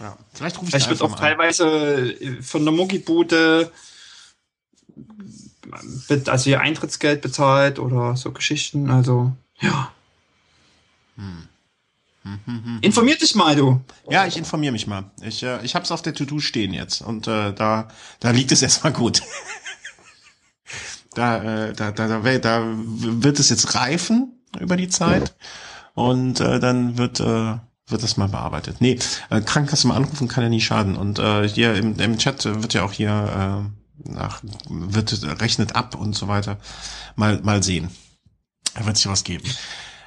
Ja, 0.00 0.16
vielleicht 0.32 0.58
rufe 0.58 0.66
ich 0.66 0.70
Vielleicht 0.70 0.90
wird 0.90 1.02
auch 1.02 1.18
teilweise 1.18 2.12
äh, 2.12 2.40
von 2.42 2.64
der 2.64 2.72
Muckibude 2.72 3.72
also 6.26 6.50
ihr 6.50 6.60
Eintrittsgeld 6.60 7.20
bezahlt 7.20 7.78
oder 7.78 8.16
so 8.16 8.32
Geschichten. 8.32 8.90
Also, 8.90 9.32
ja. 9.60 9.92
Hm. 11.16 11.48
Informier 12.82 13.16
dich 13.16 13.34
mal, 13.34 13.54
du. 13.54 13.80
Ja, 14.10 14.26
ich 14.26 14.36
informiere 14.36 14.72
mich 14.72 14.86
mal. 14.86 15.10
Ich, 15.22 15.42
äh, 15.42 15.64
ich 15.64 15.74
hab's 15.74 15.90
auf 15.90 16.02
der 16.02 16.14
To-Do 16.14 16.40
stehen 16.40 16.74
jetzt 16.74 17.00
und 17.02 17.26
äh, 17.26 17.52
da, 17.52 17.88
da 18.20 18.30
liegt 18.30 18.52
es 18.52 18.62
erstmal 18.62 18.92
gut. 18.92 19.22
da, 21.14 21.68
äh, 21.68 21.72
da, 21.72 21.92
da, 21.92 22.20
da, 22.20 22.38
da 22.38 22.64
wird 22.76 23.38
es 23.38 23.48
jetzt 23.48 23.74
reifen 23.74 24.40
über 24.58 24.76
die 24.76 24.88
Zeit 24.88 25.34
und 25.94 26.40
äh, 26.40 26.58
dann 26.58 26.98
wird, 26.98 27.20
äh, 27.20 27.58
wird 27.88 28.02
das 28.02 28.16
mal 28.16 28.28
bearbeitet. 28.28 28.76
Nee, 28.80 28.98
äh, 29.30 29.40
Krankenkasse 29.40 29.86
mal 29.86 29.96
anrufen 29.96 30.28
kann 30.28 30.42
ja 30.44 30.50
nie 30.50 30.60
schaden. 30.60 30.96
Und 30.96 31.18
äh, 31.18 31.48
hier 31.48 31.74
im, 31.74 31.98
im 31.98 32.18
Chat 32.18 32.44
wird 32.44 32.74
ja 32.74 32.84
auch 32.84 32.92
hier 32.92 33.70
äh, 34.08 34.10
nach, 34.10 34.42
wird 34.68 35.40
rechnet 35.40 35.74
ab 35.74 35.94
und 35.94 36.14
so 36.14 36.28
weiter. 36.28 36.58
Mal, 37.14 37.40
mal 37.42 37.62
sehen. 37.62 37.90
Da 38.74 38.84
wird 38.84 38.96
sich 38.96 39.06
was 39.06 39.24
geben. 39.24 39.44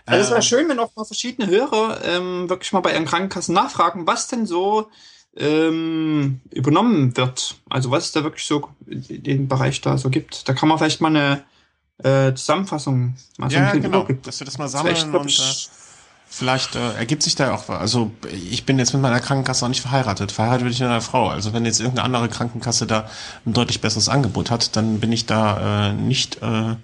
Also 0.10 0.26
es 0.26 0.32
wäre 0.32 0.42
schön, 0.42 0.70
wenn 0.70 0.80
auch 0.80 0.96
mal 0.96 1.06
verschiedene 1.06 1.48
Hörer 1.50 2.04
ähm, 2.04 2.50
wirklich 2.50 2.72
mal 2.74 2.82
bei 2.82 2.94
ihren 2.94 3.06
Krankenkassen 3.06 3.54
nachfragen, 3.54 4.08
was 4.08 4.28
denn 4.28 4.46
so 4.46 4.90
ähm, 5.38 6.42
übernommen 6.52 7.16
wird. 7.16 7.56
Also 7.70 7.92
was 7.92 8.06
es 8.06 8.12
da 8.12 8.24
wirklich 8.24 8.46
so 8.46 8.70
den 8.88 9.48
Bereich 9.48 9.82
da 9.82 9.98
so 9.98 10.10
gibt. 10.10 10.48
Da 10.50 10.54
kann 10.54 10.70
man 10.70 10.78
vielleicht 10.78 11.02
mal 11.02 11.16
eine 11.16 11.44
äh, 12.04 12.34
Zusammenfassung 12.34 13.16
mal 13.38 13.52
ja, 13.52 13.74
so 13.74 13.80
genau, 13.80 14.08
dass 14.24 14.40
wir 14.40 14.46
das 14.46 14.58
mal 14.58 14.68
sammeln 14.68 14.96
das 14.96 15.22
und 15.22 15.40
äh, 15.40 15.70
vielleicht 16.28 16.76
äh, 16.76 16.94
ergibt 16.94 17.24
sich 17.24 17.36
da 17.36 17.54
auch 17.54 17.70
also 17.70 18.12
ich 18.32 18.66
bin 18.66 18.80
jetzt 18.80 18.94
mit 18.94 19.02
meiner 19.02 19.20
Krankenkasse 19.20 19.66
auch 19.66 19.70
nicht 19.70 19.82
verheiratet. 19.82 20.32
Verheiratet 20.32 20.64
bin 20.64 20.74
ich 20.74 20.80
mit 20.80 20.90
einer 20.90 21.02
Frau. 21.02 21.30
Also 21.30 21.54
wenn 21.54 21.66
jetzt 21.66 21.80
irgendeine 21.80 22.06
andere 22.06 22.30
Krankenkasse 22.30 22.88
da 22.88 23.10
ein 23.46 23.54
deutlich 23.54 23.82
besseres 23.82 24.10
Angebot 24.10 24.50
hat, 24.50 24.76
dann 24.76 25.00
bin 25.00 25.12
ich 25.12 25.26
da 25.26 25.90
äh, 25.90 25.94
nicht 25.94 26.42
äh, 26.42 26.76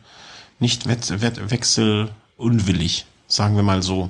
nicht 0.60 0.88
wett, 0.88 1.22
wett, 1.22 1.52
wechselunwillig, 1.52 3.06
sagen 3.28 3.56
wir 3.56 3.64
mal 3.64 3.84
so. 3.84 4.10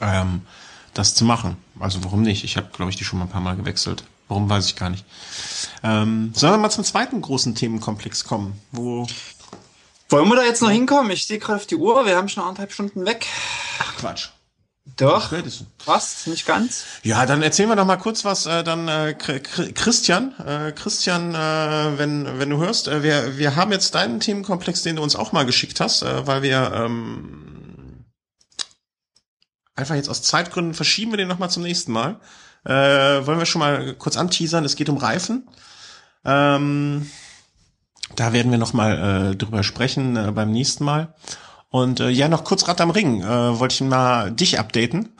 Ähm, 0.00 0.42
das 0.94 1.14
zu 1.14 1.24
machen. 1.24 1.56
Also 1.78 2.04
warum 2.04 2.22
nicht? 2.22 2.44
Ich 2.44 2.56
habe, 2.56 2.68
glaube 2.72 2.90
ich, 2.90 2.96
die 2.96 3.04
schon 3.04 3.18
mal 3.18 3.26
ein 3.26 3.30
paar 3.30 3.40
Mal 3.40 3.56
gewechselt. 3.56 4.04
Warum 4.28 4.48
weiß 4.48 4.66
ich 4.66 4.76
gar 4.76 4.90
nicht. 4.90 5.04
Ähm, 5.82 6.32
sollen 6.34 6.52
wir 6.54 6.58
mal 6.58 6.70
zum 6.70 6.84
zweiten 6.84 7.20
großen 7.20 7.54
Themenkomplex 7.54 8.24
kommen, 8.24 8.60
wo 8.70 9.06
wollen 10.08 10.28
wir 10.28 10.36
da 10.36 10.42
jetzt 10.42 10.62
noch 10.62 10.70
hinkommen? 10.70 11.10
Ich 11.12 11.26
sehe 11.26 11.38
gerade 11.38 11.56
auf 11.56 11.66
die 11.66 11.76
Uhr, 11.76 12.04
wir 12.04 12.16
haben 12.16 12.28
schon 12.28 12.42
anderthalb 12.42 12.72
Stunden 12.72 13.06
weg. 13.06 13.26
Ach 13.78 13.96
Quatsch. 13.96 14.28
Doch. 14.96 15.32
Was? 15.84 16.26
Nicht 16.26 16.46
ganz? 16.46 16.84
Ja, 17.02 17.24
dann 17.26 17.42
erzählen 17.42 17.68
wir 17.68 17.76
doch 17.76 17.86
mal 17.86 17.96
kurz 17.96 18.24
was. 18.24 18.46
Äh, 18.46 18.64
dann 18.64 18.88
äh, 18.88 19.14
Christian, 19.14 20.34
äh, 20.40 20.72
Christian, 20.72 21.34
äh, 21.34 21.98
wenn 21.98 22.38
wenn 22.38 22.50
du 22.50 22.58
hörst, 22.58 22.88
äh, 22.88 23.02
wir 23.02 23.38
wir 23.38 23.56
haben 23.56 23.70
jetzt 23.72 23.94
deinen 23.94 24.20
Themenkomplex, 24.20 24.82
den 24.82 24.96
du 24.96 25.02
uns 25.02 25.14
auch 25.14 25.32
mal 25.32 25.46
geschickt 25.46 25.80
hast, 25.80 26.02
äh, 26.02 26.26
weil 26.26 26.42
wir 26.42 26.72
ähm, 26.74 27.50
einfach 29.80 29.94
jetzt 29.94 30.08
aus 30.08 30.22
Zeitgründen 30.22 30.74
verschieben 30.74 31.12
wir 31.12 31.18
den 31.18 31.28
nochmal 31.28 31.50
zum 31.50 31.62
nächsten 31.62 31.92
Mal. 31.92 32.20
Äh, 32.64 33.26
wollen 33.26 33.38
wir 33.38 33.46
schon 33.46 33.60
mal 33.60 33.94
kurz 33.94 34.16
anteasern, 34.16 34.64
es 34.64 34.76
geht 34.76 34.88
um 34.88 34.98
Reifen. 34.98 35.48
Ähm, 36.24 37.10
da 38.16 38.32
werden 38.32 38.50
wir 38.50 38.58
nochmal 38.58 39.32
äh, 39.32 39.36
drüber 39.36 39.62
sprechen 39.62 40.16
äh, 40.16 40.32
beim 40.32 40.50
nächsten 40.50 40.84
Mal. 40.84 41.14
Und 41.70 42.00
äh, 42.00 42.10
ja, 42.10 42.28
noch 42.28 42.44
kurz 42.44 42.66
Rad 42.68 42.80
am 42.80 42.90
Ring. 42.90 43.22
Äh, 43.22 43.58
wollte 43.58 43.74
ich 43.74 43.80
mal 43.80 44.32
dich 44.32 44.58
updaten, 44.58 45.10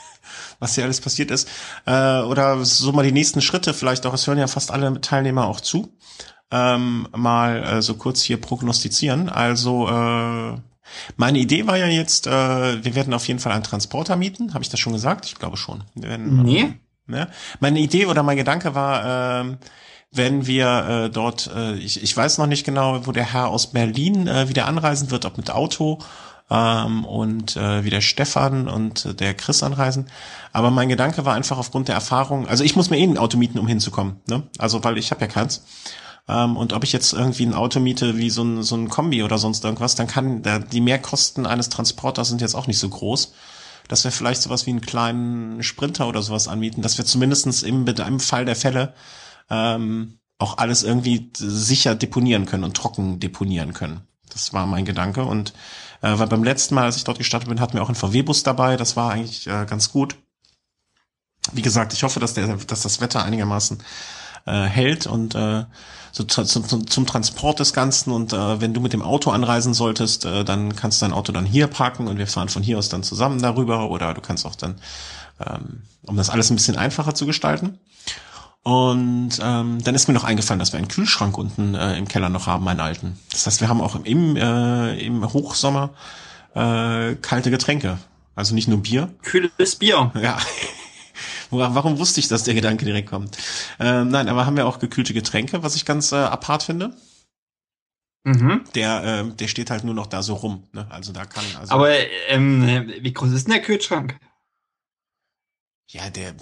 was 0.58 0.74
hier 0.74 0.84
alles 0.84 1.00
passiert 1.00 1.30
ist. 1.30 1.48
Äh, 1.86 2.20
oder 2.20 2.64
so 2.64 2.92
mal 2.92 3.04
die 3.04 3.12
nächsten 3.12 3.40
Schritte 3.40 3.72
vielleicht 3.72 4.04
auch. 4.04 4.14
Es 4.14 4.26
hören 4.26 4.38
ja 4.38 4.48
fast 4.48 4.70
alle 4.70 5.00
Teilnehmer 5.00 5.46
auch 5.46 5.60
zu. 5.60 5.96
Ähm, 6.50 7.08
mal 7.16 7.62
äh, 7.62 7.82
so 7.82 7.94
kurz 7.94 8.20
hier 8.20 8.38
prognostizieren. 8.40 9.28
Also 9.28 9.88
äh, 9.88 10.58
meine 11.16 11.38
Idee 11.38 11.66
war 11.66 11.76
ja 11.76 11.86
jetzt, 11.86 12.26
äh, 12.26 12.30
wir 12.84 12.94
werden 12.94 13.14
auf 13.14 13.26
jeden 13.28 13.40
Fall 13.40 13.52
einen 13.52 13.62
Transporter 13.62 14.16
mieten. 14.16 14.54
Habe 14.54 14.64
ich 14.64 14.70
das 14.70 14.80
schon 14.80 14.92
gesagt? 14.92 15.26
Ich 15.26 15.36
glaube 15.36 15.56
schon. 15.56 15.84
Werden, 15.94 16.42
nee. 16.42 16.74
Ja. 17.08 17.28
Meine 17.60 17.80
Idee 17.80 18.06
oder 18.06 18.22
mein 18.22 18.36
Gedanke 18.36 18.74
war, 18.74 19.44
äh, 19.44 19.56
wenn 20.12 20.46
wir 20.46 21.06
äh, 21.06 21.10
dort, 21.10 21.50
äh, 21.54 21.74
ich, 21.74 22.02
ich 22.02 22.16
weiß 22.16 22.38
noch 22.38 22.46
nicht 22.46 22.64
genau, 22.64 23.06
wo 23.06 23.12
der 23.12 23.32
Herr 23.32 23.48
aus 23.48 23.72
Berlin 23.72 24.26
äh, 24.26 24.48
wieder 24.48 24.66
anreisen 24.66 25.10
wird, 25.10 25.24
ob 25.24 25.36
mit 25.36 25.50
Auto 25.50 25.98
ähm, 26.50 27.04
und 27.04 27.56
äh, 27.56 27.84
wie 27.84 27.90
der 27.90 28.02
Stefan 28.02 28.68
und 28.68 29.06
äh, 29.06 29.14
der 29.14 29.34
Chris 29.34 29.62
anreisen. 29.62 30.06
Aber 30.52 30.70
mein 30.70 30.90
Gedanke 30.90 31.24
war 31.24 31.34
einfach 31.34 31.56
aufgrund 31.56 31.88
der 31.88 31.94
Erfahrung, 31.94 32.46
also 32.46 32.62
ich 32.62 32.76
muss 32.76 32.90
mir 32.90 32.98
eh 32.98 33.04
ein 33.04 33.18
Auto 33.18 33.38
mieten, 33.38 33.58
um 33.58 33.66
hinzukommen, 33.66 34.20
ne? 34.28 34.42
Also 34.58 34.84
weil 34.84 34.98
ich 34.98 35.10
habe 35.10 35.22
ja 35.22 35.28
keins. 35.28 35.64
Ähm, 36.28 36.56
und 36.56 36.72
ob 36.72 36.84
ich 36.84 36.92
jetzt 36.92 37.12
irgendwie 37.12 37.46
ein 37.46 37.54
Auto 37.54 37.80
miete 37.80 38.16
wie 38.16 38.30
so 38.30 38.42
ein, 38.42 38.62
so 38.62 38.76
ein 38.76 38.88
Kombi 38.88 39.22
oder 39.22 39.38
sonst 39.38 39.64
irgendwas, 39.64 39.94
dann 39.94 40.06
kann 40.06 40.42
der, 40.42 40.60
die 40.60 40.80
Mehrkosten 40.80 41.46
eines 41.46 41.68
Transporters 41.68 42.28
sind 42.28 42.40
jetzt 42.40 42.54
auch 42.54 42.66
nicht 42.66 42.78
so 42.78 42.88
groß. 42.88 43.34
Dass 43.88 44.04
wir 44.04 44.12
vielleicht 44.12 44.42
sowas 44.42 44.64
wie 44.66 44.70
einen 44.70 44.80
kleinen 44.80 45.62
Sprinter 45.62 46.06
oder 46.06 46.22
sowas 46.22 46.48
anmieten, 46.48 46.82
dass 46.82 46.98
wir 46.98 47.04
zumindestens 47.04 47.62
im, 47.62 47.86
im 47.86 48.20
Fall 48.20 48.44
der 48.44 48.56
Fälle 48.56 48.94
ähm, 49.50 50.18
auch 50.38 50.58
alles 50.58 50.82
irgendwie 50.82 51.30
sicher 51.36 51.94
deponieren 51.94 52.46
können 52.46 52.64
und 52.64 52.76
trocken 52.76 53.20
deponieren 53.20 53.72
können. 53.72 54.02
Das 54.30 54.52
war 54.52 54.66
mein 54.66 54.84
Gedanke. 54.84 55.24
Und 55.24 55.52
äh, 56.00 56.18
weil 56.18 56.26
beim 56.26 56.44
letzten 56.44 56.74
Mal, 56.74 56.84
als 56.84 56.96
ich 56.96 57.04
dort 57.04 57.18
gestartet 57.18 57.48
bin, 57.48 57.60
hatten 57.60 57.74
wir 57.74 57.82
auch 57.82 57.88
einen 57.88 57.96
VW-Bus 57.96 58.42
dabei. 58.42 58.76
Das 58.76 58.96
war 58.96 59.12
eigentlich 59.12 59.46
äh, 59.46 59.66
ganz 59.66 59.92
gut. 59.92 60.16
Wie 61.52 61.62
gesagt, 61.62 61.92
ich 61.92 62.02
hoffe, 62.02 62.20
dass, 62.20 62.34
der, 62.34 62.56
dass 62.56 62.82
das 62.82 63.00
Wetter 63.00 63.24
einigermaßen 63.24 63.82
äh, 64.46 64.62
hält 64.62 65.06
und 65.06 65.34
äh, 65.34 65.64
so 66.12 66.24
zu, 66.24 66.44
zu, 66.44 66.60
zum 66.60 67.06
Transport 67.06 67.58
des 67.58 67.72
Ganzen 67.72 68.12
und 68.12 68.32
äh, 68.32 68.60
wenn 68.60 68.74
du 68.74 68.80
mit 68.80 68.92
dem 68.92 69.02
Auto 69.02 69.30
anreisen 69.30 69.74
solltest, 69.74 70.24
äh, 70.26 70.44
dann 70.44 70.76
kannst 70.76 71.00
du 71.00 71.06
dein 71.06 71.14
Auto 71.14 71.32
dann 71.32 71.46
hier 71.46 71.66
parken 71.66 72.06
und 72.06 72.18
wir 72.18 72.26
fahren 72.26 72.50
von 72.50 72.62
hier 72.62 72.78
aus 72.78 72.90
dann 72.90 73.02
zusammen 73.02 73.40
darüber 73.40 73.90
oder 73.90 74.12
du 74.12 74.20
kannst 74.20 74.44
auch 74.46 74.54
dann, 74.54 74.76
ähm, 75.44 75.82
um 76.06 76.16
das 76.16 76.28
alles 76.30 76.50
ein 76.50 76.56
bisschen 76.56 76.76
einfacher 76.76 77.14
zu 77.14 77.26
gestalten. 77.26 77.78
Und 78.62 79.40
ähm, 79.42 79.82
dann 79.82 79.94
ist 79.94 80.06
mir 80.06 80.14
noch 80.14 80.22
eingefallen, 80.22 80.60
dass 80.60 80.72
wir 80.72 80.78
einen 80.78 80.88
Kühlschrank 80.88 81.36
unten 81.36 81.74
äh, 81.74 81.98
im 81.98 82.06
Keller 82.06 82.28
noch 82.28 82.46
haben, 82.46 82.68
einen 82.68 82.78
alten. 82.78 83.18
Das 83.32 83.46
heißt, 83.46 83.60
wir 83.60 83.68
haben 83.68 83.80
auch 83.80 83.96
im, 84.04 84.36
äh, 84.36 84.98
im 85.04 85.32
Hochsommer 85.32 85.90
äh, 86.54 87.14
kalte 87.16 87.50
Getränke. 87.50 87.98
Also 88.36 88.54
nicht 88.54 88.68
nur 88.68 88.78
Bier. 88.78 89.08
Kühles 89.22 89.76
Bier. 89.76 90.12
Ja. 90.22 90.38
Warum 91.52 91.98
wusste 91.98 92.20
ich, 92.20 92.28
dass 92.28 92.44
der 92.44 92.54
Gedanke 92.54 92.84
direkt 92.84 93.10
kommt? 93.10 93.36
Ähm, 93.78 94.08
nein, 94.08 94.28
aber 94.28 94.46
haben 94.46 94.56
wir 94.56 94.66
auch 94.66 94.78
gekühlte 94.78 95.14
Getränke, 95.14 95.62
was 95.62 95.76
ich 95.76 95.84
ganz 95.84 96.12
äh, 96.12 96.16
apart 96.16 96.62
finde. 96.62 96.96
Mhm. 98.24 98.64
Der, 98.74 99.04
äh, 99.04 99.34
der 99.34 99.48
steht 99.48 99.70
halt 99.70 99.84
nur 99.84 99.94
noch 99.94 100.06
da 100.06 100.22
so 100.22 100.34
rum. 100.34 100.68
Ne? 100.72 100.86
Also 100.90 101.12
da 101.12 101.24
kann. 101.24 101.44
Also 101.58 101.74
aber 101.74 101.90
ähm, 102.28 102.92
wie 103.00 103.12
groß 103.12 103.32
ist 103.32 103.46
denn 103.46 103.54
der 103.54 103.62
Kühlschrank? 103.62 104.18
Ja, 105.88 106.08
der 106.08 106.34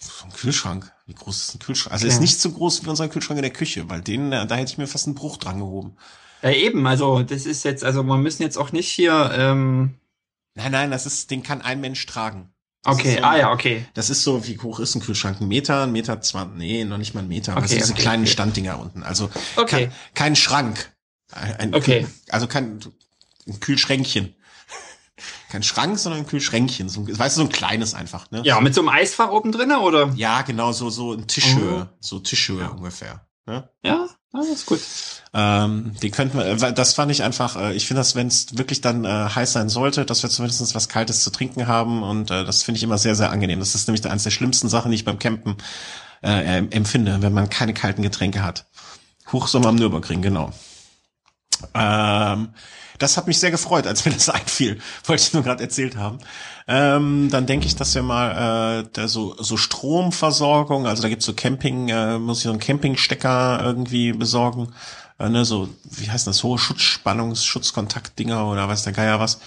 vom 0.00 0.32
Kühlschrank. 0.32 0.92
Wie 1.06 1.14
groß 1.14 1.42
ist 1.42 1.54
ein 1.54 1.58
Kühlschrank? 1.60 1.92
Also 1.92 2.06
okay. 2.06 2.14
ist 2.14 2.20
nicht 2.20 2.40
so 2.40 2.50
groß 2.50 2.84
wie 2.84 2.88
unser 2.88 3.08
Kühlschrank 3.08 3.38
in 3.38 3.42
der 3.42 3.52
Küche, 3.52 3.88
weil 3.88 4.00
den, 4.00 4.32
äh, 4.32 4.46
da 4.46 4.56
hätte 4.56 4.72
ich 4.72 4.78
mir 4.78 4.86
fast 4.86 5.06
einen 5.06 5.14
Bruch 5.14 5.36
dran 5.36 5.58
gehoben. 5.58 5.96
Ja, 6.42 6.50
eben, 6.50 6.86
also 6.86 7.22
das 7.22 7.46
ist 7.46 7.64
jetzt, 7.64 7.84
also 7.84 8.02
man 8.02 8.22
müssen 8.22 8.42
jetzt 8.42 8.56
auch 8.56 8.72
nicht 8.72 8.88
hier. 8.88 9.30
Ähm 9.34 9.94
nein, 10.54 10.72
nein, 10.72 10.90
das 10.90 11.06
ist, 11.06 11.30
den 11.30 11.42
kann 11.42 11.62
ein 11.62 11.80
Mensch 11.80 12.04
tragen. 12.06 12.52
Das 12.82 12.96
okay, 12.96 13.16
so, 13.18 13.24
ah 13.24 13.36
ja, 13.36 13.52
okay. 13.52 13.84
Das 13.94 14.08
ist 14.08 14.22
so, 14.22 14.46
wie 14.46 14.58
hoch 14.58 14.80
ist 14.80 14.94
ein 14.94 15.00
Kühlschrank? 15.00 15.40
Ein 15.40 15.48
Meter, 15.48 15.82
ein 15.82 15.92
Meter 15.92 16.20
zwanzig, 16.20 16.58
nee, 16.58 16.84
noch 16.84 16.98
nicht 16.98 17.14
mal 17.14 17.20
ein 17.20 17.28
Meter. 17.28 17.52
Okay, 17.52 17.60
das 17.60 17.70
sind 17.70 17.80
diese 17.82 17.92
okay, 17.92 18.02
kleinen 18.02 18.22
okay. 18.22 18.32
Standdinger 18.32 18.78
unten. 18.78 19.02
Also 19.02 19.30
okay. 19.56 19.86
kein, 19.86 19.92
kein 20.14 20.36
Schrank. 20.36 20.92
Ein, 21.32 21.74
okay. 21.74 22.06
Also 22.30 22.46
kein 22.46 22.80
ein 23.46 23.60
Kühlschränkchen. 23.60 24.34
Kein 25.50 25.62
Schrank, 25.62 25.98
sondern 25.98 26.20
ein 26.20 26.26
Kühlschränkchen. 26.26 26.88
So, 26.88 27.06
weißt 27.06 27.36
du, 27.36 27.42
so 27.42 27.46
ein 27.46 27.52
kleines 27.52 27.94
einfach. 27.94 28.30
Ne? 28.30 28.42
Ja, 28.44 28.60
mit 28.60 28.74
so 28.74 28.80
einem 28.80 28.88
Eisfach 28.88 29.30
oben 29.30 29.52
drin, 29.52 29.72
oder? 29.72 30.12
Ja, 30.14 30.42
genau, 30.42 30.72
so, 30.72 30.88
so 30.90 31.12
ein 31.12 31.26
Tischhöhe. 31.26 31.88
Oh. 31.90 31.96
So 32.00 32.20
Tischhöhe 32.20 32.60
ja. 32.60 32.68
ungefähr. 32.68 33.26
Ne? 33.46 33.68
Ja, 33.82 34.08
das 34.32 34.48
ist 34.48 34.66
gut. 34.66 34.80
Ähm, 35.32 35.92
die 36.02 36.10
könnten 36.10 36.38
wir, 36.38 36.72
das 36.72 36.94
fand 36.94 37.10
ich 37.12 37.22
einfach, 37.22 37.56
äh, 37.56 37.72
ich 37.74 37.86
finde 37.86 38.00
das, 38.00 38.14
wenn 38.14 38.26
es 38.26 38.58
wirklich 38.58 38.80
dann 38.80 39.04
äh, 39.04 39.08
heiß 39.08 39.52
sein 39.52 39.68
sollte, 39.68 40.04
dass 40.04 40.22
wir 40.22 40.30
zumindest 40.30 40.74
was 40.74 40.88
Kaltes 40.88 41.22
zu 41.22 41.30
trinken 41.30 41.66
haben 41.66 42.02
und 42.02 42.30
äh, 42.30 42.44
das 42.44 42.62
finde 42.62 42.78
ich 42.78 42.82
immer 42.82 42.98
sehr, 42.98 43.14
sehr 43.14 43.30
angenehm. 43.30 43.60
Das 43.60 43.74
ist 43.74 43.86
nämlich 43.86 44.04
eines 44.08 44.24
der 44.24 44.30
schlimmsten 44.30 44.68
Sachen, 44.68 44.90
die 44.90 44.96
ich 44.96 45.04
beim 45.04 45.18
Campen 45.18 45.56
äh, 46.22 46.58
empfinde, 46.70 47.22
wenn 47.22 47.32
man 47.32 47.48
keine 47.48 47.74
kalten 47.74 48.02
Getränke 48.02 48.42
hat. 48.42 48.66
Hochsommer 49.32 49.68
am 49.68 49.76
Nürburgring, 49.76 50.22
genau. 50.22 50.52
Ähm, 51.74 52.50
das 52.98 53.16
hat 53.16 53.26
mich 53.26 53.38
sehr 53.38 53.50
gefreut, 53.50 53.86
als 53.86 54.04
mir 54.04 54.12
das 54.12 54.28
einfiel. 54.30 54.80
Wollte 55.04 55.22
ich 55.22 55.32
nur 55.32 55.42
gerade 55.42 55.62
erzählt 55.62 55.96
haben. 55.96 56.18
Ähm, 56.72 57.30
dann 57.32 57.46
denke 57.46 57.66
ich, 57.66 57.74
dass 57.74 57.96
wir 57.96 58.04
mal 58.04 58.84
äh, 58.84 58.88
da 58.92 59.08
so, 59.08 59.34
so 59.40 59.56
Stromversorgung, 59.56 60.86
also 60.86 61.02
da 61.02 61.08
gibt's 61.08 61.26
so 61.26 61.32
Camping, 61.32 61.88
äh, 61.88 62.16
muss 62.16 62.38
ich 62.38 62.44
so 62.44 62.50
einen 62.50 62.60
Campingstecker 62.60 63.60
irgendwie 63.60 64.12
besorgen. 64.12 64.72
Äh, 65.18 65.30
ne, 65.30 65.44
so, 65.44 65.68
wie 65.82 66.08
heißt 66.08 66.28
das, 66.28 66.44
hohe 66.44 66.58
Schutzspannungs-, 66.58 67.44
Schutzkontaktdinger 67.44 68.46
oder 68.46 68.68
weiß 68.68 68.84
der 68.84 68.92
Geier 68.92 69.18
was. 69.18 69.40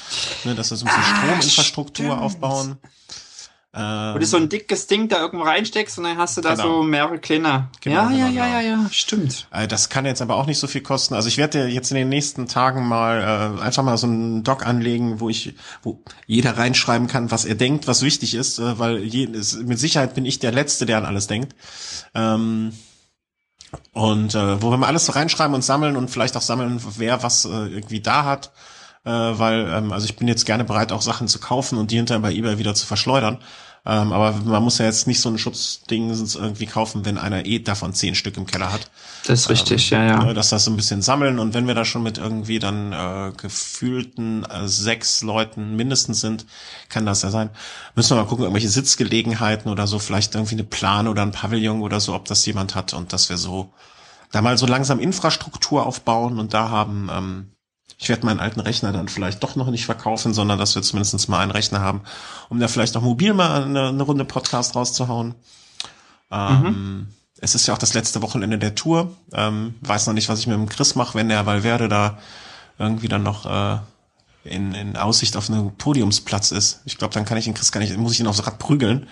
Ne, 0.43 0.53
dass 0.53 0.71
wir 0.71 0.76
so 0.76 0.86
ein 0.86 0.93
bisschen 0.93 1.13
ah, 1.13 1.24
Strominfrastruktur 1.24 2.05
stimmt. 2.07 2.21
aufbauen. 2.21 2.78
Ähm, 3.76 4.13
Wo 4.13 4.19
du 4.19 4.26
so 4.28 4.38
ein 4.38 4.49
dickes 4.49 4.86
Ding 4.86 5.07
da 5.09 5.19
irgendwo 5.19 5.45
reinsteckst 5.45 5.97
und 5.97 6.04
dann 6.04 6.17
hast 6.20 6.37
du 6.37 6.41
da 6.41 6.51
genau. 6.51 6.63
so 6.63 6.83
mehrere 6.83 7.17
kleine. 7.17 7.70
Genau, 7.82 8.09
ja, 8.09 8.28
genau, 8.28 8.28
ja, 8.28 8.29
ja, 8.29 8.62
ja, 8.62 8.62
ja, 8.62 8.89
stimmt. 8.91 9.47
Äh, 9.51 9.67
das 9.67 9.89
kann 9.89 10.05
jetzt 10.05 10.21
aber 10.21 10.36
auch 10.36 10.45
nicht 10.45 10.59
so 10.59 10.67
viel 10.67 10.82
kosten. 10.82 11.16
Also 11.16 11.28
ich 11.28 11.39
werde 11.39 11.66
jetzt 11.66 11.89
in 11.89 11.97
den 11.97 12.09
nächsten 12.09 12.47
Tagen 12.47 12.87
mal 12.87 13.58
äh, 13.58 13.62
einfach 13.62 13.82
mal 13.82 13.97
so 13.97 14.05
einen 14.05 14.43
Doc 14.43 14.63
anlegen, 14.63 15.20
wo 15.20 15.28
ich, 15.28 15.55
wo 15.82 16.04
jeder 16.28 16.55
reinschreiben 16.55 17.08
kann, 17.08 17.32
was 17.32 17.45
er 17.45 17.55
denkt, 17.55 17.87
was 17.87 18.04
wichtig 18.04 18.36
ist, 18.36 18.59
äh, 18.59 18.78
weil 18.78 19.00
je, 19.00 19.25
mit 19.28 19.79
Sicherheit 19.79 20.13
bin 20.13 20.25
ich 20.25 20.37
der 20.37 20.51
Letzte, 20.51 20.86
der 20.86 21.00
an 21.00 21.05
alles 21.05 21.25
denkt. 21.25 21.55
Ähm, 22.13 22.74
und 23.91 24.36
äh, 24.36 24.62
wo 24.62 24.70
wir 24.70 24.78
mal 24.78 24.86
alles 24.86 25.08
so 25.08 25.13
reinschreiben 25.13 25.55
und 25.55 25.63
sammeln 25.63 25.95
und 25.95 26.12
vielleicht 26.12 26.37
auch 26.37 26.41
sammeln, 26.41 26.79
wer 26.97 27.24
was 27.24 27.45
äh, 27.45 27.50
irgendwie 27.50 28.01
da 28.01 28.24
hat 28.24 28.51
äh, 29.05 29.09
weil 29.09 29.67
ähm, 29.70 29.91
also 29.91 30.05
ich 30.05 30.16
bin 30.16 30.28
jetzt 30.28 30.45
gerne 30.45 30.63
bereit, 30.63 30.91
auch 30.91 31.01
Sachen 31.01 31.28
zu 31.28 31.39
kaufen 31.39 31.78
und 31.78 31.91
die 31.91 31.97
hinterher 31.97 32.21
bei 32.21 32.32
eBay 32.32 32.58
wieder 32.58 32.74
zu 32.74 32.86
verschleudern. 32.86 33.39
Ähm, 33.86 34.14
aber 34.14 34.32
man 34.32 34.64
muss 34.64 34.78
ja 34.78 34.86
jetzt 34.86 35.08
nicht 35.08 35.20
so 35.20 35.28
ein 35.28 35.38
Schutzding 35.38 36.10
irgendwie 36.10 36.68
kaufen, 36.68 37.04
wenn 37.04 37.18
einer 37.18 37.46
eh 37.46 37.60
davon 37.60 37.93
zehn 37.93 38.16
Stück 38.16 38.38
im 38.38 38.46
Keller 38.46 38.72
hat. 38.72 38.89
Das 39.26 39.42
ist 39.42 39.50
richtig, 39.50 39.92
ähm, 39.92 40.00
ja, 40.00 40.05
ja. 40.05 40.24
Ne, 40.24 40.34
dass 40.34 40.50
das 40.50 40.64
so 40.64 40.72
ein 40.72 40.78
bisschen 40.78 41.01
sammeln 41.01 41.38
und 41.38 41.54
wenn 41.54 41.68
wir 41.68 41.76
da 41.76 41.84
schon 41.84 42.01
mit 42.01 42.18
irgendwie 42.18 42.60
dann 42.60 42.93
äh, 42.93 43.34
gefühlten 43.36 44.46
äh, 44.46 44.70
sechs 44.70 45.22
Leuten 45.22 45.76
mindestens 45.76 46.22
sind, 46.22 46.46
kann 46.88 47.05
das 47.05 47.24
ja 47.24 47.30
sein. 47.30 47.50
Müssen 47.96 48.16
wir 48.16 48.24
mal 48.24 48.30
gucken, 48.30 48.46
irgendwelche 48.46 48.70
Sitzgelegenheiten 48.70 49.70
oder 49.70 49.86
so, 49.86 50.00
vielleicht 50.00 50.34
irgendwie 50.36 50.55
eine 50.55 50.64
Plan 50.64 51.10
oder 51.10 51.22
ein 51.24 51.34
Pavillon 51.34 51.82
oder 51.82 52.00
so, 52.00 52.14
ob 52.14 52.24
das 52.26 52.46
jemand 52.46 52.76
hat 52.76 52.93
und 52.93 53.12
dass 53.12 53.28
wir 53.28 53.38
so 53.38 53.74
da 54.32 54.42
mal 54.42 54.58
so 54.58 54.66
langsam 54.66 55.00
Infrastruktur 55.00 55.86
aufbauen 55.86 56.39
und 56.39 56.54
da 56.54 56.70
haben, 56.70 57.10
ähm, 57.12 57.51
ich 57.97 58.10
werde 58.10 58.26
meinen 58.26 58.39
alten 58.39 58.60
Rechner 58.60 58.92
dann 58.92 59.08
vielleicht 59.08 59.43
doch 59.43 59.55
noch 59.55 59.70
nicht 59.70 59.86
verkaufen, 59.86 60.34
sondern 60.34 60.60
dass 60.60 60.76
wir 60.76 60.82
zumindest 60.82 61.30
mal 61.30 61.39
einen 61.39 61.51
Rechner 61.51 61.80
haben, 61.82 62.01
um 62.50 62.60
da 62.60 62.68
vielleicht 62.68 62.97
auch 62.97 63.01
mobil 63.01 63.34
mal 63.34 63.64
eine, 63.64 63.89
eine 63.89 64.04
Runde 64.04 64.26
Podcast 64.26 64.76
rauszuhauen. 64.76 65.36
Ähm, 66.32 66.62
mhm. 66.62 67.08
Es 67.39 67.55
ist 67.55 67.68
ja 67.68 67.74
auch 67.74 67.78
das 67.78 67.93
letzte 67.93 68.22
Wochenende 68.22 68.58
der 68.58 68.76
Tour. 68.76 69.16
Ähm, 69.34 69.76
weiß 69.82 70.08
noch 70.08 70.14
nicht, 70.14 70.30
was 70.30 70.39
ich 70.39 70.47
mit 70.47 70.55
dem 70.55 70.70
Chris 70.70 70.96
mache, 70.96 71.16
wenn 71.18 71.30
der 71.30 71.46
Valverde 71.46 71.88
da 71.88 72.18
irgendwie 72.78 73.08
dann 73.08 73.24
noch 73.24 73.46
äh, 73.46 73.80
in, 74.43 74.74
in 74.74 74.97
Aussicht 74.97 75.38
auf 75.38 75.50
einen 75.50 75.76
Podiumsplatz 75.76 76.51
ist. 76.51 76.82
Ich 76.86 76.97
glaube, 76.97 77.14
dann 77.14 77.26
kann 77.26 77.38
ich 77.38 77.46
den 77.46 77.54
Chris 77.54 77.72
gar 77.72 77.80
nicht, 77.80 77.96
muss 77.97 78.14
ich 78.14 78.20
ihn 78.20 78.28
aufs 78.28 78.46
Rad 78.46 78.60
prügeln. 78.60 79.08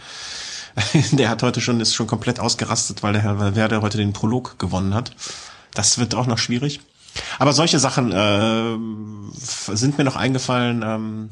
der 1.11 1.29
hat 1.29 1.43
heute 1.43 1.61
schon, 1.61 1.79
ist 1.79 1.93
schon 1.93 2.07
komplett 2.07 2.39
ausgerastet, 2.39 3.03
weil 3.03 3.13
der 3.13 3.21
Herr 3.21 3.39
Valverde 3.39 3.81
heute 3.81 3.97
den 3.97 4.13
Prolog 4.13 4.57
gewonnen 4.59 4.93
hat. 4.93 5.11
Das 5.73 5.97
wird 5.97 6.15
auch 6.15 6.27
noch 6.27 6.37
schwierig. 6.37 6.81
Aber 7.39 7.53
solche 7.53 7.79
Sachen 7.79 8.11
äh, 8.11 8.77
sind 9.75 9.97
mir 9.97 10.03
noch 10.03 10.15
eingefallen, 10.15 10.83
ähm, 10.85 11.29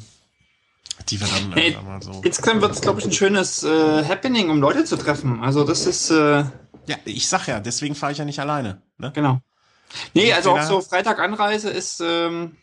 die 1.09 1.19
wir 1.19 1.27
dann 1.27 1.57
äh, 1.57 1.71
mal 1.81 2.01
so. 2.01 2.21
Insgesamt 2.23 2.61
wird 2.61 2.73
es, 2.73 2.81
glaube 2.81 2.99
ich, 2.99 3.05
ein 3.05 3.11
schönes 3.11 3.63
äh, 3.63 4.03
Happening, 4.05 4.49
um 4.49 4.59
Leute 4.59 4.83
zu 4.85 4.97
treffen. 4.97 5.41
Also 5.41 5.63
das 5.63 5.85
ist. 5.85 6.09
Äh, 6.09 6.43
ja, 6.87 6.97
ich 7.05 7.27
sag 7.27 7.47
ja, 7.47 7.59
deswegen 7.59 7.95
fahre 7.95 8.11
ich 8.11 8.17
ja 8.17 8.25
nicht 8.25 8.39
alleine. 8.39 8.81
Ne? 8.97 9.11
Genau. 9.13 9.39
Nee, 10.13 10.33
also 10.33 10.51
auch 10.51 10.61
so 10.61 10.81
Freitag 10.81 11.19
Anreise 11.19 11.69
ist 11.69 12.01
ähm, 12.01 12.57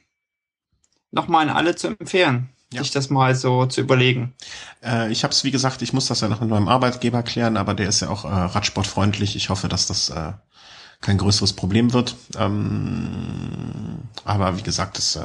nochmal 1.10 1.48
an 1.48 1.56
alle 1.56 1.74
zu 1.74 1.88
empfehlen 1.88 2.50
ja. 2.72 2.82
sich 2.82 2.92
das 2.92 3.10
mal 3.10 3.34
so 3.34 3.66
zu 3.66 3.80
überlegen. 3.80 4.34
Äh, 4.82 5.10
ich 5.12 5.24
habe 5.24 5.32
es, 5.32 5.44
wie 5.44 5.50
gesagt, 5.50 5.82
ich 5.82 5.92
muss 5.92 6.06
das 6.06 6.20
ja 6.20 6.28
noch 6.28 6.40
mit 6.40 6.50
meinem 6.50 6.68
Arbeitgeber 6.68 7.22
klären, 7.22 7.56
aber 7.56 7.74
der 7.74 7.88
ist 7.88 8.00
ja 8.00 8.08
auch 8.08 8.24
äh, 8.24 8.28
radsportfreundlich. 8.28 9.36
Ich 9.36 9.48
hoffe, 9.48 9.68
dass 9.68 9.86
das 9.86 10.10
äh, 10.10 10.32
kein 11.00 11.18
größeres 11.18 11.52
Problem 11.52 11.92
wird. 11.92 12.16
Ähm, 12.38 13.98
aber 14.24 14.56
wie 14.56 14.62
gesagt, 14.62 14.98
das, 14.98 15.16
äh, 15.16 15.22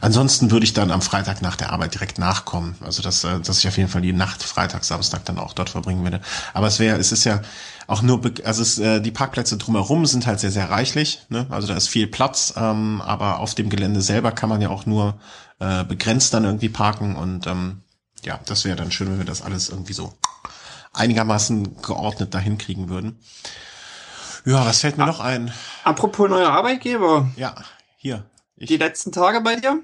ansonsten 0.00 0.50
würde 0.50 0.64
ich 0.64 0.72
dann 0.72 0.90
am 0.90 1.02
Freitag 1.02 1.42
nach 1.42 1.56
der 1.56 1.72
Arbeit 1.72 1.94
direkt 1.94 2.18
nachkommen. 2.18 2.76
Also 2.80 3.02
dass, 3.02 3.24
äh, 3.24 3.40
dass 3.40 3.58
ich 3.58 3.68
auf 3.68 3.76
jeden 3.76 3.88
Fall 3.88 4.02
die 4.02 4.12
Nacht 4.12 4.42
Freitag, 4.42 4.84
Samstag 4.84 5.24
dann 5.24 5.38
auch 5.38 5.52
dort 5.52 5.70
verbringen 5.70 6.04
werde. 6.04 6.20
Aber 6.52 6.66
es 6.66 6.78
wäre, 6.78 6.98
es 6.98 7.12
ist 7.12 7.24
ja 7.24 7.42
auch 7.86 8.02
nur, 8.02 8.22
also 8.44 8.62
es, 8.62 8.78
äh, 8.78 9.00
die 9.00 9.10
Parkplätze 9.10 9.58
drumherum 9.58 10.06
sind 10.06 10.26
halt 10.26 10.40
sehr, 10.40 10.52
sehr 10.52 10.70
reichlich. 10.70 11.22
Ne? 11.28 11.46
Also 11.50 11.66
da 11.68 11.76
ist 11.76 11.88
viel 11.88 12.06
Platz, 12.06 12.54
ähm, 12.56 13.02
aber 13.02 13.40
auf 13.40 13.54
dem 13.54 13.68
Gelände 13.68 14.00
selber 14.00 14.32
kann 14.32 14.48
man 14.48 14.60
ja 14.60 14.70
auch 14.70 14.86
nur 14.86 15.18
äh, 15.58 15.84
begrenzt 15.84 16.34
dann 16.34 16.44
irgendwie 16.44 16.68
parken 16.68 17.16
und 17.16 17.46
ähm, 17.46 17.82
ja, 18.24 18.40
das 18.46 18.64
wäre 18.64 18.76
dann 18.76 18.90
schön, 18.90 19.08
wenn 19.10 19.18
wir 19.18 19.26
das 19.26 19.42
alles 19.42 19.68
irgendwie 19.68 19.92
so 19.92 20.14
einigermaßen 20.92 21.82
geordnet 21.82 22.34
dahin 22.34 22.58
kriegen 22.58 22.88
würden. 22.88 23.18
Ja, 24.44 24.66
was 24.66 24.80
fällt 24.80 24.98
mir 24.98 25.04
A 25.04 25.06
noch 25.06 25.20
ein? 25.20 25.52
Apropos 25.84 26.28
neuer 26.28 26.50
Arbeitgeber. 26.50 27.28
Ja, 27.36 27.54
hier. 27.96 28.24
Ich. 28.56 28.68
Die 28.68 28.76
letzten 28.76 29.10
Tage 29.10 29.40
bei 29.40 29.56
dir? 29.56 29.80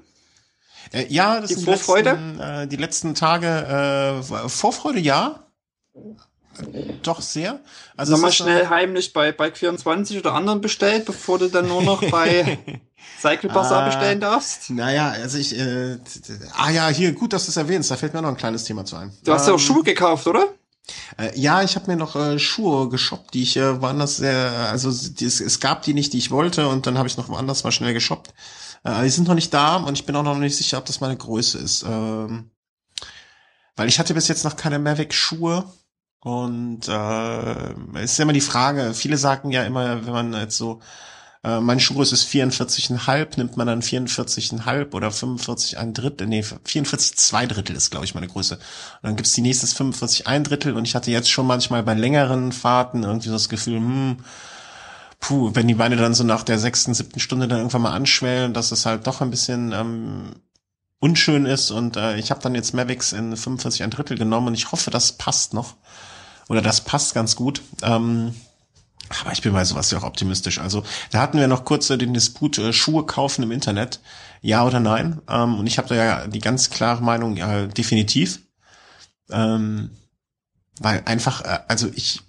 Äh, 0.91 1.07
ja, 1.09 1.39
das 1.39 1.49
die 1.49 1.55
sind 1.55 1.65
Vorfreude? 1.65 2.11
Letzten, 2.11 2.39
äh, 2.39 2.67
die 2.67 2.75
letzten 2.75 3.15
Tage 3.15 4.21
äh, 4.21 4.49
Vorfreude, 4.49 4.99
ja. 4.99 5.47
Doch 7.01 7.21
sehr. 7.21 7.59
Also 7.97 8.13
Nochmal 8.13 8.31
schnell 8.31 8.69
heimlich 8.69 9.13
bei 9.13 9.31
Bike 9.31 9.57
24 9.57 10.19
oder 10.19 10.33
anderen 10.33 10.61
bestellt, 10.61 11.05
bevor 11.05 11.39
du 11.39 11.47
dann 11.47 11.67
nur 11.67 11.81
noch 11.81 12.03
bei 12.11 12.59
Cycle 13.19 13.49
Bazaar 13.49 13.83
ah, 13.83 13.85
bestellen 13.85 14.19
darfst? 14.19 14.69
Naja, 14.69 15.09
also 15.09 15.37
ich, 15.37 15.57
äh, 15.57 15.97
ah 16.57 16.69
ja, 16.69 16.89
hier, 16.89 17.13
gut, 17.13 17.33
dass 17.33 17.45
du 17.45 17.51
es 17.51 17.57
erwähnst, 17.57 17.89
da 17.89 17.95
fällt 17.95 18.13
mir 18.13 18.21
noch 18.21 18.29
ein 18.29 18.37
kleines 18.37 18.63
Thema 18.63 18.85
zu 18.85 18.95
ein. 18.95 19.11
Du 19.23 19.33
hast 19.33 19.47
ja 19.47 19.49
ähm, 19.49 19.55
auch 19.55 19.59
Schuhe 19.59 19.83
gekauft, 19.83 20.27
oder? 20.27 20.49
Äh, 21.17 21.37
ja, 21.39 21.61
ich 21.63 21.75
habe 21.75 21.91
mir 21.91 21.97
noch 21.97 22.15
äh, 22.15 22.39
Schuhe 22.39 22.89
geshoppt, 22.89 23.33
die 23.33 23.43
ich 23.43 23.57
äh, 23.57 23.81
woanders 23.81 24.17
sehr, 24.17 24.69
also 24.69 24.91
die, 24.91 25.25
es, 25.25 25.39
es 25.39 25.59
gab 25.59 25.83
die 25.83 25.93
nicht, 25.93 26.13
die 26.13 26.17
ich 26.17 26.31
wollte 26.31 26.67
und 26.67 26.87
dann 26.87 26.97
habe 26.97 27.07
ich 27.07 27.17
noch 27.17 27.29
woanders 27.29 27.63
mal 27.63 27.71
schnell 27.71 27.93
geshoppt. 27.93 28.33
Äh, 28.83 29.03
die 29.03 29.09
sind 29.09 29.27
noch 29.27 29.35
nicht 29.35 29.53
da 29.53 29.77
und 29.77 29.97
ich 29.97 30.05
bin 30.05 30.15
auch 30.15 30.23
noch 30.23 30.37
nicht 30.37 30.57
sicher, 30.57 30.77
ob 30.77 30.85
das 30.85 31.01
meine 31.01 31.17
Größe 31.17 31.57
ist. 31.59 31.83
Ähm, 31.83 32.51
weil 33.75 33.87
ich 33.87 33.99
hatte 33.99 34.13
bis 34.13 34.27
jetzt 34.27 34.43
noch 34.43 34.55
keine 34.55 34.79
Mavic-Schuhe 34.79 35.65
und 36.19 36.87
äh, 36.87 37.73
es 37.99 38.13
ist 38.13 38.19
immer 38.19 38.33
die 38.33 38.41
Frage, 38.41 38.93
viele 38.93 39.17
sagen 39.17 39.51
ja 39.51 39.63
immer, 39.63 40.05
wenn 40.05 40.13
man 40.13 40.33
jetzt 40.33 40.57
so, 40.57 40.81
äh, 41.43 41.59
mein 41.59 41.79
Schuhgröße 41.79 42.13
ist 42.13 42.27
44,5, 42.27 43.37
nimmt 43.37 43.57
man 43.57 43.65
dann 43.67 43.81
44,5 43.81 44.93
oder 44.93 45.11
45 45.11 45.77
ein 45.77 45.93
Drittel, 45.93 46.27
nee, 46.27 46.43
44 46.43 47.17
zwei 47.17 47.47
Drittel 47.47 47.75
ist, 47.75 47.89
glaube 47.89 48.05
ich, 48.05 48.13
meine 48.13 48.27
Größe. 48.27 48.55
Und 48.55 48.61
dann 49.01 49.15
gibt's 49.15 49.33
die 49.33 49.41
nächste 49.41 49.65
45 49.67 50.27
ein 50.27 50.43
Drittel 50.43 50.75
und 50.75 50.85
ich 50.85 50.93
hatte 50.93 51.09
jetzt 51.09 51.31
schon 51.31 51.47
manchmal 51.47 51.81
bei 51.83 51.95
längeren 51.95 52.51
Fahrten 52.51 53.03
irgendwie 53.03 53.29
so 53.29 53.33
das 53.33 53.49
Gefühl, 53.49 53.77
hm, 53.77 54.17
puh, 55.19 55.51
wenn 55.53 55.67
die 55.67 55.75
Beine 55.75 55.95
dann 55.95 56.13
so 56.13 56.23
nach 56.23 56.43
der 56.43 56.59
sechsten, 56.59 56.93
siebten 56.93 57.19
Stunde 57.19 57.47
dann 57.47 57.59
irgendwann 57.59 57.81
mal 57.81 57.93
anschwellen, 57.93 58.53
dass 58.53 58.71
es 58.71 58.85
halt 58.85 59.07
doch 59.07 59.21
ein 59.21 59.31
bisschen 59.31 59.71
ähm, 59.71 60.33
unschön 60.99 61.47
ist 61.47 61.71
und 61.71 61.97
äh, 61.97 62.17
ich 62.17 62.29
habe 62.29 62.41
dann 62.41 62.53
jetzt 62.53 62.75
Mavics 62.75 63.13
in 63.13 63.35
45 63.35 63.83
ein 63.83 63.89
Drittel 63.89 64.17
genommen 64.17 64.47
und 64.47 64.53
ich 64.53 64.71
hoffe, 64.71 64.91
das 64.91 65.13
passt 65.13 65.55
noch 65.55 65.75
oder 66.49 66.61
das 66.61 66.81
passt 66.81 67.15
ganz 67.15 67.35
gut. 67.35 67.63
Ähm, 67.81 68.35
aber 69.21 69.31
ich 69.31 69.41
bin 69.41 69.53
bei 69.53 69.65
sowas 69.65 69.91
ja 69.91 69.99
auch 69.99 70.03
optimistisch. 70.03 70.59
Also 70.59 70.83
da 71.11 71.21
hatten 71.21 71.39
wir 71.39 71.47
noch 71.47 71.65
kurz 71.65 71.89
äh, 71.89 71.97
den 71.97 72.13
Disput 72.13 72.57
äh, 72.57 72.73
Schuhe 72.73 73.05
kaufen 73.05 73.43
im 73.43 73.51
Internet, 73.51 73.99
ja 74.41 74.65
oder 74.65 74.79
nein. 74.79 75.21
Ähm, 75.29 75.59
und 75.59 75.67
ich 75.67 75.77
habe 75.77 75.89
da 75.89 75.95
ja 75.95 76.27
die 76.27 76.39
ganz 76.39 76.69
klare 76.69 77.03
Meinung, 77.03 77.37
ja, 77.37 77.65
definitiv. 77.67 78.39
Ähm, 79.29 79.91
weil 80.79 81.03
einfach, 81.05 81.41
äh, 81.41 81.59
also 81.67 81.89
ich, 81.93 82.21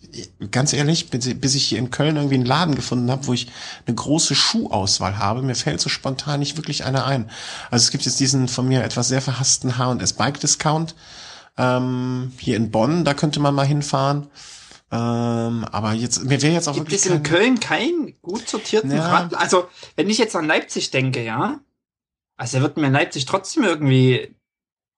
ganz 0.51 0.73
ehrlich, 0.73 1.09
bis 1.11 1.55
ich 1.55 1.65
hier 1.65 1.79
in 1.79 1.91
Köln 1.91 2.17
irgendwie 2.17 2.35
einen 2.35 2.45
Laden 2.45 2.75
gefunden 2.75 3.11
habe, 3.11 3.27
wo 3.27 3.33
ich 3.33 3.49
eine 3.87 3.95
große 3.95 4.35
Schuhauswahl 4.35 5.19
habe, 5.19 5.43
mir 5.43 5.55
fällt 5.55 5.81
so 5.81 5.89
spontan 5.89 6.41
nicht 6.41 6.57
wirklich 6.57 6.85
einer 6.85 7.07
ein. 7.07 7.31
Also 7.71 7.85
es 7.85 7.91
gibt 7.91 8.05
jetzt 8.05 8.21
diesen 8.21 8.49
von 8.49 8.69
mir 8.69 8.85
etwas 8.85 9.09
sehr 9.09 9.23
verhassten 9.23 9.79
H&S 9.79 10.13
Bike 10.13 10.39
Discount 10.39 10.95
ähm, 11.57 12.33
hier 12.39 12.57
in 12.57 12.71
Bonn, 12.71 13.05
da 13.05 13.15
könnte 13.15 13.41
man 13.41 13.55
mal 13.55 13.67
hinfahren. 13.67 14.29
Ähm, 14.93 15.65
aber 15.73 15.95
jetzt, 15.95 16.25
mir 16.25 16.43
wäre 16.43 16.53
jetzt 16.53 16.69
auch 16.69 16.75
Gibt 16.75 16.91
wirklich. 16.91 17.03
Gibt 17.03 17.15
es 17.15 17.19
in 17.19 17.23
Köln 17.23 17.61
keinen 17.61 18.21
gut 18.21 18.47
sortierten 18.47 18.91
ja. 18.91 19.09
Rad? 19.09 19.35
Also, 19.35 19.69
wenn 19.97 20.11
ich 20.11 20.19
jetzt 20.19 20.37
an 20.37 20.47
Leipzig 20.47 20.91
denke, 20.91 21.25
ja. 21.25 21.61
Also, 22.37 22.61
wird 22.61 22.77
mir 22.77 22.89
in 22.89 22.93
Leipzig 22.93 23.25
trotzdem 23.25 23.65
irgendwie 23.65 24.35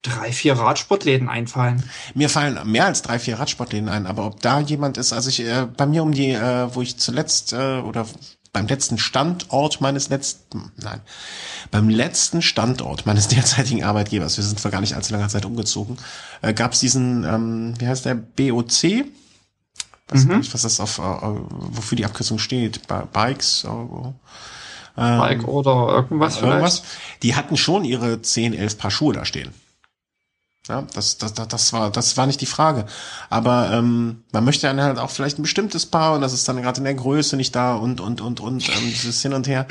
drei, 0.02 0.32
vier 0.32 0.54
Radsportläden 0.54 1.28
einfallen. 1.28 1.82
Mir 2.14 2.28
fallen 2.28 2.58
mehr 2.70 2.86
als 2.86 3.02
drei, 3.02 3.18
vier 3.20 3.38
Radsportläden 3.38 3.88
ein, 3.88 4.06
aber 4.06 4.26
ob 4.26 4.40
da 4.40 4.60
jemand 4.60 4.98
ist, 4.98 5.12
also 5.12 5.30
ich, 5.30 5.40
äh, 5.40 5.66
bei 5.76 5.86
mir 5.86 6.02
um 6.02 6.12
die, 6.12 6.30
äh, 6.30 6.74
wo 6.74 6.82
ich 6.82 6.98
zuletzt, 6.98 7.52
äh, 7.52 7.78
oder 7.78 8.06
beim 8.52 8.66
letzten 8.66 8.98
Standort 8.98 9.80
meines 9.80 10.10
letzten, 10.10 10.72
nein, 10.76 11.00
beim 11.70 11.88
letzten 11.88 12.42
Standort 12.42 13.06
meines 13.06 13.28
derzeitigen 13.28 13.84
Arbeitgebers, 13.84 14.36
wir 14.36 14.44
sind 14.44 14.60
vor 14.60 14.70
gar 14.70 14.80
nicht 14.80 14.94
allzu 14.94 15.12
langer 15.12 15.28
Zeit 15.28 15.44
umgezogen, 15.44 15.96
äh, 16.42 16.52
gab 16.52 16.72
es 16.72 16.80
diesen, 16.80 17.24
ähm, 17.24 17.74
wie 17.78 17.86
heißt 17.86 18.04
der, 18.04 18.14
BOC? 18.14 19.06
Weiß 20.08 20.24
mhm. 20.24 20.28
gar 20.28 20.38
nicht, 20.38 20.52
was 20.54 20.62
das 20.62 20.80
auf, 20.80 20.98
äh, 20.98 21.02
wofür 21.02 21.96
die 21.96 22.04
Abkürzung 22.04 22.38
steht. 22.38 22.80
Bikes, 23.12 23.64
äh, 23.64 23.68
ähm, 24.96 25.18
Bike 25.18 25.48
oder 25.48 25.94
irgendwas, 25.94 26.40
irgendwas. 26.40 26.80
Vielleicht. 26.80 27.22
Die 27.22 27.36
hatten 27.36 27.56
schon 27.56 27.84
ihre 27.84 28.20
10, 28.20 28.54
11 28.54 28.78
Paar 28.78 28.90
Schuhe 28.90 29.14
da 29.14 29.24
stehen. 29.24 29.52
Ja, 30.66 30.86
das, 30.94 31.18
das, 31.18 31.34
das, 31.34 31.48
das 31.48 31.72
war, 31.74 31.90
das 31.90 32.16
war 32.16 32.26
nicht 32.26 32.40
die 32.40 32.46
Frage. 32.46 32.86
Aber 33.28 33.70
ähm, 33.70 34.24
man 34.32 34.44
möchte 34.44 34.66
dann 34.66 34.80
halt 34.80 34.98
auch 34.98 35.10
vielleicht 35.10 35.38
ein 35.38 35.42
bestimmtes 35.42 35.84
Paar 35.84 36.14
und 36.14 36.22
das 36.22 36.32
ist 36.32 36.48
dann 36.48 36.62
gerade 36.62 36.78
in 36.78 36.84
der 36.84 36.94
Größe 36.94 37.36
nicht 37.36 37.54
da 37.54 37.74
und 37.74 38.00
und 38.00 38.22
und 38.22 38.40
und 38.40 38.66
ähm, 38.70 38.74
dieses 38.80 39.20
hin 39.20 39.34
und 39.34 39.46
her. 39.46 39.66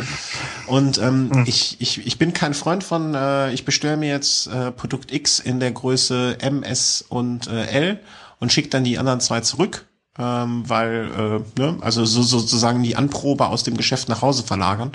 Und 0.68 0.99
ähm, 0.99 1.30
mhm. 1.30 1.45
ich, 1.47 1.77
ich, 1.81 2.05
ich 2.05 2.19
bin 2.19 2.34
kein 2.34 2.53
Freund 2.53 2.84
von, 2.84 3.15
äh, 3.15 3.51
ich 3.53 3.65
bestelle 3.65 3.97
mir 3.97 4.10
jetzt 4.10 4.45
äh, 4.47 4.72
Produkt 4.72 5.11
X 5.11 5.39
in 5.39 5.60
der 5.60 5.72
Größe 5.72 6.38
M, 6.39 6.61
S 6.61 7.03
und 7.10 7.47
äh, 7.47 7.65
L 7.65 7.99
und 8.39 8.53
schicke 8.53 8.69
dann 8.69 8.84
die 8.84 8.99
anderen 8.99 9.19
zwei 9.19 9.41
zurück. 9.41 9.88
Ähm, 10.18 10.69
weil, 10.69 11.44
äh, 11.57 11.60
ne, 11.60 11.77
also 11.81 12.06
so, 12.06 12.22
sozusagen 12.22 12.84
die 12.84 12.95
Anprobe 12.95 13.48
aus 13.48 13.64
dem 13.64 13.77
Geschäft 13.77 14.10
nach 14.10 14.22
Hause 14.22 14.44
verlagern. 14.44 14.91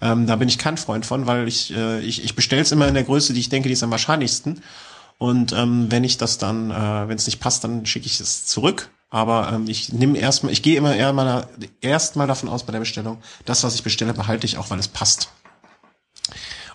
Ähm, 0.00 0.26
da 0.26 0.36
bin 0.36 0.48
ich 0.48 0.58
kein 0.58 0.76
Freund 0.76 1.04
von, 1.04 1.26
weil 1.26 1.46
ich, 1.48 1.74
äh, 1.74 2.00
ich, 2.00 2.24
ich 2.24 2.34
bestelle 2.34 2.62
es 2.62 2.72
immer 2.72 2.88
in 2.88 2.94
der 2.94 3.04
Größe, 3.04 3.32
die 3.32 3.40
ich 3.40 3.48
denke, 3.48 3.68
die 3.68 3.74
ist 3.74 3.82
am 3.82 3.90
wahrscheinlichsten. 3.90 4.62
Und 5.18 5.52
ähm, 5.52 5.86
wenn 5.90 6.04
ich 6.04 6.18
das 6.18 6.38
dann, 6.38 6.70
äh, 6.70 7.08
wenn 7.08 7.16
es 7.16 7.26
nicht 7.26 7.40
passt, 7.40 7.64
dann 7.64 7.86
schicke 7.86 8.06
ich 8.06 8.20
es 8.20 8.46
zurück. 8.46 8.90
Aber 9.08 9.52
ähm, 9.52 9.68
ich 9.68 9.92
nehme 9.92 10.18
erstmal, 10.18 10.52
ich 10.52 10.62
gehe 10.62 10.76
immer 10.76 10.94
eher 10.94 11.12
mal 11.12 11.48
erstmal 11.80 12.26
davon 12.26 12.48
aus 12.48 12.64
bei 12.64 12.72
der 12.72 12.80
Bestellung, 12.80 13.18
das, 13.44 13.62
was 13.62 13.74
ich 13.74 13.82
bestelle, 13.82 14.12
behalte 14.12 14.46
ich 14.46 14.58
auch, 14.58 14.70
weil 14.70 14.78
es 14.78 14.88
passt. 14.88 15.30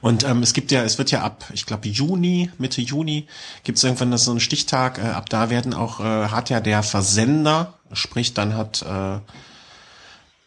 Und 0.02 0.24
ähm, 0.24 0.42
es 0.42 0.54
gibt 0.54 0.72
ja, 0.72 0.84
es 0.84 0.98
wird 0.98 1.12
ja 1.12 1.22
ab, 1.22 1.46
ich 1.54 1.66
glaube 1.66 1.88
Juni, 1.88 2.50
Mitte 2.58 2.82
Juni, 2.82 3.28
gibt 3.64 3.78
es 3.78 3.84
irgendwann 3.84 4.18
so 4.18 4.32
einen 4.32 4.40
Stichtag. 4.40 4.98
Äh, 4.98 5.10
ab 5.10 5.30
da 5.30 5.50
werden 5.50 5.74
auch, 5.74 6.00
äh, 6.00 6.28
hat 6.30 6.50
ja 6.50 6.60
der 6.60 6.82
Versender, 6.82 7.76
sprich 7.94 8.34
dann 8.34 8.56
hat 8.56 8.82
äh, 8.82 9.20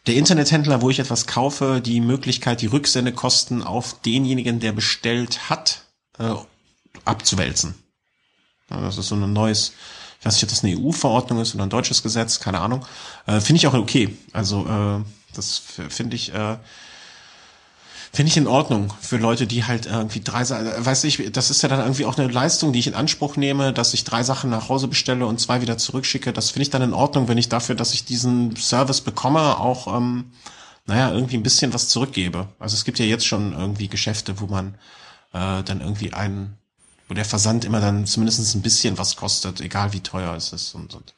der 0.07 0.15
Internethändler, 0.15 0.81
wo 0.81 0.89
ich 0.89 0.99
etwas 0.99 1.25
kaufe, 1.25 1.81
die 1.81 2.01
Möglichkeit, 2.01 2.61
die 2.61 2.67
Rücksendekosten 2.67 3.63
auf 3.63 4.01
denjenigen, 4.01 4.59
der 4.59 4.73
bestellt 4.73 5.49
hat, 5.49 5.81
äh, 6.19 6.33
abzuwälzen. 7.05 7.75
Ja, 8.69 8.81
das 8.81 8.97
ist 8.97 9.07
so 9.07 9.15
ein 9.15 9.33
neues, 9.33 9.73
ich 10.19 10.25
weiß 10.25 10.35
nicht, 10.35 10.43
ob 10.43 10.49
das 10.49 10.63
eine 10.63 10.77
EU-Verordnung 10.77 11.39
ist 11.39 11.55
oder 11.55 11.63
ein 11.63 11.69
deutsches 11.69 12.03
Gesetz, 12.03 12.39
keine 12.39 12.59
Ahnung. 12.59 12.85
Äh, 13.25 13.39
finde 13.39 13.57
ich 13.57 13.67
auch 13.67 13.73
okay. 13.73 14.17
Also 14.33 14.67
äh, 14.67 15.03
das 15.33 15.61
finde 15.89 16.15
ich 16.15 16.33
äh, 16.33 16.57
finde 18.15 18.29
ich 18.29 18.37
in 18.37 18.47
Ordnung 18.47 18.93
für 19.01 19.17
Leute, 19.17 19.45
die 19.45 19.65
halt 19.65 19.87
irgendwie 19.87 20.21
drei 20.21 20.43
Sachen, 20.45 20.67
weiß 20.85 21.03
ich, 21.03 21.31
das 21.33 21.49
ist 21.49 21.61
ja 21.61 21.69
dann 21.69 21.79
irgendwie 21.79 22.05
auch 22.05 22.17
eine 22.17 22.29
Leistung, 22.29 22.71
die 22.71 22.79
ich 22.79 22.87
in 22.87 22.95
Anspruch 22.95 23.35
nehme, 23.35 23.73
dass 23.73 23.93
ich 23.93 24.05
drei 24.05 24.23
Sachen 24.23 24.49
nach 24.49 24.69
Hause 24.69 24.87
bestelle 24.87 25.25
und 25.25 25.39
zwei 25.39 25.61
wieder 25.61 25.77
zurückschicke. 25.77 26.31
Das 26.31 26.51
finde 26.51 26.63
ich 26.63 26.69
dann 26.69 26.81
in 26.81 26.93
Ordnung, 26.93 27.27
wenn 27.27 27.37
ich 27.37 27.49
dafür, 27.49 27.75
dass 27.75 27.93
ich 27.93 28.05
diesen 28.05 28.55
Service 28.55 29.01
bekomme, 29.01 29.59
auch 29.59 29.93
ähm, 29.95 30.31
naja, 30.85 31.11
irgendwie 31.11 31.35
ein 31.35 31.43
bisschen 31.43 31.73
was 31.73 31.89
zurückgebe. 31.89 32.47
Also 32.57 32.75
es 32.75 32.85
gibt 32.85 32.99
ja 32.99 33.05
jetzt 33.05 33.25
schon 33.25 33.53
irgendwie 33.53 33.89
Geschäfte, 33.89 34.39
wo 34.39 34.45
man 34.45 34.75
äh, 35.33 35.61
dann 35.63 35.81
irgendwie 35.81 36.13
einen, 36.13 36.57
wo 37.09 37.13
der 37.13 37.25
Versand 37.25 37.65
immer 37.65 37.81
dann 37.81 38.05
zumindest 38.05 38.55
ein 38.55 38.61
bisschen 38.61 38.97
was 38.97 39.17
kostet, 39.17 39.59
egal 39.59 39.91
wie 39.91 39.99
teuer 39.99 40.33
es 40.35 40.53
ist 40.53 40.73
und, 40.73 40.93
und. 40.93 41.13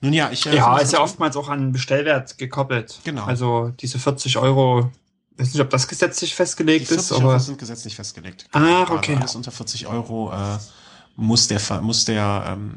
Nun 0.00 0.12
ja, 0.12 0.30
ich. 0.30 0.46
Äh, 0.46 0.56
ja, 0.56 0.78
ist 0.78 0.92
ja 0.92 1.00
oftmals 1.00 1.36
auch 1.36 1.48
an 1.48 1.72
Bestellwert 1.72 2.38
gekoppelt. 2.38 3.00
Genau. 3.04 3.24
Also 3.24 3.72
diese 3.80 3.98
40 3.98 4.38
Euro 4.38 4.90
ich 5.40 5.46
weiß 5.46 5.54
nicht, 5.54 5.62
ob 5.62 5.70
das 5.70 5.88
gesetzlich 5.88 6.34
festgelegt 6.34 6.90
ist, 6.90 7.12
aber. 7.12 7.34
Das 7.34 7.46
sind 7.46 7.58
gesetzlich 7.58 7.96
festgelegt. 7.96 8.46
Ah, 8.52 8.82
okay. 8.90 9.16
alles 9.16 9.34
unter 9.34 9.50
40 9.50 9.86
Euro 9.86 10.32
äh, 10.32 10.58
muss 11.16 11.48
der 11.48 11.60
muss 11.80 12.04
der 12.04 12.44
ähm, 12.46 12.72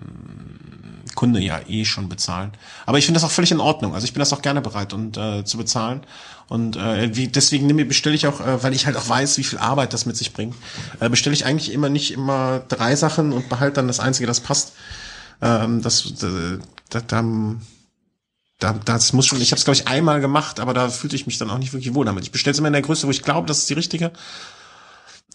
Kunde 1.16 1.40
ja 1.42 1.60
eh 1.68 1.86
schon 1.86 2.10
bezahlen. 2.10 2.52
Aber 2.86 2.98
ich 2.98 3.06
finde 3.06 3.20
das 3.20 3.26
auch 3.26 3.32
völlig 3.34 3.52
in 3.52 3.60
Ordnung. 3.60 3.94
Also 3.94 4.06
ich 4.06 4.14
bin 4.14 4.20
das 4.20 4.34
auch 4.34 4.42
gerne 4.42 4.62
bereit 4.62 4.94
und 4.94 5.18
äh, 5.18 5.44
zu 5.44 5.58
bezahlen. 5.58 6.02
Und 6.48 6.76
äh, 6.76 7.16
wie, 7.16 7.28
deswegen 7.28 7.76
bestelle 7.88 8.16
ich 8.16 8.28
auch, 8.28 8.40
äh, 8.40 8.64
weil 8.64 8.74
ich 8.74 8.86
halt 8.86 8.98
auch 8.98 9.08
weiß, 9.08 9.38
wie 9.38 9.44
viel 9.44 9.60
Arbeit 9.60 9.94
das 9.94 10.06
mit 10.06 10.18
sich 10.18 10.34
bringt, 10.34 10.56
äh, 11.00 11.10
bestelle 11.10 11.34
ich 11.34 11.46
eigentlich 11.46 11.72
immer 11.72 11.90
nicht 11.90 12.12
immer 12.12 12.60
drei 12.68 12.96
Sachen 12.96 13.34
und 13.34 13.50
behalte 13.50 13.76
dann 13.76 13.88
das 13.88 14.00
einzige, 14.00 14.28
das 14.28 14.40
passt. 14.40 14.74
Ähm, 15.42 15.82
das, 15.82 16.06
äh, 16.24 16.60
das, 16.90 17.04
das, 17.08 17.26
da, 18.64 18.74
das 18.86 19.14
muss 19.14 19.26
schon, 19.26 19.42
ich 19.42 19.52
habe 19.52 19.60
es 19.60 19.66
glaube 19.66 19.76
ich 19.76 19.88
einmal 19.88 20.22
gemacht, 20.22 20.60
aber 20.60 20.74
da 20.74 20.90
fühlte 20.90 21.16
ich 21.16 21.26
mich 21.26 21.38
dann 21.38 21.50
auch 21.50 21.58
nicht 21.58 21.74
wirklich 21.74 21.94
wohl 21.94 22.06
damit. 22.06 22.24
Ich 22.24 22.32
bestelle 22.32 22.54
es 22.54 22.60
immer 22.60 22.68
in 22.68 22.74
der 22.74 22.82
Größe, 22.82 23.06
wo 23.06 23.12
ich 23.12 23.22
glaube, 23.22 23.48
das 23.48 23.60
ist 23.60 23.70
die 23.70 23.74
richtige. 23.74 24.12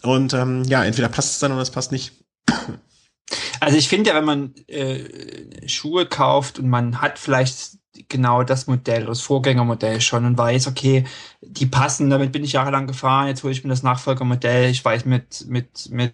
Und 0.01 0.33
ähm, 0.33 0.63
ja, 0.63 0.83
entweder 0.83 1.09
passt 1.09 1.33
es 1.33 1.39
dann 1.39 1.51
oder 1.51 1.61
es 1.61 1.71
passt 1.71 1.91
nicht. 1.91 2.13
Also 3.59 3.77
ich 3.77 3.89
finde 3.89 4.09
ja, 4.09 4.15
wenn 4.15 4.25
man 4.25 4.55
äh, 4.67 5.67
Schuhe 5.67 6.05
kauft 6.05 6.59
und 6.59 6.69
man 6.69 7.01
hat 7.01 7.19
vielleicht 7.19 7.78
genau 8.07 8.43
das 8.43 8.67
Modell, 8.67 9.05
das 9.05 9.21
Vorgängermodell 9.21 9.99
schon 10.01 10.25
und 10.25 10.37
weiß, 10.37 10.67
okay, 10.67 11.05
die 11.41 11.65
passen, 11.65 12.09
damit 12.09 12.31
bin 12.31 12.43
ich 12.43 12.53
jahrelang 12.53 12.87
gefahren, 12.87 13.27
jetzt 13.27 13.43
hole 13.43 13.51
ich 13.51 13.63
mir 13.63 13.69
das 13.69 13.83
Nachfolgermodell, 13.83 14.69
ich 14.69 14.83
weiß, 14.83 15.05
mit, 15.05 15.45
mit, 15.47 15.89
mit 15.89 16.13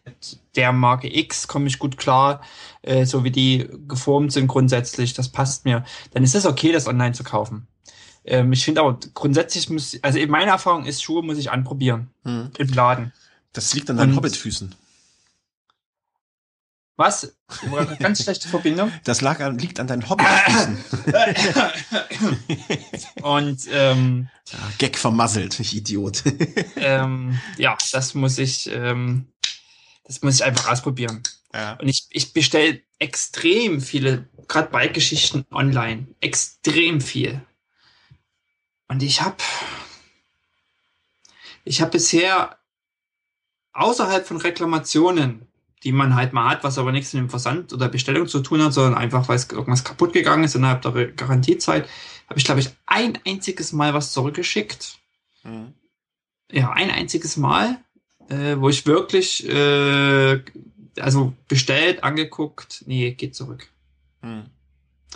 der 0.56 0.72
Marke 0.72 1.14
X 1.14 1.48
komme 1.48 1.68
ich 1.68 1.80
gut 1.80 1.98
klar, 1.98 2.42
äh, 2.82 3.06
so 3.06 3.24
wie 3.24 3.32
die 3.32 3.68
geformt 3.88 4.32
sind 4.32 4.48
grundsätzlich, 4.48 5.14
das 5.14 5.30
passt 5.30 5.66
mir, 5.66 5.84
dann 6.12 6.24
ist 6.24 6.36
es 6.36 6.46
okay, 6.46 6.72
das 6.72 6.88
online 6.88 7.14
zu 7.14 7.24
kaufen. 7.24 7.68
Ähm, 8.24 8.54
ich 8.54 8.64
finde 8.66 8.82
aber 8.82 8.98
grundsätzlich 9.14 9.70
muss, 9.70 10.00
also 10.02 10.18
in 10.18 10.30
meiner 10.30 10.54
Erfahrung 10.54 10.86
ist, 10.86 11.04
Schuhe 11.04 11.24
muss 11.24 11.38
ich 11.38 11.52
anprobieren 11.52 12.10
hm. 12.24 12.50
im 12.58 12.68
Laden. 12.70 13.14
Das 13.54 13.74
liegt 13.74 13.90
an 13.90 13.98
deinen 13.98 14.16
Hobbitfüßen. 14.16 14.76
Was? 16.98 17.36
Ganz 18.00 18.24
schlechte 18.24 18.48
Verbindung. 18.48 18.92
Das 19.04 19.22
lag 19.22 19.40
an, 19.42 19.58
liegt 19.58 19.80
an 19.80 19.88
deinen 19.88 20.10
Hobbyfüßen. 20.10 20.84
Und 23.22 23.68
ähm, 23.72 24.30
ja, 24.52 24.60
Gag 24.78 24.98
vermasselt, 24.98 25.60
ich 25.60 25.76
Idiot. 25.76 26.24
ähm, 26.78 27.40
ja, 27.58 27.78
das 27.92 28.14
muss 28.14 28.38
ich, 28.38 28.70
ähm, 28.72 29.28
das 30.06 30.22
muss 30.22 30.36
ich 30.36 30.44
einfach 30.44 30.72
ausprobieren. 30.72 31.22
Ja. 31.54 31.74
Und 31.74 31.88
ich, 31.88 32.08
ich 32.12 32.34
bestelle 32.34 32.82
extrem 33.00 33.82
viele, 33.82 34.30
gerade 34.48 34.70
Bike-Geschichten 34.70 35.46
online. 35.52 36.08
Extrem 36.22 37.02
viel. 37.02 37.42
Und 38.88 39.04
ich 39.04 39.22
habe 39.22 39.38
ich 41.66 41.82
habe 41.82 41.92
bisher 41.92 42.60
außerhalb 43.74 44.26
von 44.26 44.38
Reklamationen 44.38 45.48
die 45.86 45.92
man 45.92 46.16
halt 46.16 46.34
mal 46.34 46.50
hat, 46.50 46.64
was 46.64 46.80
aber 46.80 46.92
nichts 46.92 47.14
mit 47.14 47.22
dem 47.22 47.30
Versand 47.30 47.72
oder 47.72 47.88
Bestellung 47.88 48.28
zu 48.28 48.40
tun 48.40 48.62
hat, 48.64 48.74
sondern 48.74 48.96
einfach, 48.96 49.30
weil 49.30 49.36
es 49.36 49.50
irgendwas 49.50 49.84
kaputt 49.84 50.14
gegangen 50.14 50.44
ist 50.44 50.56
innerhalb 50.56 50.82
der 50.82 51.12
Garantiezeit, 51.12 51.88
habe 52.28 52.40
ich, 52.40 52.44
glaube 52.44 52.60
ich, 52.60 52.70
ein 52.88 53.20
einziges 53.26 53.72
Mal 53.72 53.94
was 53.94 54.12
zurückgeschickt. 54.12 54.98
Mhm. 55.44 55.74
Ja, 56.52 56.72
ein 56.72 56.90
einziges 56.90 57.38
Mal, 57.38 57.78
äh, 58.30 58.56
wo 58.58 58.70
ich 58.70 58.88
wirklich, 58.88 59.48
äh, 59.48 60.42
also 61.00 61.34
bestellt, 61.48 62.04
angeguckt, 62.04 62.84
nee, 62.88 63.12
geht 63.12 63.36
zurück. 63.36 63.68
Mhm. 64.24 64.46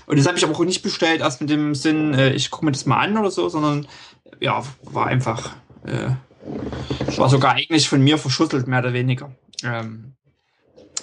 Und 0.06 0.20
das 0.20 0.28
habe 0.28 0.38
ich 0.38 0.44
aber 0.44 0.54
auch 0.54 0.64
nicht 0.64 0.84
bestellt, 0.84 1.22
erst 1.22 1.41
mit 1.41 1.50
dem 1.50 1.74
Sinn, 1.74 2.14
äh, 2.14 2.32
ich 2.34 2.52
gucke 2.52 2.66
mir 2.66 2.72
das 2.72 2.86
mal 2.86 3.00
an 3.00 3.18
oder 3.18 3.32
so, 3.32 3.50
sondern 3.50 3.88
ja, 4.40 4.64
war 4.84 5.08
einfach, 5.08 5.56
äh, 5.84 6.12
war 7.18 7.30
sogar 7.30 7.54
eigentlich 7.54 7.90
von 7.90 8.04
mir 8.04 8.20
verschüttelt, 8.20 8.68
mehr 8.68 8.80
oder 8.80 8.94
weniger. 8.94 9.32
Ähm, 9.64 10.14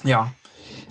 ja. 0.06 0.32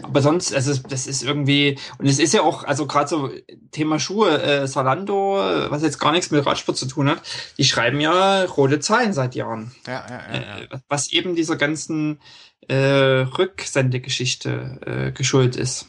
Aber 0.04 0.22
sonst, 0.22 0.54
also 0.54 0.74
das 0.90 1.08
ist 1.08 1.24
irgendwie, 1.24 1.78
und 1.98 2.06
es 2.06 2.20
ist 2.20 2.34
ja 2.34 2.42
auch, 2.42 2.64
also 2.64 2.86
gerade 2.86 3.08
so 3.08 3.30
Thema 3.72 4.00
Schuhe, 4.00 4.42
äh, 4.42 4.68
Salando, 4.68 5.38
was 5.70 5.84
jetzt 5.84 6.00
gar 6.00 6.12
nichts 6.12 6.32
mit 6.32 6.46
Radsport 6.46 6.78
zu 6.78 6.86
tun 6.86 7.10
hat, 7.10 7.22
die 7.58 7.64
schreiben 7.64 8.00
ja 8.00 8.44
rote 8.44 8.80
Zahlen 8.80 9.14
seit 9.14 9.36
Jahren. 9.36 9.72
Ja, 9.88 10.06
ja, 10.08 10.22
ja, 10.34 10.42
ja. 10.42 10.58
Äh, 10.60 10.80
was 10.90 11.12
eben 11.12 11.36
dieser 11.36 11.56
ganzen 11.56 12.20
äh, 12.68 12.76
Rücksendegeschichte 12.76 14.80
äh, 14.86 15.12
geschuldet 15.12 15.56
ist. 15.56 15.88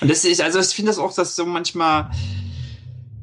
Und 0.00 0.10
das 0.10 0.24
ist, 0.24 0.40
also 0.40 0.58
ich 0.58 0.68
finde 0.68 0.90
das 0.90 0.98
auch, 0.98 1.14
dass 1.14 1.36
so 1.36 1.46
manchmal 1.46 2.10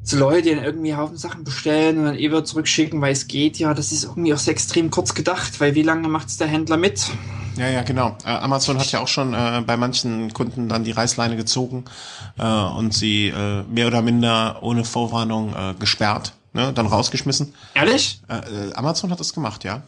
so 0.02 0.16
Leute, 0.16 0.42
die 0.42 0.54
dann 0.54 0.64
irgendwie 0.64 0.94
Haufen 0.94 1.16
Sachen 1.16 1.44
bestellen 1.44 1.98
und 1.98 2.04
dann 2.06 2.16
eh 2.16 2.28
wieder 2.28 2.44
zurückschicken, 2.44 3.00
weil 3.00 3.12
es 3.12 3.28
geht, 3.28 3.58
ja, 3.58 3.74
das 3.74 3.92
ist 3.92 4.04
irgendwie 4.04 4.32
auch 4.32 4.38
so 4.38 4.50
extrem 4.50 4.90
kurz 4.90 5.14
gedacht, 5.14 5.60
weil 5.60 5.74
wie 5.74 5.82
lange 5.82 6.08
macht's 6.08 6.38
der 6.38 6.48
Händler 6.48 6.76
mit? 6.76 7.10
Ja, 7.60 7.68
ja, 7.68 7.82
genau. 7.82 8.16
Äh, 8.24 8.30
Amazon 8.30 8.78
hat 8.78 8.90
ja 8.90 9.00
auch 9.00 9.08
schon 9.08 9.34
äh, 9.34 9.62
bei 9.66 9.76
manchen 9.76 10.32
Kunden 10.32 10.70
dann 10.70 10.82
die 10.82 10.92
Reißleine 10.92 11.36
gezogen 11.36 11.84
äh, 12.38 12.42
und 12.42 12.94
sie 12.94 13.28
äh, 13.28 13.62
mehr 13.64 13.86
oder 13.86 14.00
minder 14.00 14.62
ohne 14.62 14.82
Vorwarnung 14.82 15.54
äh, 15.54 15.74
gesperrt, 15.78 16.32
ne, 16.54 16.72
dann 16.72 16.86
rausgeschmissen. 16.86 17.54
Ehrlich? 17.74 18.22
Äh, 18.28 18.68
äh 18.68 18.72
Amazon 18.72 19.10
hat 19.10 19.20
das 19.20 19.34
gemacht, 19.34 19.64
ja. 19.64 19.82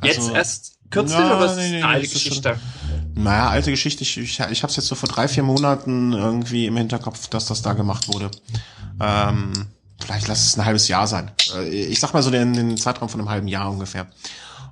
Also, 0.00 0.20
jetzt 0.20 0.34
erst 0.34 0.72
kürzlich 0.90 1.20
ja, 1.20 1.36
oder 1.36 1.46
ist 1.46 1.58
nee, 1.58 1.70
nee, 1.70 1.76
eine 1.76 1.86
alte 1.86 2.08
Geschichte? 2.08 2.58
Schon, 3.14 3.22
naja, 3.22 3.50
alte 3.50 3.70
Geschichte. 3.70 4.02
Ich, 4.02 4.18
ich, 4.18 4.40
ich 4.40 4.62
habe 4.62 4.70
es 4.70 4.76
jetzt 4.76 4.86
so 4.88 4.96
vor 4.96 5.08
drei, 5.08 5.28
vier 5.28 5.44
Monaten 5.44 6.12
irgendwie 6.12 6.66
im 6.66 6.76
Hinterkopf, 6.76 7.28
dass 7.28 7.46
das 7.46 7.62
da 7.62 7.74
gemacht 7.74 8.08
wurde. 8.08 8.32
Ähm, 9.00 9.52
vielleicht 10.00 10.26
lass 10.26 10.44
es 10.44 10.58
ein 10.58 10.64
halbes 10.64 10.88
Jahr 10.88 11.06
sein. 11.06 11.30
Äh, 11.54 11.68
ich 11.68 12.00
sag 12.00 12.14
mal 12.14 12.22
so 12.24 12.32
den, 12.32 12.52
den 12.52 12.76
Zeitraum 12.76 13.08
von 13.08 13.20
einem 13.20 13.28
halben 13.28 13.46
Jahr 13.46 13.70
ungefähr. 13.70 14.08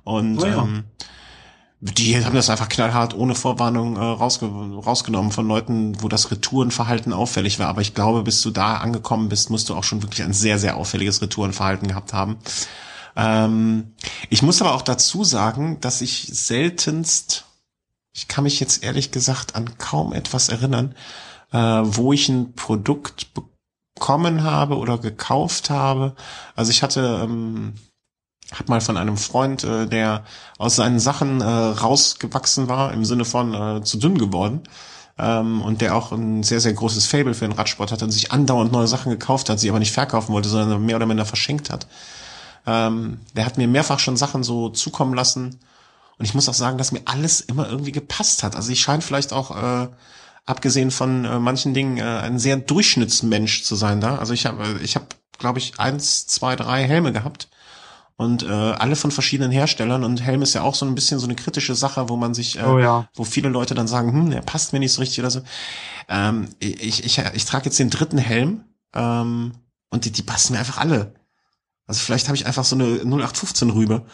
Und 0.03 0.39
oh 0.39 0.45
ja. 0.45 0.63
ähm, 0.63 0.83
die 1.81 2.23
haben 2.23 2.35
das 2.35 2.49
einfach 2.49 2.67
knallhart 2.67 3.15
ohne 3.15 3.35
Vorwarnung 3.35 3.95
äh, 3.95 3.99
rausge 3.99 4.47
rausgenommen 4.47 5.31
von 5.31 5.47
Leuten, 5.47 6.01
wo 6.01 6.09
das 6.09 6.29
Retourenverhalten 6.29 7.13
auffällig 7.13 7.57
war. 7.57 7.67
Aber 7.67 7.81
ich 7.81 7.93
glaube, 7.93 8.23
bis 8.23 8.41
du 8.41 8.51
da 8.51 8.77
angekommen 8.77 9.29
bist, 9.29 9.49
musst 9.49 9.69
du 9.69 9.75
auch 9.75 9.85
schon 9.85 10.01
wirklich 10.01 10.23
ein 10.23 10.33
sehr, 10.33 10.59
sehr 10.59 10.75
auffälliges 10.75 11.21
Retourenverhalten 11.21 11.87
gehabt 11.87 12.11
haben. 12.11 12.37
Ähm, 13.15 13.93
ich 14.29 14.41
muss 14.41 14.61
aber 14.61 14.73
auch 14.73 14.81
dazu 14.81 15.23
sagen, 15.23 15.79
dass 15.79 16.01
ich 16.01 16.29
seltenst, 16.33 17.45
ich 18.13 18.27
kann 18.27 18.43
mich 18.43 18.59
jetzt 18.59 18.83
ehrlich 18.83 19.11
gesagt 19.11 19.55
an 19.55 19.77
kaum 19.77 20.11
etwas 20.11 20.49
erinnern, 20.49 20.95
äh, 21.53 21.57
wo 21.57 22.11
ich 22.11 22.27
ein 22.27 22.53
Produkt 22.55 23.27
bekommen 23.95 24.43
habe 24.43 24.77
oder 24.77 24.97
gekauft 24.97 25.69
habe. 25.69 26.13
Also 26.55 26.71
ich 26.71 26.83
hatte 26.83 27.21
ähm, 27.23 27.75
hab 28.57 28.69
mal 28.69 28.81
von 28.81 28.97
einem 28.97 29.17
Freund, 29.17 29.63
äh, 29.63 29.87
der 29.87 30.23
aus 30.57 30.75
seinen 30.75 30.99
Sachen 30.99 31.41
äh, 31.41 31.45
rausgewachsen 31.45 32.67
war, 32.67 32.93
im 32.93 33.05
Sinne 33.05 33.25
von 33.25 33.53
äh, 33.53 33.83
zu 33.83 33.97
dünn 33.97 34.17
geworden, 34.17 34.63
ähm, 35.19 35.61
und 35.61 35.81
der 35.81 35.95
auch 35.95 36.11
ein 36.11 36.43
sehr, 36.43 36.59
sehr 36.59 36.73
großes 36.73 37.05
Fable 37.05 37.33
für 37.33 37.47
den 37.47 37.57
Radsport 37.57 37.91
hatte 37.91 38.05
und 38.05 38.11
sich 38.11 38.31
andauernd 38.31 38.71
neue 38.71 38.87
Sachen 38.87 39.11
gekauft 39.11 39.49
hat, 39.49 39.59
sie 39.59 39.69
aber 39.69 39.79
nicht 39.79 39.91
verkaufen 39.91 40.33
wollte, 40.33 40.49
sondern 40.49 40.85
mehr 40.85 40.95
oder 40.95 41.05
minder 41.05 41.25
verschenkt 41.25 41.69
hat. 41.69 41.87
Ähm, 42.65 43.19
der 43.35 43.45
hat 43.45 43.57
mir 43.57 43.67
mehrfach 43.67 43.99
schon 43.99 44.17
Sachen 44.17 44.43
so 44.43 44.69
zukommen 44.69 45.13
lassen. 45.13 45.59
Und 46.17 46.25
ich 46.25 46.33
muss 46.33 46.49
auch 46.49 46.53
sagen, 46.53 46.77
dass 46.77 46.91
mir 46.91 47.01
alles 47.05 47.41
immer 47.41 47.69
irgendwie 47.69 47.91
gepasst 47.91 48.43
hat. 48.43 48.55
Also 48.55 48.71
ich 48.71 48.81
scheine 48.81 49.01
vielleicht 49.01 49.31
auch, 49.31 49.55
äh, 49.55 49.87
abgesehen 50.45 50.91
von 50.91 51.25
äh, 51.25 51.39
manchen 51.39 51.73
Dingen, 51.73 51.97
äh, 51.97 52.03
ein 52.03 52.39
sehr 52.39 52.57
Durchschnittsmensch 52.57 53.63
zu 53.63 53.75
sein 53.75 54.01
da. 54.01 54.17
Also 54.17 54.33
ich 54.33 54.45
habe, 54.45 54.79
ich 54.83 54.95
habe, 54.95 55.05
glaube 55.37 55.59
ich, 55.59 55.79
eins, 55.79 56.27
zwei, 56.27 56.55
drei 56.55 56.83
Helme 56.83 57.13
gehabt 57.13 57.49
und 58.19 58.43
äh, 58.43 58.47
alle 58.47 58.97
von 58.97 59.11
verschiedenen 59.11 59.49
Herstellern 59.49 60.03
und 60.03 60.21
Helm 60.21 60.41
ist 60.41 60.53
ja 60.53 60.61
auch 60.61 60.75
so 60.75 60.85
ein 60.85 60.93
bisschen 60.93 61.19
so 61.19 61.25
eine 61.25 61.35
kritische 61.35 61.73
Sache, 61.73 62.09
wo 62.09 62.17
man 62.17 62.33
sich, 62.33 62.59
äh, 62.59 62.63
oh, 62.63 62.77
ja. 62.77 63.07
wo 63.13 63.23
viele 63.23 63.47
Leute 63.47 63.75
dann 63.75 63.87
sagen, 63.87 64.11
hm, 64.11 64.31
der 64.31 64.41
passt 64.41 64.73
mir 64.73 64.79
nicht 64.79 64.91
so 64.91 64.99
richtig 64.99 65.21
oder 65.21 65.31
so. 65.31 65.41
Ähm, 66.09 66.49
ich, 66.59 67.05
ich, 67.05 67.17
ich 67.17 67.45
trage 67.45 67.65
jetzt 67.65 67.79
den 67.79 67.89
dritten 67.89 68.17
Helm 68.17 68.65
ähm, 68.93 69.53
und 69.89 70.03
die, 70.03 70.11
die 70.11 70.21
passen 70.21 70.51
mir 70.51 70.59
einfach 70.59 70.79
alle. 70.79 71.13
Also 71.87 72.01
vielleicht 72.01 72.27
habe 72.27 72.35
ich 72.35 72.45
einfach 72.45 72.65
so 72.65 72.75
eine 72.75 72.99
0815 73.05 73.69
Rübe. 73.69 74.05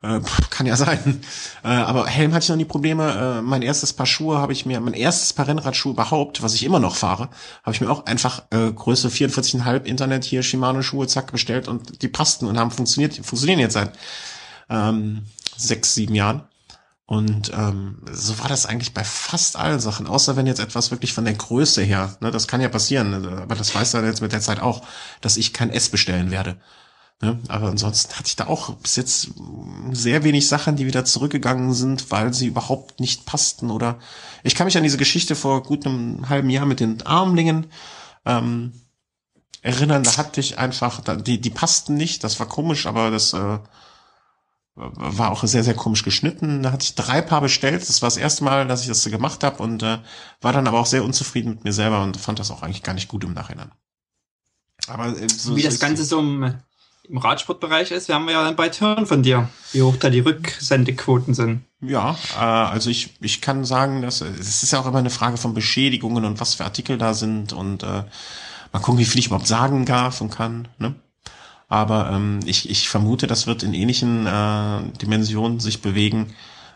Äh, 0.00 0.20
kann 0.50 0.66
ja 0.66 0.76
sein. 0.76 1.20
Äh, 1.64 1.68
aber 1.68 2.06
Helm 2.06 2.32
hatte 2.32 2.44
ich 2.44 2.48
noch 2.48 2.56
nie 2.56 2.64
Probleme. 2.64 3.38
Äh, 3.38 3.42
mein 3.42 3.62
erstes 3.62 3.92
Paar 3.92 4.06
Schuhe 4.06 4.38
habe 4.38 4.52
ich 4.52 4.64
mir, 4.64 4.80
mein 4.80 4.94
erstes 4.94 5.32
Paar 5.32 5.48
Rennradschuhe 5.48 5.92
überhaupt, 5.92 6.40
was 6.40 6.54
ich 6.54 6.64
immer 6.64 6.78
noch 6.78 6.94
fahre, 6.94 7.30
habe 7.64 7.72
ich 7.74 7.80
mir 7.80 7.90
auch 7.90 8.06
einfach 8.06 8.44
äh, 8.50 8.70
Größe 8.70 9.08
44,5 9.08 9.84
Internet 9.84 10.24
hier 10.24 10.44
Shimano 10.44 10.82
Schuhe 10.82 11.08
zack 11.08 11.32
bestellt 11.32 11.66
und 11.66 12.02
die 12.02 12.08
passten 12.08 12.46
und 12.46 12.58
haben 12.58 12.70
funktioniert, 12.70 13.14
funktionieren 13.14 13.58
jetzt 13.58 13.72
seit 13.74 13.92
ähm, 14.70 15.24
sechs, 15.56 15.94
sieben 15.94 16.14
Jahren. 16.14 16.42
Und 17.06 17.50
ähm, 17.54 18.02
so 18.12 18.38
war 18.38 18.48
das 18.48 18.66
eigentlich 18.66 18.92
bei 18.94 19.02
fast 19.02 19.56
allen 19.56 19.80
Sachen, 19.80 20.06
außer 20.06 20.36
wenn 20.36 20.46
jetzt 20.46 20.60
etwas 20.60 20.90
wirklich 20.90 21.14
von 21.14 21.24
der 21.24 21.34
Größe 21.34 21.82
her, 21.82 22.16
ne, 22.20 22.30
das 22.30 22.46
kann 22.46 22.60
ja 22.60 22.68
passieren, 22.68 23.26
aber 23.26 23.54
das 23.54 23.74
weiß 23.74 23.94
er 23.94 24.04
jetzt 24.04 24.20
mit 24.20 24.32
der 24.32 24.42
Zeit 24.42 24.60
auch, 24.60 24.82
dass 25.22 25.38
ich 25.38 25.54
kein 25.54 25.70
S 25.70 25.88
bestellen 25.88 26.30
werde. 26.30 26.58
Ne? 27.20 27.40
Aber 27.48 27.68
ansonsten 27.68 28.14
hatte 28.14 28.28
ich 28.28 28.36
da 28.36 28.46
auch 28.46 28.74
bis 28.74 28.94
jetzt 28.94 29.32
sehr 29.90 30.22
wenig 30.22 30.46
Sachen, 30.46 30.76
die 30.76 30.86
wieder 30.86 31.04
zurückgegangen 31.04 31.74
sind, 31.74 32.12
weil 32.12 32.32
sie 32.32 32.46
überhaupt 32.46 33.00
nicht 33.00 33.26
passten. 33.26 33.70
Oder 33.70 33.98
ich 34.44 34.54
kann 34.54 34.66
mich 34.66 34.76
an 34.76 34.84
diese 34.84 34.98
Geschichte 34.98 35.34
vor 35.34 35.64
gut 35.64 35.84
einem 35.84 36.28
halben 36.28 36.48
Jahr 36.48 36.66
mit 36.66 36.78
den 36.78 37.02
Armlingen 37.02 37.66
ähm, 38.24 38.72
erinnern. 39.62 40.04
Da 40.04 40.16
hatte 40.16 40.40
ich 40.40 40.58
einfach, 40.58 41.02
die, 41.22 41.40
die 41.40 41.50
passten 41.50 41.94
nicht. 41.94 42.22
Das 42.22 42.38
war 42.38 42.46
komisch, 42.46 42.86
aber 42.86 43.10
das 43.10 43.32
äh, 43.32 43.58
war 44.76 45.32
auch 45.32 45.42
sehr, 45.42 45.64
sehr 45.64 45.74
komisch 45.74 46.04
geschnitten. 46.04 46.62
Da 46.62 46.70
hatte 46.70 46.84
ich 46.84 46.94
drei 46.94 47.20
Paar 47.20 47.40
bestellt. 47.40 47.88
Das 47.88 48.00
war 48.00 48.06
das 48.06 48.16
erste 48.16 48.44
Mal, 48.44 48.68
dass 48.68 48.82
ich 48.82 48.88
das 48.88 49.04
gemacht 49.04 49.42
habe 49.42 49.60
und 49.60 49.82
äh, 49.82 49.98
war 50.40 50.52
dann 50.52 50.68
aber 50.68 50.78
auch 50.78 50.86
sehr 50.86 51.02
unzufrieden 51.02 51.50
mit 51.50 51.64
mir 51.64 51.72
selber 51.72 52.00
und 52.04 52.16
fand 52.16 52.38
das 52.38 52.52
auch 52.52 52.62
eigentlich 52.62 52.84
gar 52.84 52.94
nicht 52.94 53.08
gut 53.08 53.24
im 53.24 53.32
Nachhinein. 53.32 53.72
Aber 54.86 55.08
äh, 55.18 55.28
so, 55.28 55.56
wie 55.56 55.62
das 55.62 55.80
Ganze 55.80 56.04
so 56.04 56.20
im 56.20 56.54
im 57.08 57.18
Radsportbereich 57.18 57.90
ist, 57.90 58.08
werden 58.08 58.26
wir 58.26 58.34
ja 58.34 58.44
dann 58.44 58.56
bald 58.56 58.80
hören 58.80 59.06
von 59.06 59.22
dir, 59.22 59.48
wie 59.72 59.82
hoch 59.82 59.96
da 59.96 60.10
die 60.10 60.20
Rücksendequoten 60.20 61.34
sind. 61.34 61.62
Ja, 61.80 62.16
äh, 62.36 62.42
also 62.42 62.90
ich, 62.90 63.14
ich 63.20 63.40
kann 63.40 63.64
sagen, 63.64 64.02
dass 64.02 64.20
es 64.20 64.62
ist 64.62 64.72
ja 64.72 64.80
auch 64.80 64.86
immer 64.86 64.98
eine 64.98 65.10
Frage 65.10 65.36
von 65.36 65.54
Beschädigungen 65.54 66.24
und 66.24 66.40
was 66.40 66.54
für 66.54 66.64
Artikel 66.64 66.98
da 66.98 67.14
sind 67.14 67.52
und 67.52 67.82
äh, 67.82 68.04
mal 68.72 68.80
gucken, 68.80 68.98
wie 68.98 69.04
viel 69.04 69.20
ich 69.20 69.26
überhaupt 69.26 69.46
sagen 69.46 69.86
darf 69.86 70.20
und 70.20 70.30
kann. 70.30 70.68
Ne? 70.78 70.94
Aber 71.68 72.10
ähm, 72.10 72.40
ich, 72.46 72.68
ich 72.68 72.88
vermute, 72.88 73.26
das 73.26 73.46
wird 73.46 73.62
in 73.62 73.74
ähnlichen 73.74 74.26
äh, 74.26 74.82
Dimensionen 75.00 75.60
sich 75.60 75.82
bewegen 75.82 76.34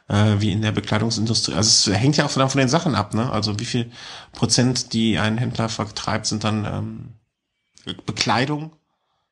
äh, 0.09 0.37
wie 0.39 0.53
in 0.53 0.63
der 0.63 0.73
Bekleidungsindustrie. 0.73 1.55
Also 1.55 1.91
es 1.91 1.99
hängt 1.99 2.17
ja 2.17 2.27
auch 2.27 2.31
von, 2.31 2.49
von 2.49 2.59
den 2.59 2.69
Sachen 2.69 2.95
ab, 2.95 3.15
ne? 3.15 3.31
Also 3.31 3.59
wie 3.59 3.65
viel 3.65 3.91
Prozent, 4.33 4.93
die 4.93 5.19
ein 5.19 5.39
Händler 5.39 5.69
vertreibt, 5.69 6.27
sind 6.27 6.45
dann 6.45 6.65
ähm, 6.65 7.95
Bekleidung 8.07 8.73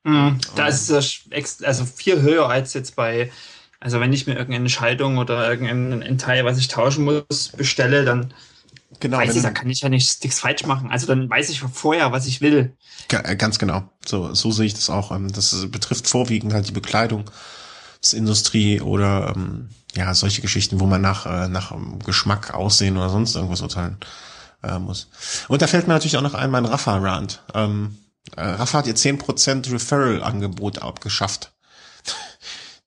Mhm. 0.05 0.39
Da 0.57 0.67
ist 0.67 0.91
es 0.91 1.63
also 1.63 1.85
viel 1.85 2.23
höher 2.23 2.49
als 2.49 2.75
jetzt 2.75 2.97
bei, 2.97 3.31
also 3.81 4.01
wenn 4.01 4.13
ich 4.13 4.27
mir 4.27 4.35
irgendeine 4.35 4.69
Schaltung 4.69 5.19
oder 5.19 5.49
irgendein 5.49 6.19
Teil, 6.19 6.45
was 6.45 6.59
ich 6.59 6.69
tauschen 6.69 7.05
muss, 7.05 7.51
bestelle, 7.57 8.05
dann 8.05 8.33
genau, 8.99 9.19
weiß 9.19 9.37
ich, 9.37 9.43
da 9.43 9.51
kann 9.51 9.69
ich 9.69 9.81
ja 9.81 9.89
nichts, 9.89 10.23
nichts 10.23 10.41
falsch 10.41 10.65
machen. 10.65 10.91
Also 10.91 11.07
dann 11.07 11.29
weiß 11.29 11.51
ich 11.51 11.61
vorher, 11.61 12.13
was 12.13 12.27
ich 12.27 12.41
will. 12.41 12.77
Äh, 13.11 13.37
ganz 13.37 13.59
genau. 13.59 13.91
So, 14.07 14.35
so 14.35 14.51
sehe 14.53 14.67
ich 14.67 14.75
das 14.75 14.91
auch. 14.91 15.13
Ähm, 15.13 15.33
das 15.33 15.71
betrifft 15.71 16.09
vorwiegend 16.09 16.53
halt 16.53 16.69
die 16.69 16.73
Bekleidungsindustrie 16.73 18.81
oder 18.81 19.35
ähm, 19.37 19.69
ja, 19.95 20.15
solche 20.15 20.41
Geschichten, 20.41 20.81
wo 20.81 20.87
man 20.87 21.01
nach, 21.01 21.27
äh, 21.27 21.49
nach 21.49 21.75
Geschmack, 22.05 22.55
Aussehen 22.55 22.97
oder 22.97 23.11
sonst 23.11 23.35
irgendwas 23.35 23.61
urteilen 23.61 23.99
äh, 24.63 24.79
muss. 24.79 25.09
Und 25.49 25.63
da 25.63 25.67
fällt 25.67 25.89
mir 25.89 25.95
natürlich 25.95 26.17
auch 26.17 26.23
noch 26.23 26.35
ein 26.35 26.51
mein 26.51 26.65
Rafa-Rand. 26.65 27.43
Ähm, 27.55 27.99
äh, 28.37 28.43
Rafa 28.43 28.79
hat 28.79 28.87
ihr 28.87 28.95
10% 28.95 29.73
Referral-Angebot 29.73 30.83
abgeschafft. 30.83 31.53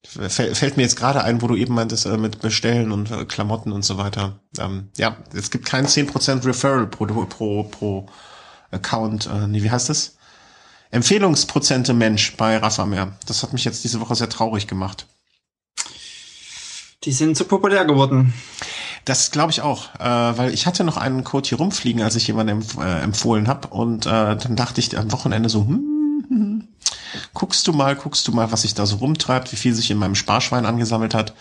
Fällt 0.05 0.77
mir 0.77 0.84
jetzt 0.84 0.95
gerade 0.95 1.23
ein, 1.23 1.41
wo 1.41 1.47
du 1.47 1.55
eben 1.55 1.73
meintest, 1.73 2.05
äh, 2.05 2.18
mit 2.18 2.39
Bestellen 2.39 2.91
und 2.91 3.10
äh, 3.10 3.26
Klamotten 3.26 3.72
und 3.72 3.84
so 3.84 3.97
weiter. 3.97 4.39
Ähm, 4.60 4.89
ja, 4.95 5.18
es 5.34 5.49
gibt 5.49 5.65
keinen 5.65 5.88
10% 5.88 6.45
Referral 6.45 6.88
pro, 6.88 7.05
pro, 7.26 7.64
pro 7.64 8.05
Account. 8.72 9.27
Äh, 9.27 9.47
nee, 9.47 9.64
wie 9.64 9.72
heißt 9.72 9.89
das? 9.89 10.18
Empfehlungsprozente 10.91 11.93
Mensch 11.93 12.38
bei 12.38 12.57
Rafa 12.57 12.85
mehr. 12.85 13.18
Das 13.26 13.41
hat 13.41 13.53
mich 13.53 13.65
jetzt 13.65 13.84
diese 13.84 13.99
Woche 13.99 14.14
sehr 14.14 14.30
traurig 14.30 14.68
gemacht. 14.68 15.07
Die 17.03 17.11
sind 17.11 17.35
zu 17.35 17.45
populär 17.45 17.85
geworden. 17.85 18.34
Das 19.05 19.31
glaube 19.31 19.51
ich 19.51 19.61
auch, 19.61 19.93
äh, 19.99 20.38
weil 20.38 20.53
ich 20.53 20.65
hatte 20.65 20.84
noch 20.84 20.97
einen 20.97 21.23
Code 21.23 21.49
hier 21.49 21.57
rumfliegen, 21.57 22.01
als 22.01 22.15
ich 22.15 22.27
jemanden 22.27 22.61
empf 22.61 22.77
äh, 22.77 23.01
empfohlen 23.01 23.47
habe 23.47 23.67
und 23.67 24.05
äh, 24.05 24.35
dann 24.35 24.55
dachte 24.55 24.80
ich 24.80 24.97
am 24.97 25.11
Wochenende 25.11 25.49
so, 25.49 25.65
hm, 25.65 26.25
hm, 26.30 26.67
guckst 27.34 27.67
du 27.67 27.73
mal, 27.73 27.95
guckst 27.95 28.27
du 28.27 28.31
mal, 28.31 28.51
was 28.51 28.61
sich 28.61 28.73
da 28.73 28.85
so 28.85 28.97
rumtreibt, 28.97 29.51
wie 29.51 29.57
viel 29.57 29.73
sich 29.75 29.91
in 29.91 29.97
meinem 29.97 30.15
Sparschwein 30.15 30.65
angesammelt 30.65 31.13
hat. 31.13 31.34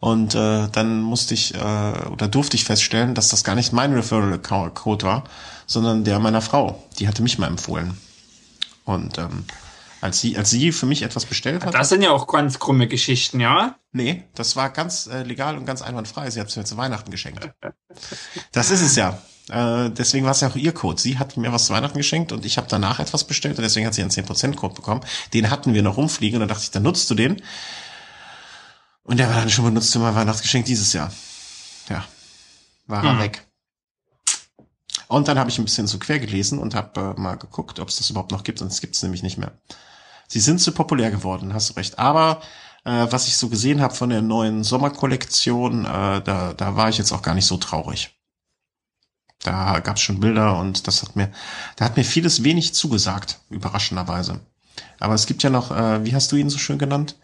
Und 0.00 0.34
äh, 0.34 0.66
dann 0.72 1.00
musste 1.00 1.34
ich 1.34 1.54
äh, 1.54 2.08
oder 2.10 2.26
durfte 2.26 2.56
ich 2.56 2.64
feststellen, 2.64 3.14
dass 3.14 3.28
das 3.28 3.44
gar 3.44 3.54
nicht 3.54 3.72
mein 3.72 3.92
Referral-Code 3.92 5.06
war, 5.06 5.24
sondern 5.66 6.02
der 6.02 6.18
meiner 6.18 6.42
Frau. 6.42 6.82
Die 6.98 7.06
hatte 7.06 7.22
mich 7.22 7.38
mal 7.38 7.46
empfohlen. 7.46 7.96
Und 8.84 9.18
ähm, 9.18 9.44
als 10.02 10.20
sie, 10.20 10.36
als 10.36 10.50
sie 10.50 10.72
für 10.72 10.84
mich 10.84 11.02
etwas 11.02 11.26
bestellt 11.26 11.64
hat. 11.64 11.74
Das 11.74 11.88
sind 11.88 12.02
ja 12.02 12.10
auch 12.10 12.26
ganz 12.26 12.58
krumme 12.58 12.88
Geschichten, 12.88 13.38
ja? 13.38 13.76
Nee, 13.92 14.24
das 14.34 14.56
war 14.56 14.70
ganz 14.70 15.06
äh, 15.06 15.22
legal 15.22 15.56
und 15.56 15.64
ganz 15.64 15.80
einwandfrei. 15.80 16.28
Sie 16.28 16.40
hat 16.40 16.48
es 16.48 16.56
mir 16.56 16.64
zu 16.64 16.76
Weihnachten 16.76 17.12
geschenkt. 17.12 17.48
Das 18.50 18.70
ist 18.70 18.80
es 18.80 18.96
ja. 18.96 19.22
Äh, 19.48 19.90
deswegen 19.90 20.24
war 20.24 20.32
es 20.32 20.40
ja 20.40 20.48
auch 20.48 20.56
ihr 20.56 20.72
Code. 20.72 21.00
Sie 21.00 21.18
hat 21.18 21.36
mir 21.36 21.52
was 21.52 21.66
zu 21.66 21.72
Weihnachten 21.72 21.96
geschenkt 21.96 22.32
und 22.32 22.44
ich 22.44 22.56
habe 22.58 22.66
danach 22.68 22.98
etwas 22.98 23.22
bestellt 23.24 23.58
und 23.58 23.62
deswegen 23.62 23.86
hat 23.86 23.94
sie 23.94 24.02
einen 24.02 24.10
10%-Code 24.10 24.74
bekommen. 24.74 25.02
Den 25.34 25.50
hatten 25.50 25.72
wir 25.72 25.82
noch 25.84 25.96
rumfliegen 25.96 26.36
und 26.36 26.40
dann 26.40 26.48
dachte 26.48 26.64
ich, 26.64 26.72
dann 26.72 26.82
nutzt 26.82 27.08
du 27.08 27.14
den. 27.14 27.40
Und 29.04 29.18
der 29.18 29.28
war 29.28 29.36
dann 29.36 29.50
schon 29.50 29.66
benutzt 29.66 29.92
für 29.92 30.00
mein 30.00 30.16
Weihnachtsgeschenk 30.16 30.64
dieses 30.64 30.92
Jahr. 30.92 31.12
Ja, 31.88 32.04
war 32.88 33.04
er 33.04 33.12
hm. 33.12 33.18
weg. 33.20 33.46
Und 35.06 35.28
dann 35.28 35.38
habe 35.38 35.48
ich 35.48 35.58
ein 35.58 35.64
bisschen 35.64 35.86
so 35.86 36.00
quer 36.00 36.18
gelesen 36.18 36.58
und 36.58 36.74
habe 36.74 37.14
äh, 37.16 37.20
mal 37.20 37.36
geguckt, 37.36 37.78
ob 37.78 37.88
es 37.88 37.96
das 37.96 38.10
überhaupt 38.10 38.32
noch 38.32 38.42
gibt. 38.42 38.62
Und 38.62 38.72
es 38.72 38.80
gibt 38.80 38.96
es 38.96 39.02
nämlich 39.04 39.22
nicht 39.22 39.38
mehr. 39.38 39.52
Sie 40.32 40.40
sind 40.40 40.62
zu 40.62 40.72
populär 40.72 41.10
geworden, 41.10 41.52
hast 41.52 41.68
du 41.68 41.74
recht. 41.74 41.98
Aber 41.98 42.40
äh, 42.84 43.06
was 43.10 43.28
ich 43.28 43.36
so 43.36 43.50
gesehen 43.50 43.82
habe 43.82 43.94
von 43.94 44.08
der 44.08 44.22
neuen 44.22 44.64
Sommerkollektion, 44.64 45.84
äh, 45.84 46.22
da, 46.22 46.54
da 46.56 46.74
war 46.74 46.88
ich 46.88 46.96
jetzt 46.96 47.12
auch 47.12 47.20
gar 47.20 47.34
nicht 47.34 47.44
so 47.44 47.58
traurig. 47.58 48.18
Da 49.40 49.80
gab 49.80 49.96
es 49.96 50.02
schon 50.02 50.20
Bilder 50.20 50.58
und 50.58 50.86
das 50.86 51.02
hat 51.02 51.16
mir, 51.16 51.30
da 51.76 51.84
hat 51.84 51.98
mir 51.98 52.04
vieles 52.04 52.44
wenig 52.44 52.72
zugesagt, 52.72 53.40
überraschenderweise. 53.50 54.40
Aber 55.00 55.12
es 55.12 55.26
gibt 55.26 55.42
ja 55.42 55.50
noch, 55.50 55.70
äh, 55.70 56.02
wie 56.06 56.14
hast 56.14 56.32
du 56.32 56.36
ihn 56.36 56.48
so 56.48 56.56
schön 56.56 56.78
genannt? 56.78 57.18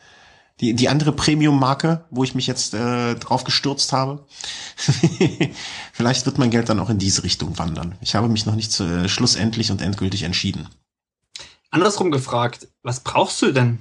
Die, 0.60 0.74
die 0.74 0.90
andere 0.90 1.12
Premium-Marke, 1.12 2.04
wo 2.10 2.24
ich 2.24 2.34
mich 2.34 2.46
jetzt 2.46 2.74
äh, 2.74 3.14
drauf 3.14 3.44
gestürzt 3.44 3.94
habe. 3.94 4.26
Vielleicht 5.94 6.26
wird 6.26 6.36
mein 6.36 6.50
Geld 6.50 6.68
dann 6.68 6.80
auch 6.80 6.90
in 6.90 6.98
diese 6.98 7.24
Richtung 7.24 7.58
wandern. 7.58 7.94
Ich 8.02 8.14
habe 8.14 8.28
mich 8.28 8.44
noch 8.44 8.54
nicht 8.54 8.70
zu, 8.70 8.84
äh, 8.84 9.08
schlussendlich 9.08 9.70
und 9.70 9.80
endgültig 9.80 10.24
entschieden. 10.24 10.68
Andersrum 11.70 12.10
gefragt, 12.10 12.68
was 12.82 13.00
brauchst 13.00 13.42
du 13.42 13.52
denn? 13.52 13.78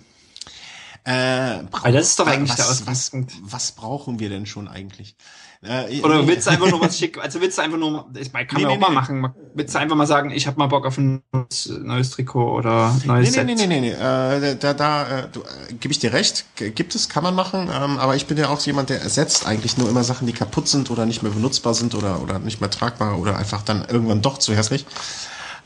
Äh, 1.03 1.63
Weil 1.71 1.93
das 1.93 2.07
ist 2.07 2.19
doch 2.19 2.27
eigentlich 2.27 2.49
was, 2.49 2.57
der 2.57 2.69
Ausgangspunkt. 2.69 3.33
Was, 3.43 3.53
was 3.53 3.71
brauchen 3.71 4.19
wir 4.19 4.27
denn 4.27 4.45
schon 4.45 4.67
eigentlich? 4.67 5.15
Äh, 5.61 6.01
Oder 6.01 6.27
willst 6.27 6.47
du 6.47 6.51
einfach 6.51 6.69
nur 6.69 6.81
was 6.81 6.97
schick, 6.99 7.17
also 7.17 7.41
willst 7.41 7.57
du 7.57 7.61
einfach 7.61 7.77
nur, 7.77 8.09
ich 8.15 8.31
meine, 8.31 8.45
kann 8.45 8.61
nee, 8.61 8.67
man 8.67 8.77
nee, 8.77 8.85
auch 8.85 8.89
nee. 8.89 8.95
mal 8.95 9.01
machen, 9.01 9.33
willst 9.55 9.73
du 9.73 9.79
einfach 9.79 9.95
mal 9.95 10.05
sagen, 10.05 10.29
ich 10.31 10.45
habe 10.45 10.59
mal 10.59 10.67
Bock 10.67 10.85
auf 10.85 10.97
ein 10.97 11.23
neues, 11.31 11.71
neues 11.81 12.09
Trikot 12.11 12.57
oder 12.57 12.95
neues 13.05 13.29
nee, 13.29 13.33
Set? 13.33 13.45
Nee, 13.45 13.55
nee, 13.55 13.67
nee, 13.67 13.79
nee, 13.79 13.91
äh, 13.91 14.55
da, 14.55 14.73
da 14.73 15.07
äh, 15.07 15.19
äh, 15.21 15.73
gebe 15.79 15.93
ich 15.93 15.99
dir 15.99 16.13
recht, 16.13 16.45
gibt 16.57 16.93
es, 16.93 17.09
kann 17.09 17.23
man 17.23 17.33
machen, 17.33 17.69
ähm, 17.73 17.97
aber 17.97 18.15
ich 18.15 18.27
bin 18.27 18.37
ja 18.37 18.49
auch 18.49 18.59
jemand, 18.61 18.89
der 18.89 19.01
ersetzt 19.01 19.47
eigentlich 19.47 19.77
nur 19.77 19.89
immer 19.89 20.03
Sachen, 20.03 20.27
die 20.27 20.33
kaputt 20.33 20.67
sind 20.67 20.91
oder 20.91 21.05
nicht 21.05 21.23
mehr 21.23 21.31
benutzbar 21.31 21.73
sind 21.73 21.95
oder, 21.95 22.21
oder 22.21 22.37
nicht 22.37 22.61
mehr 22.61 22.69
tragbar 22.69 23.17
oder 23.17 23.37
einfach 23.37 23.63
dann 23.63 23.85
irgendwann 23.89 24.21
doch 24.21 24.37
zu 24.37 24.55
hässlich. 24.55 24.85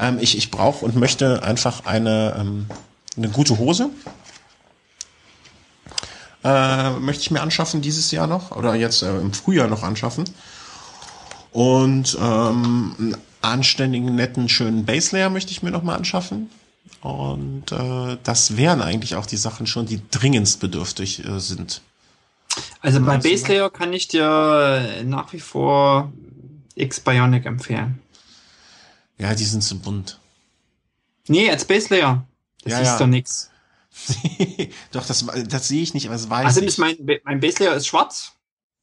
Ähm, 0.01 0.17
ich 0.19 0.37
ich 0.37 0.51
brauche 0.51 0.83
und 0.83 0.95
möchte 0.95 1.43
einfach 1.43 1.85
eine, 1.85 2.35
ähm, 2.37 2.65
eine 3.15 3.29
gute 3.29 3.57
Hose. 3.59 3.91
Äh, 6.43 6.89
möchte 6.93 7.21
ich 7.21 7.29
mir 7.31 7.41
anschaffen 7.41 7.81
dieses 7.81 8.09
Jahr 8.09 8.25
noch 8.25 8.51
oder 8.51 8.73
jetzt 8.73 9.03
äh, 9.03 9.15
im 9.19 9.31
Frühjahr 9.31 9.67
noch 9.67 9.83
anschaffen. 9.83 10.25
Und 11.51 12.17
ähm, 12.19 12.95
einen 12.97 13.17
anständigen, 13.41 14.15
netten, 14.15 14.49
schönen 14.49 14.85
Baselayer 14.85 15.29
möchte 15.29 15.51
ich 15.51 15.61
mir 15.61 15.69
noch 15.69 15.83
mal 15.83 15.95
anschaffen. 15.95 16.49
Und 17.01 17.71
äh, 17.71 18.17
das 18.23 18.57
wären 18.57 18.81
eigentlich 18.81 19.15
auch 19.15 19.27
die 19.27 19.37
Sachen 19.37 19.67
schon, 19.67 19.85
die 19.85 20.01
dringendst 20.09 20.59
bedürftig 20.59 21.25
äh, 21.25 21.39
sind. 21.39 21.81
Also 22.81 22.99
bei 23.01 23.17
Baselayer 23.17 23.69
kann 23.69 23.93
ich 23.93 24.07
dir 24.07 25.03
nach 25.05 25.31
wie 25.33 25.39
vor 25.39 26.11
X-Bionic 26.75 27.45
empfehlen. 27.45 27.99
Ja, 29.21 29.35
die 29.35 29.45
sind 29.45 29.61
zu 29.63 29.79
bunt. 29.79 30.19
Nee, 31.27 31.49
als 31.51 31.65
Base 31.65 31.93
Layer. 31.93 32.25
Das 32.63 32.71
ja, 32.73 32.79
ist 32.79 32.87
ja. 32.87 32.97
doch 32.97 33.07
nix. 33.07 33.49
Doch, 34.91 35.05
das, 35.05 35.25
das 35.47 35.67
sehe 35.67 35.81
ich 35.83 35.93
nicht, 35.93 36.05
aber 36.07 36.15
das 36.15 36.29
weiß 36.29 36.45
Also 36.45 36.61
ich. 36.61 36.67
ist 36.67 36.77
mein, 36.77 36.95
mein 37.25 37.39
Baselayer 37.41 37.75
ist 37.75 37.87
schwarz. 37.87 38.31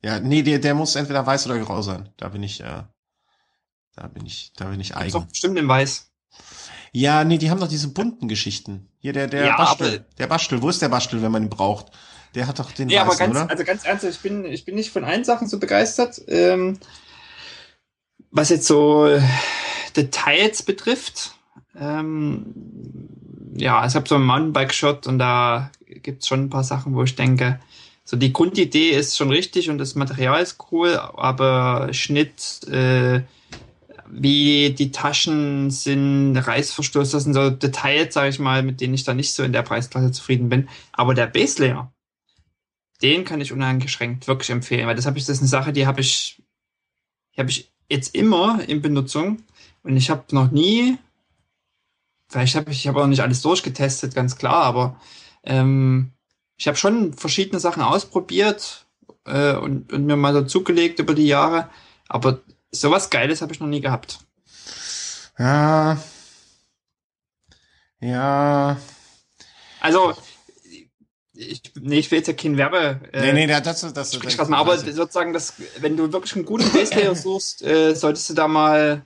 Ja, 0.03 0.21
nee, 0.21 0.43
der, 0.43 0.59
der 0.59 0.75
muss 0.75 0.97
entweder 0.97 1.25
weiß 1.27 1.47
oder 1.47 1.59
grau 1.59 1.81
sein. 1.83 2.11
Da 2.19 2.29
bin 2.29 2.43
ich, 2.43 2.61
äh, 2.61 2.83
da 3.97 4.07
bin 4.09 4.27
ich, 4.27 4.53
da 4.57 4.67
bin 4.67 4.79
ich 4.81 4.91
Ist 4.91 4.97
eigen. 4.97 5.13
doch 5.13 5.25
bestimmt 5.25 5.59
in 5.59 5.67
weiß. 5.67 6.11
Ja, 6.93 7.25
nee, 7.25 7.39
die 7.39 7.51
haben 7.51 7.59
doch 7.59 7.69
diese 7.69 7.89
bunten 7.89 8.29
Geschichten. 8.29 8.89
Hier, 8.99 9.13
der, 9.15 9.27
der 9.29 9.47
Ja, 9.47 9.57
Bastel. 9.57 9.97
aber- 9.97 10.05
Der 10.19 10.27
Bastel, 10.27 10.63
wo 10.63 10.69
ist 10.69 10.83
der 10.83 10.89
Bastel, 10.91 11.23
wenn 11.23 11.33
man 11.33 11.45
ihn 11.45 11.51
braucht? 11.51 11.87
Der 12.35 12.47
hat 12.47 12.59
doch 12.59 12.71
den 12.71 12.89
Ja, 12.91 13.01
aber 13.03 13.11
weißen, 13.13 13.19
ganz, 13.33 13.37
oder? 13.37 13.51
also 13.51 13.65
ganz 13.65 13.85
ernsthaft, 13.85 14.15
ich 14.15 14.21
bin, 14.21 14.45
ich 14.45 14.65
bin 14.67 14.75
nicht 14.75 14.91
von 14.93 15.05
allen 15.05 15.25
Sachen 15.25 15.49
so 15.49 15.59
begeistert. 15.59 16.21
Ähm, 16.29 16.79
was 18.31 18.51
jetzt 18.51 18.67
so 18.67 19.07
Details 19.99 20.63
betrifft, 20.63 21.35
ähm, 21.79 22.55
ja, 23.55 23.85
ich 23.85 23.95
habe 23.95 24.09
so 24.09 24.15
ein 24.15 24.23
Mountainbike-Shot 24.23 25.07
und 25.07 25.19
da 25.19 25.71
gibt's 25.87 26.29
schon 26.29 26.45
ein 26.45 26.51
paar 26.51 26.65
Sachen, 26.65 26.95
wo 26.95 27.03
ich 27.03 27.17
denke, 27.17 27.59
so 28.05 28.17
die 28.17 28.33
Grundidee 28.33 28.91
ist 28.91 29.17
schon 29.17 29.31
richtig 29.31 29.69
und 29.69 29.79
das 29.79 29.95
Material 29.95 30.41
ist 30.41 30.57
cool, 30.71 30.97
aber 30.97 31.93
Schnitt, 31.93 32.67
äh, 32.69 33.23
wie 34.11 34.71
die 34.71 34.93
Taschen 34.93 35.71
sind, 35.71 36.37
Reißverschluss, 36.37 37.11
das 37.11 37.25
sind 37.25 37.35
so 37.35 37.51
Details, 37.51 38.15
sage 38.15 38.31
ich 38.31 38.39
mal, 38.39 38.63
mit 38.63 38.81
denen 38.81 38.95
ich 38.95 39.05
da 39.05 39.13
nicht 39.13 39.35
so 39.35 39.43
in 39.43 39.53
der 39.53 39.63
Preisklasse 39.63 40.13
zufrieden 40.13 40.49
bin. 40.49 40.69
Aber 40.93 41.13
der 41.13 41.27
Baselayer, 41.27 41.93
den 43.03 43.25
kann 43.25 43.41
ich 43.41 43.53
uneingeschränkt 43.53 44.27
wirklich 44.27 44.51
empfehlen, 44.51 44.87
weil 44.87 44.97
das 44.97 45.05
habe 45.05 45.19
ich, 45.19 45.27
das 45.27 45.37
ist 45.37 45.43
eine 45.43 45.49
Sache, 45.49 45.73
die 45.73 45.87
habe 45.87 46.01
ich, 46.01 46.43
die 47.35 47.41
habe 47.41 47.51
ich 47.51 47.71
jetzt 47.91 48.15
immer 48.15 48.61
in 48.67 48.81
Benutzung 48.81 49.43
und 49.83 49.97
ich 49.97 50.11
habe 50.11 50.25
noch 50.33 50.51
nie, 50.51 50.99
vielleicht 52.29 52.55
habe 52.57 52.71
ich, 52.71 52.79
ich 52.81 52.89
habe 52.89 53.03
auch 53.03 53.07
nicht 53.07 53.21
alles 53.23 53.43
durchgetestet, 53.43 54.15
ganz 54.15 54.37
klar, 54.37 54.65
aber 54.65 55.01
ähm, 55.45 56.13
ich 56.57 56.67
habe 56.67 56.77
schon 56.77 57.15
verschiedene 57.15 57.61
Sachen 57.61 57.83
ausprobiert 57.83 58.87
äh, 59.25 59.55
und, 59.55 59.93
und 59.93 60.07
mir 60.07 60.17
mal 60.17 60.33
so 60.35 60.43
zugelegt 60.43 60.99
über 60.99 61.15
die 61.15 61.27
Jahre, 61.27 61.69
aber 62.09 62.41
sowas 62.71 63.11
Geiles 63.11 63.41
habe 63.43 63.53
ich 63.53 63.61
noch 63.61 63.69
nie 63.69 63.81
gehabt. 63.81 64.19
Ja. 65.39 65.99
Ja. 68.01 68.77
Also 69.81 70.15
ich, 71.33 71.63
nee, 71.81 72.01
ich 72.01 72.11
will 72.11 72.19
jetzt 72.19 72.27
ja 72.27 72.33
kein 72.35 72.57
Werbe. 72.57 73.01
Äh, 73.13 73.33
nee, 73.33 73.47
nee, 73.47 73.61
das, 73.61 73.81
das, 73.81 73.93
das, 73.93 74.15
Sprich 74.15 74.37
was 74.39 74.49
mal, 74.49 74.59
aber 74.59 74.77
das- 74.77 74.95
sozusagen, 74.97 75.33
das, 75.33 75.55
wenn 75.79 75.97
du 75.97 76.13
wirklich 76.13 76.35
einen 76.35 76.45
guten 76.45 76.71
Baselayer 76.73 77.15
suchst, 77.15 77.63
äh, 77.63 77.95
solltest 77.95 78.31
du 78.31 78.35
da 78.35 78.49
mal 78.49 79.05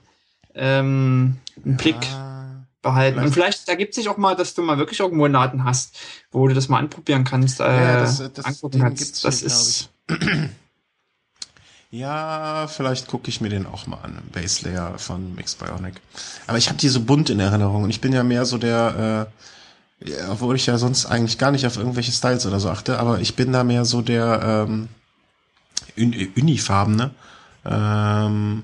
ähm, 0.55 1.37
einen 1.65 1.77
Blick 1.77 2.03
Ja. 2.05 2.65
behalten. 2.81 3.15
vielleicht- 3.15 3.27
Und 3.27 3.33
vielleicht 3.33 3.69
ergibt 3.69 3.93
sich 3.93 4.09
auch 4.09 4.17
mal, 4.17 4.35
dass 4.35 4.53
du 4.53 4.61
mal 4.61 4.77
wirklich 4.77 4.99
irgendwo 4.99 5.25
einen 5.25 5.33
Laden 5.33 5.63
hast, 5.63 5.97
wo 6.31 6.47
du 6.47 6.53
das 6.53 6.67
mal 6.69 6.79
anprobieren 6.79 7.23
kannst, 7.23 7.59
äh, 7.59 7.63
Ja, 7.63 7.97
das- 7.99 8.21
das 8.33 8.45
angucken 8.45 8.79
kannst. 8.81 9.03
gibt's 9.03 9.21
Das 9.21 9.39
hier, 9.39 9.47
ist, 9.47 9.89
Ja, 11.91 12.65
vielleicht 12.67 13.07
gucke 13.07 13.29
ich 13.29 13.39
mir 13.39 13.49
den 13.49 13.67
auch 13.67 13.85
mal 13.85 13.99
an, 14.01 14.17
Base 14.31 14.67
Layer 14.67 14.97
von 14.97 15.35
Mix 15.35 15.53
Bionic. 15.53 15.93
Aber 16.47 16.57
ich 16.57 16.67
habe 16.69 16.77
die 16.79 16.89
so 16.89 17.01
bunt 17.01 17.29
in 17.29 17.39
Erinnerung 17.39 17.83
und 17.83 17.91
ich 17.91 18.01
bin 18.01 18.11
ja 18.13 18.23
mehr 18.23 18.45
so 18.45 18.57
der, 18.57 19.29
äh, 20.01 20.09
ja, 20.09 20.31
obwohl 20.31 20.55
ich 20.55 20.65
ja 20.65 20.79
sonst 20.79 21.05
eigentlich 21.05 21.37
gar 21.37 21.51
nicht 21.51 21.67
auf 21.67 21.77
irgendwelche 21.77 22.11
Styles 22.11 22.47
oder 22.47 22.59
so 22.59 22.69
achte, 22.71 22.97
aber 22.99 23.19
ich 23.19 23.35
bin 23.35 23.53
da 23.53 23.63
mehr 23.63 23.85
so 23.85 24.01
der 24.01 24.65
ähm, 24.67 24.89
Un 25.95 26.15
Unifarbene. 26.35 27.11
Ähm, 27.63 28.63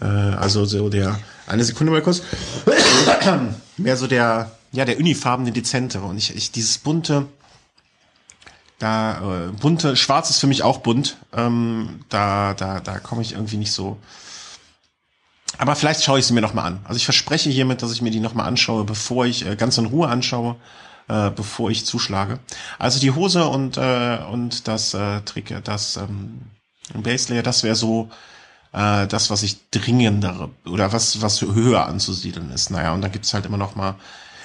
äh, 0.00 0.04
also 0.04 0.64
so 0.64 0.88
der, 0.88 1.18
eine 1.46 1.64
Sekunde 1.64 1.92
mal 1.92 2.02
kurz, 2.02 2.22
mehr 3.76 3.96
so 3.96 4.06
der, 4.06 4.52
ja, 4.72 4.84
der 4.84 4.98
unifarbene, 4.98 5.52
dezentere 5.52 6.04
und 6.04 6.18
ich, 6.18 6.34
ich 6.34 6.52
dieses 6.52 6.78
bunte, 6.78 7.26
da 8.80 9.18
äh, 9.18 9.52
bunte, 9.52 9.94
schwarz 9.94 10.30
ist 10.30 10.38
für 10.38 10.46
mich 10.46 10.62
auch 10.62 10.78
bunt. 10.78 11.18
Ähm, 11.36 12.00
da 12.08 12.54
da 12.54 12.80
da 12.80 12.98
komme 12.98 13.20
ich 13.22 13.32
irgendwie 13.32 13.58
nicht 13.58 13.72
so. 13.72 13.98
Aber 15.58 15.76
vielleicht 15.76 16.02
schaue 16.02 16.18
ich 16.18 16.26
sie 16.26 16.32
mir 16.32 16.40
noch 16.40 16.54
mal 16.54 16.64
an. 16.64 16.80
Also 16.84 16.96
ich 16.96 17.04
verspreche 17.04 17.50
hiermit, 17.50 17.82
dass 17.82 17.92
ich 17.92 18.00
mir 18.00 18.10
die 18.10 18.20
noch 18.20 18.32
mal 18.34 18.44
anschaue, 18.44 18.84
bevor 18.84 19.26
ich 19.26 19.46
äh, 19.46 19.56
ganz 19.56 19.76
in 19.76 19.84
Ruhe 19.84 20.08
anschaue, 20.08 20.56
äh, 21.08 21.30
bevor 21.30 21.70
ich 21.70 21.84
zuschlage. 21.84 22.38
Also 22.78 23.00
die 23.00 23.10
Hose 23.10 23.46
und 23.46 23.76
äh, 23.76 24.18
und 24.30 24.66
das 24.66 24.94
äh, 24.94 25.20
Trick, 25.22 25.54
das 25.62 25.98
ähm, 25.98 26.40
Base 26.94 27.30
Layer, 27.30 27.42
das 27.42 27.62
wäre 27.62 27.76
so 27.76 28.08
äh, 28.72 29.06
das, 29.06 29.30
was 29.30 29.42
ich 29.42 29.70
dringendere 29.70 30.50
oder 30.66 30.92
was 30.92 31.22
was 31.22 31.40
höher 31.42 31.86
anzusiedeln 31.86 32.50
ist. 32.50 32.70
Naja, 32.70 32.92
und 32.92 33.02
dann 33.02 33.12
gibt's 33.12 33.34
halt 33.34 33.46
immer 33.46 33.56
noch 33.56 33.76
mal 33.76 33.96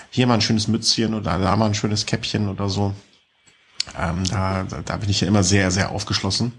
hier 0.10 0.28
mal 0.28 0.36
ein 0.36 0.42
schönes 0.42 0.68
Mützchen 0.68 1.14
oder 1.14 1.38
da 1.38 1.56
mal 1.56 1.68
ein 1.68 1.76
schönes 1.76 2.06
Käppchen 2.06 2.48
oder 2.50 2.70
so. 2.70 2.94
Ähm, 4.00 4.24
da, 4.26 4.64
da, 4.64 4.98
bin 4.98 5.10
ich 5.10 5.22
ja 5.22 5.28
immer 5.28 5.44
sehr, 5.44 5.70
sehr 5.72 5.92
aufgeschlossen. 5.92 6.54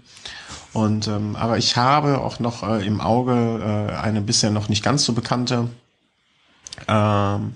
Und 0.73 1.07
ähm, 1.07 1.35
aber 1.35 1.57
ich 1.57 1.75
habe 1.75 2.19
auch 2.19 2.39
noch 2.39 2.63
äh, 2.63 2.85
im 2.85 3.01
Auge 3.01 3.89
äh, 3.91 3.95
eine 3.95 4.21
bisher 4.21 4.51
noch 4.51 4.69
nicht 4.69 4.83
ganz 4.83 5.03
so 5.03 5.13
bekannte 5.13 5.69
ähm, 6.87 7.55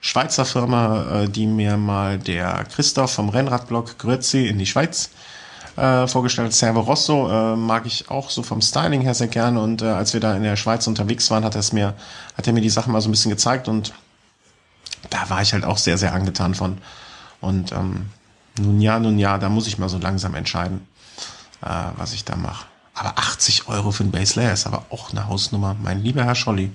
Schweizer 0.00 0.44
Firma, 0.44 1.22
äh, 1.22 1.28
die 1.28 1.46
mir 1.46 1.76
mal 1.76 2.18
der 2.18 2.64
Christoph 2.64 3.12
vom 3.12 3.28
Rennradblog 3.28 3.98
Grüezi 3.98 4.46
in 4.46 4.58
die 4.58 4.66
Schweiz 4.66 5.10
äh, 5.78 6.06
vorgestellt. 6.08 6.52
Servo 6.52 6.80
Rosso 6.80 7.28
äh, 7.30 7.56
mag 7.56 7.86
ich 7.86 8.10
auch 8.10 8.30
so 8.30 8.42
vom 8.42 8.60
Styling 8.60 9.00
her 9.00 9.14
sehr 9.14 9.28
gerne. 9.28 9.60
Und 9.60 9.82
äh, 9.82 9.86
als 9.86 10.12
wir 10.12 10.20
da 10.20 10.34
in 10.34 10.42
der 10.42 10.56
Schweiz 10.56 10.86
unterwegs 10.86 11.30
waren, 11.30 11.44
hat 11.44 11.54
er 11.54 11.60
es 11.60 11.72
mir, 11.72 11.94
hat 12.36 12.46
er 12.46 12.52
mir 12.52 12.60
die 12.60 12.70
Sachen 12.70 12.92
mal 12.92 13.00
so 13.00 13.08
ein 13.08 13.12
bisschen 13.12 13.30
gezeigt 13.30 13.68
und 13.68 13.92
da 15.10 15.30
war 15.30 15.42
ich 15.42 15.52
halt 15.52 15.64
auch 15.64 15.78
sehr, 15.78 15.96
sehr 15.98 16.12
angetan 16.12 16.54
von. 16.54 16.78
Und 17.40 17.72
ähm, 17.72 18.06
nun 18.58 18.80
ja, 18.80 18.98
nun 18.98 19.18
ja, 19.18 19.38
da 19.38 19.48
muss 19.48 19.66
ich 19.68 19.78
mal 19.78 19.88
so 19.88 19.98
langsam 19.98 20.34
entscheiden, 20.34 20.86
äh, 21.62 21.68
was 21.96 22.12
ich 22.12 22.24
da 22.24 22.36
mache. 22.36 22.66
Aber 22.94 23.16
80 23.16 23.68
Euro 23.68 23.92
für 23.92 24.02
ein 24.02 24.10
Base 24.10 24.38
Layer 24.40 24.52
ist 24.52 24.66
aber 24.66 24.86
auch 24.90 25.12
eine 25.12 25.28
Hausnummer, 25.28 25.76
mein 25.80 26.02
lieber 26.02 26.24
Herr 26.24 26.34
Scholli. 26.34 26.72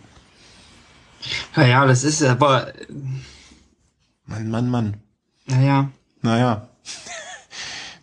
naja, 1.56 1.86
das 1.86 2.04
ist 2.06 2.24
aber, 2.24 2.68
Mann, 4.26 4.50
Mann, 4.50 4.70
Mann. 4.70 4.98
naja, 5.46 5.90
Naja. 6.22 6.68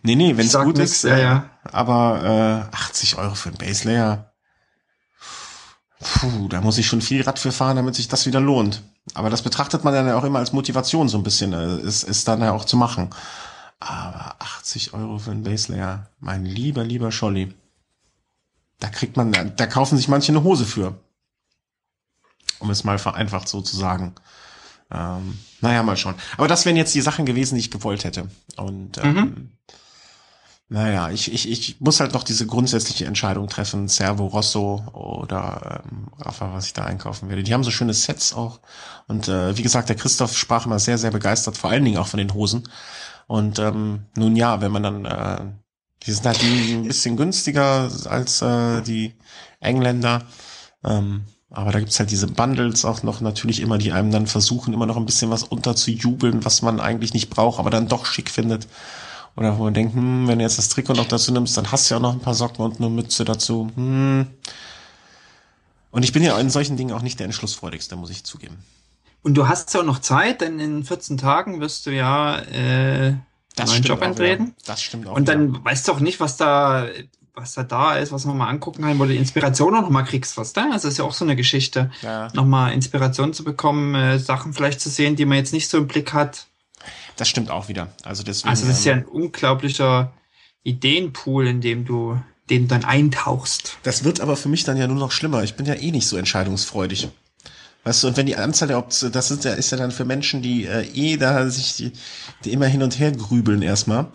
Nee, 0.03 0.15
nee, 0.15 0.37
wenn 0.37 0.47
es 0.47 0.53
gut 0.53 0.77
nix, 0.77 0.91
ist, 0.91 1.03
ja, 1.03 1.15
äh, 1.17 1.21
ja. 1.21 1.49
aber 1.63 2.69
äh, 2.71 2.75
80 2.75 3.17
Euro 3.17 3.35
für 3.35 3.49
ein 3.49 3.57
Base 3.57 3.87
Layer. 3.87 4.31
Puh, 5.99 6.47
da 6.47 6.61
muss 6.61 6.77
ich 6.79 6.87
schon 6.87 7.01
viel 7.01 7.21
Rad 7.21 7.37
für 7.37 7.51
fahren, 7.51 7.75
damit 7.75 7.95
sich 7.95 8.07
das 8.07 8.25
wieder 8.25 8.39
lohnt. 8.39 8.81
Aber 9.13 9.29
das 9.29 9.43
betrachtet 9.43 9.83
man 9.83 9.93
dann 9.93 10.07
ja 10.07 10.17
auch 10.17 10.23
immer 10.23 10.39
als 10.39 10.51
Motivation 10.53 11.09
so 11.09 11.17
ein 11.17 11.23
bisschen, 11.23 11.53
äh, 11.53 11.77
ist, 11.77 12.03
ist 12.03 12.27
dann 12.27 12.41
ja 12.41 12.51
auch 12.51 12.65
zu 12.65 12.75
machen. 12.77 13.09
Aber 13.79 14.35
80 14.39 14.93
Euro 14.93 15.19
für 15.19 15.31
ein 15.31 15.43
Base 15.43 15.71
Layer, 15.71 16.07
mein 16.19 16.45
lieber, 16.45 16.83
lieber 16.83 17.11
Scholli. 17.11 17.53
Da 18.79 18.89
kriegt 18.89 19.15
man, 19.17 19.31
da, 19.31 19.43
da 19.43 19.67
kaufen 19.67 19.97
sich 19.97 20.07
manche 20.07 20.31
eine 20.31 20.43
Hose 20.43 20.65
für. 20.65 20.99
Um 22.59 22.69
es 22.69 22.83
mal 22.83 22.99
vereinfacht 22.99 23.47
so 23.47 23.61
zu 23.61 23.75
sagen. 23.75 24.13
Ähm, 24.91 25.39
naja, 25.61 25.83
mal 25.83 25.97
schauen. 25.97 26.15
Aber 26.37 26.47
das 26.47 26.65
wären 26.65 26.75
jetzt 26.75 26.93
die 26.93 27.01
Sachen 27.01 27.25
gewesen, 27.25 27.55
die 27.55 27.61
ich 27.61 27.71
gewollt 27.71 28.03
hätte. 28.03 28.29
Und 28.57 28.97
ähm, 28.97 29.13
Mhm. 29.13 29.51
Naja, 30.71 31.11
ich, 31.11 31.33
ich, 31.33 31.51
ich 31.51 31.81
muss 31.81 31.99
halt 31.99 32.13
noch 32.13 32.23
diese 32.23 32.47
grundsätzliche 32.47 33.05
Entscheidung 33.05 33.49
treffen, 33.49 33.89
Servo 33.89 34.27
Rosso 34.27 34.81
oder 34.93 35.83
ähm, 35.83 36.07
Rafa, 36.17 36.53
was 36.53 36.67
ich 36.67 36.73
da 36.73 36.85
einkaufen 36.85 37.27
werde. 37.27 37.43
Die 37.43 37.53
haben 37.53 37.65
so 37.65 37.71
schöne 37.71 37.93
Sets 37.93 38.31
auch. 38.31 38.61
Und 39.09 39.27
äh, 39.27 39.57
wie 39.57 39.63
gesagt, 39.63 39.89
der 39.89 39.97
Christoph 39.97 40.37
sprach 40.37 40.65
immer 40.65 40.79
sehr, 40.79 40.97
sehr 40.97 41.11
begeistert, 41.11 41.57
vor 41.57 41.71
allen 41.71 41.83
Dingen 41.83 41.97
auch 41.97 42.07
von 42.07 42.19
den 42.19 42.33
Hosen. 42.33 42.69
Und 43.27 43.59
ähm, 43.59 44.05
nun 44.15 44.37
ja, 44.37 44.61
wenn 44.61 44.71
man 44.71 44.83
dann, 44.83 45.03
äh, 45.05 45.41
die 46.03 46.11
sind 46.13 46.25
halt 46.25 46.41
ein 46.41 46.87
bisschen 46.87 47.17
günstiger 47.17 47.91
als 48.05 48.41
äh, 48.41 48.81
die 48.81 49.15
Engländer. 49.59 50.23
Ähm, 50.85 51.25
aber 51.49 51.73
da 51.73 51.79
gibt's 51.79 51.99
halt 51.99 52.11
diese 52.11 52.27
Bundles 52.27 52.85
auch 52.85 53.03
noch 53.03 53.19
natürlich 53.19 53.59
immer, 53.59 53.77
die 53.77 53.91
einem 53.91 54.11
dann 54.11 54.25
versuchen, 54.25 54.73
immer 54.73 54.85
noch 54.85 54.95
ein 54.95 55.05
bisschen 55.05 55.31
was 55.31 55.43
unterzujubeln, 55.43 56.45
was 56.45 56.61
man 56.61 56.79
eigentlich 56.79 57.13
nicht 57.13 57.29
braucht, 57.29 57.59
aber 57.59 57.71
dann 57.71 57.89
doch 57.89 58.05
schick 58.05 58.29
findet. 58.29 58.69
Oder 59.35 59.57
wo 59.57 59.63
man 59.63 59.73
denkt, 59.73 59.95
hm, 59.95 60.27
wenn 60.27 60.39
du 60.39 60.43
jetzt 60.43 60.57
das 60.57 60.69
Trikot 60.69 60.93
noch 60.93 61.07
dazu 61.07 61.31
nimmst, 61.31 61.55
dann 61.57 61.71
hast 61.71 61.89
du 61.89 61.93
ja 61.93 61.97
auch 61.97 62.01
noch 62.01 62.13
ein 62.13 62.19
paar 62.19 62.33
Socken 62.33 62.63
und 62.63 62.77
eine 62.77 62.89
Mütze 62.89 63.23
dazu. 63.23 63.69
Hm. 63.75 64.27
Und 65.91 66.03
ich 66.03 66.13
bin 66.13 66.23
ja 66.23 66.37
in 66.39 66.49
solchen 66.49 66.77
Dingen 66.77 66.93
auch 66.93 67.01
nicht 67.01 67.19
der 67.19 67.25
entschlussfreudigste, 67.25 67.95
muss 67.95 68.09
ich 68.09 68.23
zugeben. 68.23 68.57
Und 69.23 69.35
du 69.35 69.47
hast 69.47 69.73
ja 69.73 69.81
auch 69.81 69.85
noch 69.85 69.99
Zeit, 69.99 70.41
denn 70.41 70.59
in 70.59 70.83
14 70.83 71.17
Tagen 71.17 71.59
wirst 71.59 71.85
du 71.85 71.91
ja 71.91 72.39
äh, 72.39 73.13
einen 73.57 73.67
neuen 73.67 73.83
Job 73.83 74.01
antreten. 74.01 74.47
wieder. 74.47 74.55
Das 74.65 74.81
stimmt 74.81 75.07
auch. 75.07 75.15
Und 75.15 75.27
dann 75.27 75.63
weißt 75.63 75.87
du 75.87 75.91
auch 75.91 75.99
nicht, 75.99 76.19
was 76.19 76.37
da, 76.37 76.87
was 77.35 77.53
da 77.53 77.63
da 77.63 77.95
ist, 77.95 78.11
was 78.11 78.25
man 78.25 78.37
mal 78.37 78.47
angucken 78.47 78.83
kann, 78.83 78.99
wo 78.99 79.05
du 79.05 79.13
Inspiration 79.13 79.75
auch 79.75 79.81
nochmal 79.81 80.05
kriegst, 80.05 80.37
was 80.37 80.53
da. 80.53 80.63
Also 80.71 80.87
das 80.87 80.93
ist 80.93 80.97
ja 80.97 81.05
auch 81.05 81.13
so 81.13 81.25
eine 81.25 81.35
Geschichte, 81.35 81.91
Ja, 82.01 82.29
nochmal 82.33 82.73
Inspiration 82.73 83.33
zu 83.33 83.43
bekommen, 83.43 83.93
äh, 83.95 84.17
Sachen 84.17 84.53
vielleicht 84.53 84.81
zu 84.81 84.89
sehen, 84.89 85.15
die 85.15 85.25
man 85.25 85.37
jetzt 85.37 85.53
nicht 85.53 85.69
so 85.69 85.77
im 85.77 85.87
Blick 85.87 86.13
hat. 86.13 86.47
Das 87.17 87.27
stimmt 87.27 87.49
auch 87.49 87.67
wieder. 87.67 87.89
Also 88.03 88.23
deswegen. 88.23 88.49
Also 88.49 88.65
das 88.67 88.79
ist 88.79 88.85
ja 88.85 88.93
ähm, 88.93 88.99
ein 88.99 89.05
unglaublicher 89.05 90.13
Ideenpool, 90.63 91.47
in 91.47 91.61
dem 91.61 91.85
du, 91.85 92.19
den 92.49 92.63
du 92.63 92.67
dann 92.67 92.85
eintauchst. 92.85 93.77
Das 93.83 94.03
wird 94.03 94.21
aber 94.21 94.35
für 94.35 94.49
mich 94.49 94.63
dann 94.63 94.77
ja 94.77 94.87
nur 94.87 94.97
noch 94.97 95.11
schlimmer. 95.11 95.43
Ich 95.43 95.55
bin 95.55 95.65
ja 95.65 95.75
eh 95.75 95.91
nicht 95.91 96.07
so 96.07 96.17
entscheidungsfreudig. 96.17 97.09
Weißt 97.83 98.03
du, 98.03 98.07
und 98.09 98.17
wenn 98.17 98.27
die 98.27 98.35
Anzahl 98.35 98.67
der 98.67 98.77
Optionen, 98.77 99.13
das 99.13 99.31
ist 99.31 99.43
ja, 99.43 99.53
ist 99.53 99.71
ja 99.71 99.77
dann 99.77 99.91
für 99.91 100.05
Menschen, 100.05 100.41
die 100.41 100.65
äh, 100.65 100.85
eh 100.93 101.17
da 101.17 101.49
sich 101.49 101.75
die, 101.75 101.93
die 102.43 102.51
immer 102.51 102.67
hin 102.67 102.83
und 102.83 102.99
her 102.99 103.11
grübeln 103.11 103.63
erstmal, 103.63 104.07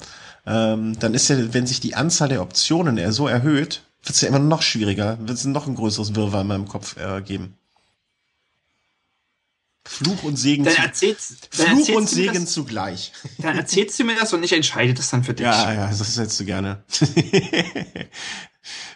ähm, 0.46 0.96
dann 1.00 1.14
ist 1.14 1.28
ja, 1.28 1.52
wenn 1.52 1.66
sich 1.66 1.80
die 1.80 1.96
Anzahl 1.96 2.28
der 2.28 2.42
Optionen 2.42 2.96
eher 2.96 3.12
so 3.12 3.26
erhöht, 3.26 3.82
wird 4.04 4.14
es 4.14 4.20
ja 4.20 4.28
immer 4.28 4.38
noch 4.38 4.62
schwieriger, 4.62 5.18
wird 5.20 5.36
es 5.36 5.44
noch 5.44 5.66
ein 5.66 5.74
größeres 5.74 6.14
Wirrwarr 6.14 6.42
in 6.42 6.46
meinem 6.46 6.68
Kopf 6.68 6.96
äh, 6.96 7.20
geben. 7.22 7.58
Fluch 9.88 10.24
und 10.24 10.36
Segen, 10.36 10.64
Dann 10.64 10.92
zu, 10.92 11.16
dann 11.56 11.76
Fluch 11.76 11.96
und 11.96 12.10
du 12.10 12.14
Segen 12.14 12.44
das, 12.44 12.52
zugleich. 12.52 13.12
Dann 13.38 13.56
erzählst 13.56 13.98
du 13.98 14.04
mir 14.04 14.16
das 14.16 14.32
und 14.32 14.42
ich 14.42 14.52
entscheide 14.52 14.94
das 14.94 15.10
dann 15.10 15.22
für 15.22 15.32
dich. 15.32 15.46
Ja, 15.46 15.72
ja, 15.72 15.86
das 15.86 16.18
hättest 16.18 16.40
du 16.40 16.44
gerne. 16.44 16.82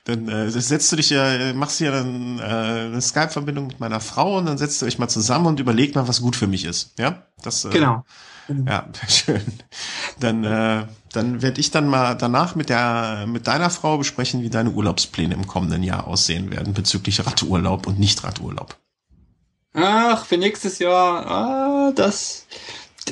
dann 0.04 0.28
äh, 0.28 0.50
setzt 0.50 0.90
du 0.90 0.96
dich 0.96 1.10
ja, 1.10 1.32
äh, 1.32 1.52
machst 1.52 1.80
ja 1.80 1.92
dann 1.92 2.38
äh, 2.38 2.42
eine 2.42 3.00
Skype-Verbindung 3.00 3.68
mit 3.68 3.80
meiner 3.80 4.00
Frau 4.00 4.38
und 4.38 4.46
dann 4.46 4.58
setzt 4.58 4.82
ihr 4.82 4.86
euch 4.86 4.98
mal 4.98 5.08
zusammen 5.08 5.46
und 5.46 5.60
überlegt 5.60 5.94
mal, 5.94 6.08
was 6.08 6.20
gut 6.20 6.36
für 6.36 6.48
mich 6.48 6.64
ist. 6.64 6.92
Ja, 6.98 7.22
das. 7.42 7.64
Äh, 7.64 7.70
Genau. 7.70 8.04
Ja, 8.66 8.88
schön. 9.08 9.44
Dann, 10.18 10.42
äh, 10.42 10.84
dann 11.12 11.40
werde 11.40 11.60
ich 11.60 11.70
dann 11.70 11.86
mal 11.86 12.14
danach 12.14 12.56
mit 12.56 12.68
der 12.68 13.26
mit 13.28 13.46
deiner 13.46 13.70
Frau 13.70 13.98
besprechen, 13.98 14.42
wie 14.42 14.50
deine 14.50 14.70
Urlaubspläne 14.70 15.34
im 15.34 15.46
kommenden 15.46 15.84
Jahr 15.84 16.08
aussehen 16.08 16.50
werden 16.50 16.74
bezüglich 16.74 17.24
Radurlaub 17.24 17.86
und 17.86 18.00
nicht 18.00 18.24
Radurlaub. 18.24 18.76
Ach, 19.72 20.24
für 20.24 20.36
nächstes 20.36 20.78
Jahr, 20.80 21.26
ah, 21.26 21.92
das, 21.94 22.46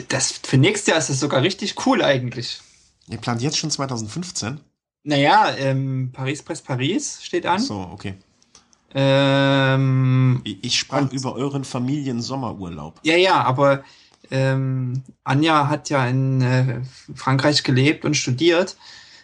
das, 0.09 0.33
für 0.43 0.59
nächstes 0.59 0.89
Jahr 0.89 0.99
ist 0.99 1.09
das 1.09 1.21
sogar 1.21 1.43
richtig 1.43 1.87
cool 1.87 2.03
eigentlich. 2.03 2.61
Ihr 3.09 3.19
plant 3.19 3.41
jetzt 3.43 3.57
schon 3.59 3.71
2015? 3.71 4.61
Naja, 5.05 5.55
ähm, 5.57 6.11
Paris 6.13 6.43
Press 6.43 6.61
Paris 6.61 7.21
steht 7.23 7.47
an. 7.47 7.61
So, 7.61 7.89
okay. 7.93 8.15
Ähm, 8.95 10.41
Ich, 10.45 10.65
ich 10.65 10.79
sprach 10.79 11.11
über 11.13 11.35
euren 11.35 11.65
Familiensommerurlaub. 11.65 13.01
ja, 13.05 13.17
ja, 13.17 13.43
aber 13.43 13.85
ähm, 14.31 15.03
Anja 15.25 15.69
hat 15.69 15.89
ja 15.91 16.07
in 16.07 16.43
äh, 16.43 16.81
Frankreich 17.15 17.63
gelebt 17.63 18.05
und 18.05 18.15
studiert. 18.15 18.77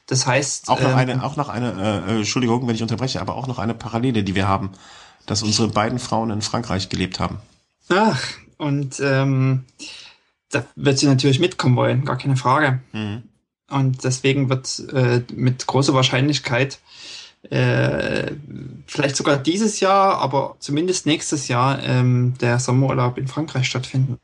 Das 0.06 0.26
heißt, 0.26 0.68
Auch 0.68 0.80
noch 0.80 0.90
ähm, 0.90 0.96
eine, 0.96 1.24
auch 1.24 1.36
noch 1.36 1.48
eine, 1.48 2.04
äh, 2.06 2.12
äh, 2.12 2.16
Entschuldigung, 2.18 2.66
wenn 2.66 2.74
ich 2.74 2.82
unterbreche, 2.82 3.20
aber 3.20 3.34
auch 3.36 3.46
noch 3.46 3.58
eine 3.58 3.74
Parallele, 3.74 4.22
die 4.22 4.34
wir 4.34 4.46
haben, 4.48 4.70
dass 5.26 5.42
unsere 5.42 5.68
beiden 5.68 5.98
Frauen 5.98 6.30
in 6.30 6.42
Frankreich 6.42 6.88
gelebt 6.88 7.20
haben. 7.20 7.38
ach, 7.88 8.22
und 8.56 9.00
ähm, 9.00 9.64
da 10.50 10.64
wird 10.76 10.98
sie 10.98 11.06
natürlich 11.06 11.40
mitkommen 11.40 11.76
wollen, 11.76 12.04
gar 12.04 12.18
keine 12.18 12.36
Frage. 12.36 12.80
Mhm. 12.92 13.24
Und 13.70 14.04
deswegen 14.04 14.48
wird 14.48 14.78
äh, 14.92 15.22
mit 15.34 15.66
großer 15.66 15.94
Wahrscheinlichkeit 15.94 16.78
äh, 17.50 18.32
vielleicht 18.86 19.16
sogar 19.16 19.36
dieses 19.36 19.80
Jahr, 19.80 20.18
aber 20.18 20.56
zumindest 20.60 21.06
nächstes 21.06 21.48
Jahr 21.48 21.82
ähm, 21.82 22.34
der 22.40 22.58
Sommerurlaub 22.58 23.18
in 23.18 23.28
Frankreich 23.28 23.66
stattfinden. 23.66 24.18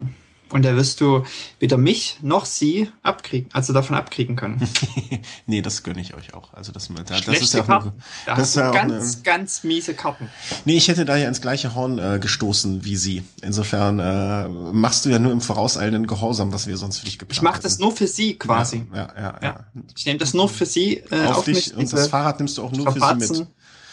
Und 0.50 0.64
da 0.64 0.74
wirst 0.74 1.00
du 1.00 1.24
weder 1.60 1.76
mich 1.76 2.18
noch 2.22 2.44
sie 2.44 2.90
abkriegen, 3.02 3.48
also 3.52 3.72
davon 3.72 3.96
abkriegen 3.96 4.34
können. 4.34 4.60
nee, 5.46 5.62
das 5.62 5.82
gönne 5.82 6.00
ich 6.00 6.14
euch 6.14 6.34
auch. 6.34 6.52
Also 6.54 6.72
das, 6.72 6.88
das, 7.06 7.18
Schlechte 7.20 7.44
ist 7.44 7.54
ja 7.54 7.62
auch 7.62 7.68
eine, 7.68 7.92
Da 8.26 8.34
Das 8.34 8.48
ist 8.50 8.56
ja 8.56 8.70
auch 8.70 8.74
ganz, 8.74 9.14
eine- 9.14 9.22
ganz 9.22 9.64
miese 9.64 9.94
Karten. 9.94 10.28
Nee, 10.64 10.76
ich 10.76 10.88
hätte 10.88 11.04
da 11.04 11.16
ja 11.16 11.28
ins 11.28 11.40
gleiche 11.40 11.74
Horn 11.74 11.98
äh, 11.98 12.18
gestoßen 12.20 12.84
wie 12.84 12.96
sie. 12.96 13.22
Insofern 13.42 14.00
äh, 14.00 14.48
machst 14.48 15.04
du 15.04 15.10
ja 15.10 15.18
nur 15.18 15.32
im 15.32 15.40
vorauseilenden 15.40 16.06
Gehorsam, 16.06 16.52
was 16.52 16.66
wir 16.66 16.76
sonst 16.76 16.98
für 16.98 17.04
dich 17.04 17.18
geplant 17.18 17.38
Ich 17.38 17.42
mache 17.42 17.62
das 17.62 17.78
nur 17.78 17.92
für 17.92 18.08
sie 18.08 18.34
quasi. 18.34 18.86
Ja, 18.92 19.08
ja, 19.16 19.22
ja. 19.22 19.38
Ja. 19.42 19.64
Ich 19.96 20.06
nehme 20.06 20.18
das 20.18 20.34
nur 20.34 20.48
für 20.48 20.66
sie 20.66 20.96
äh, 21.10 21.26
auf, 21.26 21.38
Auf 21.38 21.44
dich 21.44 21.74
und 21.76 21.92
das 21.92 22.08
Fahrrad 22.08 22.38
nimmst 22.40 22.58
du 22.58 22.64
auch 22.64 22.72
nur 22.72 22.90
für 22.92 23.00
sie 23.00 23.14
mit. 23.14 23.46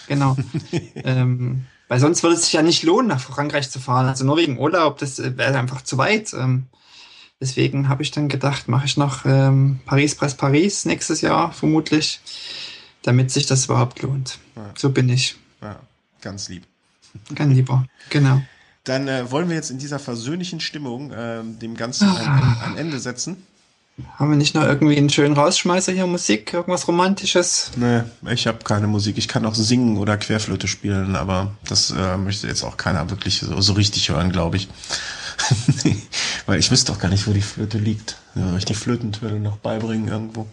Genau. 0.07 0.35
ähm, 0.95 1.65
weil 1.88 1.99
sonst 1.99 2.23
würde 2.23 2.35
es 2.35 2.43
sich 2.43 2.53
ja 2.53 2.61
nicht 2.61 2.84
lohnen, 2.84 3.07
nach 3.07 3.19
Frankreich 3.22 3.69
zu 3.69 3.80
fahren. 3.80 4.07
Also 4.07 4.26
nur 4.26 4.38
wegen 4.38 4.59
Urlaub, 4.59 4.97
das 4.97 5.19
äh, 5.19 5.38
wäre 5.38 5.57
einfach 5.57 5.81
zu 5.81 5.97
weit. 5.97 6.34
Ähm, 6.34 6.68
deswegen 7.39 7.89
habe 7.89 8.03
ich 8.03 8.11
dann 8.11 8.27
gedacht, 8.27 8.68
mache 8.68 8.85
ich 8.85 8.97
noch 8.97 9.26
ähm, 9.26 9.80
Paris 9.85 10.15
Press 10.15 10.35
Paris 10.35 10.85
nächstes 10.85 11.22
Jahr 11.22 11.51
vermutlich, 11.51 12.19
damit 13.03 13.31
sich 13.31 13.45
das 13.45 13.65
überhaupt 13.65 14.01
lohnt. 14.01 14.39
Ja. 14.55 14.72
So 14.76 14.89
bin 14.89 15.09
ich. 15.09 15.35
Ja, 15.61 15.80
ganz 16.22 16.49
lieb. 16.49 16.64
Ganz 17.34 17.53
lieber. 17.53 17.85
Genau. 18.09 18.41
Dann 18.84 19.07
äh, 19.07 19.30
wollen 19.31 19.49
wir 19.49 19.55
jetzt 19.55 19.72
in 19.72 19.80
dieser 19.80 19.99
versöhnlichen 19.99 20.59
Stimmung 20.59 21.11
äh, 21.11 21.43
dem 21.43 21.76
Ganzen 21.76 22.09
ein, 22.09 22.57
ein 22.64 22.77
Ende 22.77 22.99
setzen. 22.99 23.45
Haben 24.18 24.30
wir 24.30 24.38
nicht 24.38 24.53
noch 24.53 24.61
irgendwie 24.61 24.95
einen 24.95 25.10
schönen 25.10 25.34
Rausschmeißer 25.34 25.91
hier, 25.91 26.06
Musik, 26.06 26.53
irgendwas 26.53 26.88
Romantisches? 26.88 27.72
Nee, 27.78 28.02
ich 28.32 28.45
habe 28.45 28.60
keine 28.64 28.86
Musik. 28.86 29.18
Ich 29.18 29.28
kann 29.28 29.44
auch 29.45 29.56
singen 29.56 29.98
oder 29.98 30.18
Querflöte 30.18 30.68
spielen, 30.68 31.15
aber 31.15 31.52
das 31.68 31.90
äh, 31.90 32.15
möchte 32.15 32.48
jetzt 32.48 32.64
auch 32.64 32.78
keiner 32.78 33.10
wirklich 33.10 33.40
so, 33.40 33.60
so 33.60 33.74
richtig 33.74 34.10
hören, 34.10 34.32
glaube 34.32 34.57
ich. 34.57 34.68
Weil 36.45 36.60
ich 36.60 36.69
wüsste 36.69 36.91
auch 36.91 36.99
gar 36.99 37.10
nicht, 37.10 37.28
wo 37.28 37.34
die 37.34 37.41
Flöte 37.41 37.80
liegt. 37.80 38.18
Ja, 38.36 38.56
ich 38.56 38.65
die 38.65 38.76
Flötentöne 38.76 39.40
noch 39.40 39.57
beibringen 39.57 40.07
irgendwo. 40.07 40.45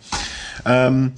Ähm, 0.65 1.13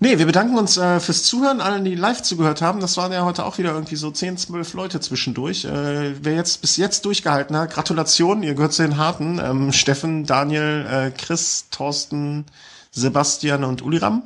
nee, 0.00 0.18
wir 0.18 0.26
bedanken 0.26 0.58
uns 0.58 0.76
äh, 0.76 0.98
fürs 0.98 1.22
Zuhören, 1.22 1.60
allen, 1.60 1.84
die 1.84 1.94
live 1.94 2.22
zugehört 2.22 2.62
haben. 2.62 2.80
Das 2.80 2.96
waren 2.96 3.12
ja 3.12 3.24
heute 3.24 3.44
auch 3.44 3.58
wieder 3.58 3.72
irgendwie 3.72 3.96
so 3.96 4.10
10, 4.10 4.36
12 4.36 4.74
Leute 4.74 5.00
zwischendurch. 5.00 5.64
Äh, 5.64 6.24
wer 6.24 6.34
jetzt 6.34 6.60
bis 6.60 6.76
jetzt 6.76 7.04
durchgehalten 7.04 7.56
hat, 7.56 7.72
Gratulation, 7.72 8.42
ihr 8.42 8.54
gehört 8.54 8.72
zu 8.72 8.82
den 8.82 8.96
Harten. 8.96 9.38
Ähm, 9.38 9.72
Steffen, 9.72 10.26
Daniel, 10.26 10.86
äh, 10.90 11.10
Chris, 11.10 11.66
Thorsten, 11.70 12.46
Sebastian 12.90 13.64
und 13.64 13.82
Uliram 13.82 14.22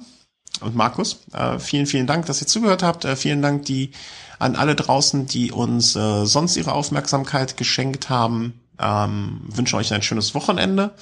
und 0.61 0.75
Markus. 0.75 1.19
Äh, 1.33 1.59
vielen, 1.59 1.87
vielen 1.87 2.07
Dank, 2.07 2.27
dass 2.27 2.41
ihr 2.41 2.47
zugehört 2.47 2.83
habt. 2.83 3.05
Äh, 3.05 3.17
vielen 3.17 3.43
Dank 3.43 3.65
die 3.65 3.91
an 4.39 4.57
alle 4.57 4.75
draußen, 4.75 5.27
die 5.27 5.53
uns 5.53 5.97
äh, 5.97 6.25
sonst 6.25 6.57
ihre 6.57 6.73
Aufmerksamkeit 6.73 7.57
geschenkt 7.57 8.09
haben. 8.09 8.61
Ähm, 8.79 9.41
wünsche 9.47 9.77
euch 9.77 9.93
ein 9.93 10.03
schönes 10.03 10.35
Wochenende. 10.35 10.93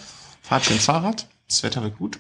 Fahrt 0.43 0.65
schön 0.65 0.79
Fahrrad. 0.79 1.27
Das 1.49 1.63
Wetter 1.63 1.83
wird 1.83 1.99
gut. 1.99 2.19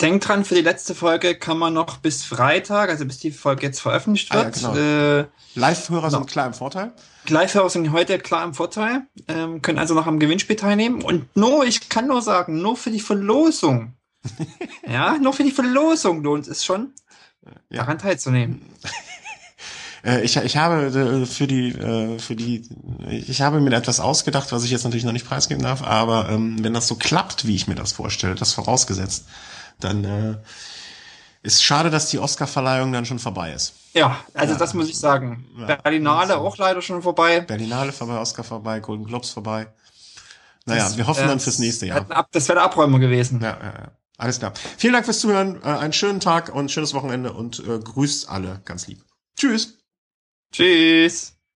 Denkt 0.00 0.26
dran, 0.26 0.44
für 0.44 0.56
die 0.56 0.60
letzte 0.60 0.94
Folge 0.94 1.36
kann 1.36 1.56
man 1.56 1.72
noch 1.72 1.98
bis 1.98 2.24
Freitag, 2.24 2.90
also 2.90 3.04
bis 3.04 3.18
die 3.18 3.30
Folge 3.30 3.62
jetzt 3.62 3.80
veröffentlicht 3.80 4.32
Ah 4.32 4.38
ja, 4.38 4.44
wird, 4.46 4.54
genau. 4.56 4.74
äh, 4.76 5.26
Live-Hörer 5.54 6.10
sind 6.10 6.26
klar 6.26 6.46
im 6.48 6.54
Vorteil. 6.54 6.92
Live-Hörer 7.28 7.70
sind 7.70 7.92
heute 7.92 8.18
klar 8.18 8.44
im 8.44 8.54
Vorteil, 8.54 9.02
ähm, 9.28 9.62
können 9.62 9.78
also 9.78 9.94
noch 9.94 10.06
am 10.06 10.18
Gewinnspiel 10.18 10.56
teilnehmen. 10.56 11.00
Und 11.02 11.34
nur, 11.36 11.64
ich 11.64 11.88
kann 11.88 12.08
nur 12.08 12.22
sagen, 12.22 12.60
nur 12.60 12.76
für 12.76 12.90
die 12.90 13.00
Verlosung. 13.00 13.94
ja, 14.88 15.16
nur 15.18 15.32
für 15.32 15.44
die 15.44 15.52
Verlosung 15.52 16.22
lohnt 16.24 16.48
es 16.48 16.64
schon, 16.64 16.92
Ja. 17.70 17.78
daran 17.82 17.98
teilzunehmen. 17.98 18.62
Äh, 20.06 20.20
ich, 20.22 20.36
ich 20.36 20.58
habe 20.58 20.88
äh, 21.22 21.24
für 21.24 21.46
die, 21.46 21.70
äh, 21.70 22.18
für 22.18 22.36
die, 22.36 22.68
ich 23.08 23.40
habe 23.40 23.58
mir 23.62 23.74
etwas 23.74 24.00
ausgedacht, 24.00 24.52
was 24.52 24.62
ich 24.62 24.70
jetzt 24.70 24.84
natürlich 24.84 25.06
noch 25.06 25.12
nicht 25.14 25.26
preisgeben 25.26 25.62
darf, 25.62 25.82
aber 25.82 26.28
ähm, 26.28 26.62
wenn 26.62 26.74
das 26.74 26.88
so 26.88 26.96
klappt, 26.96 27.46
wie 27.46 27.54
ich 27.54 27.68
mir 27.68 27.74
das 27.74 27.92
vorstelle, 27.92 28.34
das 28.34 28.52
vorausgesetzt, 28.52 29.24
dann 29.80 30.04
äh, 30.04 30.36
ist 31.42 31.62
schade, 31.62 31.90
dass 31.90 32.08
die 32.10 32.18
Oscar-Verleihung 32.18 32.92
dann 32.92 33.04
schon 33.06 33.18
vorbei 33.18 33.52
ist. 33.52 33.74
Ja, 33.92 34.18
also 34.34 34.54
Ja. 34.54 34.58
das 34.58 34.74
muss 34.74 34.88
ich 34.88 34.98
sagen. 34.98 35.46
Ja. 35.58 35.76
Berlinale 35.76 36.38
auch 36.38 36.56
leider 36.56 36.80
schon 36.82 37.02
vorbei. 37.02 37.40
Berlinale 37.40 37.92
vorbei, 37.92 38.18
Oscar 38.18 38.44
vorbei, 38.44 38.80
Golden 38.80 39.04
Globes 39.04 39.30
vorbei. 39.30 39.68
Naja, 40.66 40.84
Das, 40.84 40.96
wir 40.96 41.06
hoffen 41.06 41.24
äh, 41.24 41.28
dann 41.28 41.40
fürs 41.40 41.58
nächste 41.58 41.86
Jahr. 41.86 42.26
das 42.32 42.48
wäre 42.48 42.56
der 42.56 42.64
Abräumer 42.64 42.98
gewesen. 42.98 43.40
Ja, 43.40 43.58
ja, 43.60 43.64
ja. 43.64 43.90
Alles 44.16 44.38
klar. 44.38 44.52
Vielen 44.78 44.94
Dank 44.94 45.04
fürs 45.04 45.18
Zuhören. 45.20 45.60
Äh, 45.62 45.66
einen 45.66 45.92
schönen 45.92 46.20
Tag 46.20 46.48
und 46.54 46.66
ein 46.66 46.68
schönes 46.68 46.94
Wochenende 46.94 47.32
und 47.32 47.58
äh, 47.60 47.78
grüßt 47.78 48.28
alle 48.28 48.60
ganz 48.64 48.86
lieb. 48.86 49.02
Tschüss. 49.36 49.78
Tschüss. 50.52 51.33